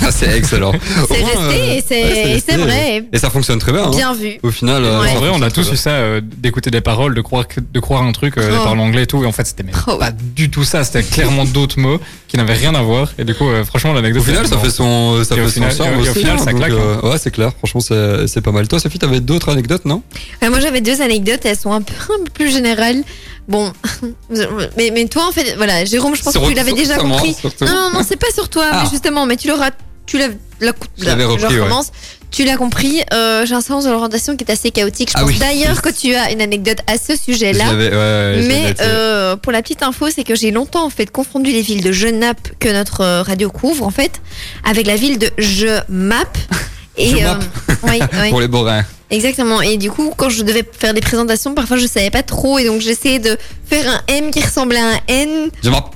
Ah, 0.01 0.11
c'est 0.11 0.37
excellent. 0.37 0.73
C'est 1.07 1.23
resté 1.23 1.37
euh, 1.39 1.75
et 1.77 1.83
c'est- 1.87 2.55
ouais, 2.55 2.63
vrai. 2.63 3.05
Et 3.11 3.17
ça 3.19 3.29
fonctionne 3.29 3.59
très 3.59 3.71
bien. 3.71 3.85
hein. 3.85 3.91
Bien 3.95 4.13
vu. 4.13 4.37
Au 4.43 4.51
final, 4.51 4.83
Ouais. 4.83 5.09
En 5.09 5.15
vrai, 5.15 5.29
on 5.33 5.41
a 5.41 5.49
tous 5.51 5.71
eu 5.71 5.75
ça, 5.83 5.91
euh, 5.91 6.21
d'écouter 6.23 6.71
des 6.71 6.81
paroles, 6.81 7.13
de 7.15 7.21
croire, 7.21 7.47
que- 7.47 7.59
de 7.59 7.79
croire 7.79 8.01
un 8.03 8.11
truc, 8.11 8.37
euh, 8.37 8.49
des 8.49 8.55
Oh. 8.59 8.63
paroles 8.63 8.79
anglais 8.79 9.03
et 9.03 9.07
tout. 9.07 9.23
Et 9.23 9.25
en 9.27 9.31
fait, 9.31 9.45
c'était 9.45 9.63
même 9.63 9.75
Oh. 9.87 9.97
pas 9.97 10.11
du 10.11 10.49
tout 10.49 10.63
ça. 10.63 10.83
C'était 10.83 11.03
clairement 11.03 11.45
d'autres 11.55 11.79
mots 11.79 11.99
qui 12.27 12.37
n'avaient 12.37 12.53
rien 12.53 12.73
à 12.75 12.81
voir. 12.81 13.11
Et 13.17 13.23
du 13.25 13.35
coup, 13.35 13.47
euh, 13.49 13.63
franchement, 13.63 13.91
Au 13.91 13.95
l'anecdote. 13.95 14.23
final, 14.23 14.47
ça 14.47 14.57
fait 14.57 14.69
son, 14.69 15.23
ça 15.23 15.35
Et 15.35 15.41
au 15.41 15.45
fait 15.45 15.51
final- 15.51 15.71
son 15.71 15.83
charme 15.83 15.93
et 15.93 15.97
au 15.97 16.01
aussi, 16.01 16.19
final, 16.19 16.35
hein, 16.39 16.43
ça 16.43 16.51
donc, 16.51 16.59
claque, 16.59 16.71
euh, 16.71 17.01
ouais, 17.11 17.17
c'est 17.17 17.31
clair. 17.31 17.51
Franchement, 17.59 17.81
c'est 17.81 18.27
c'est 18.27 18.41
pas 18.41 18.51
mal. 18.51 18.67
Toi, 18.67 18.79
Sophie, 18.79 18.99
t'avais 18.99 19.19
d'autres 19.19 19.49
anecdotes, 19.51 19.85
non? 19.85 20.01
Euh, 20.43 20.49
moi, 20.49 20.59
j'avais 20.59 20.81
deux 20.81 21.01
anecdotes, 21.01 21.41
elles 21.45 21.57
sont 21.57 21.71
un 21.73 21.81
peu, 21.81 21.93
un 21.93 22.23
peu 22.23 22.31
plus 22.33 22.51
générales. 22.51 23.03
Bon, 23.47 23.71
mais, 24.77 24.91
mais 24.93 25.05
toi, 25.07 25.27
en 25.27 25.31
fait, 25.31 25.55
voilà, 25.57 25.85
Jérôme, 25.85 26.15
je 26.15 26.21
pense 26.23 26.33
Sur- 26.33 26.43
que 26.43 26.47
tu 26.49 26.53
l'avais 26.53 26.69
sur- 26.69 26.77
déjà 26.77 26.93
sur 26.95 27.05
moi, 27.05 27.17
compris. 27.17 27.33
surtout. 27.33 27.65
Non, 27.65 27.71
non, 27.73 27.89
non, 27.93 28.01
c'est 28.07 28.15
pas 28.15 28.31
sur 28.33 28.49
toi, 28.49 28.65
Ah. 28.71 28.81
mais 28.83 28.89
justement, 28.89 29.25
mais 29.25 29.35
tu 29.37 29.47
l'auras, 29.47 29.71
tu 30.05 30.17
l'as, 30.17 30.29
la, 30.59 30.71
Je 30.97 31.05
l'avais 31.05 31.23
je 31.23 31.27
repris, 31.27 31.45
ouais. 31.55 31.59
recommence. 31.61 31.91
Tu 32.33 32.43
l'as 32.45 32.57
compris, 32.57 33.01
euh, 33.13 33.45
j'ai 33.45 33.53
un 33.53 33.61
sens 33.61 33.85
de 33.85 33.91
l'orientation 33.91 34.35
qui 34.35 34.43
est 34.43 34.51
assez 34.51 34.71
chaotique. 34.71 35.09
Je 35.11 35.13
Ah 35.17 35.21
pense 35.21 35.29
oui. 35.29 35.37
d'ailleurs 35.37 35.81
que 35.83 35.89
tu 35.89 36.15
as 36.15 36.31
une 36.31 36.41
anecdote 36.41 36.79
à 36.87 36.97
ce 36.97 37.13
Je 37.13 37.31
sujet-là. 37.31 37.73
ouais, 37.75 37.89
ouais, 37.95 38.45
Mais 38.47 38.73
euh, 38.81 39.35
pour 39.35 39.51
la 39.51 39.61
petite 39.61 39.83
info, 39.83 40.07
c'est 40.09 40.23
que 40.23 40.33
j'ai 40.33 40.49
longtemps 40.49 40.83
en 40.83 40.89
fait 40.89 41.05
confondu 41.11 41.51
les 41.51 41.61
villes 41.61 41.83
de 41.83 41.91
Genappe 41.91 42.49
que 42.59 42.69
notre 42.69 43.01
euh, 43.01 43.21
radio 43.21 43.51
couvre 43.51 43.85
en 43.85 43.91
fait 43.91 44.19
avec 44.67 44.87
la 44.87 44.95
ville 44.95 45.19
de 45.19 45.29
Je 45.37 45.79
Map. 45.89 46.23
Et 46.97 47.09
Je 47.09 47.17
euh, 47.17 47.21
Map. 47.21 47.39
oui, 47.83 47.99
oui. 48.21 48.29
Pour 48.31 48.41
les 48.41 48.47
borains. 48.47 48.83
Exactement. 49.11 49.61
Et 49.61 49.77
du 49.77 49.91
coup, 49.91 50.11
quand 50.17 50.29
je 50.29 50.41
devais 50.41 50.67
faire 50.79 50.95
des 50.95 51.01
présentations, 51.01 51.53
parfois 51.53 51.77
je 51.77 51.85
savais 51.85 52.09
pas 52.09 52.23
trop 52.23 52.57
et 52.57 52.65
donc 52.65 52.81
j'essayais 52.81 53.19
de 53.19 53.37
faire 53.69 53.87
un 53.87 54.01
M 54.11 54.31
qui 54.31 54.41
ressemblait 54.41 54.79
à 54.79 54.87
un 54.87 54.99
N 55.07 55.49
Je 55.63 55.69
m'en- 55.69 55.87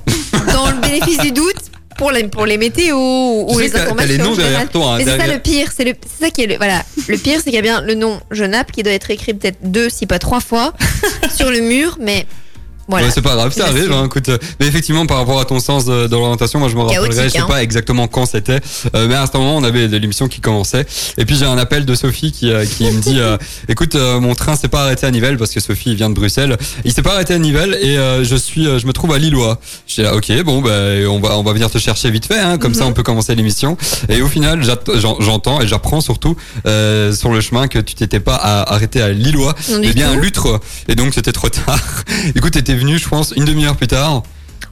dans 0.52 0.70
le 0.70 0.80
bénéfice 0.80 1.18
du 1.18 1.32
doute 1.32 1.56
pour 1.98 2.10
les, 2.12 2.24
pour 2.28 2.46
les 2.46 2.56
météos 2.56 3.44
ou 3.50 3.58
les 3.58 3.76
informations. 3.76 4.08
les 4.10 4.18
noms 4.18 4.30
en 4.30 4.34
général. 4.34 4.50
derrière 4.52 4.70
toi, 4.70 4.94
hein, 4.94 4.98
Mais 4.98 5.04
c'est 5.04 5.18
ça 5.18 5.26
le 5.26 5.38
pire, 5.40 5.70
c'est 5.76 5.84
le- 5.84 5.94
c'est 6.18 6.24
ça 6.24 6.30
qui 6.30 6.42
est 6.42 6.46
le 6.46 6.56
voilà. 6.56 6.82
Le 7.08 7.18
pire, 7.18 7.36
c'est 7.38 7.44
qu'il 7.50 7.54
y 7.54 7.58
a 7.58 7.62
bien 7.62 7.80
le 7.82 7.94
nom 7.94 8.18
Genappe 8.30 8.72
qui 8.72 8.82
doit 8.82 8.92
être 8.92 9.10
écrit 9.10 9.34
peut-être 9.34 9.58
deux, 9.62 9.90
si 9.90 10.06
pas 10.06 10.18
trois 10.18 10.40
fois 10.40 10.72
sur 11.36 11.50
le 11.50 11.60
mur, 11.60 11.98
mais 12.00 12.26
voilà. 12.88 13.06
Ouais, 13.06 13.12
c'est 13.14 13.22
pas 13.22 13.34
grave, 13.34 13.52
ça 13.52 13.66
Je 13.66 13.70
arrive. 13.76 13.92
Hein, 13.92 14.04
écoute, 14.06 14.28
euh, 14.30 14.38
mais 14.60 14.66
effectivement, 14.66 15.06
par 15.06 15.18
rapport 15.18 15.38
à 15.40 15.44
ton 15.44 15.60
sens 15.60 15.84
de, 15.84 16.06
de 16.06 16.16
l'orientation, 16.16 16.58
moi 16.58 16.68
je 16.68 16.74
me 16.74 16.80
rappellerai, 16.82 17.24
je 17.24 17.28
sais 17.28 17.38
hein. 17.38 17.46
pas 17.46 17.62
exactement 17.62 18.08
quand 18.08 18.26
c'était, 18.26 18.60
euh, 18.94 19.06
mais 19.08 19.14
à 19.14 19.22
un 19.22 19.38
moment 19.38 19.56
on 19.56 19.64
avait 19.64 19.88
de 19.88 19.96
l'émission 19.96 20.26
qui 20.28 20.40
commençait. 20.40 20.86
Et 21.18 21.24
puis 21.24 21.36
j'ai 21.36 21.44
un 21.44 21.58
appel 21.58 21.84
de 21.84 21.94
Sophie 21.94 22.32
qui, 22.32 22.50
euh, 22.50 22.64
qui 22.64 22.84
me 22.90 23.00
dit, 23.00 23.20
euh, 23.20 23.36
écoute, 23.68 23.94
euh, 23.94 24.18
mon 24.20 24.34
train 24.34 24.56
s'est 24.56 24.68
pas 24.68 24.82
arrêté 24.84 25.06
à 25.06 25.10
Nivelles 25.10 25.36
parce 25.36 25.52
que 25.52 25.60
Sophie 25.60 25.94
vient 25.94 26.08
de 26.10 26.14
Bruxelles. 26.14 26.56
Il 26.84 26.92
s'est 26.92 27.02
pas 27.02 27.14
arrêté 27.14 27.34
à 27.34 27.38
Nivelles 27.38 27.76
et 27.80 27.98
euh, 27.98 28.24
je 28.24 28.36
suis, 28.36 28.66
euh, 28.66 28.78
je 28.78 28.86
me 28.86 28.92
trouve 28.92 29.12
à 29.12 29.18
Lillois. 29.18 29.60
J'étais 29.86 30.02
là, 30.02 30.14
ok, 30.16 30.32
bon, 30.44 30.62
bah, 30.62 30.70
on 31.08 31.20
va, 31.20 31.38
on 31.38 31.42
va 31.42 31.52
venir 31.52 31.70
te 31.70 31.78
chercher 31.78 32.10
vite 32.10 32.26
fait, 32.26 32.38
hein, 32.38 32.58
comme 32.58 32.74
ça 32.74 32.84
Mhm. 32.84 32.90
on 32.90 32.92
peut 32.94 33.02
commencer 33.02 33.34
l'émission. 33.34 33.76
Et 34.08 34.22
au 34.22 34.28
final, 34.28 34.62
j'entends 35.20 35.60
et 35.60 35.66
j'apprends 35.66 36.00
surtout 36.00 36.36
euh, 36.66 37.12
sur 37.12 37.30
le 37.32 37.40
chemin 37.40 37.68
que 37.68 37.78
tu 37.78 37.94
t'étais 37.94 38.20
pas 38.20 38.34
à- 38.36 38.72
arrêté 38.72 39.00
à 39.02 39.10
Lillois, 39.10 39.54
mais 39.80 39.92
bien 39.92 40.12
à. 40.12 40.14
Lutre. 40.16 40.60
Et 40.88 40.94
donc 40.94 41.14
c'était 41.14 41.32
trop 41.32 41.48
tard. 41.48 41.78
Écoute, 42.34 42.52
t'étais 42.52 42.74
venu, 42.78 42.98
je 42.98 43.08
pense, 43.08 43.32
une 43.36 43.44
demi-heure 43.44 43.76
plus 43.76 43.86
tard. 43.88 44.22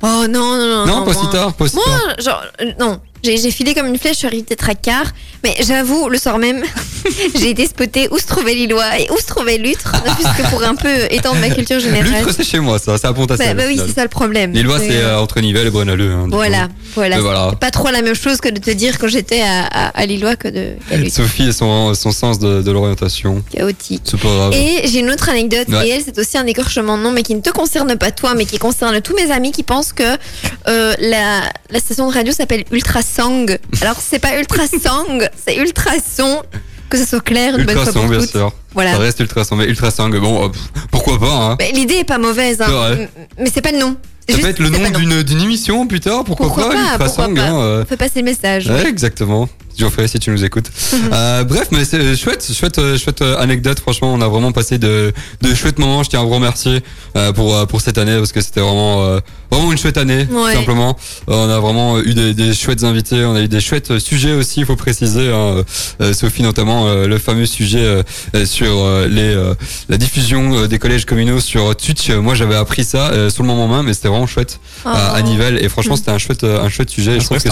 Oh 0.02 0.26
non, 0.28 0.57
non, 0.57 0.68
non. 0.68 0.86
Non, 0.86 1.04
pas 1.04 1.12
moi- 1.12 1.14
si 1.14 1.30
tard, 1.30 1.52
pas 1.54 1.68
si 1.68 1.76
Moi, 1.76 1.84
tard. 1.84 2.16
genre, 2.24 2.42
euh, 2.61 2.72
non. 2.78 3.00
J'ai 3.27 3.51
filé 3.51 3.74
comme 3.74 3.87
une 3.87 3.99
flèche, 3.99 4.20
peut-être 4.22 4.68
à 4.70 4.74
quart. 4.74 5.12
Mais 5.45 5.55
j'avoue, 5.61 6.09
le 6.09 6.18
soir 6.18 6.39
même, 6.39 6.62
j'ai 7.35 7.51
été 7.51 7.66
spotée 7.66 8.09
où 8.11 8.18
se 8.18 8.27
trouvait 8.27 8.55
Lillois 8.55 8.99
et 8.99 9.09
où 9.11 9.18
se 9.18 9.27
trouvait 9.27 9.59
Lutre, 9.59 9.93
ne 10.05 10.11
fût-ce 10.11 10.43
que 10.43 10.49
pour 10.51 10.62
un 10.64 10.74
peu 10.74 10.89
étendre 11.11 11.39
ma 11.41 11.51
culture 11.51 11.79
générale. 11.79 12.11
Lutre, 12.20 12.35
c'est 12.37 12.45
chez 12.45 12.59
moi, 12.59 12.79
ça, 12.79 12.97
c'est 12.99 13.07
à 13.07 13.12
pont 13.12 13.27
Bah, 13.27 13.37
bah 13.55 13.62
oui, 13.66 13.79
c'est 13.87 13.95
ça 13.95 14.03
le 14.03 14.09
problème. 14.09 14.53
Lillois, 14.53 14.79
c'est 14.79 14.91
euh, 14.97 15.09
euh, 15.16 15.18
entre 15.18 15.41
Nivelles 15.41 15.66
et 15.68 15.70
Brennaleux. 15.70 16.11
Hein, 16.12 16.27
Voilà, 16.31 16.68
voilà. 16.95 17.16
Mais 17.16 17.22
voilà. 17.22 17.49
C'est 17.51 17.59
pas 17.59 17.70
trop 17.70 17.91
la 17.91 18.03
même 18.03 18.14
chose 18.14 18.39
que 18.39 18.49
de 18.49 18.59
te 18.59 18.70
dire 18.70 18.99
quand 18.99 19.09
j'étais 19.09 19.43
à, 19.43 19.66
à, 19.66 19.87
à 19.89 20.07
Lillois 20.07 20.37
que 20.37 20.49
de 20.49 20.74
coup. 20.91 21.11
Sophie 21.11 21.49
et 21.49 21.53
son, 21.53 21.95
son 21.95 22.11
sens 22.12 22.39
de, 22.39 22.62
de 22.62 22.70
l'orientation. 22.72 23.45
Chaotique. 23.53 24.03
C'est 24.05 24.18
pas 24.20 24.29
grave. 24.29 24.53
Et 24.55 24.89
j'ai 24.89 25.01
une 25.01 25.11
autre 25.11 25.29
anecdote, 25.29 25.68
Ouais. 25.68 25.87
et 25.89 25.91
elle, 25.91 26.03
c'est 26.05 26.18
aussi 26.18 26.39
un 26.39 26.47
écorchement 26.47 26.97
de 26.99 27.03
nom, 27.03 27.12
mais 27.12 27.22
qui 27.22 27.35
ne 27.35 27.41
te 27.41 27.51
concerne 27.51 27.97
pas 27.97 28.11
toi, 28.11 28.35
mais 28.35 28.47
qui 28.47 28.59
concerne 28.59 29.01
tous 29.01 29.14
mes 29.14 29.31
amis 29.31 29.53
qui 29.53 29.62
pensent 29.62 29.93
que 29.93 30.03
euh, 30.68 30.95
la, 30.99 31.43
la 31.70 31.79
station 31.79 32.09
de 32.09 32.14
radio 32.14 32.33
s'appelle 32.33 32.64
Alors, 33.18 33.96
c'est 34.00 34.18
pas 34.18 34.38
Ultrasong, 34.38 35.28
c'est 35.44 35.56
Ultrason. 35.56 36.42
Que 36.88 36.96
ça 36.98 37.04
soit 37.04 37.20
clair 37.20 37.58
une 37.58 37.64
bonne 37.64 37.74
fois 37.76 37.92
pour 37.92 38.06
bien 38.06 38.20
toutes. 38.20 38.30
sûr. 38.30 38.52
Voilà. 38.72 38.92
Ça 38.92 38.98
reste 38.98 39.18
ultrason, 39.18 39.56
mais 39.56 39.64
ultrason, 39.64 40.08
bon, 40.08 40.44
euh, 40.44 40.48
pff, 40.50 40.62
pourquoi 40.92 41.18
pas, 41.18 41.32
hein. 41.32 41.56
Mais 41.58 41.72
L'idée 41.72 41.94
est 41.96 42.04
pas 42.04 42.16
mauvaise, 42.18 42.60
hein. 42.62 42.96
Mais 43.40 43.50
c'est 43.52 43.60
pas 43.60 43.72
le 43.72 43.78
nom. 43.78 43.96
Ça 44.20 44.26
peut 44.28 44.34
juste- 44.34 44.46
être 44.46 44.58
le 44.60 44.68
nom 44.70 45.22
d'une 45.22 45.40
émission 45.40 45.84
plus 45.88 45.98
tard, 45.98 46.22
pourquoi, 46.22 46.46
Pourquoi 46.46 46.68
pas, 46.68 46.74
pas, 46.74 46.92
ultrason, 46.92 47.24
pourquoi 47.24 47.42
pas. 47.42 47.50
hein. 47.50 47.84
On 47.90 47.96
passer 47.96 48.20
le 48.20 48.24
message. 48.24 48.68
Ouais, 48.68 48.86
exactement. 48.88 49.48
Geoffrey, 49.79 50.09
si 50.09 50.18
tu 50.18 50.31
nous 50.31 50.45
écoutes. 50.45 50.70
Euh, 51.12 51.45
bref, 51.45 51.68
mais 51.70 51.85
c'est 51.85 52.16
chouette, 52.16 52.47
chouette, 52.53 52.79
euh, 52.79 52.97
chouette 52.99 53.22
euh, 53.22 53.37
anecdote. 53.39 53.79
Franchement, 53.81 54.12
on 54.14 54.20
a 54.20 54.29
vraiment 54.29 54.53
passé 54.53 54.79
de, 54.79 55.12
de 55.43 55.55
chouettes 55.55 55.79
moments. 55.79 56.03
Je 56.03 56.11
tiens 56.11 56.20
à 56.20 56.24
vous 56.24 56.31
remercier 56.31 56.81
euh, 57.16 57.33
pour 57.33 57.66
pour 57.66 57.81
cette 57.81 57.99
année 57.99 58.16
parce 58.16 58.33
que 58.33 58.41
c'était 58.41 58.61
vraiment 58.61 59.05
euh, 59.05 59.20
vraiment 59.51 59.70
une 59.72 59.79
chouette 59.79 59.97
année, 59.99 60.27
Ouais. 60.31 60.53
tout 60.53 60.59
simplement. 60.59 60.97
On 61.27 61.49
a 61.51 61.59
vraiment 61.61 61.99
eu 62.01 62.14
des, 62.14 62.33
des 62.35 62.55
chouettes 62.55 62.85
invités. 62.85 63.24
On 63.24 63.35
a 63.35 63.41
eu 63.43 63.49
des 63.49 63.61
chouettes 63.61 63.99
sujets 63.99 64.33
aussi. 64.33 64.61
Il 64.61 64.66
faut 64.66 64.77
préciser, 64.77 65.31
hein, 65.33 65.62
euh, 66.01 66.12
Sophie 66.14 66.43
notamment 66.43 66.87
euh, 66.87 67.07
le 67.07 67.18
fameux 67.18 67.47
sujet 67.47 68.03
sur 68.45 68.70
les 69.09 69.35
euh, 69.35 69.55
la 69.89 69.97
diffusion 69.99 70.66
des 70.66 70.79
collèges 70.79 71.05
communaux 71.05 71.41
sur 71.41 71.77
Twitch. 71.77 72.11
Moi, 72.11 72.35
j'avais 72.35 72.57
appris 72.57 72.85
ça 72.85 73.11
euh, 73.11 73.31
sur 73.31 73.43
le 73.43 73.49
moment 73.49 73.68
même, 73.68 73.87
mais 73.87 73.95
c'était 73.95 74.09
vraiment 74.09 74.27
chouette 74.27 74.59
Oh. 74.85 74.89
à, 74.89 75.14
à 75.16 75.22
Nivelles. 75.22 75.59
Et 75.64 75.68
franchement, 75.68 75.97
c'était 75.97 76.11
un 76.12 76.18
chouette 76.18 76.45
un 76.45 76.68
chouette 76.68 76.91
sujet. 76.91 77.12
Et 77.12 77.16
Ah, 77.16 77.20
je 77.20 77.24
trouve 77.24 77.39
que 77.39 77.49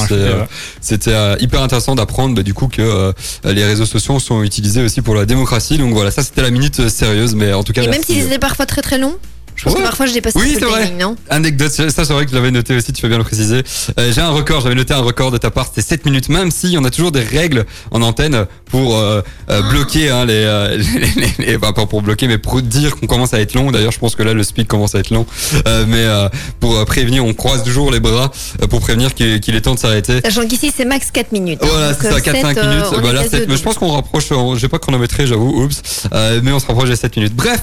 c'était 0.81 1.37
hyper 1.41 1.62
intéressant 1.62 1.95
d'apprendre 1.95 2.13
bah, 2.28 2.42
du 2.42 2.54
coup 2.54 2.68
que 2.68 2.82
euh, 2.82 3.12
les 3.44 3.64
réseaux 3.64 3.86
sociaux 3.86 4.18
sont 4.18 4.42
utilisés 4.42 4.82
aussi 4.82 5.02
pour 5.02 5.14
la 5.14 5.26
démocratie. 5.26 5.78
Donc 5.78 5.92
voilà, 5.92 6.10
ça 6.10 6.22
c'était 6.22 6.42
la 6.42 6.50
minute 6.50 6.80
euh, 6.80 6.88
sérieuse, 6.88 7.34
mais 7.34 7.52
en 7.52 7.62
tout 7.62 7.72
cas. 7.72 7.82
Et 7.82 7.88
même 7.88 8.02
s'ils 8.02 8.26
étaient 8.26 8.38
parfois 8.38 8.66
très 8.66 8.82
très 8.82 8.98
longs, 8.98 9.16
je 9.64 9.70
pense 9.70 9.74
Ouais. 9.74 9.80
que 9.80 9.86
parfois 9.86 10.06
je 10.06 10.12
dépasse 10.12 10.34
Oui, 10.36 10.56
c'est 10.58 10.64
vrai. 10.64 10.92
non 10.98 11.16
Anecdote, 11.30 11.70
ça 11.70 11.90
c'est 11.90 12.12
vrai 12.12 12.24
que 12.24 12.30
je 12.30 12.36
l'avais 12.36 12.50
noté 12.50 12.76
aussi, 12.76 12.92
tu 12.92 13.00
fais 13.00 13.08
bien 13.08 13.18
le 13.18 13.24
préciser. 13.24 13.62
Euh, 13.98 14.12
j'ai 14.12 14.20
un 14.20 14.30
record, 14.30 14.60
j'avais 14.60 14.74
noté 14.74 14.92
un 14.94 15.00
record 15.00 15.30
de 15.30 15.38
ta 15.38 15.50
part, 15.50 15.66
c'était 15.66 15.82
7 15.82 16.04
minutes, 16.04 16.28
même 16.28 16.50
si 16.50 16.76
on 16.78 16.84
a 16.84 16.90
toujours 16.90 17.12
des 17.12 17.22
règles 17.22 17.64
en 17.90 18.02
antenne 18.02 18.46
pour 18.66 18.96
euh, 18.96 19.22
euh, 19.50 19.62
bloquer 19.70 20.10
hein, 20.10 20.24
les, 20.26 20.32
euh, 20.34 20.76
les, 21.16 21.20
les- 21.38 21.46
les- 21.46 21.56
enfin, 21.56 21.72
pas 21.72 21.86
pour 21.86 22.02
bloquer, 22.02 22.28
mais 22.28 22.38
pour 22.38 22.60
dire 22.60 22.96
qu'on 22.96 23.06
commence 23.06 23.32
à 23.34 23.40
être 23.40 23.54
long. 23.54 23.70
D'ailleurs, 23.70 23.92
je 23.92 23.98
pense 23.98 24.14
que 24.16 24.22
là 24.22 24.34
le 24.34 24.42
speed 24.42 24.66
commence 24.66 24.94
à 24.94 24.98
être 24.98 25.10
long, 25.10 25.24
Euh, 25.66 25.84
mais 25.88 25.96
euh, 25.98 26.28
pour 26.60 26.84
prévenir, 26.84 27.24
on 27.24 27.32
croise 27.34 27.62
toujours 27.64 27.90
les 27.90 28.00
bras 28.00 28.30
pour 28.68 28.80
prévenir 28.80 29.14
qu'il 29.14 29.54
est 29.54 29.60
temps 29.60 29.74
de 29.74 29.78
s'arrêter. 29.78 30.20
Sachant 30.24 30.46
qu'ici 30.46 30.72
c'est 30.76 30.84
max 30.84 31.10
4 31.10 31.32
minutes. 31.32 31.60
hein. 31.62 31.66
Voilà, 31.70 31.94
c'est 31.94 32.10
ça, 32.10 32.18
4-5 32.20 32.54
sept, 32.54 32.58
euh, 32.58 32.70
minutes. 32.70 33.02
Bah, 33.02 33.12
là, 33.12 33.22
quasi 33.22 33.30
sept- 33.30 33.44
au 33.44 33.50
mais 33.50 33.56
je 33.56 33.62
pense 33.62 33.76
qu'on 33.78 33.92
rapproche, 33.92 34.26
j'ai 34.56 34.68
pas 34.68 34.78
chronométré, 34.78 35.26
j'avoue, 35.26 35.62
oups, 35.62 35.80
Euh, 36.12 36.40
mais 36.42 36.52
on 36.52 36.58
se 36.58 36.66
rapproche 36.66 36.88
des 36.90 36.96
7 36.96 37.16
minutes. 37.16 37.34
Bref, 37.34 37.62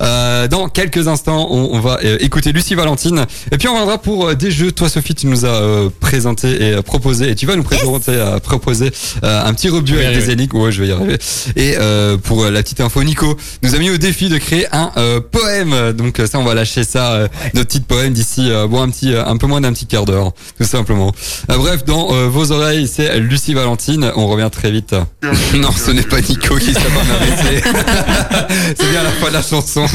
euh, 0.00 0.48
dans 0.48 0.68
quelques 0.68 1.06
instants, 1.08 1.35
on, 1.38 1.74
on 1.74 1.80
va 1.80 1.98
euh, 2.04 2.16
écouter 2.20 2.52
Lucie 2.52 2.74
Valentine, 2.74 3.26
et 3.50 3.58
puis 3.58 3.68
on 3.68 3.72
reviendra 3.72 3.98
pour 3.98 4.28
euh, 4.28 4.34
des 4.34 4.50
jeux. 4.50 4.72
Toi, 4.72 4.88
Sophie, 4.88 5.14
tu 5.14 5.26
nous 5.26 5.44
as 5.44 5.48
euh, 5.48 5.88
présenté 6.00 6.48
et 6.62 6.72
euh, 6.74 6.82
proposé, 6.82 7.30
et 7.30 7.34
tu 7.34 7.46
vas 7.46 7.56
nous 7.56 7.62
présenter, 7.62 8.12
euh, 8.12 8.38
proposer 8.38 8.90
euh, 9.24 9.44
un 9.44 9.54
petit 9.54 9.68
rebut 9.68 9.98
avec 9.98 10.18
des 10.18 10.30
énigmes. 10.30 10.58
Ouais, 10.58 10.72
je 10.72 10.82
vais 10.82 10.88
y 10.88 10.92
arriver. 10.92 11.18
Et 11.56 11.74
euh, 11.78 12.16
pour 12.16 12.44
euh, 12.44 12.50
la 12.50 12.62
petite 12.62 12.80
info, 12.80 13.02
Nico 13.02 13.36
nous 13.62 13.74
a 13.74 13.78
mis 13.78 13.90
au 13.90 13.98
défi 13.98 14.28
de 14.28 14.38
créer 14.38 14.66
un 14.72 14.90
euh, 14.96 15.20
poème. 15.20 15.92
Donc 15.92 16.20
ça, 16.30 16.38
on 16.38 16.44
va 16.44 16.54
lâcher 16.54 16.84
ça, 16.84 17.12
euh, 17.12 17.28
notre 17.54 17.68
petit 17.68 17.80
poème 17.80 18.12
d'ici 18.12 18.50
euh, 18.50 18.66
bon 18.66 18.82
un 18.82 18.88
petit, 18.90 19.14
un 19.14 19.36
peu 19.36 19.46
moins 19.46 19.60
d'un 19.60 19.72
petit 19.72 19.86
quart 19.86 20.04
d'heure, 20.04 20.32
tout 20.58 20.66
simplement. 20.66 21.12
Euh, 21.50 21.56
bref, 21.56 21.84
dans 21.84 22.12
euh, 22.12 22.28
vos 22.28 22.52
oreilles, 22.52 22.88
c'est 22.88 23.18
Lucie 23.18 23.54
Valentine. 23.54 24.12
On 24.16 24.26
revient 24.26 24.48
très 24.50 24.70
vite. 24.70 24.94
non, 25.54 25.70
ce 25.72 25.90
n'est 25.90 26.02
pas 26.02 26.20
Nico 26.20 26.56
qui 26.56 26.72
s'est 26.72 26.80
pas 26.80 27.14
arrêté. 27.14 27.62
c'est 28.78 28.90
bien 28.90 29.02
la 29.02 29.10
fin 29.10 29.28
de 29.28 29.32
la 29.32 29.42
chanson. 29.42 29.86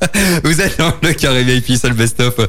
Vous 0.44 0.60
êtes 0.60 0.78
dans 0.78 0.92
le 1.02 1.12
carré 1.12 1.44
VIP, 1.44 1.76
c'est 1.76 1.88
le 1.88 1.94
best-of 1.94 2.34
euh, 2.38 2.44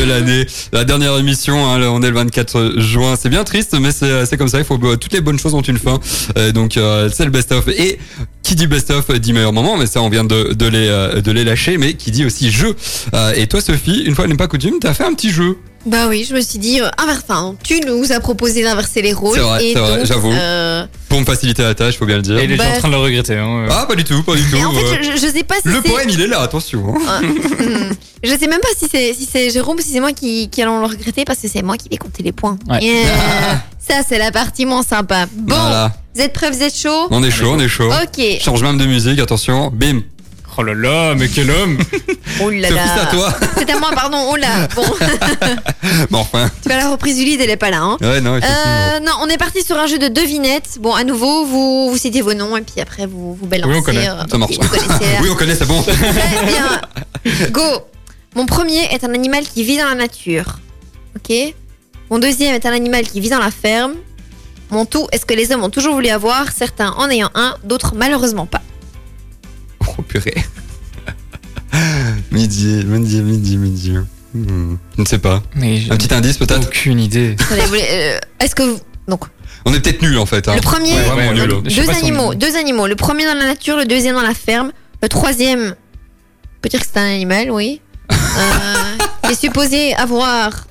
de 0.00 0.08
l'année. 0.08 0.46
La 0.72 0.84
dernière 0.84 1.16
émission, 1.18 1.66
hein, 1.66 1.80
on 1.82 2.02
est 2.02 2.08
le 2.08 2.14
24 2.14 2.74
juin. 2.78 3.14
C'est 3.20 3.28
bien 3.28 3.44
triste, 3.44 3.76
mais 3.80 3.92
c'est 3.92 4.26
c'est 4.26 4.36
comme 4.36 4.48
ça. 4.48 4.58
Il 4.58 4.64
faut 4.64 4.78
euh, 4.82 4.96
toutes 4.96 5.12
les 5.12 5.20
bonnes 5.20 5.38
choses 5.38 5.54
ont 5.54 5.62
une 5.62 5.78
fin. 5.78 6.00
Euh, 6.36 6.52
donc 6.52 6.76
euh, 6.76 7.10
c'est 7.12 7.24
le 7.24 7.30
best-of. 7.30 7.68
Et 7.68 7.98
qui 8.42 8.54
dit 8.54 8.66
best-of 8.66 9.10
dit 9.20 9.32
meilleur 9.32 9.52
moment, 9.52 9.76
mais 9.76 9.86
ça 9.86 10.00
on 10.00 10.08
vient 10.08 10.24
de, 10.24 10.54
de 10.54 10.66
les 10.66 10.88
euh, 10.88 11.20
de 11.20 11.30
les 11.30 11.44
lâcher. 11.44 11.76
Mais 11.76 11.94
qui 11.94 12.10
dit 12.10 12.24
aussi 12.24 12.50
jeu. 12.50 12.74
Euh, 13.14 13.32
et 13.34 13.46
toi, 13.46 13.60
Sophie, 13.60 14.04
une 14.04 14.14
fois 14.14 14.26
n'est 14.26 14.36
pas 14.36 14.48
coutume, 14.48 14.74
t'as 14.80 14.94
fait 14.94 15.04
un 15.04 15.12
petit 15.14 15.30
jeu. 15.30 15.58
Bah 15.88 16.06
oui, 16.08 16.24
je 16.28 16.34
me 16.34 16.40
suis 16.40 16.58
dit, 16.58 16.80
euh, 16.80 16.88
inverse- 16.98 17.22
enfin, 17.28 17.54
tu 17.64 17.80
nous 17.80 18.12
as 18.12 18.20
proposé 18.20 18.62
d'inverser 18.62 19.02
les 19.02 19.12
rôles. 19.12 19.36
C'est 19.36 19.42
vrai, 19.42 19.64
et 19.66 19.72
c'est 19.72 19.78
vrai, 19.78 19.96
donc, 19.98 20.06
j'avoue. 20.06 20.32
euh, 20.32 20.86
Pour 21.08 21.18
me 21.20 21.24
faciliter 21.24 21.62
la 21.62 21.74
tâche, 21.74 21.96
faut 21.98 22.06
bien 22.06 22.16
le 22.16 22.22
dire. 22.22 22.38
Et 22.38 22.44
il 22.44 22.52
est 22.52 22.56
déjà 22.56 22.64
Bah, 22.68 22.74
en 22.76 22.78
train 22.78 22.88
de 22.88 22.94
le 22.94 23.00
regretter. 23.00 23.36
Hein. 23.36 23.66
Ah, 23.70 23.86
pas 23.88 23.94
du 23.94 24.04
tout, 24.04 24.22
pas 24.22 24.34
du 24.36 24.42
tout. 24.50 24.56
en 24.58 24.74
euh, 24.74 24.78
fait, 24.94 25.02
je, 25.02 25.12
je 25.12 25.26
sais 25.32 25.44
pas 25.44 25.56
si 25.62 25.68
le 25.68 25.80
c'est. 25.82 25.90
poème, 25.90 26.08
il 26.10 26.20
est 26.20 26.26
là, 26.26 26.40
attention. 26.40 26.94
hein. 27.08 27.20
Hmm. 27.22 27.92
je 28.22 28.30
sais 28.30 28.46
même 28.48 28.60
pas 28.60 28.68
si 28.78 28.86
c'est 28.90 29.14
si 29.14 29.26
c'est 29.30 29.50
Jérôme 29.50 29.76
ou 29.78 29.80
si 29.80 29.90
c'est 29.92 30.00
moi 30.00 30.12
qui, 30.12 30.48
qui 30.50 30.60
allons 30.62 30.80
le 30.80 30.86
regretter 30.86 31.24
parce 31.24 31.38
que 31.38 31.48
c'est 31.48 31.62
moi 31.62 31.76
qui 31.76 31.88
vais 31.88 31.96
compter 31.96 32.22
les 32.22 32.32
points. 32.32 32.58
Ouais. 32.68 32.82
Yeah. 32.84 33.62
Ça, 33.88 34.02
c'est 34.06 34.18
la 34.18 34.30
partie 34.30 34.66
moins 34.66 34.82
sympa. 34.82 35.24
Bon, 35.32 35.54
Voilà. 35.56 35.92
vous 36.14 36.20
êtes 36.20 36.34
prêts, 36.34 36.50
vous 36.50 36.62
êtes 36.62 36.76
chaud 36.76 37.06
On 37.10 37.22
est 37.22 37.30
chaud, 37.30 37.52
on 37.52 37.58
est 37.58 37.68
chaud. 37.68 37.88
Ok. 37.90 38.22
Change 38.40 38.62
même 38.62 38.76
de 38.76 38.84
musique, 38.84 39.18
attention. 39.18 39.70
Bim. 39.74 40.02
Oh 40.60 40.64
là 40.64 40.74
là, 40.74 41.14
mais 41.14 41.28
quel 41.28 41.48
homme 41.52 41.78
Oh 42.42 42.50
là 42.50 42.68
Sophie, 42.68 42.80
c'est 42.84 43.00
à 43.00 43.04
là. 43.04 43.10
toi. 43.12 43.34
C'est 43.56 43.70
à 43.70 43.78
moi, 43.78 43.90
pardon. 43.94 44.18
Oh 44.30 44.34
là. 44.36 44.66
Bon, 44.74 44.82
Bon, 46.10 46.18
enfin. 46.18 46.50
tu 46.62 46.68
vois, 46.68 46.78
la 46.78 46.90
reprise 46.90 47.16
du 47.16 47.24
lead, 47.24 47.40
elle 47.40 47.50
est 47.50 47.56
pas 47.56 47.70
là. 47.70 47.80
Hein. 47.80 47.96
Ouais, 48.00 48.20
non. 48.20 48.34
Euh, 48.34 49.00
non, 49.00 49.12
on 49.22 49.28
est 49.28 49.36
parti 49.38 49.62
sur 49.62 49.78
un 49.78 49.86
jeu 49.86 49.98
de 49.98 50.08
devinettes. 50.08 50.78
Bon, 50.80 50.92
à 50.94 51.04
nouveau, 51.04 51.44
vous, 51.44 51.90
vous 51.90 51.96
citez 51.96 52.22
vos 52.22 52.34
noms 52.34 52.56
et 52.56 52.62
puis 52.62 52.80
après, 52.80 53.06
vous, 53.06 53.34
vous 53.34 53.46
balancez. 53.46 53.70
Oui, 53.70 53.78
on 53.78 53.82
connaît. 53.82 54.08
euh, 54.08 54.24
Ça 54.28 54.36
marche. 54.36 54.58
Connaissez. 54.58 54.88
Oui, 55.22 55.28
on 55.30 55.36
connaît, 55.36 55.54
c'est 55.54 55.66
bon. 55.68 55.80
Très 55.82 55.94
bien. 56.44 56.80
Go. 57.50 57.62
Mon 58.34 58.44
premier 58.46 58.92
est 58.92 59.04
un 59.04 59.14
animal 59.14 59.44
qui 59.44 59.62
vit 59.62 59.78
dans 59.78 59.86
la 59.86 59.94
nature. 59.94 60.58
Ok. 61.16 61.34
Mon 62.10 62.18
deuxième 62.18 62.54
est 62.54 62.66
un 62.66 62.72
animal 62.72 63.06
qui 63.06 63.20
vit 63.20 63.30
dans 63.30 63.38
la 63.38 63.50
ferme. 63.52 63.94
Mon 64.70 64.84
tout, 64.84 65.06
est-ce 65.12 65.24
que 65.24 65.34
les 65.34 65.52
hommes 65.52 65.62
ont 65.62 65.70
toujours 65.70 65.94
voulu 65.94 66.08
avoir, 66.08 66.50
certains 66.52 66.90
en 66.98 67.08
ayant 67.10 67.30
un, 67.36 67.54
d'autres 67.64 67.94
malheureusement 67.94 68.46
pas. 68.46 68.60
Oh 69.98 70.02
purée. 70.02 70.34
midi, 72.32 72.84
midi, 72.86 73.20
midi, 73.22 73.56
midi. 73.56 73.92
Hmm, 74.34 74.76
Je 74.96 75.00
ne 75.02 75.06
sais 75.06 75.18
pas. 75.18 75.42
Mais 75.54 75.82
Un 75.90 75.96
petit 75.96 76.12
indice 76.12 76.36
peut-être 76.38 76.66
aucune 76.66 77.00
idée. 77.00 77.34
Attendez, 77.40 77.62
vous 77.62 77.68
voulez, 77.68 77.86
euh, 77.90 78.18
est-ce 78.40 78.54
que 78.54 78.62
vous... 78.62 78.78
Donc, 79.08 79.24
On 79.64 79.72
est 79.74 79.80
peut-être 79.80 80.02
nuls 80.02 80.18
en 80.18 80.26
fait. 80.26 80.46
hein. 80.48 80.54
Le 80.54 80.60
premier, 80.60 80.92
Ouais, 80.92 81.02
vraiment. 81.02 81.34
Je 81.64 81.70
sais 81.70 81.80
deux 81.80 81.86
pas 81.86 81.94
si 81.94 82.00
on- 82.04 82.06
animaux, 82.06 82.34
deux 82.34 82.56
animaux. 82.56 82.86
Le 82.86 82.94
premier 82.96 83.24
dans 83.24 83.34
la 83.34 83.46
nature, 83.46 83.76
le 83.76 83.86
deuxième 83.86 84.14
dans 84.14 84.22
la 84.22 84.34
ferme. 84.34 84.72
Le 85.02 85.08
troisième, 85.08 85.74
on 85.74 86.60
peut 86.60 86.68
dire 86.68 86.80
que 86.80 86.86
c'est 86.86 86.98
un 86.98 87.14
animal, 87.14 87.50
oui. 87.50 87.80
Euh, 88.38 89.30
est 89.30 89.34
supposé 89.34 89.94
avoir 89.94 90.66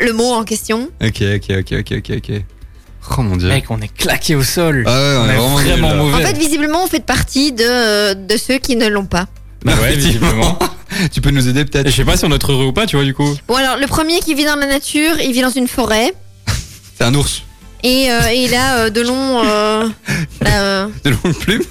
le 0.00 0.12
mot 0.14 0.32
en 0.32 0.42
question. 0.44 0.88
Ok, 1.04 1.22
ok, 1.22 1.50
ok, 1.58 1.72
ok, 1.80 1.92
ok, 1.98 2.10
ok. 2.16 2.42
Oh 3.18 3.22
mon 3.22 3.36
dieu. 3.36 3.48
Mec, 3.48 3.64
on 3.70 3.80
est 3.80 3.92
claqué 3.94 4.34
au 4.34 4.42
sol. 4.42 4.84
Ah 4.86 4.90
ouais, 5.26 5.34
on, 5.38 5.54
on 5.54 5.58
est 5.60 5.62
est 5.68 5.76
vraiment, 5.76 5.94
mauvais. 6.04 6.24
En 6.24 6.26
fait, 6.26 6.36
visiblement, 6.38 6.84
on 6.84 6.86
fait 6.86 7.04
partie 7.04 7.52
de, 7.52 8.14
de 8.14 8.36
ceux 8.36 8.58
qui 8.58 8.76
ne 8.76 8.86
l'ont 8.88 9.06
pas. 9.06 9.26
Bah 9.64 9.72
ouais, 9.82 9.94
visiblement. 9.96 10.58
tu 11.12 11.20
peux 11.20 11.30
nous 11.30 11.48
aider 11.48 11.64
peut-être 11.64 11.88
je 11.90 11.94
sais 11.96 12.04
pas 12.04 12.16
si 12.16 12.24
on 12.24 12.30
est 12.30 12.44
heureux 12.50 12.66
ou 12.66 12.72
pas, 12.72 12.86
tu 12.86 12.96
vois, 12.96 13.04
du 13.04 13.14
coup. 13.14 13.28
Bon, 13.48 13.54
alors, 13.56 13.76
le 13.78 13.86
premier 13.86 14.20
qui 14.20 14.34
vit 14.34 14.44
dans 14.44 14.56
la 14.56 14.66
nature, 14.66 15.18
il 15.20 15.32
vit 15.32 15.40
dans 15.42 15.50
une 15.50 15.68
forêt. 15.68 16.14
C'est 16.98 17.04
un 17.04 17.14
ours. 17.14 17.42
Et, 17.82 18.10
euh, 18.10 18.20
et 18.32 18.44
il 18.44 18.54
a 18.54 18.76
euh, 18.78 18.90
de 18.90 19.00
longs. 19.02 19.44
euh, 19.44 19.88
euh, 20.46 20.88
De 21.04 21.10
longues 21.10 21.34
plumes 21.38 21.62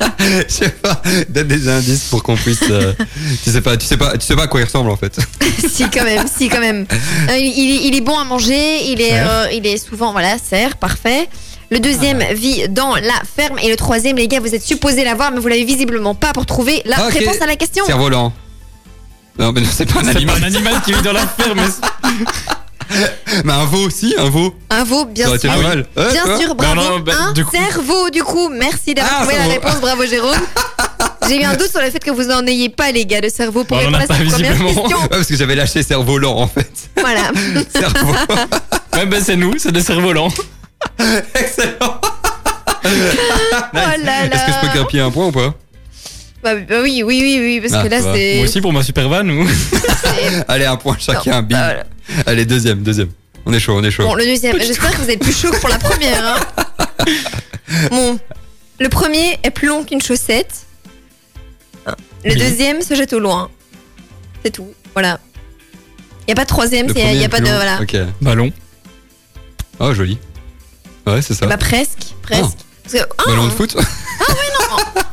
Je 0.18 0.44
sais 0.52 0.68
pas, 0.70 1.00
donne 1.28 1.48
des 1.48 1.68
indices 1.68 2.04
pour 2.04 2.22
qu'on 2.22 2.36
puisse. 2.36 2.62
euh, 2.70 2.92
tu 3.44 3.50
sais 3.50 3.60
pas, 3.60 3.76
tu 3.76 3.86
sais 3.86 3.96
pas, 3.96 4.16
tu 4.16 4.26
sais 4.26 4.36
pas 4.36 4.44
à 4.44 4.46
quoi 4.46 4.60
il 4.60 4.64
ressemble 4.64 4.90
en 4.90 4.96
fait. 4.96 5.18
si 5.68 5.88
quand 5.90 6.04
même, 6.04 6.24
si 6.34 6.48
quand 6.48 6.60
même. 6.60 6.86
Euh, 7.28 7.36
il, 7.36 7.46
il- 7.58 7.86
il 7.86 7.94
est 7.96 8.00
bon 8.00 8.18
à 8.18 8.24
manger, 8.24 8.84
il 8.86 9.00
est, 9.00 9.10
Cerf. 9.10 9.28
euh, 9.30 9.46
il 9.52 9.66
est 9.66 9.76
souvent, 9.78 10.12
voilà, 10.12 10.36
cerf, 10.38 10.76
parfait. 10.76 11.28
Le 11.70 11.78
deuxième 11.78 12.20
Ah. 12.28 12.34
vit 12.34 12.68
dans 12.68 12.96
la 12.96 13.20
ferme 13.36 13.58
et 13.62 13.68
le 13.68 13.76
troisième, 13.76 14.16
les 14.16 14.26
gars, 14.26 14.40
vous 14.40 14.54
êtes 14.54 14.62
supposés 14.64 15.04
l'avoir, 15.04 15.30
mais 15.32 15.38
vous 15.40 15.48
l'avez 15.48 15.64
visiblement 15.64 16.14
pas 16.14 16.32
pour 16.32 16.44
trouver 16.46 16.82
la 16.84 16.96
Ah, 16.98 17.06
ok. 17.08 17.12
réponse 17.14 17.40
à 17.40 17.46
la 17.46 17.56
question. 17.56 17.84
Cerf-volant. 17.86 18.32
Non, 19.38 19.52
mais 19.52 19.60
non, 19.60 19.68
c'est 19.72 19.86
pas 19.90 20.00
un 20.00 20.04
C'est 20.04 20.16
animal. 20.16 20.40
pas 20.40 20.46
un 20.46 20.48
animal 20.48 20.82
qui 20.84 20.92
vit 20.92 21.02
dans 21.02 21.12
la 21.12 21.26
ferme. 21.26 21.60
Mais 21.60 22.10
un 23.48 23.64
veau 23.66 23.86
aussi, 23.86 24.14
un 24.18 24.28
veau. 24.28 24.54
Un 24.70 24.84
veau, 24.84 25.04
bien 25.04 25.24
Ça 25.24 25.28
aurait 25.30 25.38
été 25.38 25.48
sûr. 25.48 25.56
pas 25.56 25.68
mal. 25.68 25.86
Ouais, 25.96 26.12
Bien 26.12 26.22
quoi 26.24 26.38
sûr, 26.38 26.54
bravo. 26.54 26.74
non, 26.74 26.98
bah, 27.00 27.12
un 27.28 27.32
du 27.32 27.44
coup- 27.44 27.56
cerveau, 27.56 28.10
du 28.10 28.22
coup. 28.24 28.48
Merci 28.48 28.94
d'avoir 28.94 29.14
Ah, 29.18 29.22
trouvé 29.22 29.36
la 29.36 29.44
cerveau. 29.44 29.66
réponse. 29.66 29.80
Bravo, 29.80 30.06
Jérôme. 30.06 30.36
J'ai 31.28 31.40
eu 31.40 31.44
un 31.44 31.54
doute 31.54 31.70
sur 31.70 31.80
le 31.80 31.90
fait 31.90 32.02
que 32.02 32.10
vous 32.10 32.24
n'en 32.24 32.44
ayez 32.46 32.68
pas, 32.70 32.90
les 32.90 33.06
gars, 33.06 33.20
de 33.20 33.28
cerveau 33.28 33.62
pour 33.64 33.76
Bah, 33.76 33.84
on 33.86 33.94
en 33.94 33.98
répondre 33.98 34.18
cette 34.18 34.28
première 34.30 34.52
visiblement. 34.52 34.80
question. 34.82 34.98
Ouais, 35.02 35.08
parce 35.10 35.26
que 35.26 35.36
j'avais 35.36 35.54
lâché 35.54 35.82
cerf-volant 35.82 36.36
en 36.36 36.48
fait. 36.48 36.70
Voilà. 36.96 37.30
Cerveau. 37.72 38.12
Ouais, 38.94 39.06
bah 39.06 39.16
c'est 39.24 39.36
nous, 39.36 39.54
c'est 39.58 39.70
des 39.70 39.82
cerfs-volants. 39.82 40.28
Excellent. 41.34 42.00
Oh 42.82 42.88
là 43.72 43.96
là. 43.98 44.24
Est-ce 44.24 44.46
que 44.46 44.52
je 44.52 44.66
peux 44.72 44.78
grappiller 44.78 45.02
un 45.02 45.10
point 45.10 45.26
ou 45.26 45.32
pas? 45.32 45.54
Bah, 46.42 46.54
bah 46.54 46.76
oui, 46.82 47.02
oui, 47.04 47.20
oui, 47.22 47.38
oui, 47.40 47.60
parce 47.60 47.74
Ah, 47.74 47.82
que 47.84 47.88
là, 47.90 48.00
ça 48.00 48.06
va. 48.08 48.14
c'est. 48.14 48.36
Moi 48.36 48.44
aussi 48.44 48.60
pour 48.60 48.72
ma 48.72 48.82
super 48.82 49.08
van 49.08 49.28
ou 49.28 49.46
Allez, 50.48 50.64
un 50.64 50.76
point 50.76 50.96
chacun, 50.98 51.42
Non, 51.42 51.42
bim. 51.42 51.48
bah, 51.58 51.64
voilà. 51.66 51.84
Allez, 52.26 52.46
deuxième, 52.46 52.82
deuxième. 52.82 53.10
On 53.46 53.52
est 53.52 53.60
chaud, 53.60 53.74
on 53.76 53.84
est 53.84 53.90
chaud. 53.90 54.04
Bon, 54.04 54.14
le 54.14 54.24
deuxième, 54.24 54.58
j'espère 54.58 54.90
que 54.92 54.96
vous 55.02 55.10
êtes 55.10 55.20
plus 55.20 55.36
chaud 55.36 55.50
que 55.50 55.60
pour 55.60 55.68
la 55.68 55.78
première. 55.78 56.24
hein. 56.26 57.06
Bon, 57.90 58.18
le 58.80 58.88
premier 58.88 59.38
est 59.42 59.50
plus 59.50 59.68
long 59.68 59.84
qu'une 59.84 60.02
chaussette. 60.02 60.66
Hein. 61.86 61.94
Le 62.24 62.32
Oui. 62.32 62.38
deuxième 62.38 62.82
se 62.82 62.94
jette 62.94 63.12
au 63.12 63.20
loin. 63.20 63.48
C'est 64.44 64.50
tout. 64.50 64.68
Voilà. 64.94 65.20
Il 66.22 66.26
n'y 66.28 66.32
a 66.32 66.34
pas 66.36 66.42
de 66.44 66.48
troisième, 66.48 66.86
Le 66.86 66.92
il 66.92 66.94
premier 67.00 67.14
n'y 67.14 67.22
est 67.22 67.26
a 67.26 67.28
pas 67.28 67.36
plus 67.38 67.46
de. 67.46 67.50
long. 67.50 67.56
Voilà. 67.56 67.80
Ok. 67.80 67.96
Ballon. 68.20 68.50
Oh, 69.78 69.94
joli. 69.94 70.18
Ouais, 71.06 71.22
c'est 71.22 71.34
ça. 71.34 71.46
Bah, 71.46 71.56
presque. 71.56 72.14
Presque. 72.22 72.58
Parce 72.82 72.94
que, 72.94 73.08
ah, 73.18 73.22
Ballon 73.26 73.46
de 73.46 73.50
foot 73.50 73.76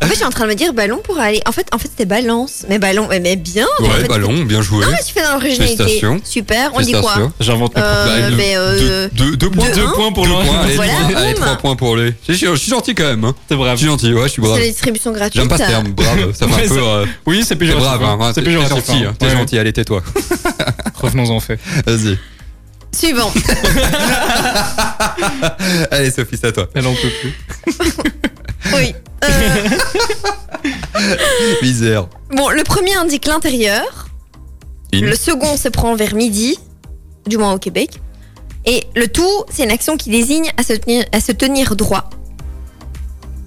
en 0.01 0.05
fait, 0.05 0.11
je 0.13 0.15
suis 0.17 0.25
en 0.25 0.29
train 0.29 0.43
de 0.45 0.49
me 0.49 0.55
dire 0.55 0.73
ballon 0.73 0.99
pour 1.03 1.19
aller. 1.19 1.41
En 1.47 1.51
fait, 1.51 1.67
en 1.73 1.77
fait 1.77 1.87
c'était 1.89 2.05
balance. 2.05 2.65
Mais 2.69 2.79
ballon, 2.79 3.07
mais, 3.09 3.35
bien. 3.35 3.65
en 3.79 3.83
Ouais, 3.83 3.89
fait. 4.01 4.07
ballon, 4.07 4.43
bien 4.43 4.61
joué. 4.61 4.85
Ah, 4.87 4.95
tu 5.05 5.13
fais 5.13 5.23
dans 5.23 5.33
l'originalité. 5.33 5.77
Félicitations. 5.77 6.21
Super. 6.23 6.71
On 6.73 6.81
dit 6.81 6.91
quoi 6.91 7.01
Félicitations. 7.01 7.33
J'invente 7.39 7.75
mes 7.75 7.81
Euh, 7.83 8.29
mais, 8.35 8.53
euh, 8.57 9.09
deux, 9.09 9.25
deux, 9.25 9.37
deux 9.37 9.49
points. 9.49 9.65
deux, 9.69 9.75
Deux 9.75 9.87
un. 9.87 9.91
points 9.91 10.11
pour 10.11 10.23
Deux 10.25 10.29
le 10.29 10.35
points, 10.45 10.59
allez, 10.63 10.75
Voilà, 10.75 10.91
trois, 10.93 11.17
allez, 11.21 11.33
boum. 11.33 11.41
trois 11.43 11.57
points 11.57 11.75
pour 11.75 11.95
lui. 11.95 12.13
Je 12.27 12.33
suis, 12.33 12.45
je 12.47 12.55
suis 12.55 12.69
gentil 12.71 12.95
quand 12.95 13.05
même. 13.05 13.23
Hein. 13.23 13.35
C'est 13.47 13.55
Je 13.55 13.59
brave. 13.59 13.77
suis 13.77 13.87
gentil, 13.87 14.13
ouais, 14.13 14.23
je 14.23 14.27
suis 14.27 14.41
brave. 14.41 14.55
C'est 14.55 14.61
la 14.61 14.67
distribution 14.67 15.11
gratuite. 15.11 15.35
J'aime 15.41 15.47
pas 15.49 15.57
ce 15.57 15.63
ça. 15.63 15.69
terme, 15.69 15.87
brave. 15.93 16.33
Ça 16.33 16.47
fait 16.47 16.53
Ouais, 16.55 16.65
un 16.65 16.67
peu. 16.75 16.81
euh, 16.83 17.05
Oui, 17.25 17.43
c'est 17.47 17.59
gentil. 17.63 17.77
brave, 17.79 18.03
hein. 18.03 18.31
C'est 18.35 18.49
gentil. 18.51 18.69
gentil. 18.69 19.05
hein. 19.05 19.13
T'es 19.19 19.25
Ouais. 19.27 19.31
gentil, 19.31 19.57
allez, 19.57 19.73
tais-toi. 19.73 20.03
Revenons 20.95 21.29
en 21.29 21.39
fait. 21.39 21.59
Vas-y. 21.85 22.17
Suivant. 22.97 23.31
Allez, 25.91 26.09
Sophie, 26.09 26.35
c'est 26.35 26.47
à 26.47 26.51
toi. 26.51 26.67
Elle 26.73 26.87
en 26.87 26.95
peut 26.95 27.11
plus. 27.21 27.35
oui. 28.73 28.95
Euh, 29.23 29.69
Misère. 31.61 32.07
bon, 32.31 32.49
le 32.49 32.63
premier 32.63 32.95
indique 32.95 33.27
l'intérieur. 33.27 34.07
In. 34.93 35.01
Le 35.01 35.15
second 35.15 35.57
se 35.57 35.69
prend 35.69 35.95
vers 35.95 36.15
midi, 36.15 36.57
du 37.27 37.37
moins 37.37 37.53
au 37.53 37.59
Québec. 37.59 38.01
Et 38.65 38.85
le 38.95 39.07
tout, 39.07 39.43
c'est 39.51 39.63
une 39.63 39.69
action 39.71 39.95
qui 39.95 40.09
désigne 40.09 40.51
à 40.57 40.63
se 40.63 40.73
tenir, 40.73 41.05
à 41.11 41.19
se 41.19 41.31
tenir 41.31 41.75
droit. 41.75 42.09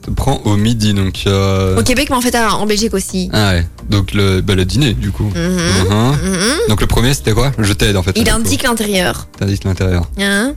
Te 0.03 0.11
prends 0.11 0.41
au 0.45 0.57
midi, 0.57 0.95
donc. 0.95 1.23
euh, 1.27 1.79
Au 1.79 1.83
Québec, 1.83 2.09
mais 2.11 2.17
en 2.17 2.21
fait 2.21 2.35
en 2.37 2.67
Belgique 2.67 2.95
aussi. 2.95 3.29
Ah 3.33 3.51
ouais. 3.53 3.67
Donc 3.89 4.13
le, 4.15 4.41
bah, 4.41 4.55
le 4.55 4.65
dîner, 4.65 4.95
du 4.95 5.11
coup. 5.11 5.25
Mhm. 5.25 5.35
Mhm. 5.35 6.17
Mhm. 6.23 6.59
Donc 6.69 6.81
le 6.81 6.87
premier, 6.87 7.13
c'était 7.15 7.33
quoi? 7.33 7.53
Je 7.59 7.73
t'aide 7.73 7.97
en 7.97 8.03
fait. 8.03 8.13
Il 8.17 8.29
indique 8.31 8.63
l'intérieur. 8.63 9.29
T'indiques 9.39 9.65
l'intérieur. 9.65 10.09
Hein? 10.19 10.55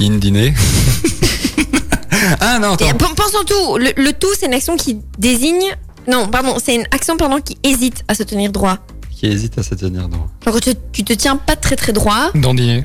In 0.00 0.16
dîner. 0.18 0.54
ah 2.40 2.58
non, 2.58 2.72
attends. 2.74 2.86
pen- 2.92 3.14
pense 3.16 3.34
en 3.34 3.44
tout. 3.44 3.78
Le, 3.78 3.92
le 3.96 4.12
tout, 4.12 4.28
c'est 4.38 4.46
une 4.46 4.54
action 4.54 4.76
qui 4.76 4.98
désigne. 5.18 5.74
Non, 6.08 6.26
pardon, 6.28 6.56
c'est 6.62 6.74
une 6.74 6.84
action 6.90 7.16
pardon, 7.16 7.40
qui 7.40 7.56
hésite 7.62 8.02
à 8.08 8.14
se 8.14 8.22
tenir 8.22 8.52
droit. 8.52 8.78
Qui 9.10 9.26
hésite 9.26 9.56
à 9.58 9.62
se 9.62 9.74
tenir 9.74 10.08
droit. 10.08 10.28
Genre, 10.44 10.60
tu, 10.60 10.72
tu 10.92 11.04
te 11.04 11.12
tiens 11.12 11.36
pas 11.36 11.56
très 11.56 11.76
très 11.76 11.92
droit 11.92 12.30
Dandiner. 12.34 12.82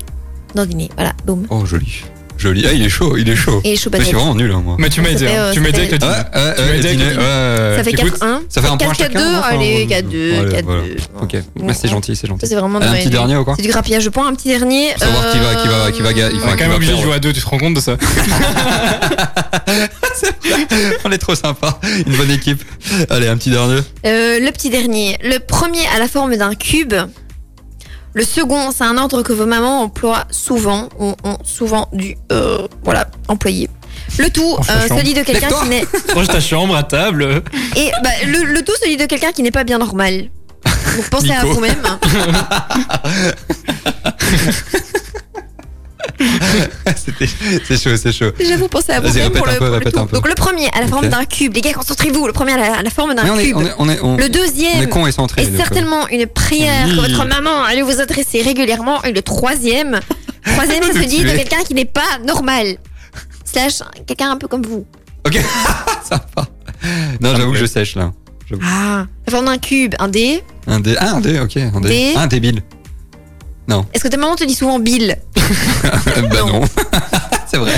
dans 0.54 0.62
le 0.62 0.68
dîner. 0.68 0.90
Voilà, 0.94 1.12
boum. 1.26 1.46
Oh, 1.50 1.66
joli. 1.66 2.02
Joli. 2.40 2.64
Ah, 2.66 2.72
il 2.72 2.82
est 2.82 2.88
chaud, 2.88 3.16
il 3.18 3.28
est 3.28 3.36
chaud. 3.36 3.60
Et 3.64 3.76
chaud 3.76 3.90
Mais 3.92 3.98
je 4.00 4.04
suis 4.06 4.16
vraiment 4.16 4.34
nul, 4.34 4.50
hein, 4.50 4.62
moi. 4.64 4.76
Mais 4.78 4.88
tu 4.88 5.02
m'as 5.02 5.10
aidé. 5.10 5.26
fait, 5.26 5.36
hein. 5.36 5.42
euh, 5.48 5.52
Tu 5.52 5.60
m'as 5.60 5.68
aidé 5.68 5.78
avec 5.80 5.92
le 5.92 5.98
dîner. 5.98 6.12
Tu 6.32 6.38
m'as 6.38 6.74
aidé 6.74 6.88
avec 6.88 6.98
le 6.98 7.04
dîner. 7.06 7.14
Ça 7.76 7.84
fait 7.84 7.90
Écoute, 7.90 8.18
4-1. 8.20 8.40
Ça 8.48 8.62
fait 8.62 8.68
un 8.68 8.76
point 8.78 8.88
4 8.94 8.98
chacun. 8.98 9.20
4-2. 9.20 9.38
enfin, 9.38 9.48
Allez, 9.50 9.86
on- 9.86 9.92
4-2. 9.92 10.34
voilà, 10.34 10.50
4-2. 10.50 10.62
voilà. 10.64 10.82
Non. 10.82 10.88
Ok, 11.22 11.36
mais 11.62 11.74
c'est 11.74 11.88
gentil, 11.88 12.16
c'est 12.16 12.26
gentil. 12.26 12.46
C'est 12.46 12.54
vraiment 12.54 12.80
un 12.80 12.92
petit 12.94 13.10
dernier 13.10 13.36
ou 13.36 13.44
quoi 13.44 13.54
C'est 13.56 13.62
du 13.62 13.68
grappillage 13.68 14.04
de 14.04 14.10
points. 14.10 14.26
Un 14.28 14.34
petit 14.34 14.48
dernier. 14.48 14.92
Pour 14.94 15.00
savoir 15.06 15.30
qui 15.32 15.38
va, 15.38 15.54
qui 15.54 15.68
va, 15.68 15.92
qui 15.92 16.02
va 16.02 16.12
gagner. 16.14 16.38
On 16.42 16.48
est 16.48 16.56
quand 16.56 16.64
même 16.66 16.72
obligé 16.72 16.92
de 16.96 17.02
jouer 17.02 17.14
à 17.14 17.18
deux, 17.18 17.32
tu 17.32 17.40
te 17.42 17.46
rends 17.46 17.58
compte 17.58 17.74
de 17.74 17.80
ça 17.80 17.96
On 21.04 21.10
est 21.12 21.18
trop 21.18 21.34
sympa. 21.34 21.78
Une 22.06 22.16
bonne 22.16 22.30
équipe. 22.30 22.62
Allez, 23.10 23.28
un 23.28 23.36
petit 23.36 23.50
dernier. 23.50 23.80
Euh, 24.06 24.40
le 24.40 24.50
petit 24.50 24.70
dernier. 24.70 25.18
Le 25.22 25.38
premier 25.38 25.86
a 25.94 25.98
la 25.98 26.08
forme 26.08 26.36
d'un 26.36 26.54
cube. 26.54 26.94
Le 28.12 28.24
second, 28.24 28.72
c'est 28.72 28.84
un 28.84 28.98
ordre 28.98 29.22
que 29.22 29.32
vos 29.32 29.46
mamans 29.46 29.82
emploient 29.82 30.24
souvent, 30.30 30.88
ont, 30.98 31.14
ont 31.22 31.38
souvent 31.44 31.88
dû 31.92 32.16
euh, 32.32 32.66
voilà, 32.82 33.06
employer. 33.28 33.68
Le 34.18 34.28
tout 34.30 34.56
euh, 34.68 35.02
dit 35.02 35.14
de 35.14 35.22
quelqu'un 35.22 35.48
qui 35.48 35.68
n'est. 35.68 35.84
Range 36.14 36.26
ta 36.26 36.40
chambre 36.40 36.74
à 36.74 36.82
table. 36.82 37.42
Et 37.76 37.90
bah, 38.02 38.10
le, 38.26 38.44
le 38.44 38.62
tout 38.62 38.72
se 38.82 38.88
dit 38.88 38.96
de 38.96 39.06
quelqu'un 39.06 39.32
qui 39.32 39.42
n'est 39.42 39.52
pas 39.52 39.64
bien 39.64 39.78
normal. 39.78 40.30
Donc 40.96 41.10
pensez 41.10 41.30
à 41.30 41.44
vous-même. 41.44 41.80
C'était- 46.96 47.28
C'est 47.66 47.80
chaud, 47.82 47.96
c'est 47.96 48.12
chaud. 48.12 48.30
Déjà, 48.38 48.56
vous 48.56 48.68
pensez 48.68 48.92
à 48.92 49.00
répète 49.00 49.32
pour 49.32 49.46
le, 49.46 49.52
peu, 49.52 49.58
pour 49.58 49.66
le 49.66 49.72
répète 49.72 49.94
tout. 49.94 50.00
un 50.00 50.06
peu. 50.06 50.16
Donc 50.16 50.28
le 50.28 50.34
premier 50.34 50.68
a 50.74 50.80
la 50.80 50.86
forme 50.86 51.04
Ok. 51.06 51.10
d'un 51.10 51.24
cube. 51.24 51.54
Les 51.54 51.60
gars, 51.60 51.72
concentrez-vous. 51.72 52.26
Le 52.26 52.32
premier 52.32 52.52
a 52.52 52.56
la, 52.56 52.82
la 52.82 52.90
forme 52.90 53.14
d'un 53.14 53.28
on 53.30 53.38
est, 53.38 53.44
cube. 53.46 53.56
on 53.56 53.64
est, 53.66 53.72
on 53.78 53.88
est, 53.88 54.00
on- 54.00 54.16
Le 54.16 54.24
on 54.24 54.28
deuxième 54.28 54.82
est 54.82 54.88
con 54.88 55.06
et 55.06 55.12
centré. 55.12 55.42
est 55.42 55.46
donc, 55.46 55.54
euh. 55.54 55.58
certainement 55.58 56.08
une 56.08 56.26
prière 56.26 56.86
Oui. 56.88 56.96
que 56.96 57.00
votre 57.00 57.24
maman 57.26 57.62
allait 57.64 57.82
vous 57.82 58.00
adresser 58.00 58.42
régulièrement. 58.42 59.02
Et 59.04 59.12
le 59.12 59.22
troisième, 59.22 60.00
troisième 60.44 60.82
Elle 60.84 60.92
va 60.96 61.02
se 61.02 61.08
dit 61.08 61.22
de 61.22 61.30
quelqu'un 61.30 61.62
qui 61.66 61.74
n'est 61.74 61.84
pas 61.84 62.18
normal. 62.26 62.76
Slash 63.44 63.80
quelqu'un 64.06 64.30
un 64.32 64.36
peu 64.36 64.46
comme 64.48 64.62
vous. 64.62 64.86
Ok, 65.26 65.38
ça 66.08 66.24
va. 66.36 66.46
Non, 67.20 67.34
j'avoue 67.36 67.52
que 67.52 67.58
je 67.58 67.66
sèche 67.66 67.94
là. 67.96 68.12
J'avoue. 68.48 68.62
Ah, 68.64 69.06
la 69.26 69.30
forme 69.32 69.46
d'un 69.46 69.58
cube, 69.58 69.94
un 69.98 70.08
dé. 70.08 70.42
Un 70.66 70.80
dé. 70.80 70.94
Ah, 70.98 71.14
un 71.14 71.20
dé, 71.20 71.38
ok. 71.40 71.56
Un 71.56 71.80
dé. 71.80 71.88
Dé. 71.88 72.12
Ah, 72.16 72.22
un 72.22 72.26
débile. 72.26 72.62
Non. 73.68 73.86
Est-ce 73.92 74.02
que 74.04 74.08
ta 74.08 74.16
maman 74.16 74.34
te 74.36 74.44
dit 74.44 74.54
souvent 74.54 74.78
Bill 74.78 75.16
bah 76.30 76.42
non. 76.46 76.62
c'est 77.50 77.56
vrai. 77.58 77.74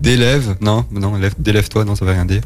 Délève. 0.00 0.56
Non, 0.60 0.84
non, 0.90 1.16
lève- 1.16 1.34
délève-toi. 1.38 1.84
Non, 1.84 1.94
ça 1.94 2.04
va 2.04 2.12
rien 2.12 2.24
dire. 2.24 2.42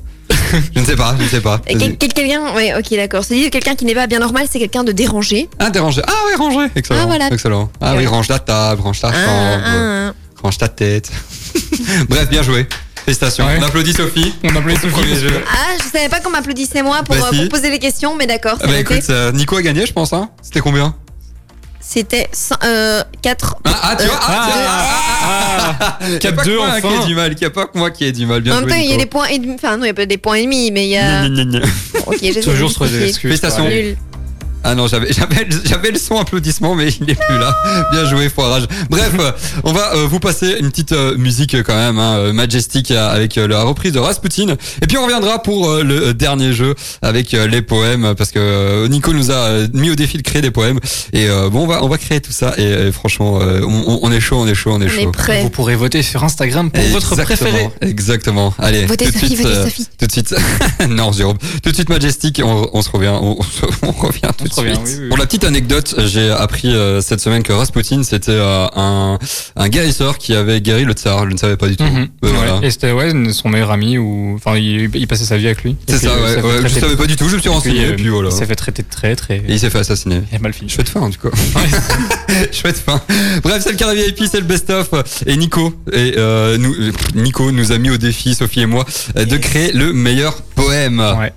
je 0.75 0.81
ne 0.81 0.85
sais 0.85 0.97
pas, 0.97 1.15
je 1.19 1.25
ne 1.25 1.29
sais 1.29 1.41
pas. 1.41 1.61
Quel- 1.67 1.97
Quelqu'un, 1.97 2.55
ouais, 2.55 2.75
ok, 2.77 2.91
d'accord. 2.95 3.25
Se 3.25 3.35
dit 3.35 3.51
quelqu'un 3.51 3.75
qui 3.75 3.85
n'est 3.85 3.95
pas 3.95 4.07
bien 4.07 4.19
normal, 4.19 4.47
c'est 4.51 4.59
quelqu'un 4.59 4.85
de 4.85 4.93
dérangé. 4.93 5.49
Ah, 5.59 5.71
dérangé. 5.71 6.03
Ah 6.07 6.13
oui, 6.29 6.35
rangé. 6.37 6.71
Excellent. 6.77 7.01
Ah, 7.03 7.07
voilà. 7.07 7.29
Excellent. 7.29 7.71
Ah 7.81 7.95
oui, 7.97 8.07
range 8.07 8.29
la 8.29 8.39
table, 8.39 8.81
range 8.83 9.01
ta 9.01 9.09
Un, 9.09 9.13
chambre, 9.13 9.65
un, 9.67 10.07
un. 10.09 10.15
range 10.43 10.59
ta 10.59 10.69
tête. 10.69 11.11
Bref, 12.09 12.29
bien 12.29 12.43
joué. 12.43 12.69
Félicitations. 13.07 13.47
Ouais. 13.47 13.59
On 13.61 13.63
applaudit 13.63 13.93
Sophie. 13.93 14.35
On 14.43 14.57
applaudit 14.57 14.81
Sophie. 14.81 15.17
Ah, 15.49 15.77
je 15.79 15.89
savais 15.97 16.09
pas 16.09 16.19
qu'on 16.19 16.31
m'applaudissait 16.31 16.83
moi 16.83 17.03
pour, 17.05 17.15
Bah, 17.15 17.29
euh, 17.29 17.33
si. 17.33 17.41
pour 17.43 17.51
poser 17.51 17.71
les 17.71 17.79
questions, 17.79 18.17
mais 18.17 18.27
d'accord. 18.27 18.59
Ah 18.61 18.67
bah 18.67 18.79
écoute, 18.81 18.99
euh, 19.11 19.31
Nico 19.31 19.57
a 19.57 19.63
gagné, 19.63 19.87
je 19.87 19.93
pense. 19.93 20.13
Hein. 20.13 20.29
C'était 20.43 20.59
combien? 20.59 20.93
C'était 21.81 22.29
euh, 22.65 23.05
4. 23.23 23.57
ah, 23.65 23.71
ah, 23.81 23.97
tu 23.97 24.07
vois 24.07 24.19
ah, 24.21 24.51
Ah, 25.23 25.99
ah, 26.01 26.09
y 26.11 26.27
a 26.27 26.33
pas 26.33 26.43
que 26.43 26.49
4-2 26.49 26.57
moi 26.57 26.67
hein, 26.69 26.81
qui 26.81 26.87
enfin. 26.89 27.03
ai 27.03 27.07
du 27.07 27.15
mal, 27.15 27.33
il 27.33 27.41
y 27.41 27.45
a 27.45 27.51
pas 27.51 27.67
que 27.67 27.79
moi 27.79 27.91
qui 27.93 28.05
ai 28.07 28.11
du 28.13 28.27
mal. 28.27 28.41
Bien 28.41 28.57
En 28.57 28.61
même 28.61 28.69
temps, 28.69 28.75
il 28.75 28.91
y 28.91 28.93
a 28.93 28.97
des 28.97 29.07
points 29.07 29.27
et 29.27 29.39
demi. 29.39 29.55
Enfin, 29.55 29.77
non, 29.77 29.85
il 29.85 29.87
n'y 29.87 29.91
a 29.91 29.95
pas 29.95 30.07
des 30.07 30.19
points 30.19 30.35
et 30.35 30.43
demi, 30.43 30.73
mais 30.73 30.87
il 30.87 30.91
y 30.91 30.97
a. 30.97 31.29
Bon, 31.29 32.03
ok, 32.07 32.19
j'ai 32.21 32.41
Toujours. 32.41 32.73
Félicitations. 32.73 33.69
Ah 34.69 34.75
non, 34.75 34.89
j'avais, 34.89 35.13
j'avais, 35.13 35.47
j'avais 35.65 35.91
le 35.93 35.99
son 35.99 36.19
applaudissement, 36.19 36.75
mais 36.75 36.89
il 36.89 37.07
n'est 37.07 37.15
plus 37.15 37.39
là. 37.39 37.55
Bien 37.93 38.05
joué, 38.05 38.29
foirage. 38.29 38.65
Bref, 38.91 39.13
euh, 39.21 39.31
on 39.63 39.73
va 39.73 39.95
euh, 39.95 40.07
vous 40.09 40.19
passer 40.19 40.57
une 40.59 40.71
petite 40.71 40.91
euh, 40.91 41.17
musique 41.17 41.57
quand 41.63 41.77
même, 41.77 42.01
hein, 42.01 42.17
euh, 42.17 42.33
Majestic 42.33 42.91
euh, 42.91 43.09
avec 43.15 43.39
euh, 43.39 43.47
la 43.47 43.63
reprise 43.63 43.93
de 43.93 44.01
Rasputin. 44.01 44.57
Et 44.83 44.87
puis 44.89 44.99
on 44.99 45.05
reviendra 45.05 45.41
pour 45.41 45.71
euh, 45.71 45.85
le 45.85 46.15
dernier 46.15 46.53
jeu 46.53 46.75
avec 47.01 47.33
euh, 47.35 47.47
les 47.47 47.63
poèmes, 47.63 48.15
parce 48.17 48.33
que 48.33 48.41
euh, 48.41 48.89
Nico 48.89 49.13
nous 49.13 49.31
a 49.31 49.35
euh, 49.35 49.69
mis 49.73 49.89
au 49.91 49.95
défi 49.95 50.17
de 50.17 50.23
créer 50.23 50.43
des 50.43 50.51
poèmes. 50.51 50.81
Et 51.13 51.29
euh, 51.29 51.49
bon, 51.49 51.63
on 51.63 51.67
va, 51.69 51.85
on 51.85 51.89
va 51.89 51.97
créer 51.99 52.21
tout 52.21 52.33
ça. 52.33 52.53
Et, 52.59 52.63
euh, 52.63 52.91
franchement, 52.93 53.39
euh, 53.41 53.61
on, 53.65 54.01
on 54.03 54.11
est 54.11 54.19
chaud, 54.21 54.39
on 54.41 54.49
est 54.49 54.55
chaud, 54.57 54.73
on 54.73 54.81
est 54.81 54.87
On 54.87 54.89
chaud. 54.89 55.01
est 55.09 55.13
prêt. 55.13 55.43
Vous 55.43 55.51
pourrez 55.51 55.77
voter 55.77 56.03
sur 56.03 56.25
Instagram 56.25 56.73
pour 56.73 56.83
votre 56.87 57.15
préféré. 57.23 57.69
Exactement. 57.83 58.53
Allez, 58.59 58.85
Votez 58.87 59.07
tout 59.07 59.13
de 59.13 59.19
Sophie, 59.19 59.27
suite, 59.37 59.43
votez 59.47 59.57
euh, 59.57 59.65
Sophie. 59.65 59.87
tout 59.97 60.07
de 60.07 60.13
suite. 60.13 60.35
non, 60.89 61.13
Jérôme. 61.13 61.39
Tout 61.63 61.71
de 61.71 61.75
suite 61.75 61.89
Majestic. 61.89 62.41
et 62.41 62.43
On, 62.43 62.69
on 62.77 62.83
se 62.83 62.91
revient. 62.91 63.13
On, 63.23 63.39
on 63.83 63.93
revient 63.93 64.21
tout 64.37 64.45
de 64.45 64.56
revient, 64.56 64.56
suite. 64.63 64.81
oui, 64.85 64.91
oui, 64.93 64.99
oui. 65.03 65.09
Pour 65.09 65.19
la 65.19 65.27
petite 65.27 65.45
anecdote, 65.45 65.95
j'ai 66.07 66.31
appris 66.31 66.75
euh, 66.75 67.01
cette 67.01 67.21
semaine 67.21 67.43
que 67.43 67.53
Rasputin 67.53 68.03
c'était 68.03 68.33
euh, 68.33 68.67
un 68.75 69.19
un 69.57 69.69
guérisseur 69.69 70.19
qui 70.19 70.35
avait 70.35 70.61
guéri 70.61 70.85
le 70.85 70.93
tsar. 70.93 71.25
Je 71.29 71.33
ne 71.33 71.37
savais 71.39 71.57
pas 71.57 71.69
du 71.69 71.77
tout. 71.77 71.85
Mhm. 71.85 72.09
Euh, 72.25 72.29
voilà. 72.33 72.59
Ouais. 72.59 72.67
Et 72.67 72.71
c'était 72.71 72.93
ouais, 72.93 73.13
son 73.33 73.49
meilleur 73.49 73.71
ami 73.71 73.99
ou 73.99 74.35
enfin 74.37 74.57
il, 74.57 74.91
il 74.95 75.07
passait 75.09 75.25
sa 75.25 75.37
vie 75.37 75.47
avec 75.47 75.63
lui. 75.63 75.77
C'est 75.89 75.99
ça, 75.99 76.11
euh, 76.11 76.25
ouais, 76.25 76.35
fait 76.35 76.43
ouais, 76.63 76.69
je 76.69 76.81
savais 76.81 76.97
pas 76.97 77.07
du 77.07 77.17
tout, 77.17 77.29
je 77.29 77.37
me 77.37 77.41
suis 77.41 77.49
renseigné, 77.49 77.87
euh, 77.87 77.91
et 77.93 77.97
puis 77.97 78.09
voilà. 78.09 78.31
Il 78.31 78.37
s'est 78.37 78.47
fait 78.47 78.55
traiter 78.57 78.83
de 78.83 78.89
traître 78.91 79.31
et 79.31 79.37
Et 79.37 79.53
il 79.53 79.59
s'est 79.59 79.71
fait 79.71 79.79
assassiner. 79.79 80.23
il 80.31 80.37
a 80.37 80.39
mal 80.39 80.53
fini. 80.53 80.69
Chouette 80.71 80.89
fin 80.89 81.01
en 81.01 81.11
tout 81.11 81.21
cas. 81.21 81.37
Chouette 82.53 82.77
fin. 82.79 83.01
Bref, 83.43 83.63
c'est 83.63 83.71
le 83.73 83.77
carré 83.77 83.95
VIP, 83.97 84.25
c'est 84.31 84.41
le 84.41 84.47
best-of. 84.47 84.91
Et 85.27 85.37
Nico, 85.37 85.73
et, 85.93 86.15
euh, 86.17 86.59
nous, 86.59 86.75
euh, 86.75 86.93
Nico 87.15 87.51
nous 87.53 87.73
a 87.73 87.79
mis 87.79 87.91
au 87.91 87.97
défi, 87.97 88.35
Sophie 88.35 88.61
et 88.63 88.67
moi, 88.67 88.85
euh, 89.17 89.25
de 89.25 89.37
créer 89.37 89.73
le 89.73 89.93
meilleur 89.93 90.43
poème. 90.43 90.99
Ouais. 91.19 91.33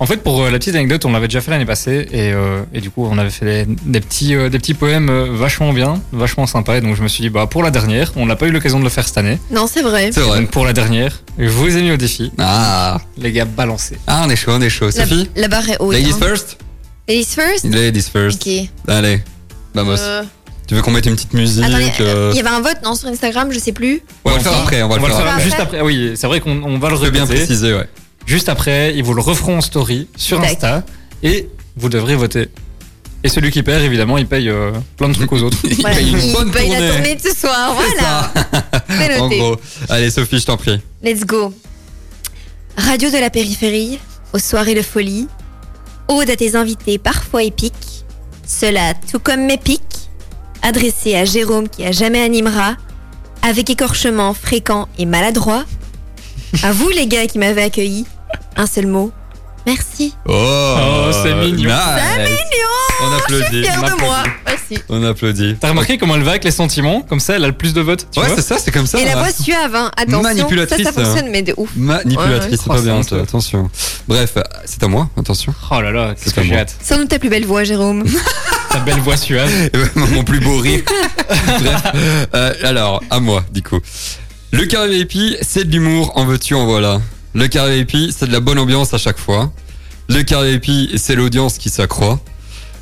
En 0.00 0.06
fait, 0.06 0.18
pour 0.18 0.42
euh, 0.42 0.50
la 0.50 0.58
petite 0.58 0.74
anecdote, 0.74 1.04
on 1.04 1.12
l'avait 1.12 1.28
déjà 1.28 1.40
fait 1.40 1.50
l'année 1.52 1.64
passée 1.64 2.08
et, 2.10 2.32
euh, 2.32 2.62
et 2.74 2.80
du 2.80 2.90
coup, 2.90 3.06
on 3.10 3.16
avait 3.16 3.30
fait 3.30 3.64
des, 3.66 3.74
des 3.86 4.00
petits, 4.00 4.34
euh, 4.34 4.48
des 4.48 4.58
petits 4.58 4.74
poèmes 4.74 5.08
vachement 5.32 5.72
bien, 5.72 6.00
vachement 6.12 6.46
sympas. 6.46 6.76
Et 6.76 6.80
donc, 6.80 6.96
je 6.96 7.02
me 7.02 7.08
suis 7.08 7.22
dit, 7.22 7.30
bah, 7.30 7.46
pour 7.46 7.62
la 7.62 7.70
dernière, 7.70 8.12
on 8.16 8.26
n'a 8.26 8.34
pas 8.36 8.46
eu 8.46 8.50
l'occasion 8.50 8.78
de 8.80 8.84
le 8.84 8.90
faire 8.90 9.06
cette 9.06 9.18
année. 9.18 9.38
Non, 9.52 9.66
c'est 9.66 9.82
vrai. 9.82 10.10
C'est 10.12 10.20
vrai. 10.20 10.40
Donc, 10.40 10.50
pour 10.50 10.64
la 10.64 10.72
dernière, 10.72 11.22
je 11.38 11.48
vous 11.48 11.76
ai 11.76 11.82
mis 11.82 11.92
au 11.92 11.96
défi. 11.96 12.32
Ah, 12.38 12.98
Les 13.18 13.30
gars, 13.32 13.44
balancez. 13.44 13.96
ah, 14.08 14.22
on 14.26 14.30
est 14.30 14.36
chaud, 14.36 14.52
on 14.54 14.60
est 14.60 14.68
chaud. 14.68 14.86
La, 14.86 14.92
Sophie, 14.92 15.30
la 15.36 15.48
barre 15.48 15.68
est 15.70 15.76
haute. 15.78 15.92
ladies 15.94 16.12
hein. 16.12 16.18
first. 16.26 16.58
Ladies 17.08 17.34
first? 17.34 17.64
Ladies 17.64 18.08
first. 18.12 18.42
Ok. 18.46 18.68
Allez, 18.88 19.22
vamos. 19.74 20.00
Euh, 20.00 20.22
Tu 20.66 20.74
veux 20.74 20.82
qu'on 20.82 20.90
mette 20.90 21.06
une 21.06 21.14
petite 21.14 21.34
musique 21.34 21.62
euh, 22.00 22.30
il 22.32 22.36
y 22.36 22.40
avait 22.40 22.48
un 22.48 22.62
vote, 22.62 22.78
non, 22.82 22.94
sur 22.94 23.08
Instagram, 23.08 23.52
je 23.52 23.58
sais 23.58 23.72
plus. 23.72 24.00
On 24.24 24.30
va 24.30 24.36
le 24.38 24.42
faire 24.42 24.56
après, 24.56 24.82
on 24.82 24.88
va 24.88 24.94
On 24.96 24.98
le 24.98 25.06
faire 25.06 25.16
faire 25.18 25.26
après. 25.34 25.44
juste 25.44 25.60
après. 25.60 25.78
Ah 25.80 25.84
oui, 25.84 26.12
c'est 26.16 26.26
vrai 26.26 26.40
qu'on 26.40 26.62
on 26.64 26.78
va 26.78 26.88
le 26.90 26.96
Je 26.96 27.02
veux 27.02 27.10
bien 27.10 27.24
répéter. 27.26 27.44
préciser, 27.44 27.74
ouais. 27.74 27.86
Juste 28.26 28.48
après, 28.48 28.94
ils 28.96 29.02
vous 29.04 29.14
le 29.14 29.20
referont 29.20 29.58
en 29.58 29.60
story 29.60 30.08
sur. 30.16 30.40
Insta 30.40 30.82
et 31.22 31.48
vous 31.76 31.88
devrez 31.88 32.16
voter. 32.16 32.48
Et 33.22 33.28
celui 33.28 33.50
qui 33.50 33.62
perd, 33.62 33.82
évidemment, 33.82 34.18
il 34.18 34.26
paye 34.26 34.50
euh, 34.50 34.70
plein 34.98 35.08
de 35.08 35.14
trucs 35.14 35.32
aux 35.32 35.42
autres. 35.42 35.56
Il 35.64 35.76
Voilà, 35.80 35.96
paye 35.96 36.10
une 36.10 36.20
il 36.20 36.32
bonne 36.34 36.50
paye 36.50 36.68
la 36.70 36.76
tournée. 36.78 36.92
tournée 36.92 37.14
de 37.16 37.20
ce 37.22 37.34
soir, 37.34 37.74
voilà. 37.74 38.32
C'est 38.90 39.18
En 39.18 39.24
noté. 39.24 39.38
gros. 39.38 39.56
Allez, 39.88 40.10
Sophie, 40.10 40.38
je 40.38 40.44
t'en 40.44 40.58
prie. 40.58 40.78
Let's 41.02 41.24
go. 41.24 41.54
Radio 42.76 43.10
de 43.10 43.16
la 43.16 43.30
périphérie, 43.30 43.98
aux 44.34 44.38
soirées 44.38 44.74
de 44.74 44.82
folie, 44.82 45.26
ode 46.08 46.28
à 46.28 46.36
tes 46.36 46.54
invités 46.54 46.98
parfois 46.98 47.42
épiques, 47.44 48.04
cela 48.46 48.92
tout 49.10 49.18
comme 49.20 49.46
mes 49.46 49.56
pics, 49.58 49.80
adressé 50.60 51.14
à 51.14 51.24
Jérôme 51.24 51.68
qui 51.70 51.82
a 51.86 51.92
jamais 51.92 52.20
animera, 52.20 52.76
avec 53.42 53.70
écorchement 53.70 54.34
fréquent 54.34 54.86
et 54.98 55.06
maladroit. 55.06 55.64
À 56.62 56.72
vous 56.72 56.90
les 56.90 57.06
gars 57.06 57.26
qui 57.26 57.38
m'avez 57.38 57.62
accueilli, 57.62 58.04
un 58.56 58.66
seul 58.66 58.86
mot, 58.86 59.12
merci. 59.66 60.14
Oh, 60.28 61.10
c'est 61.22 61.34
mignon. 61.34 61.70
C'est 61.96 62.22
mignon. 62.24 62.38
On 63.02 63.12
applaudit. 63.16 63.62
Fière 63.62 63.80
on 63.82 63.86
de 63.96 64.00
moi, 64.02 64.16
applaudit. 64.18 64.36
merci. 64.46 64.78
On 64.88 65.04
applaudit. 65.04 65.56
T'as 65.60 65.68
remarqué 65.70 65.98
comment 65.98 66.14
elle 66.14 66.22
va 66.22 66.30
avec 66.32 66.44
les 66.44 66.50
sentiments? 66.52 67.02
Comme 67.02 67.20
ça, 67.20 67.34
elle 67.36 67.44
a 67.44 67.48
le 67.48 67.52
plus 67.52 67.74
de 67.74 67.80
votes. 67.80 68.06
Tu 68.10 68.20
Ouais, 68.20 68.26
vois? 68.26 68.36
c'est 68.36 68.42
ça, 68.42 68.56
c'est 68.58 68.70
comme 68.70 68.86
ça. 68.86 69.00
Et 69.00 69.04
la 69.04 69.16
voix 69.16 69.30
suave, 69.32 69.74
hein. 69.74 69.90
attention, 69.96 70.22
ça, 70.22 70.28
Manipulatrice, 70.34 70.84
ça 70.84 70.92
fonctionne, 70.92 71.28
mais 71.30 71.42
de 71.42 71.52
ouf. 71.56 71.70
Manipulatrice, 71.76 72.52
Ouais, 72.52 72.56
c'est 72.62 72.68
pas 72.68 72.80
bien, 72.80 73.02
ça, 73.02 73.16
attention. 73.16 73.68
Bref, 74.08 74.38
c'est 74.64 74.82
à 74.82 74.88
moi, 74.88 75.10
attention. 75.18 75.52
Oh 75.70 75.80
là 75.80 75.90
là, 75.90 76.14
qu'est-ce 76.14 76.30
C'est 76.30 76.40
que 76.40 76.46
j'ai 76.46 76.56
hâte. 76.56 76.74
Sans 76.82 76.96
doute 76.96 77.08
ta 77.08 77.18
plus 77.18 77.28
belle 77.28 77.44
voix, 77.46 77.64
Jérôme. 77.64 78.04
Ta 78.70 78.78
belle 78.80 79.00
voix 79.00 79.16
suave. 79.16 79.50
Mon 79.96 80.24
plus 80.24 80.40
beau 80.40 80.56
rire. 80.58 80.82
Bref, 81.28 81.82
euh, 82.34 82.52
alors, 82.64 83.02
à 83.10 83.20
moi, 83.20 83.44
du 83.52 83.62
coup. 83.62 83.80
Le 84.52 84.64
carré 84.66 84.88
VIP, 85.04 85.36
c'est 85.42 85.64
de 85.64 85.72
l'humour, 85.72 86.12
en 86.16 86.24
veux-tu, 86.24 86.54
en 86.54 86.64
voilà. 86.64 87.00
Le 87.34 87.48
carré 87.48 87.82
VIP, 87.84 88.12
c'est 88.16 88.26
de 88.26 88.32
la 88.32 88.40
bonne 88.40 88.58
ambiance 88.58 88.94
à 88.94 88.98
chaque 88.98 89.18
fois. 89.18 89.52
Le 90.08 90.22
carré 90.22 90.58
VIP, 90.58 90.96
c'est 90.98 91.14
l'audience 91.14 91.58
qui 91.58 91.68
s'accroît. 91.70 92.20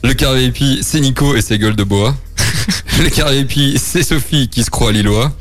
Le 0.05 0.12
carré 0.14 0.48
VIP, 0.50 0.82
c'est 0.82 1.00
Nico 1.00 1.36
et 1.36 1.42
ses 1.42 1.59
gueules 1.59 1.76
de 1.76 1.84
bois. 1.84 2.14
Le 2.98 3.09
carré 3.09 3.44
VIP, 3.44 3.78
c'est 3.78 4.03
Sophie 4.03 4.48
qui 4.48 4.62
se 4.64 4.70
croit 4.70 4.92
lillois. 4.92 5.32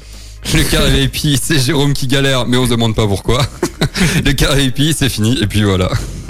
Le 0.54 0.64
carré 0.64 1.08
VIP, 1.08 1.38
c'est 1.42 1.60
Jérôme 1.60 1.94
qui 1.94 2.08
galère, 2.08 2.46
mais 2.48 2.58
on 2.58 2.66
se 2.66 2.72
demande 2.72 2.96
pas 2.96 3.06
pourquoi. 3.08 3.46
Le 4.26 4.32
carré 4.34 4.70
VIP, 4.76 4.96
c'est 4.98 5.10
fini, 5.10 5.38
et 5.42 5.48
puis 5.48 5.64
voilà. 5.64 5.90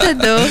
J'adore. 0.00 0.46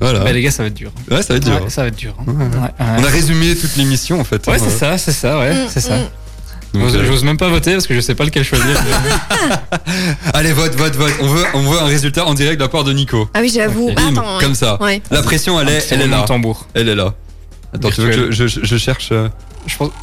Voilà. 0.00 0.20
Bah, 0.20 0.32
les 0.32 0.42
gars, 0.42 0.50
ça 0.50 0.62
va 0.62 0.68
être 0.68 0.74
dur. 0.74 0.92
Ouais, 1.10 1.22
ça 1.22 1.32
va 1.34 1.36
être 1.38 1.44
dur. 1.44 1.62
Ouais, 1.62 1.70
ça 1.70 1.82
va 1.82 1.88
être 1.88 1.96
dur. 1.96 2.14
hein. 2.20 2.24
Ouais. 2.26 2.34
Ouais, 2.44 2.62
ouais. 2.62 2.70
On 3.00 3.04
a 3.04 3.08
résumé 3.08 3.54
toute 3.56 3.76
l'émission, 3.76 4.20
en 4.20 4.24
fait. 4.24 4.46
Ouais, 4.46 4.54
hein. 4.54 4.58
c'est 4.62 4.70
ça, 4.78 4.98
c'est 4.98 5.12
ça, 5.12 5.38
ouais, 5.38 5.54
Mm, 5.54 5.68
c'est 5.68 5.80
ça. 5.80 5.96
mm. 5.96 6.08
J'ose 6.74 6.96
euh, 6.96 7.04
j'ose 7.06 7.24
même 7.24 7.36
pas 7.38 7.48
voter 7.48 7.72
parce 7.72 7.86
que 7.86 7.94
je 7.94 8.00
sais 8.00 8.14
pas 8.14 8.24
lequel 8.24 8.44
choisir. 8.44 8.66
Allez, 10.34 10.52
vote, 10.52 10.74
vote, 10.74 10.94
vote. 10.94 11.12
On 11.20 11.28
veut, 11.28 11.44
on 11.54 11.60
veut 11.62 11.78
un 11.80 11.86
résultat 11.86 12.26
en 12.26 12.34
direct 12.34 12.58
de 12.58 12.64
la 12.64 12.68
part 12.68 12.84
de 12.84 12.92
Nico. 12.92 13.28
Ah 13.34 13.38
oui, 13.40 13.50
j'avoue. 13.54 13.92
Bah, 13.92 14.02
comme 14.40 14.54
ça. 14.54 14.80
Ouais. 14.82 15.00
La 15.10 15.22
pression, 15.22 15.58
elle 15.60 15.68
est, 15.70 15.86
elle 15.90 16.02
est 16.02 16.06
là. 16.06 16.22
tambour. 16.22 16.66
Elle 16.74 16.88
est 16.88 16.94
là. 16.94 17.14
Attends, 17.74 17.90
tu 17.90 18.00
veux 18.02 18.10
que 18.10 18.30
je, 18.32 18.46
je- 18.46 18.60
je 18.62 18.76
cherche. 18.76 19.08
euh, 19.12 19.28
Je 19.66 19.76
pense. 19.76 19.90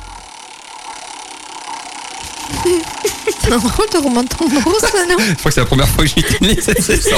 C'est 3.45 3.51
un 3.51 3.57
drôle 3.57 3.89
de 3.93 3.97
roman 3.97 4.23
de 4.23 4.29
tambour, 4.29 4.61
ça, 4.79 4.87
non 5.09 5.17
Je 5.19 5.33
crois 5.35 5.49
que 5.49 5.53
c'est 5.53 5.59
la 5.59 5.65
première 5.65 5.87
fois 5.87 6.05
que 6.05 6.09
j'utilise 6.15 6.61
cette 6.63 6.81
session. 6.81 7.17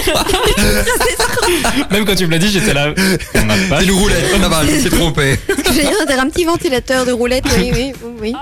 Même 1.92 2.04
quand 2.06 2.16
tu 2.16 2.26
me 2.26 2.32
l'as 2.32 2.40
dit, 2.40 2.50
j'étais 2.50 2.74
là. 2.74 2.94
On 3.36 3.48
pas. 3.70 3.80
C'est 3.80 3.86
une 3.86 3.92
roulette, 3.92 4.32
ça 4.42 4.50
va, 4.50 4.66
je 4.66 4.72
me 4.72 4.80
suis 4.80 4.90
trompé. 4.90 5.40
J'ai 5.74 5.82
dire 5.84 6.20
un 6.20 6.30
petit 6.30 6.46
ventilateur 6.46 7.06
de 7.06 7.12
roulette, 7.12 7.46
oui, 7.58 7.72
oui, 7.74 7.94
oui, 8.22 8.34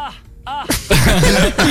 oui. 0.47 0.97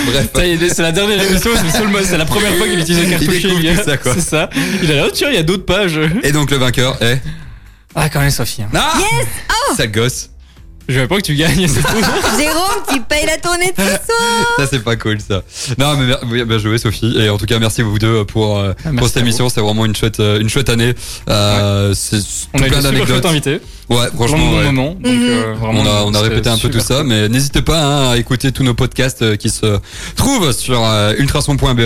Bref. 0.07 0.29
Est, 0.45 0.69
C'est 0.75 0.83
la 0.83 0.93
dernière 0.93 1.23
émission, 1.23 1.51
c'est 1.57 2.05
c'est 2.05 2.17
la 2.19 2.25
première 2.25 2.55
fois 2.57 2.67
qu'il 2.67 2.79
utilise 2.81 3.01
le 3.01 3.05
Il 3.07 3.11
cartouche. 3.11 3.45
il- 3.45 3.77
tout 3.77 3.83
ça, 3.85 3.97
quoi. 3.97 4.15
C'est 4.15 4.21
ça. 4.21 4.51
Il 4.83 4.91
a 4.91 4.95
là, 4.97 5.03
oh, 5.07 5.11
tiens, 5.13 5.29
il 5.31 5.35
y 5.35 5.39
a 5.39 5.43
d'autres 5.43 5.65
pages. 5.67 5.99
Et 6.23 6.33
donc 6.33 6.51
le 6.51 6.57
vainqueur 6.57 6.97
est. 7.03 7.21
Ah, 7.95 8.09
quand 8.09 8.21
même, 8.21 8.31
Sophie. 8.31 8.63
hein. 8.63 8.69
Ah 8.75 8.95
Yes 8.99 9.77
Sale 9.77 9.91
gosse. 9.93 10.29
Je 10.89 10.99
veux 10.99 11.07
pas 11.07 11.17
que 11.19 11.23
tu 11.23 11.37
gagnes, 11.37 11.69
c'est 11.69 11.81
tout. 11.81 11.87
Jérôme, 12.39 12.83
tu 12.93 13.01
payes 13.03 13.25
la 13.25 13.37
tournée 13.39 13.67
de 13.71 13.81
ce 13.83 13.89
soir 13.89 14.55
Ça, 14.59 14.67
c'est 14.69 14.83
pas 14.83 14.97
cool, 14.97 15.19
ça. 15.21 15.43
Non, 15.79 15.97
mais 15.97 16.45
bien- 16.45 16.59
joué, 16.59 16.77
Sophie. 16.77 17.15
Et 17.19 17.29
en 17.29 17.39
tout 17.39 17.47
cas, 17.47 17.59
merci 17.61 17.83
vous 17.83 17.99
deux 18.01 18.25
pour, 18.25 18.59
euh, 18.59 18.73
pour 18.99 19.07
cette 19.07 19.19
émission. 19.19 19.49
C'est 19.49 19.61
vraiment 19.61 19.87
une 19.87 19.95
chouette, 19.95 20.19
euh, 20.19 20.41
une 20.41 20.49
chouette 20.49 20.69
année. 20.71 20.95
Euh, 21.31 21.95
C'est 21.95 22.17
On 22.53 22.59
tout 22.59 22.65
a 22.65 22.67
plein 22.69 22.79
été 22.81 22.89
super 22.89 23.07
chouette 23.07 23.23
d'anecdotes. 23.23 23.63
Ouais, 23.91 24.07
franchement. 24.15 24.53
ouais. 24.57 24.65
moments. 24.67 24.95
Donc, 24.95 25.13
Mhm. 25.13 25.23
euh, 25.29 25.55
vraiment, 25.61 25.81
On 25.81 25.87
a, 25.87 26.03
on 26.07 26.15
a 26.15 26.21
répété 26.21 26.49
un 26.49 26.57
peu 26.57 26.71
tout 26.71 26.81
ça, 26.81 27.03
mais 27.05 27.29
n'hésitez 27.29 27.63
pas 27.63 27.83
hein, 27.83 28.11
à 28.13 28.17
écouter 28.17 28.51
tous 28.53 28.63
nos 28.63 28.75
podcasts 28.75 29.23
euh, 29.23 29.37
qui 29.37 29.51
se 29.51 29.79
trouvent 30.17 30.53
sur 30.53 30.83
euh, 30.85 31.13
ultrason.be 31.19 31.81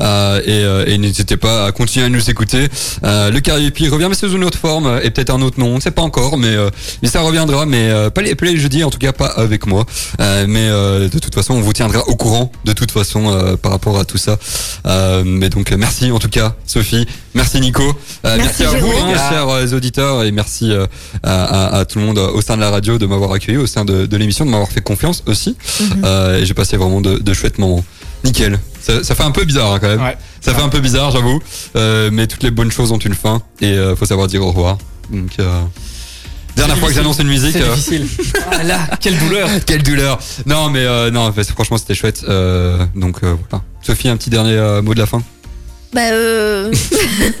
euh, 0.00 0.40
et, 0.44 0.50
euh, 0.64 0.84
et 0.86 0.98
n'hésitez 0.98 1.36
pas 1.36 1.66
à 1.66 1.72
continuer 1.72 2.06
à 2.06 2.08
nous 2.08 2.28
écouter. 2.30 2.68
Euh, 3.04 3.30
le 3.30 3.40
Caripi 3.40 3.88
revient 3.88 4.06
mais 4.08 4.14
sous 4.16 4.32
une 4.32 4.44
autre 4.44 4.58
forme 4.58 5.00
et 5.02 5.10
peut-être 5.10 5.30
un 5.30 5.42
autre 5.42 5.60
nom, 5.60 5.66
on 5.72 5.76
ne 5.76 5.80
sait 5.80 5.90
pas 5.90 6.02
encore, 6.02 6.38
mais, 6.38 6.48
euh, 6.48 6.70
mais 7.02 7.08
ça 7.08 7.20
reviendra, 7.20 7.66
mais 7.66 7.88
euh, 7.90 8.10
pas, 8.10 8.22
les, 8.22 8.34
pas 8.34 8.46
les 8.46 8.56
jeudis, 8.56 8.82
en 8.82 8.90
tout 8.90 8.98
cas 8.98 9.12
pas 9.12 9.26
avec 9.26 9.66
moi. 9.66 9.84
Euh, 10.20 10.46
mais 10.48 10.68
euh, 10.68 11.08
de 11.08 11.18
toute 11.18 11.34
façon, 11.34 11.54
on 11.54 11.60
vous 11.60 11.72
tiendra 11.72 12.00
au 12.08 12.16
courant 12.16 12.50
de 12.64 12.72
toute 12.72 12.90
façon 12.90 13.28
euh, 13.30 13.56
par 13.56 13.70
rapport 13.72 13.98
à 13.98 14.04
tout 14.04 14.18
ça. 14.18 14.38
Euh, 14.86 15.22
mais 15.24 15.50
donc 15.50 15.70
merci 15.72 16.10
en 16.10 16.18
tout 16.18 16.28
cas, 16.30 16.54
Sophie, 16.66 17.06
merci 17.34 17.60
Nico, 17.60 17.82
Euh, 18.24 18.36
Merci, 18.38 18.62
merci, 18.62 18.76
à 18.76 18.78
vous, 18.80 18.90
hein, 18.92 19.14
chers 19.30 19.48
euh, 19.48 19.76
auditeurs, 19.76 20.22
et 20.24 20.32
merci 20.32 20.70
euh, 20.72 20.86
à, 21.22 21.44
à- 21.44 21.78
à 21.80 21.84
tout 21.84 21.98
le 21.98 22.04
monde 22.06 22.18
au 22.18 22.40
sein 22.40 22.56
de 22.56 22.60
la 22.60 22.70
radio 22.70 22.98
de 22.98 23.06
m'avoir 23.06 23.32
accueilli, 23.32 23.58
au 23.58 23.66
sein 23.66 23.84
de, 23.84 24.06
de 24.06 24.16
l'émission, 24.16 24.44
de 24.46 24.50
m'avoir 24.50 24.70
fait 24.70 24.80
confiance 24.80 25.22
aussi. 25.26 25.56
Euh, 26.04 26.38
et 26.40 26.46
j'ai 26.46 26.54
passé 26.54 26.76
vraiment 26.76 27.00
de, 27.00 27.18
de 27.18 27.32
chouettes 27.34 27.58
moments. 27.58 27.84
Nickel. 28.24 28.58
Ça, 28.80 29.04
ça 29.04 29.14
fait 29.14 29.22
un 29.22 29.30
peu 29.30 29.44
bizarre 29.44 29.72
hein, 29.72 29.78
quand 29.80 29.88
même. 29.88 30.02
Ouais. 30.02 30.16
Ça 30.40 30.54
fait 30.54 30.62
un 30.62 30.68
peu 30.70 30.80
bizarre, 30.80 31.10
j'avoue. 31.10 31.40
Euh, 31.76 32.08
mais 32.12 32.26
toutes 32.26 32.42
les 32.42 32.50
bonnes 32.50 32.70
choses 32.72 32.90
ont 32.92 32.98
une 32.98 33.14
fin 33.14 33.42
et 33.60 33.72
euh, 33.72 33.94
faut 33.96 34.06
savoir 34.06 34.26
dire 34.28 34.42
au 34.42 34.48
revoir. 34.48 34.78
Donc 35.10 35.32
euh, 35.40 35.60
dernière 36.56 36.78
fois 36.78 36.88
que 36.88 36.94
j'annonce 36.94 37.18
une 37.18 37.28
musique. 37.28 37.52
C'est 37.52 37.68
difficile. 37.68 38.06
Ah 38.50 38.62
là, 38.62 38.78
quelle 39.00 39.18
douleur. 39.18 39.48
quelle 39.66 39.82
douleur. 39.82 40.18
Non 40.46 40.70
mais 40.70 40.84
euh, 40.84 41.10
non, 41.10 41.30
franchement 41.54 41.76
c'était 41.76 41.94
chouette. 41.94 42.24
Euh, 42.28 42.84
donc 42.94 43.18
euh, 43.22 43.34
voilà. 43.50 43.62
Sophie, 43.82 44.08
un 44.08 44.16
petit 44.16 44.30
dernier 44.30 44.52
euh, 44.52 44.80
mot 44.80 44.94
de 44.94 45.00
la 45.00 45.06
fin? 45.06 45.22
Bah, 45.94 46.00
euh. 46.10 46.72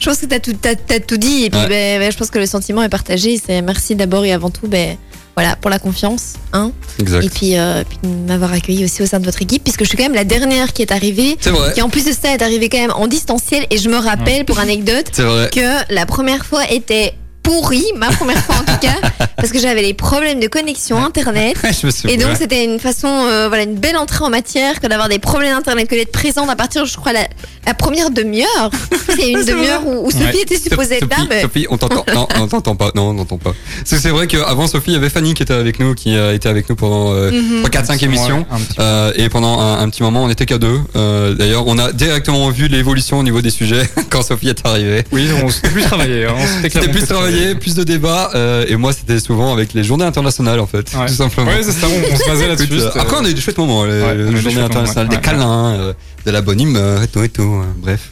je 0.00 0.04
pense 0.04 0.18
que 0.18 0.26
t'as 0.26 0.38
tout, 0.40 0.52
t'as, 0.60 0.74
t'as 0.74 1.00
tout 1.00 1.16
dit, 1.16 1.44
et 1.44 1.50
puis 1.50 1.60
Ouais. 1.60 1.68
ben, 1.68 1.98
ben, 2.00 2.12
je 2.12 2.16
pense 2.18 2.30
que 2.30 2.38
le 2.38 2.46
sentiment 2.46 2.82
est 2.82 2.88
partagé. 2.88 3.40
C'est 3.44 3.62
merci 3.62 3.94
d'abord 3.94 4.24
et 4.24 4.32
avant 4.32 4.50
tout, 4.50 4.66
ben, 4.68 4.96
voilà, 5.36 5.56
pour 5.56 5.70
la 5.70 5.78
confiance. 5.78 6.34
Hein. 6.52 6.72
Exact. 6.98 7.24
Et 7.24 7.28
puis, 7.28 7.56
euh, 7.58 7.82
puis 7.88 7.98
de 8.02 8.08
m'avoir 8.28 8.52
accueilli 8.52 8.84
aussi 8.84 9.02
au 9.02 9.06
sein 9.06 9.20
de 9.20 9.24
votre 9.24 9.40
équipe, 9.42 9.62
puisque 9.64 9.84
je 9.84 9.88
suis 9.88 9.96
quand 9.96 10.04
même 10.04 10.14
la 10.14 10.24
dernière 10.24 10.72
qui 10.72 10.82
est 10.82 10.92
arrivée. 10.92 11.36
C'est 11.40 11.50
vrai. 11.50 11.72
Qui 11.72 11.82
en 11.82 11.88
plus 11.88 12.04
de 12.04 12.12
ça 12.12 12.32
est 12.34 12.42
arrivée 12.42 12.68
quand 12.68 12.78
même 12.80 12.92
en 12.94 13.06
distanciel. 13.06 13.66
Et 13.70 13.78
je 13.78 13.88
me 13.88 13.96
rappelle, 13.96 14.44
pour 14.44 14.58
anecdote, 14.58 15.10
que 15.14 15.92
la 15.94 16.06
première 16.06 16.44
fois 16.44 16.62
était 16.70 17.14
pourrie, 17.50 17.84
ma 17.96 18.08
première 18.10 18.38
fois 18.44 18.56
en 18.56 18.60
tout 18.72 18.78
cas, 18.80 19.08
parce 19.36 19.50
que 19.50 19.58
j'avais 19.58 19.82
des 19.82 19.94
problèmes 19.94 20.38
de 20.38 20.46
connexion 20.46 21.02
internet. 21.04 21.56
je 21.62 21.86
me 21.86 21.90
souviens. 21.90 22.14
Et 22.14 22.16
donc 22.16 22.36
c'était 22.38 22.64
une 22.64 22.78
façon, 22.78 23.08
euh, 23.08 23.48
voilà, 23.48 23.64
une 23.64 23.74
belle 23.74 23.96
entrée 23.96 24.24
en 24.24 24.30
matière 24.30 24.80
que 24.80 24.86
d'avoir 24.86 25.08
des 25.08 25.18
problèmes 25.18 25.52
d'internet, 25.54 25.88
que 25.88 25.94
d'être 25.96 26.12
présente 26.12 26.48
à 26.48 26.54
partir, 26.56 26.84
je 26.86 26.96
crois, 26.96 27.12
la, 27.12 27.26
la 27.66 27.74
première 27.74 28.10
demi-heure. 28.10 28.70
C'est 29.16 29.30
une 29.30 29.44
demi-heure 29.44 29.84
où, 29.86 30.06
où 30.06 30.10
Sophie 30.10 30.24
Ouais. 30.30 30.42
était 30.42 30.58
supposée 30.58 30.96
être 30.98 31.08
là, 31.10 31.16
Sophie, 31.16 31.28
mais 31.30 31.42
Sophie, 31.42 31.66
on 31.70 31.76
t'entend. 31.76 32.04
Non, 32.14 32.28
on 32.38 32.46
t'entend 32.46 32.76
pas. 32.76 32.92
Non, 32.94 33.08
on 33.10 33.14
n'entend 33.14 33.38
pas. 33.38 33.52
C'est 33.84 34.08
vrai 34.10 34.26
qu'avant 34.28 34.66
Sophie, 34.68 34.90
il 34.92 34.94
y 34.94 34.96
avait 34.96 35.10
Fanny 35.10 35.34
qui 35.34 35.42
était 35.42 35.54
avec 35.54 35.80
nous, 35.80 35.94
qui 35.94 36.16
a 36.16 36.32
été 36.32 36.48
avec 36.48 36.68
nous 36.70 36.76
pendant 36.76 37.12
euh, 37.12 37.30
Mhm. 37.32 37.64
4-5 37.68 38.04
émissions. 38.04 38.46
Euh, 38.78 39.12
et 39.16 39.28
pendant 39.28 39.58
un, 39.60 39.80
un 39.80 39.88
petit 39.90 40.02
moment, 40.04 40.22
on 40.24 40.30
était 40.30 40.46
qu'à 40.46 40.58
deux. 40.58 40.78
Euh, 40.96 41.34
D'ailleurs, 41.34 41.64
on 41.66 41.78
a 41.78 41.92
directement 41.92 42.48
vu 42.50 42.68
l'évolution 42.68 43.18
au 43.18 43.22
niveau 43.22 43.40
des 43.40 43.50
sujets 43.50 43.88
quand 44.10 44.22
Sophie 44.22 44.48
est 44.50 44.64
arrivée. 44.66 45.04
Oui, 45.12 45.28
on 45.42 45.48
s'était 45.48 45.68
plus 45.70 45.82
travaillé. 45.82 46.26
hein, 46.26 46.34
on 46.36 46.62
s'était 46.62 46.88
plus 46.88 47.06
travaillé, 47.06 47.39
plus 47.58 47.74
de 47.74 47.84
débats. 47.84 48.30
euh, 48.34 48.64
et 48.68 48.76
moi, 48.76 48.92
c'était 48.92 49.18
souvent 49.20 49.52
avec 49.52 49.72
les 49.74 49.82
journées 49.84 50.04
internationales, 50.04 50.60
en 50.60 50.66
fait. 50.66 50.90
Ouais. 50.94 51.06
Tout 51.06 51.14
simplement. 51.14 51.48
Ouais, 51.50 51.62
c'est 51.62 51.72
ça, 51.72 51.86
on- 51.88 52.12
on 52.12 52.16
se 52.16 52.26
basait 52.26 52.48
là-dessus, 52.48 52.72
euh, 52.80 52.90
Après, 52.94 53.16
on 53.20 53.24
a 53.24 53.30
eu 53.30 53.34
des 53.34 53.40
chouettes 53.40 53.58
moments, 53.58 53.84
les, 53.84 53.92
Ouais, 54.02 54.16
journées 54.40 54.54
moments, 54.54 54.66
internationales, 54.66 55.08
ouais. 55.08 55.16
des 55.16 55.22
câlins, 55.22 55.74
euh, 55.74 55.92
de 56.26 56.30
la 56.30 56.40
bonne 56.42 56.60
humeur 56.60 57.02
et 57.02 57.08
tout 57.08 57.22
et 57.22 57.28
tout. 57.28 57.42
euh, 57.42 57.62
bref. 57.78 58.10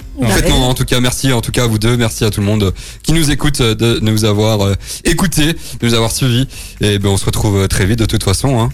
Moment, 0.48 0.68
en 0.70 0.74
tout 0.74 0.84
cas, 0.84 0.98
merci 1.00 1.32
en 1.32 1.40
tout 1.40 1.52
cas 1.52 1.64
à 1.64 1.66
vous 1.68 1.78
deux, 1.78 1.96
merci 1.96 2.24
à 2.24 2.30
tout 2.30 2.40
le 2.40 2.46
monde 2.46 2.72
qui 3.04 3.12
nous 3.12 3.30
écoute 3.30 3.62
de 3.62 4.00
nous 4.02 4.24
avoir 4.24 4.62
euh, 4.62 4.74
écoutés, 5.04 5.52
de 5.52 5.86
nous 5.86 5.94
avoir 5.94 6.10
suivis. 6.10 6.48
Et 6.80 6.98
ben, 6.98 7.10
on 7.10 7.16
se 7.16 7.24
retrouve 7.24 7.68
très 7.68 7.86
vite 7.86 7.98
de 8.00 8.04
toute 8.06 8.24
façon. 8.24 8.60
Hein. 8.60 8.70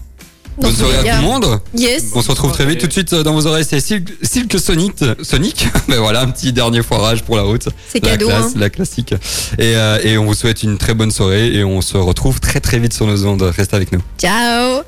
Bonne 0.58 0.74
soirée 0.74 1.08
à 1.08 1.16
tout 1.16 1.22
le 1.22 1.28
monde. 1.28 1.60
Yes. 1.76 2.04
On 2.14 2.22
se 2.22 2.30
retrouve 2.30 2.52
très 2.52 2.64
vite 2.66 2.78
tout 2.78 2.86
de 2.86 2.92
suite 2.92 3.12
euh, 3.12 3.22
dans 3.22 3.34
vos 3.34 3.46
oreilles. 3.46 3.64
C'est 3.68 3.80
Silk, 3.80 4.08
Silk 4.22 4.58
Sonic. 4.58 5.04
Sonic. 5.22 5.66
ben 5.88 5.98
voilà, 5.98 6.20
un 6.20 6.28
petit 6.28 6.52
dernier 6.52 6.82
foirage 6.82 7.22
pour 7.24 7.36
la 7.36 7.42
route. 7.42 7.68
C'est 7.88 8.00
cadeau, 8.00 8.28
classe, 8.28 8.46
hein. 8.46 8.58
la 8.58 8.70
classique. 8.70 9.12
Et, 9.58 9.76
euh, 9.76 9.98
et 10.02 10.16
on 10.16 10.24
vous 10.24 10.34
souhaite 10.34 10.62
une 10.62 10.78
très 10.78 10.94
bonne 10.94 11.10
soirée 11.10 11.52
et 11.52 11.64
on 11.64 11.80
se 11.80 11.96
retrouve 11.96 12.40
très 12.40 12.60
très 12.60 12.78
vite 12.78 12.92
sur 12.92 13.06
nos 13.06 13.26
ondes. 13.26 13.42
Restez 13.42 13.74
avec 13.74 13.90
nous. 13.90 14.00
ciao. 14.18 14.84